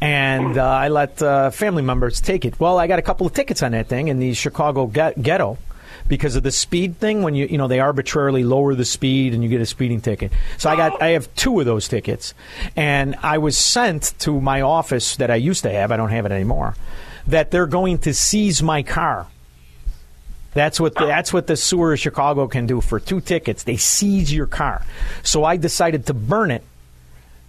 and 0.00 0.58
uh, 0.58 0.64
I 0.64 0.88
let 0.88 1.22
uh, 1.22 1.50
family 1.50 1.84
members 1.84 2.20
take 2.20 2.44
it. 2.44 2.58
Well, 2.58 2.76
I 2.76 2.88
got 2.88 2.98
a 2.98 3.02
couple 3.02 3.28
of 3.28 3.32
tickets 3.32 3.62
on 3.62 3.70
that 3.72 3.86
thing 3.86 4.08
in 4.08 4.18
the 4.18 4.34
Chicago 4.34 4.88
get- 4.88 5.22
ghetto 5.22 5.56
because 6.08 6.34
of 6.34 6.42
the 6.42 6.50
speed 6.50 6.98
thing. 6.98 7.22
When 7.22 7.36
you 7.36 7.46
you 7.46 7.58
know 7.58 7.68
they 7.68 7.78
arbitrarily 7.78 8.42
lower 8.42 8.74
the 8.74 8.84
speed 8.84 9.34
and 9.34 9.44
you 9.44 9.48
get 9.48 9.60
a 9.60 9.66
speeding 9.66 10.00
ticket. 10.00 10.32
So 10.58 10.68
I 10.68 10.74
got 10.74 11.00
I 11.00 11.10
have 11.10 11.32
two 11.36 11.60
of 11.60 11.66
those 11.66 11.86
tickets, 11.86 12.34
and 12.74 13.14
I 13.22 13.38
was 13.38 13.56
sent 13.56 14.14
to 14.20 14.40
my 14.40 14.62
office 14.62 15.14
that 15.18 15.30
I 15.30 15.36
used 15.36 15.62
to 15.62 15.70
have. 15.70 15.92
I 15.92 15.96
don't 15.96 16.10
have 16.10 16.26
it 16.26 16.32
anymore. 16.32 16.74
That 17.28 17.52
they're 17.52 17.68
going 17.68 17.98
to 17.98 18.12
seize 18.12 18.64
my 18.64 18.82
car. 18.82 19.28
That's 20.56 20.80
what 20.80 20.94
the, 20.94 21.04
that's 21.04 21.34
what 21.34 21.46
the 21.46 21.54
sewer 21.54 21.92
of 21.92 22.00
Chicago 22.00 22.48
can 22.48 22.66
do 22.66 22.80
for 22.80 22.98
two 22.98 23.20
tickets. 23.20 23.64
They 23.64 23.76
seize 23.76 24.32
your 24.32 24.46
car. 24.46 24.86
So 25.22 25.44
I 25.44 25.58
decided 25.58 26.06
to 26.06 26.14
burn 26.14 26.50
it 26.50 26.64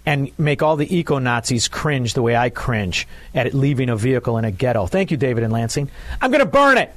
and 0.05 0.29
make 0.37 0.61
all 0.61 0.75
the 0.75 0.93
eco 0.93 1.17
Nazis 1.17 1.69
cringe 1.69 2.15
the 2.15 2.21
way 2.21 2.35
I 2.35 2.49
cringe 2.49 3.07
at 3.33 3.53
leaving 3.53 3.87
a 3.87 3.95
vehicle 3.95 4.37
in 4.37 4.43
a 4.43 4.51
ghetto. 4.51 4.87
Thank 4.87 5.11
you, 5.11 5.15
David 5.15 5.45
and 5.45 5.53
Lansing. 5.53 5.89
I'm 6.19 6.31
going 6.31 6.43
to 6.43 6.51
burn 6.51 6.77
it. 6.77 6.93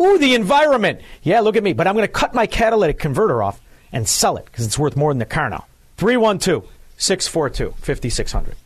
Ooh, 0.00 0.16
the 0.16 0.34
environment. 0.34 1.02
Yeah, 1.22 1.40
look 1.40 1.56
at 1.56 1.62
me. 1.62 1.74
But 1.74 1.88
I'm 1.88 1.94
going 1.94 2.06
to 2.06 2.12
cut 2.12 2.32
my 2.32 2.46
catalytic 2.46 2.98
converter 2.98 3.42
off 3.42 3.60
and 3.92 4.08
sell 4.08 4.38
it 4.38 4.46
because 4.46 4.64
it's 4.64 4.78
worth 4.78 4.96
more 4.96 5.10
than 5.12 5.18
the 5.18 5.26
car 5.26 5.50
now. 5.50 5.66
312 5.98 6.66
642 6.96 7.74
5600. 7.82 8.56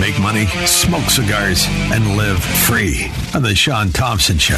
Make 0.00 0.18
money, 0.20 0.46
smoke 0.66 1.08
cigars, 1.10 1.66
and 1.68 2.16
live 2.16 2.42
free 2.42 3.10
on 3.34 3.42
the 3.42 3.54
Shaun 3.54 3.90
Thompson 3.90 4.38
Show 4.38 4.54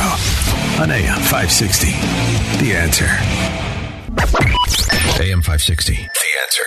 on 0.81 0.91
AM 0.91 1.21
560. 1.21 1.89
The 2.65 2.75
answer. 2.75 3.09
AM 5.23 5.43
560. 5.43 5.95
The 5.95 6.09
answer. 6.43 6.65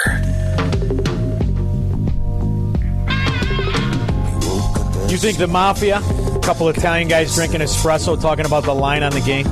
You 5.11 5.17
think 5.17 5.37
the 5.37 5.47
mafia? 5.47 5.97
A 5.99 6.39
couple 6.41 6.69
Italian 6.69 7.07
guys 7.07 7.33
drinking 7.35 7.61
espresso 7.61 8.19
talking 8.21 8.45
about 8.45 8.63
the 8.63 8.75
line 8.75 9.03
on 9.03 9.11
the 9.11 9.21
game. 9.21 9.45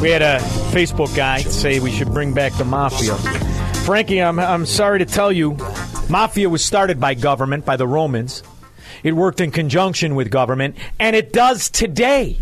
We 0.00 0.10
had 0.10 0.22
a 0.22 0.38
Facebook 0.72 1.14
guy 1.16 1.38
say 1.40 1.80
we 1.80 1.90
should 1.90 2.12
bring 2.12 2.32
back 2.32 2.52
the 2.54 2.64
mafia. 2.64 3.16
Frankie, 3.84 4.22
I'm, 4.22 4.38
I'm 4.38 4.66
sorry 4.66 4.98
to 5.00 5.04
tell 5.06 5.32
you, 5.32 5.56
mafia 6.08 6.48
was 6.48 6.64
started 6.64 7.00
by 7.00 7.14
government, 7.14 7.64
by 7.64 7.76
the 7.76 7.86
Romans. 7.86 8.42
It 9.02 9.12
worked 9.12 9.40
in 9.40 9.50
conjunction 9.50 10.14
with 10.14 10.30
government, 10.30 10.76
and 10.98 11.14
it 11.14 11.32
does 11.32 11.68
today. 11.68 12.38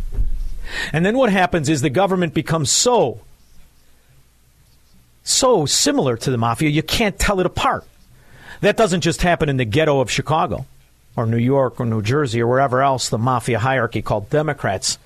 And 0.92 1.04
then 1.04 1.16
what 1.16 1.30
happens 1.30 1.68
is 1.68 1.80
the 1.80 1.90
government 1.90 2.34
becomes 2.34 2.70
so, 2.70 3.20
so 5.22 5.66
similar 5.66 6.16
to 6.16 6.30
the 6.30 6.38
mafia, 6.38 6.70
you 6.70 6.82
can't 6.82 7.18
tell 7.18 7.40
it 7.40 7.46
apart. 7.46 7.84
That 8.60 8.76
doesn't 8.76 9.02
just 9.02 9.22
happen 9.22 9.48
in 9.48 9.56
the 9.56 9.64
ghetto 9.64 10.00
of 10.00 10.10
Chicago 10.10 10.66
or 11.16 11.26
New 11.26 11.38
York 11.38 11.80
or 11.80 11.86
New 11.86 12.02
Jersey 12.02 12.40
or 12.40 12.46
wherever 12.46 12.82
else 12.82 13.08
the 13.08 13.18
mafia 13.18 13.58
hierarchy 13.58 14.02
called 14.02 14.30
Democrats 14.30 14.98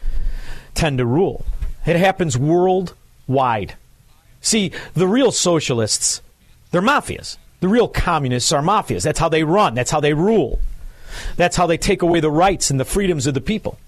tend 0.75 0.99
to 0.99 1.07
rule. 1.07 1.45
It 1.87 1.97
happens 1.97 2.39
worldwide. 2.39 3.75
See, 4.41 4.73
the 4.95 5.09
real 5.09 5.33
socialists, 5.33 6.23
they're 6.71 6.83
mafias. 6.83 7.37
The 7.61 7.69
real 7.69 7.89
communists 7.89 8.53
are 8.53 8.63
mafias. 8.63 9.03
That's 9.03 9.19
how 9.19 9.29
they 9.29 9.45
run, 9.45 9.75
that's 9.75 9.91
how 9.91 10.01
they 10.01 10.15
rule. 10.15 10.61
That's 11.37 11.57
how 11.57 11.67
they 11.67 11.79
take 11.79 12.03
away 12.03 12.21
the 12.21 12.31
rights 12.31 12.71
and 12.71 12.79
the 12.79 12.85
freedoms 12.85 13.27
of 13.27 13.35
the 13.35 13.41
people. 13.41 13.79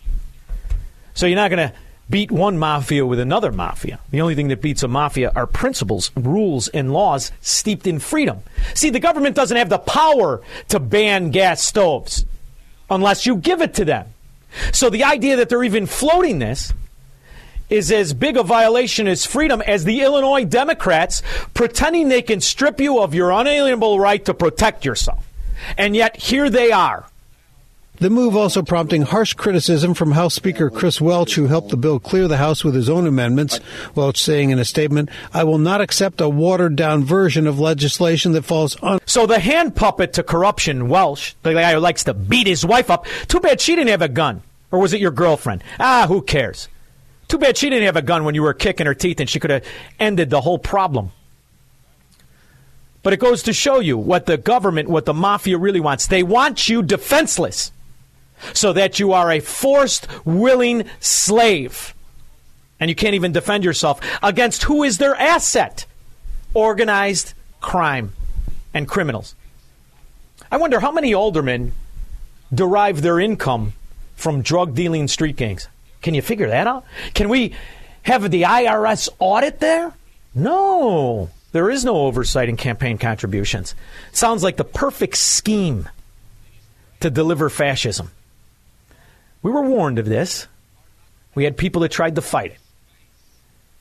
So 1.14 1.26
you're 1.26 1.36
not 1.36 1.50
going 1.50 1.68
to 1.68 1.74
beat 2.08 2.32
one 2.32 2.58
mafia 2.58 3.06
with 3.06 3.20
another 3.20 3.52
mafia. 3.52 4.00
The 4.10 4.20
only 4.20 4.34
thing 4.34 4.48
that 4.48 4.60
beats 4.60 4.82
a 4.82 4.88
mafia 4.88 5.30
are 5.36 5.46
principles, 5.46 6.10
rules, 6.16 6.68
and 6.68 6.92
laws 6.92 7.30
steeped 7.40 7.86
in 7.86 8.00
freedom. 8.00 8.40
See, 8.74 8.90
the 8.90 9.00
government 9.00 9.36
doesn't 9.36 9.56
have 9.56 9.68
the 9.68 9.78
power 9.78 10.42
to 10.68 10.80
ban 10.80 11.30
gas 11.30 11.62
stoves 11.62 12.24
unless 12.90 13.26
you 13.26 13.36
give 13.36 13.60
it 13.60 13.74
to 13.74 13.84
them. 13.84 14.06
So 14.72 14.90
the 14.90 15.04
idea 15.04 15.36
that 15.36 15.48
they're 15.48 15.62
even 15.62 15.86
floating 15.86 16.40
this 16.40 16.72
is 17.70 17.90
as 17.90 18.12
big 18.12 18.36
a 18.36 18.42
violation 18.42 19.08
as 19.08 19.24
freedom 19.24 19.62
as 19.62 19.84
the 19.84 20.02
Illinois 20.02 20.44
Democrats 20.44 21.22
pretending 21.54 22.08
they 22.08 22.22
can 22.22 22.40
strip 22.40 22.80
you 22.80 23.00
of 23.00 23.14
your 23.14 23.30
unalienable 23.30 23.98
right 23.98 24.24
to 24.24 24.34
protect 24.34 24.84
yourself. 24.84 25.24
And 25.78 25.94
yet 25.94 26.16
here 26.16 26.50
they 26.50 26.72
are. 26.72 27.06
The 28.00 28.08
move 28.08 28.34
also 28.34 28.62
prompting 28.62 29.02
harsh 29.02 29.34
criticism 29.34 29.92
from 29.92 30.12
House 30.12 30.32
Speaker 30.32 30.70
Chris 30.70 31.02
Welch, 31.02 31.34
who 31.34 31.48
helped 31.48 31.68
the 31.68 31.76
bill 31.76 32.00
clear 32.00 32.28
the 32.28 32.38
House 32.38 32.64
with 32.64 32.74
his 32.74 32.88
own 32.88 33.06
amendments. 33.06 33.60
Welch 33.94 34.18
saying 34.18 34.48
in 34.48 34.58
a 34.58 34.64
statement, 34.64 35.10
I 35.34 35.44
will 35.44 35.58
not 35.58 35.82
accept 35.82 36.22
a 36.22 36.28
watered 36.28 36.76
down 36.76 37.04
version 37.04 37.46
of 37.46 37.60
legislation 37.60 38.32
that 38.32 38.46
falls 38.46 38.74
on. 38.76 39.00
So 39.04 39.26
the 39.26 39.38
hand 39.38 39.76
puppet 39.76 40.14
to 40.14 40.22
corruption, 40.22 40.88
Welch, 40.88 41.36
the 41.42 41.52
guy 41.52 41.74
who 41.74 41.78
likes 41.78 42.04
to 42.04 42.14
beat 42.14 42.46
his 42.46 42.64
wife 42.64 42.90
up, 42.90 43.04
too 43.28 43.38
bad 43.38 43.60
she 43.60 43.76
didn't 43.76 43.90
have 43.90 44.00
a 44.00 44.08
gun. 44.08 44.40
Or 44.70 44.78
was 44.78 44.94
it 44.94 45.00
your 45.02 45.10
girlfriend? 45.10 45.62
Ah, 45.78 46.06
who 46.08 46.22
cares? 46.22 46.68
Too 47.30 47.38
bad 47.38 47.56
she 47.56 47.70
didn't 47.70 47.86
have 47.86 47.94
a 47.94 48.02
gun 48.02 48.24
when 48.24 48.34
you 48.34 48.42
were 48.42 48.52
kicking 48.52 48.86
her 48.86 48.94
teeth 48.94 49.20
and 49.20 49.30
she 49.30 49.38
could 49.38 49.50
have 49.50 49.64
ended 50.00 50.30
the 50.30 50.40
whole 50.40 50.58
problem. 50.58 51.12
But 53.04 53.12
it 53.12 53.20
goes 53.20 53.44
to 53.44 53.52
show 53.52 53.78
you 53.78 53.96
what 53.96 54.26
the 54.26 54.36
government, 54.36 54.88
what 54.88 55.04
the 55.04 55.14
mafia 55.14 55.56
really 55.56 55.78
wants. 55.78 56.08
They 56.08 56.24
want 56.24 56.68
you 56.68 56.82
defenseless 56.82 57.70
so 58.52 58.72
that 58.72 58.98
you 58.98 59.12
are 59.12 59.30
a 59.30 59.38
forced, 59.38 60.08
willing 60.26 60.86
slave. 60.98 61.94
And 62.80 62.88
you 62.88 62.96
can't 62.96 63.14
even 63.14 63.30
defend 63.30 63.62
yourself 63.62 64.00
against 64.24 64.64
who 64.64 64.82
is 64.82 64.98
their 64.98 65.14
asset? 65.14 65.86
Organized 66.52 67.34
crime 67.60 68.12
and 68.74 68.88
criminals. 68.88 69.36
I 70.50 70.56
wonder 70.56 70.80
how 70.80 70.90
many 70.90 71.14
aldermen 71.14 71.74
derive 72.52 73.02
their 73.02 73.20
income 73.20 73.74
from 74.16 74.42
drug 74.42 74.74
dealing 74.74 75.06
street 75.06 75.36
gangs. 75.36 75.68
Can 76.02 76.14
you 76.14 76.22
figure 76.22 76.48
that 76.48 76.66
out? 76.66 76.84
Can 77.14 77.28
we 77.28 77.54
have 78.02 78.30
the 78.30 78.42
IRS 78.42 79.08
audit 79.18 79.60
there? 79.60 79.92
No. 80.34 81.30
There 81.52 81.70
is 81.70 81.84
no 81.84 81.96
oversight 81.96 82.48
in 82.48 82.56
campaign 82.56 82.96
contributions. 82.98 83.74
Sounds 84.12 84.42
like 84.42 84.56
the 84.56 84.64
perfect 84.64 85.16
scheme 85.16 85.88
to 87.00 87.10
deliver 87.10 87.50
fascism. 87.50 88.10
We 89.42 89.50
were 89.50 89.62
warned 89.62 89.98
of 89.98 90.06
this. 90.06 90.46
We 91.34 91.44
had 91.44 91.56
people 91.56 91.82
that 91.82 91.90
tried 91.90 92.14
to 92.16 92.22
fight 92.22 92.52
it. 92.52 92.59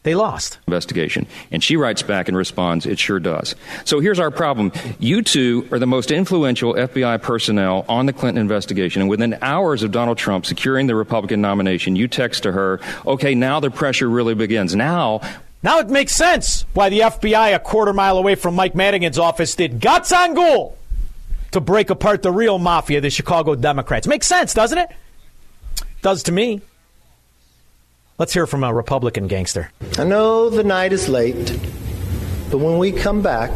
They 0.04 0.16
lost. 0.16 0.60
Investigation. 0.66 1.28
And 1.52 1.62
she 1.62 1.76
writes 1.76 2.02
back 2.02 2.30
and 2.30 2.38
responds, 2.38 2.86
it 2.86 2.98
sure 2.98 3.20
does. 3.20 3.54
So 3.84 4.00
here's 4.00 4.20
our 4.20 4.32
problem. 4.32 4.72
You 4.98 5.22
two 5.22 5.68
are 5.74 5.80
the 5.80 5.88
most 5.88 6.10
influential 6.10 6.74
FBI 6.74 7.22
personnel 7.22 7.86
on 7.90 8.06
the 8.06 8.14
Clinton 8.14 8.42
investigation. 8.42 9.02
And 9.02 9.10
within 9.10 9.38
hours 9.42 9.84
of 9.84 9.92
Donald 9.92 10.18
Trump 10.18 10.46
securing 10.46 10.88
the 10.88 10.96
Republican 10.96 11.42
nomination, 11.42 11.98
you 11.98 12.08
text 12.08 12.44
to 12.44 12.54
her, 12.54 12.80
okay, 13.06 13.36
now 13.36 13.60
the 13.60 13.70
pressure 13.70 14.10
really 14.10 14.36
begins. 14.36 14.74
Now, 14.74 15.20
Now 15.62 15.80
it 15.80 15.90
makes 15.90 16.16
sense 16.16 16.66
why 16.74 16.88
the 16.88 17.02
FBI, 17.02 17.54
a 17.54 17.60
quarter 17.60 17.92
mile 17.92 18.18
away 18.18 18.36
from 18.36 18.56
Mike 18.56 18.76
Madigan's 18.76 19.20
office, 19.20 19.56
did 19.56 19.82
guts 19.82 20.14
on 20.14 20.34
ghoul 20.34 20.78
to 21.52 21.60
break 21.60 21.90
apart 21.90 22.22
the 22.22 22.32
real 22.32 22.58
mafia, 22.58 23.02
the 23.02 23.10
Chicago 23.10 23.56
Democrats. 23.56 24.08
Makes 24.08 24.28
sense, 24.28 24.54
doesn't 24.54 24.78
it? 24.78 24.90
Does 26.02 26.24
to 26.24 26.32
me. 26.32 26.62
Let's 28.20 28.34
hear 28.34 28.46
from 28.46 28.66
a 28.66 28.74
Republican 28.74 29.28
gangster. 29.28 29.72
I 29.98 30.04
know 30.04 30.50
the 30.50 30.66
night 30.66 30.92
is 30.92 31.08
late, 31.08 31.58
but 32.52 32.58
when 32.58 32.78
we 32.78 32.92
come 32.92 33.22
back, 33.22 33.50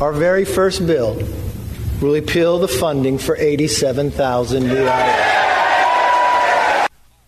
our 0.00 0.12
very 0.12 0.44
first 0.44 0.84
bill 0.84 1.14
will 2.02 2.12
repeal 2.14 2.58
the 2.58 2.66
funding 2.66 3.16
for 3.16 3.36
87,000 3.36 4.64
new 4.64 4.74
IRS. 4.74 5.26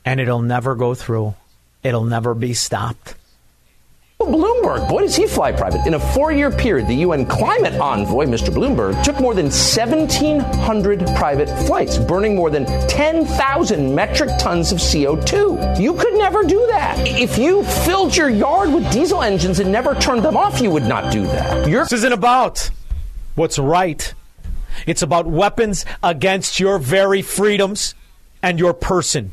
And 0.05 0.19
it'll 0.19 0.43
never 0.43 0.75
go 0.75 0.95
through. 0.95 1.37
It'll 1.85 2.03
never 2.03 2.35
be 2.35 2.55
stopped. 2.55 3.15
Bloomberg, 4.69 4.89
boy, 4.89 5.03
does 5.03 5.17
he 5.17 5.27
fly 5.27 5.53
private. 5.53 5.87
In 5.87 5.95
a 5.95 5.99
four 5.99 6.33
year 6.33 6.51
period, 6.51 6.89
the 6.89 6.97
UN 6.97 7.25
climate 7.25 7.75
envoy, 7.75 8.27
Mr. 8.27 8.51
Bloomberg, 8.53 9.03
took 9.03 9.19
more 9.21 9.35
than 9.35 9.47
1,700 9.47 11.07
private 11.17 11.49
flights, 11.67 11.97
burning 11.97 12.37
more 12.37 12.51
than 12.51 12.67
10,000 12.89 13.95
metric 13.95 14.31
tons 14.39 14.73
of 14.73 14.79
CO2. 14.79 15.81
You 15.81 15.95
could 15.95 16.15
never 16.15 16.45
do 16.45 16.67
that. 16.69 16.99
If 17.07 17.39
you 17.39 17.65
filled 17.65 18.17
your 18.17 18.29
yard 18.29 18.73
with 18.73 18.91
diesel 18.93 19.23
engines 19.23 19.59
and 19.59 19.73
never 19.73 19.95
turned 19.95 20.23
them 20.23 20.37
off, 20.37 20.61
you 20.61 20.71
would 20.71 20.85
not 20.85 21.13
do 21.13 21.23
that. 21.23 21.65
This 21.65 21.93
isn't 21.93 22.13
about 22.13 22.71
what's 23.35 23.59
right. 23.59 24.13
It's 24.87 25.03
about 25.03 25.27
weapons 25.27 25.85
against 26.03 26.61
your 26.61 26.79
very 26.79 27.23
freedoms 27.23 27.95
and 28.43 28.59
your 28.59 28.75
person. 28.75 29.33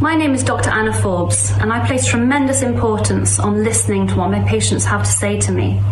My 0.00 0.14
name 0.14 0.32
is 0.32 0.44
Dr. 0.44 0.70
Anna 0.70 0.92
Forbes, 0.92 1.50
and 1.58 1.72
I 1.72 1.84
place 1.84 2.06
tremendous 2.06 2.62
importance 2.62 3.40
on 3.40 3.64
listening 3.64 4.06
to 4.06 4.14
what 4.14 4.30
my 4.30 4.40
patients 4.48 4.84
have 4.84 5.02
to 5.02 5.10
say 5.10 5.40
to 5.40 5.50
me. 5.50 5.82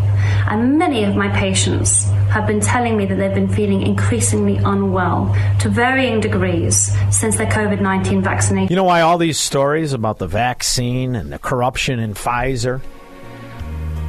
And 0.47 0.79
many 0.79 1.03
of 1.03 1.17
my 1.17 1.29
patients 1.37 2.05
have 2.31 2.47
been 2.47 2.61
telling 2.61 2.97
me 2.97 3.07
that 3.07 3.17
they've 3.17 3.35
been 3.35 3.49
feeling 3.49 3.83
increasingly 3.83 4.59
unwell 4.59 5.35
to 5.59 5.69
varying 5.69 6.21
degrees 6.21 6.97
since 7.11 7.37
their 7.37 7.49
COVID 7.49 7.81
19 7.81 8.23
vaccination. 8.23 8.69
You 8.71 8.77
know 8.77 8.85
why 8.85 9.01
all 9.01 9.19
these 9.19 9.41
stories 9.41 9.93
about 9.93 10.19
the 10.19 10.29
vaccine 10.29 11.17
and 11.17 11.33
the 11.33 11.41
corruption 11.41 11.99
in 11.99 12.15
Pfizer 12.15 12.81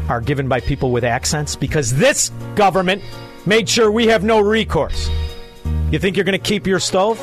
are 0.09 0.21
given 0.21 0.47
by 0.47 0.59
people 0.59 0.91
with 0.91 1.05
accents? 1.05 1.55
Because 1.55 1.95
this 1.95 2.29
government 2.53 3.01
made 3.47 3.67
sure 3.67 3.89
we 3.89 4.05
have 4.07 4.23
no 4.23 4.41
recourse. 4.41 5.09
You 5.89 5.97
think 5.97 6.17
you're 6.17 6.25
going 6.25 6.39
to 6.39 6.47
keep 6.47 6.67
your 6.67 6.79
stove? 6.79 7.19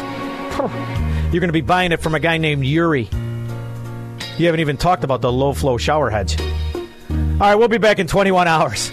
You're 1.34 1.40
going 1.40 1.48
to 1.48 1.52
be 1.52 1.62
buying 1.62 1.90
it 1.90 2.00
from 2.00 2.14
a 2.14 2.20
guy 2.20 2.38
named 2.38 2.64
Yuri. 2.64 3.08
You 4.38 4.46
haven't 4.46 4.60
even 4.60 4.76
talked 4.76 5.02
about 5.02 5.20
the 5.20 5.32
low 5.32 5.52
flow 5.52 5.78
shower 5.78 6.08
heads. 6.08 6.36
All 6.40 7.38
right, 7.40 7.56
we'll 7.56 7.66
be 7.66 7.78
back 7.78 7.98
in 7.98 8.06
21 8.06 8.46
hours. 8.46 8.92